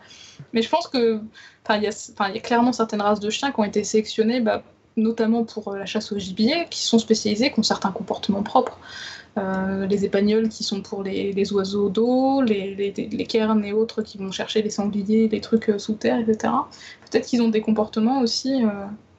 [0.53, 1.21] Mais je pense que.
[1.67, 4.61] Enfin, il y, a clairement certaines races de chiens qui ont été sélectionnées, bah,
[4.97, 8.77] notamment pour euh, la chasse au gibier, qui sont spécialisées, qui ont certains comportements propres.
[9.37, 14.31] Euh, les épagnols qui sont pour les, oiseaux d'eau, les, cairns et autres qui vont
[14.31, 16.53] chercher les sangliers, les trucs euh, sous terre, etc.
[17.11, 18.69] Peut-être qu'ils ont des comportements aussi euh,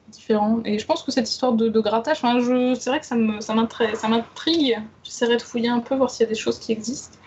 [0.09, 0.61] différents.
[0.65, 4.79] Et je pense que cette histoire de, grattage, c'est vrai que ça m'intrigue.
[5.03, 7.17] J'essaierai de fouiller un peu, voir s'il y a des choses qui existent.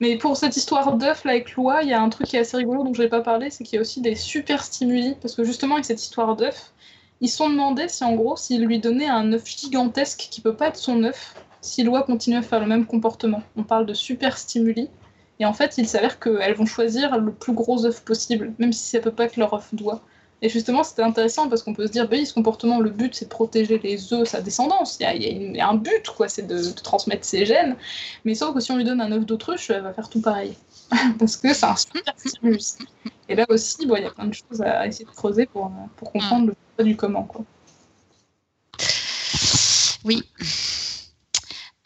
[0.00, 2.56] Mais pour cette histoire d'œuf avec l'oie, il y a un truc qui est assez
[2.56, 5.16] rigolo dont je n'ai pas parlé, c'est qu'il y a aussi des super stimuli.
[5.20, 6.72] Parce que justement, avec cette histoire d'œuf,
[7.20, 10.68] ils sont demandés si en gros, s'ils lui donnaient un œuf gigantesque qui peut pas
[10.68, 13.42] être son œuf, si l'oie continue à faire le même comportement.
[13.56, 14.88] On parle de super stimuli.
[15.40, 18.88] Et en fait, il s'avère qu'elles vont choisir le plus gros œuf possible, même si
[18.90, 20.02] ça peut pas être leur œuf d'oie.
[20.40, 23.24] Et justement, c'était intéressant parce qu'on peut se dire, bah ce comportement, le but, c'est
[23.24, 24.98] de protéger les œufs, sa descendance.
[25.00, 27.76] Il y a, un but, quoi, c'est de, transmettre ses gènes.
[28.24, 30.56] Mais sauf que si on lui donne un œuf d'autruche, elle va faire tout pareil.
[31.18, 32.78] parce que c'est un super stimulus.
[33.28, 36.12] Et là aussi, il y a plein de choses à essayer de creuser pour, pour
[36.12, 37.24] comprendre le du comment.
[37.24, 37.44] Quoi.
[40.04, 40.22] Oui.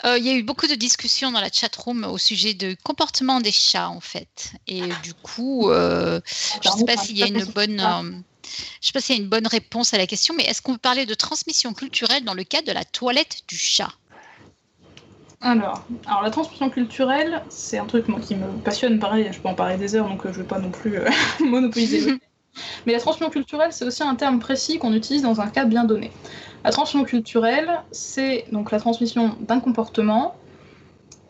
[0.05, 3.41] Euh, il y a eu beaucoup de discussions dans la chatroom au sujet du comportement
[3.41, 4.53] des chats, en fait.
[4.67, 6.21] Et du coup, euh,
[6.63, 8.25] je ne sais pas s'il y a une bonne.
[8.81, 10.63] Je ne sais pas s'il y a une bonne réponse à la question, mais est-ce
[10.63, 13.93] qu'on peut parler de transmission culturelle dans le cadre de la toilette du chat?
[15.41, 19.49] Alors, alors, la transmission culturelle, c'est un truc moi, qui me passionne, pareil, je peux
[19.49, 22.19] en parler des heures, donc euh, je ne vais pas non plus euh, monopoliser le
[22.87, 25.85] Mais la transmission culturelle, c'est aussi un terme précis qu'on utilise dans un cas bien
[25.85, 26.13] donné.
[26.65, 30.37] La transmission culturelle, c'est donc la transmission d'un comportement,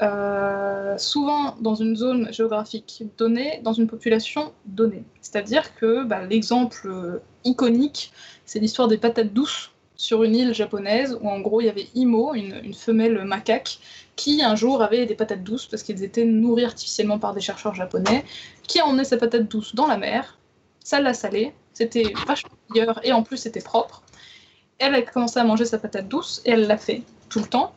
[0.03, 5.05] euh, souvent dans une zone géographique donnée, dans une population donnée.
[5.21, 8.13] C'est-à-dire que bah, l'exemple iconique,
[8.45, 11.87] c'est l'histoire des patates douces sur une île japonaise où en gros il y avait
[11.95, 13.79] Imo, une femelle macaque,
[14.17, 17.75] qui un jour avait des patates douces parce qu'elles étaient nourries artificiellement par des chercheurs
[17.75, 18.25] japonais,
[18.65, 20.39] qui a emmené ses patates douces dans la mer,
[20.85, 24.03] ça l'a salée, c'était vachement meilleur et en plus c'était propre.
[24.79, 27.73] Elle a commencé à manger sa patate douce et elle l'a fait tout le temps,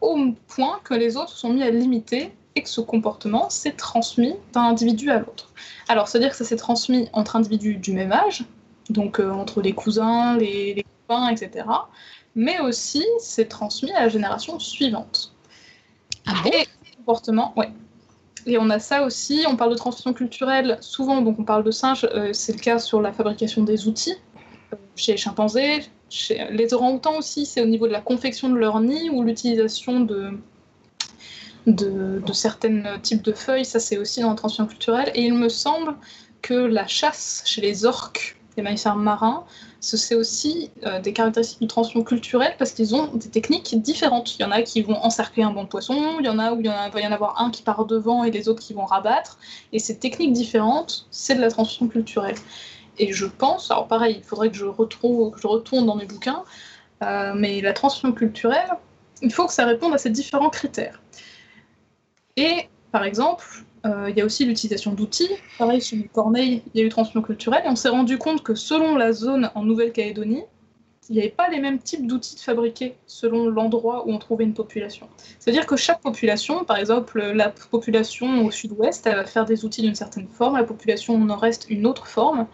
[0.00, 3.72] au point que les autres se sont mis à limiter et que ce comportement s'est
[3.72, 5.52] transmis d'un individu à l'autre.
[5.88, 8.44] Alors, c'est-à-dire que ça s'est transmis entre individus du même âge,
[8.88, 11.66] donc euh, entre les cousins, les, les copains, etc.,
[12.34, 15.34] mais aussi c'est transmis à la génération suivante.
[16.26, 16.50] Ah bon?
[16.98, 17.70] Comportement, ouais.
[18.46, 21.70] Et on a ça aussi, on parle de transmission culturelle, souvent, donc on parle de
[21.70, 24.16] singes, euh, c'est le cas sur la fabrication des outils,
[24.72, 25.82] euh, chez les chimpanzés,
[26.50, 30.38] les orang-outans aussi, c'est au niveau de la confection de leur nid ou l'utilisation de,
[31.66, 35.10] de, de certains types de feuilles, ça c'est aussi dans la transmission culturelle.
[35.14, 35.96] Et il me semble
[36.42, 39.44] que la chasse chez les orques, les mammifères marins,
[39.80, 44.38] c'est aussi euh, des caractéristiques de transmission culturelle parce qu'ils ont des techniques différentes.
[44.38, 46.52] Il y en a qui vont encercler un banc de poisson, il y en a
[46.52, 48.84] où il, va y en avoir un qui part devant et les autres qui vont
[48.84, 49.38] rabattre.
[49.72, 52.36] Et ces techniques différentes, c'est de la transmission culturelle.
[52.98, 56.06] Et je pense, alors pareil, il faudrait que je, retrouve, que je retourne dans mes
[56.06, 56.44] bouquins,
[57.02, 58.70] euh, mais la transmission culturelle,
[59.22, 61.00] il faut que ça réponde à ces différents critères.
[62.36, 63.44] Et par exemple,
[63.86, 65.30] euh, il y a aussi l'utilisation d'outils.
[65.58, 67.62] Pareil, sur Corneille, il y a eu transmission culturelle.
[67.64, 70.44] Et on s'est rendu compte que selon la zone en Nouvelle-Calédonie,
[71.10, 74.44] il n'y avait pas les mêmes types d'outils de fabriquer selon l'endroit où on trouvait
[74.44, 75.08] une population.
[75.40, 79.82] C'est-à-dire que chaque population, par exemple la population au sud-ouest, elle va faire des outils
[79.82, 82.46] d'une certaine forme, la population au nord-est une autre forme.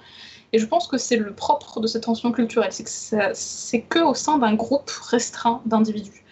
[0.54, 3.98] Et je pense que c'est le propre de cette transmission culturelle, c'est que c'est que
[3.98, 6.24] au sein d'un groupe restreint d'individus.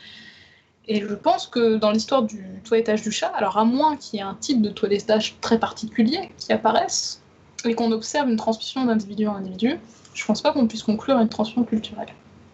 [0.88, 4.22] Et je pense que dans l'histoire du toilettage du chat, alors à moins qu'il y
[4.22, 7.20] ait un type de toilettage très particulier qui apparaisse
[7.66, 9.78] et qu'on observe une transmission d'individu en individu,
[10.14, 12.08] je pense pas qu'on puisse conclure une transmission culturelle.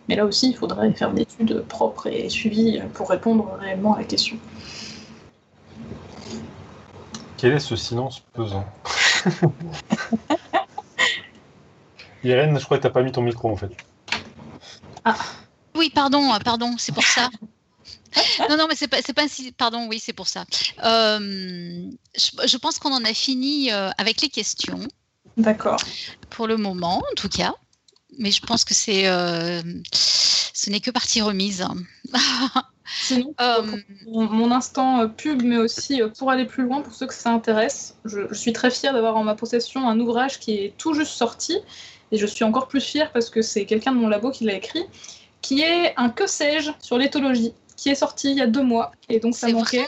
[0.08, 3.98] Mais là aussi, il faudrait faire des études propres et suivies pour répondre réellement à
[3.98, 4.36] la question.
[7.36, 8.64] Quel est ce silence pesant
[12.24, 13.70] Irène, je crois que t'as pas mis ton micro en fait.
[15.04, 15.16] Ah.
[15.74, 17.30] Oui, pardon, pardon, c'est pour ça.
[18.50, 19.52] non, non, mais c'est pas, c'est pas si.
[19.52, 20.44] Pardon, oui, c'est pour ça.
[20.84, 24.80] Euh, je, pense qu'on en a fini euh, avec les questions.
[25.36, 25.80] D'accord.
[26.28, 27.54] Pour le moment, en tout cas.
[28.18, 31.66] Mais je pense que c'est, euh, ce n'est que partie remise.
[33.02, 33.32] Sinon,
[34.06, 38.22] mon, instant pub, mais aussi pour aller plus loin, pour ceux que ça intéresse, je,
[38.28, 41.56] je suis très fière d'avoir en ma possession un ouvrage qui est tout juste sorti,
[42.10, 44.54] et je suis encore plus fière parce que c'est quelqu'un de mon labo qui l'a
[44.54, 44.84] écrit,
[45.40, 48.92] qui est un que sais-je sur l'éthologie qui est sorti il y a deux mois.
[49.08, 49.86] Et donc ça manquait.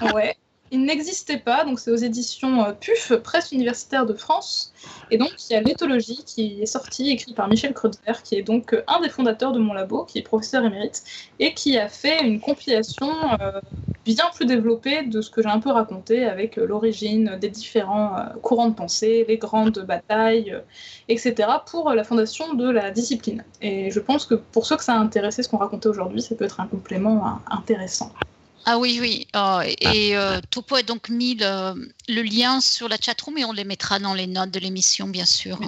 [0.00, 0.36] Ouais.
[0.74, 4.72] Il n'existait pas, donc c'est aux éditions euh, PUF, Presse universitaire de France.
[5.12, 8.42] Et donc il y a l'éthologie qui est sorti, écrit par Michel Kreutzer, qui est
[8.42, 11.04] donc euh, un des fondateurs de mon labo, qui est professeur émérite,
[11.38, 13.08] et qui a fait une compilation
[13.40, 13.60] euh,
[14.04, 18.68] bien plus développée de ce que j'ai un peu raconté avec l'origine des différents courants
[18.68, 20.60] de pensée, les grandes batailles,
[21.08, 23.44] etc., pour la fondation de la discipline.
[23.62, 26.34] Et je pense que pour ceux que ça a intéressé ce qu'on racontait aujourd'hui, ça
[26.34, 28.10] peut être un complément intéressant.
[28.66, 29.26] Ah oui, oui.
[29.34, 33.64] Oh, et euh, Topo a donc mis le, lien sur la chatroom et on les
[33.64, 35.60] mettra dans les notes de l'émission, bien sûr.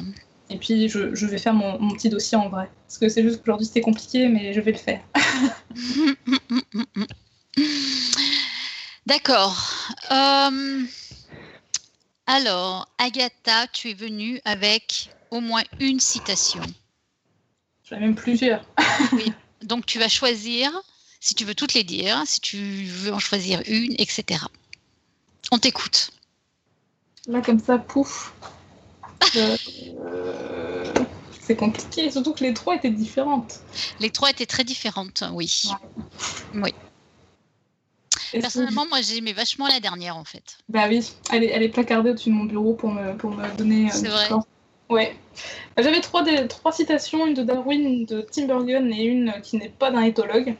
[0.48, 2.70] Et puis, je, vais faire mon, petit dossier en vrai.
[2.86, 5.02] Parce que c'est juste qu'aujourd'hui, c'était compliqué, mais je vais le faire.
[9.06, 9.56] D'accord.
[10.10, 10.82] Euh,
[12.26, 16.62] alors, Agatha, tu es venue avec au moins une citation.
[17.88, 18.64] J'en ai même plusieurs.
[19.12, 19.32] oui.
[19.62, 20.72] Donc, tu vas choisir
[21.26, 24.44] si tu veux toutes les dire, si tu veux en choisir une, etc.
[25.50, 26.12] On t'écoute.
[27.26, 28.32] Là, comme ça, pouf.
[29.34, 29.56] Euh,
[31.40, 33.58] c'est compliqué, surtout que les trois étaient différentes.
[33.98, 35.64] Les trois étaient très différentes, oui.
[36.54, 36.72] Oui.
[38.30, 40.58] Personnellement, moi, j'ai aimé vachement la dernière, en fait.
[40.68, 43.48] Bah oui, elle est, elle est placardée au-dessus de mon bureau pour me, pour me
[43.56, 43.86] donner.
[43.86, 44.28] Euh, c'est vrai.
[44.88, 45.16] Ouais.
[45.76, 49.90] J'avais trois, trois citations, une de Darwin, une de Tim et une qui n'est pas
[49.90, 50.54] d'un éthologue.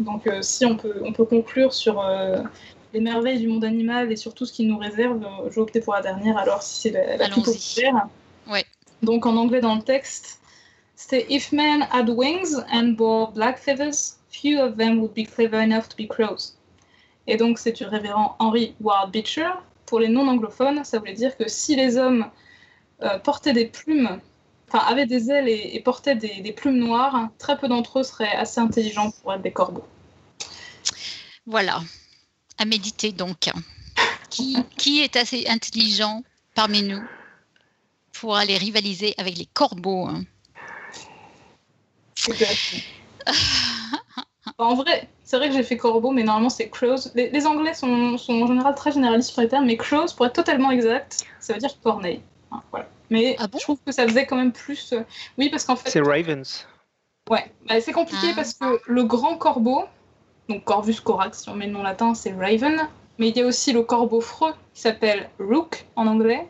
[0.00, 2.42] Donc euh, si on peut, on peut conclure sur euh,
[2.92, 5.60] les merveilles du monde animal et sur tout ce qu'il nous réserve, euh, je vais
[5.60, 8.08] opter pour la dernière alors si c'est la, plus populaire.
[8.48, 8.64] Ouais.
[9.02, 10.40] Donc en anglais dans le texte,
[10.94, 15.60] c'était If men had wings and bore black feathers, few of them would be clever
[15.60, 16.54] enough to be crows.
[17.26, 19.50] Et donc c'est du révérend Henry Ward Beecher.
[19.86, 22.26] Pour les non-anglophones, ça voulait dire que si les hommes
[23.02, 24.20] euh, portaient des plumes,
[24.68, 28.02] enfin avaient des ailes et, et portaient des, des plumes noires, très peu d'entre eux
[28.02, 29.86] seraient assez intelligents pour être des corbeaux.
[31.46, 31.80] Voilà,
[32.58, 33.50] à méditer donc.
[34.30, 36.22] Qui, qui est assez intelligent
[36.54, 37.02] parmi nous
[38.12, 40.22] pour aller rivaliser avec les corbeaux hein?
[44.58, 47.10] En vrai, c'est vrai que j'ai fait corbeau, mais normalement c'est crows.
[47.14, 50.26] Les, les Anglais sont, sont en général très généralistes sur les termes, mais crows, pour
[50.26, 52.20] être totalement exact, ça veut dire corneille.
[52.50, 52.88] Hein, voilà.
[53.10, 54.92] Mais Ah bon je trouve que ça faisait quand même plus.
[54.92, 55.02] euh,
[55.38, 56.66] Oui, parce qu'en fait, C'est Ravens.
[57.30, 58.36] ouais, bah, c'est compliqué Ah.
[58.36, 59.84] parce que le grand corbeau,
[60.48, 62.88] donc Corvus corax, si on met le nom latin, c'est raven.
[63.18, 66.46] Mais il y a aussi le corbeau freux qui s'appelle rook en anglais,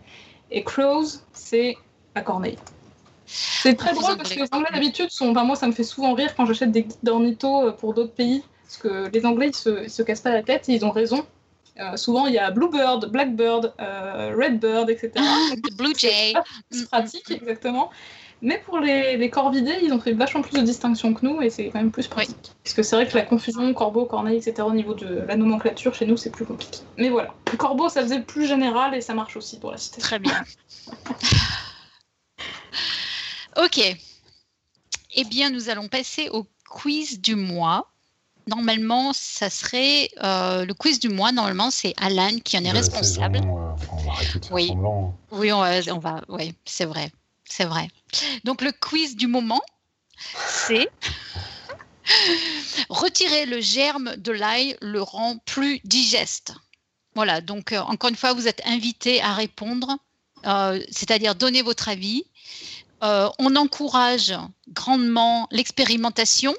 [0.51, 1.77] et crows, c'est
[2.15, 2.59] la corneille.
[3.25, 4.37] C'est très Ah, drôle parce Anglais.
[4.37, 5.31] que les Anglais d'habitude sont.
[5.31, 8.13] Enfin, moi, ça me fait souvent rire quand j'achète des guides d'ornitho euh, pour d'autres
[8.15, 8.43] pays.
[8.65, 10.91] Parce que les Anglais, ils se, ils se cassent pas la tête et ils ont
[10.91, 11.25] raison.
[11.79, 15.13] Euh, souvent, il y a Bluebird, Blackbird, euh, Redbird, etc.
[15.15, 16.35] The Blue Jay.
[16.71, 17.91] C'est Mm, pratique, exactement.
[18.41, 21.51] Mais pour les, les corvidés, ils ont fait vachement plus de distinction que nous et
[21.51, 22.53] c'est quand même plus pratique.
[22.63, 24.63] Parce que c'est vrai que la confusion corbeau, corneille, etc.
[24.63, 26.79] au niveau de la nomenclature chez nous, c'est plus compliqué.
[26.99, 27.35] Mais voilà.
[27.51, 30.01] Le corbeau, ça faisait plus général et ça marche aussi pour la cité.
[30.01, 30.45] Très bien.
[33.57, 33.97] ok.
[35.15, 37.91] Eh bien, nous allons passer au quiz du mois.
[38.49, 41.33] Normalement, ça serait euh, le quiz du mois.
[41.33, 43.37] Normalement, c'est Alan qui en est De responsable.
[43.39, 44.13] saison, euh, on va
[44.51, 44.69] Oui.
[44.69, 45.15] semblant.
[45.31, 47.11] Oui, on va, on va oui, c'est vrai,
[47.45, 47.89] c'est vrai.
[48.45, 49.61] Donc le quiz du moment,
[50.49, 50.89] c'est
[52.89, 56.55] retirer le germe de l'ail le rend plus digeste.
[57.15, 59.99] Voilà, donc euh, encore une fois, vous êtes invité à répondre,
[60.47, 62.25] euh, c'est-à-dire donner votre avis.
[63.03, 64.33] Euh, on encourage
[64.71, 66.55] grandement l'expérimentation,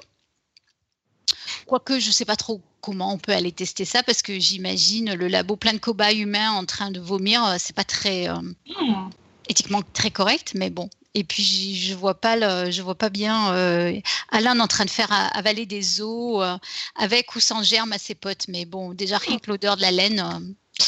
[1.70, 5.14] quoique je ne sais pas trop comment on peut aller tester ça, parce que j'imagine
[5.14, 8.40] le labo plein de cobayes humains en train de vomir, euh, c'est pas très euh,
[8.80, 9.10] Hmm.
[9.48, 10.90] éthiquement très correct, mais bon.
[11.14, 14.00] Et puis je vois pas le, je vois pas bien euh,
[14.30, 16.56] Alain en train de faire a- avaler des os euh,
[16.96, 18.48] avec ou sans germe à ses potes.
[18.48, 20.20] Mais bon, déjà rien que l'odeur de la laine.
[20.20, 20.84] euh.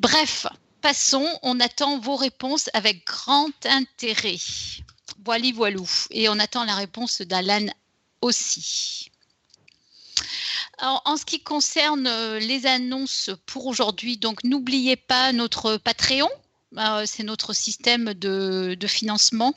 [0.00, 0.46] Bref,
[0.82, 1.28] passons.
[1.42, 4.36] On attend vos réponses avec grand intérêt.
[5.24, 5.88] Voilà, voilou.
[6.10, 7.66] Et on attend la réponse d'Alan
[8.22, 9.09] aussi.
[10.82, 16.28] En ce qui concerne euh, les annonces pour aujourd'hui, donc n'oubliez pas notre Patreon.
[16.78, 19.52] Euh, c'est notre système de, de financement.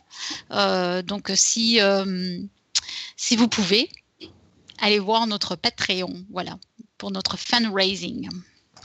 [0.52, 2.40] Euh, donc, si, euh,
[3.16, 3.90] si vous pouvez,
[4.80, 6.58] allez voir notre Patreon, voilà,
[6.98, 8.30] pour notre fundraising.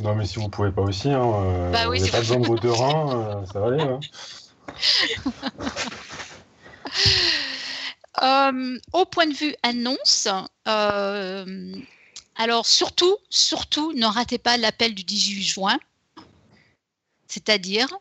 [0.00, 2.38] Non, mais si vous pouvez pas aussi, hein, Bah oui, vous n'avez c'est pas besoin
[2.38, 3.82] de vos deux reins, euh, ça va aller.
[3.82, 4.00] hein.
[8.20, 10.26] Euh, au point de vue annonce,
[10.66, 11.72] euh,
[12.38, 15.78] alors surtout, surtout, ne ratez pas l'appel du 18 juin,
[17.26, 17.92] c'est-à-dire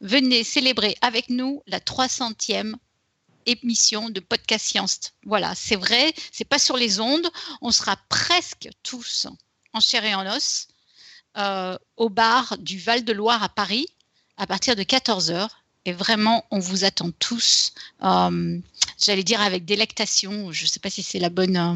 [0.00, 2.74] venez célébrer avec nous la 300e
[3.44, 5.00] émission de Podcast Science.
[5.26, 7.28] Voilà, c'est vrai, c'est pas sur les ondes,
[7.60, 9.26] on sera presque tous
[9.74, 10.68] en chair et en os
[11.36, 13.86] euh, au bar du Val-de-Loire à Paris
[14.38, 15.48] à partir de 14h.
[15.84, 17.72] Et vraiment, on vous attend tous.
[18.04, 18.58] euh,
[19.04, 20.52] J'allais dire avec délectation.
[20.52, 21.74] Je ne sais pas si c'est la bonne, euh,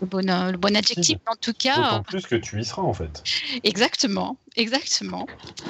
[0.00, 1.18] le, bon, euh, le bon adjectif.
[1.26, 3.22] mais En tout cas, D'autant plus que tu y seras en fait.
[3.64, 5.26] Exactement, exactement.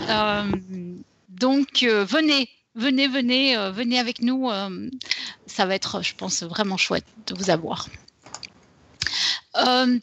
[0.08, 0.44] Euh,
[1.28, 4.50] donc venez, venez, venez, venez avec nous.
[5.47, 7.89] ça va être, je pense, vraiment chouette de vous avoir.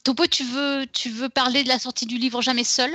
[0.04, 2.92] Topo, tu veux, tu veux parler de la sortie du livre Jamais seul?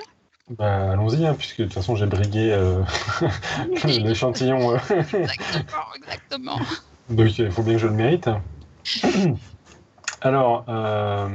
[0.51, 2.83] Bah, allons-y, hein, puisque de toute façon j'ai brigué euh,
[3.85, 4.79] l'échantillon, euh,
[5.13, 6.61] Exactement, exactement.
[7.11, 8.29] Donc il faut bien que je le mérite.
[10.21, 11.29] Alors, euh,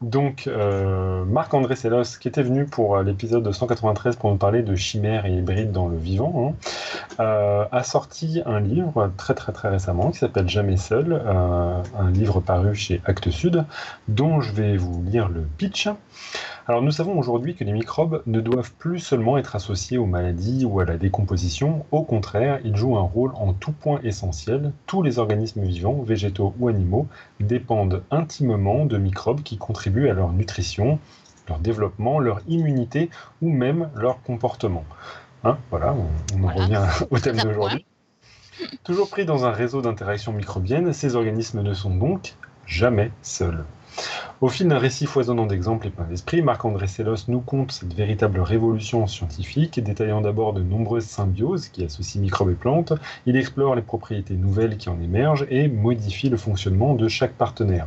[0.00, 4.74] donc, euh, Marc-André Sellos, qui était venu pour euh, l'épisode 193 pour nous parler de
[4.74, 6.54] chimères et hybrides dans le vivant,
[7.18, 12.40] hein, a sorti un livre très très très récemment qui s'appelle Jamais seul, un livre
[12.40, 13.64] paru chez Actes Sud,
[14.08, 15.88] dont je vais vous lire le pitch.
[16.68, 20.64] Alors nous savons aujourd'hui que les microbes ne doivent plus seulement être associés aux maladies
[20.64, 24.72] ou à la décomposition, au contraire, ils jouent un rôle en tout point essentiel.
[24.86, 27.06] Tous les organismes vivants, végétaux ou animaux,
[27.38, 30.98] dépendent intimement de microbes qui contribuent à leur nutrition,
[31.48, 34.84] leur développement, leur immunité ou même leur comportement.
[35.44, 36.64] Hein, voilà, on, on en Voilà.
[36.64, 37.86] revient au thème d'aujourd'hui.
[38.82, 42.34] Toujours pris dans un réseau d'interactions microbiennes, ces organismes ne sont donc
[42.66, 43.64] jamais seuls.
[44.42, 48.40] Au fil d'un récit foisonnant d'exemples et plein d'esprit, Marc-André Sellos nous conte cette véritable
[48.40, 52.92] révolution scientifique, détaillant d'abord de nombreuses symbioses qui associent microbes et plantes.
[53.24, 57.86] Il explore les propriétés nouvelles qui en émergent et modifie le fonctionnement de chaque partenaire.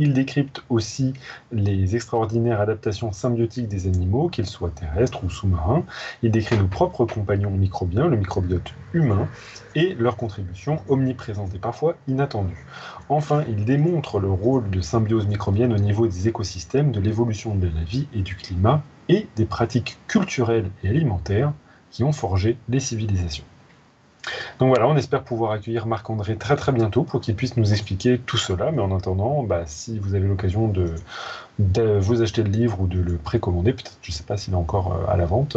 [0.00, 1.12] Il décrypte aussi
[1.50, 5.84] les extraordinaires adaptations symbiotiques des animaux, qu'ils soient terrestres ou sous-marins.
[6.22, 9.28] Il décrit nos propres compagnons microbiens, le microbiote humain,
[9.74, 12.64] et leurs contributions omniprésentes et parfois inattendues.
[13.08, 17.66] Enfin, il démontre le rôle de symbiose microbienne au niveau des écosystèmes, de l'évolution de
[17.66, 21.52] la vie et du climat, et des pratiques culturelles et alimentaires
[21.90, 23.44] qui ont forgé les civilisations.
[24.58, 28.18] Donc voilà, on espère pouvoir accueillir Marc-André très très bientôt pour qu'il puisse nous expliquer
[28.18, 28.72] tout cela.
[28.72, 30.94] Mais en attendant, bah, si vous avez l'occasion de,
[31.58, 34.52] de vous acheter le livre ou de le précommander, peut-être, je ne sais pas s'il
[34.54, 35.56] est encore euh, à la vente,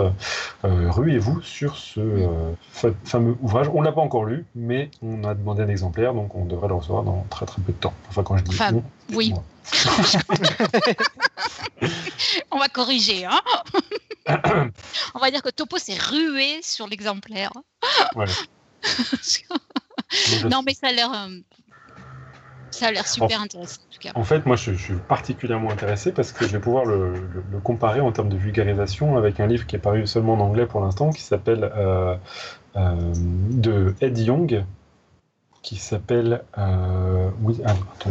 [0.63, 2.27] euh, ruez-vous sur ce euh,
[2.71, 3.69] fa- fameux ouvrage.
[3.73, 6.67] On ne l'a pas encore lu, mais on a demandé un exemplaire, donc on devrait
[6.69, 7.93] le recevoir dans très très peu de temps.
[8.09, 8.73] Enfin, quand je dis Enfin,
[9.13, 9.31] oui.
[9.31, 9.43] moi.
[12.51, 13.25] On va corriger.
[13.25, 13.39] Hein
[15.15, 17.51] On va dire que Topo s'est rué sur l'exemplaire.
[20.49, 21.11] Non, mais ça a l'air.
[21.13, 21.39] euh,
[22.71, 24.11] Ça a l'air super intéressant en tout cas.
[24.15, 27.43] En fait, moi, je, je suis particulièrement intéressé parce que je vais pouvoir le, le-
[27.51, 30.65] le comparer en termes de vulgarisation avec un livre qui est paru seulement en anglais
[30.65, 32.15] pour l'instant, qui s'appelle euh,
[32.75, 34.65] euh, de Ed Young,
[35.61, 36.43] qui s'appelle
[37.41, 38.09] oui, ah, attends,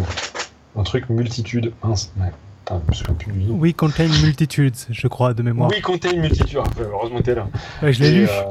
[0.76, 1.72] un truc multitude.
[1.82, 2.30] Mince, ouais,
[2.64, 3.56] putain, je me souviens plus du nom.
[3.58, 5.70] We contain multitudes, je crois, de mémoire.
[5.70, 6.58] Oui, Contain Multitude.
[6.64, 7.48] Ah, heureusement, t'es là.
[7.82, 8.28] Ouais, je l'ai lu.
[8.28, 8.42] euh,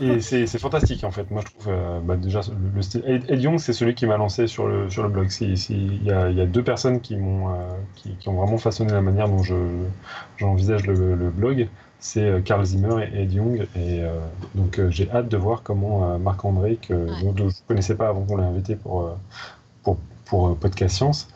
[0.00, 1.28] et c'est fantastique en fait.
[1.32, 3.02] Moi je trouve euh, bah, déjà le, le style.
[3.04, 5.28] Ed, Ed Young c'est celui qui m'a lancé sur le, sur le blog.
[5.40, 7.54] Il y, a, il y a deux personnes qui m'ont euh,
[7.96, 9.56] qui, qui ont vraiment façonné la manière dont je
[10.36, 11.68] j'envisage le, le blog.
[11.98, 13.62] C'est euh, Carl Zimmer et Ed Young.
[13.74, 14.20] Et euh,
[14.54, 17.10] donc euh, j'ai hâte de voir comment euh, Marc-André, que Ouais.
[17.24, 19.14] dont- dont je ne connaissais pas avant qu'on l'ait invité pour, euh,
[19.82, 19.96] pour,
[20.28, 21.28] pour euh, Podcast Science,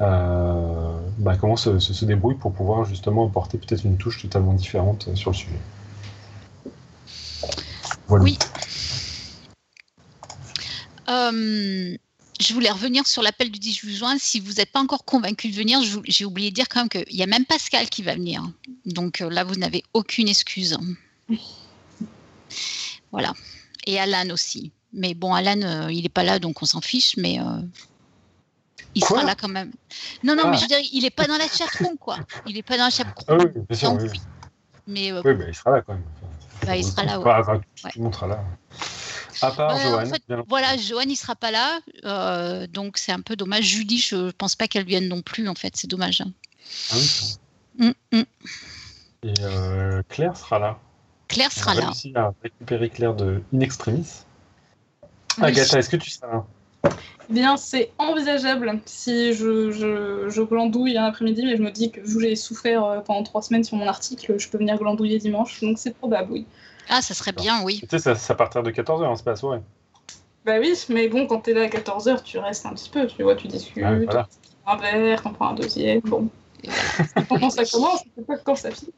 [0.00, 5.16] euh, bah, comment se, débrouille pour pouvoir justement apporter peut-être une touche totalement différente euh,
[5.16, 5.60] sur le sujet?
[8.08, 8.24] Voilà.
[8.24, 8.38] Oui.
[12.40, 14.16] Je voulais revenir sur l'appel du 18 juin.
[14.18, 17.14] Si vous n'êtes pas encore convaincu de venir, j'ai oublié de dire quand même qu'il
[17.14, 18.50] y a même Pascal qui va venir.
[18.86, 20.78] Donc là, vous n'avez aucune excuse.
[23.12, 23.34] Voilà.
[23.86, 24.72] Et Alan aussi.
[24.94, 27.38] Mais bon, Alan, il n'est pas là, donc on s'en fiche, mais
[28.94, 29.72] il Quoi sera là quand même.
[30.24, 30.50] Non, non, Ah.
[30.50, 32.18] mais je veux dire, il n'est pas dans la chatroom, quoi.
[32.46, 33.24] Il n'est pas dans la chatroom.
[33.28, 34.08] Ah oui, bien sûr, oui.
[34.12, 34.20] oui.
[34.86, 36.02] Mais euh, Oui, bah, il sera là quand même.
[36.66, 37.90] Bah, il sera là, Enfin, enfin, tout, Ouais.
[37.92, 38.44] tout le monde sera là.
[39.42, 40.02] À part Ouais, Johan.
[40.02, 43.64] en fait, bien Voilà, Joanne, il sera pas là, euh, donc c'est un peu dommage.
[43.64, 46.22] Julie, je pense pas qu'elle vienne non plus, en fait, c'est dommage.
[46.90, 47.36] Ah oui.
[47.78, 48.22] Mm, mm.
[49.22, 50.78] Et euh, Claire sera là.
[51.28, 51.86] Claire sera On a là.
[51.86, 54.06] réussi à récupérer Claire de In Extremis.
[55.38, 55.44] Oui.
[55.44, 56.44] Agatha, est-ce que tu seras là?
[56.84, 61.90] Eh Bien, c'est envisageable si je, je, je glandouille un après-midi, mais je me dis
[61.90, 64.76] que vu que j'ai souffert euh, pendant trois semaines sur mon article, je peux venir
[64.78, 66.46] glandouiller dimanche, donc c'est probable, oui.
[66.88, 67.80] Ah, ça serait bien, oui.
[67.80, 69.60] Tu sais, ça- à partir de 14h, c'est pas la soirée.
[70.44, 73.22] Bah oui, mais bon, quand t'es là à 14h, tu restes un petit peu, tu
[73.22, 74.26] vois, tu discutes, Ouais, voilà.
[74.32, 76.28] tu prends un verre, t'en prends un deuxième, bon.
[77.28, 78.92] Quand ça commence, c'est pas quand ça finit.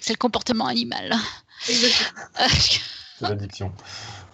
[0.00, 1.14] C'est le comportement animal.
[1.68, 2.48] Exactement.
[3.18, 3.72] C'est l'addiction.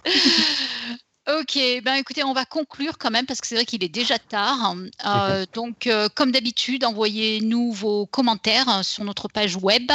[1.25, 4.19] Ok, ben écoutez, on va conclure quand même parce que c'est vrai qu'il est déjà
[4.19, 4.75] tard.
[5.05, 9.89] Euh, donc, euh, comme d'habitude, envoyez-nous vos commentaires euh, sur notre page web.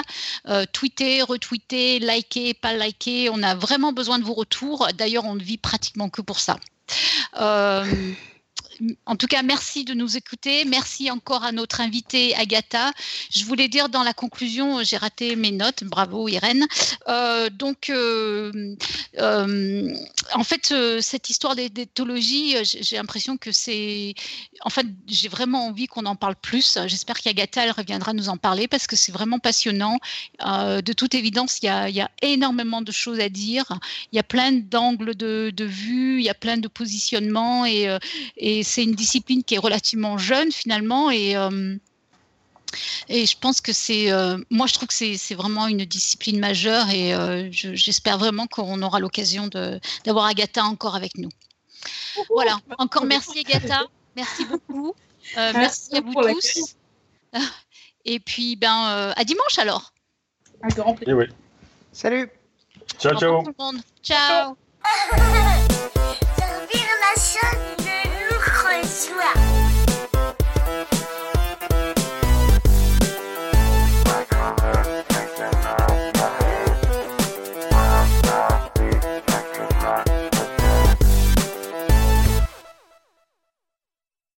[0.47, 3.29] Euh, tweetez, retweetez, likez, pas likez.
[3.29, 4.89] On a vraiment besoin de vos retours.
[4.97, 6.57] D'ailleurs, on ne vit pratiquement que pour ça.
[8.83, 10.65] Euh, en tout cas, merci de nous écouter.
[10.65, 12.93] Merci encore à notre invitée Agatha.
[13.35, 15.85] Je voulais dire dans la conclusion, j'ai raté mes notes.
[15.85, 16.67] Bravo Irène.
[17.09, 18.75] Euh, donc, euh,
[19.19, 19.95] euh,
[20.35, 24.15] en fait, euh, cette histoire d'é- d'éthologie, euh, j'ai l'impression que c'est.
[24.63, 26.79] En fait, j'ai vraiment envie qu'on en parle plus.
[26.87, 29.99] J'espère qu'Agatha, elle reviendra nous en parler parce que c'est vraiment passionnant.
[30.47, 33.65] Euh, de toute évidence, il y, a, énormément de choses à dire.
[34.13, 37.99] Il y a plein d'angles de, vue, il y a plein de positionnements euh,
[38.37, 41.11] et c'est une discipline qui est relativement jeune finalement.
[41.11, 41.37] Et.
[41.37, 41.77] euh,
[43.09, 46.39] et je pense que c'est, euh, moi je trouve que c'est c'est vraiment une discipline
[46.39, 49.49] majeure et euh, je- j'espère vraiment qu'on aura l'occasion
[50.05, 51.31] d'avoir Agatha encore avec nous.
[52.29, 54.93] Voilà, encore merci Agatha, merci beaucoup,
[55.39, 56.75] Euh, merci à vous tous.
[58.05, 59.95] Et puis ben euh, à dimanche alors.
[60.63, 61.17] Un grand plaisir.
[61.17, 61.25] Oui.
[61.93, 62.29] Salut
[62.99, 63.43] Ciao, ciao.
[63.45, 63.81] tout le monde.
[64.03, 64.57] Ciao.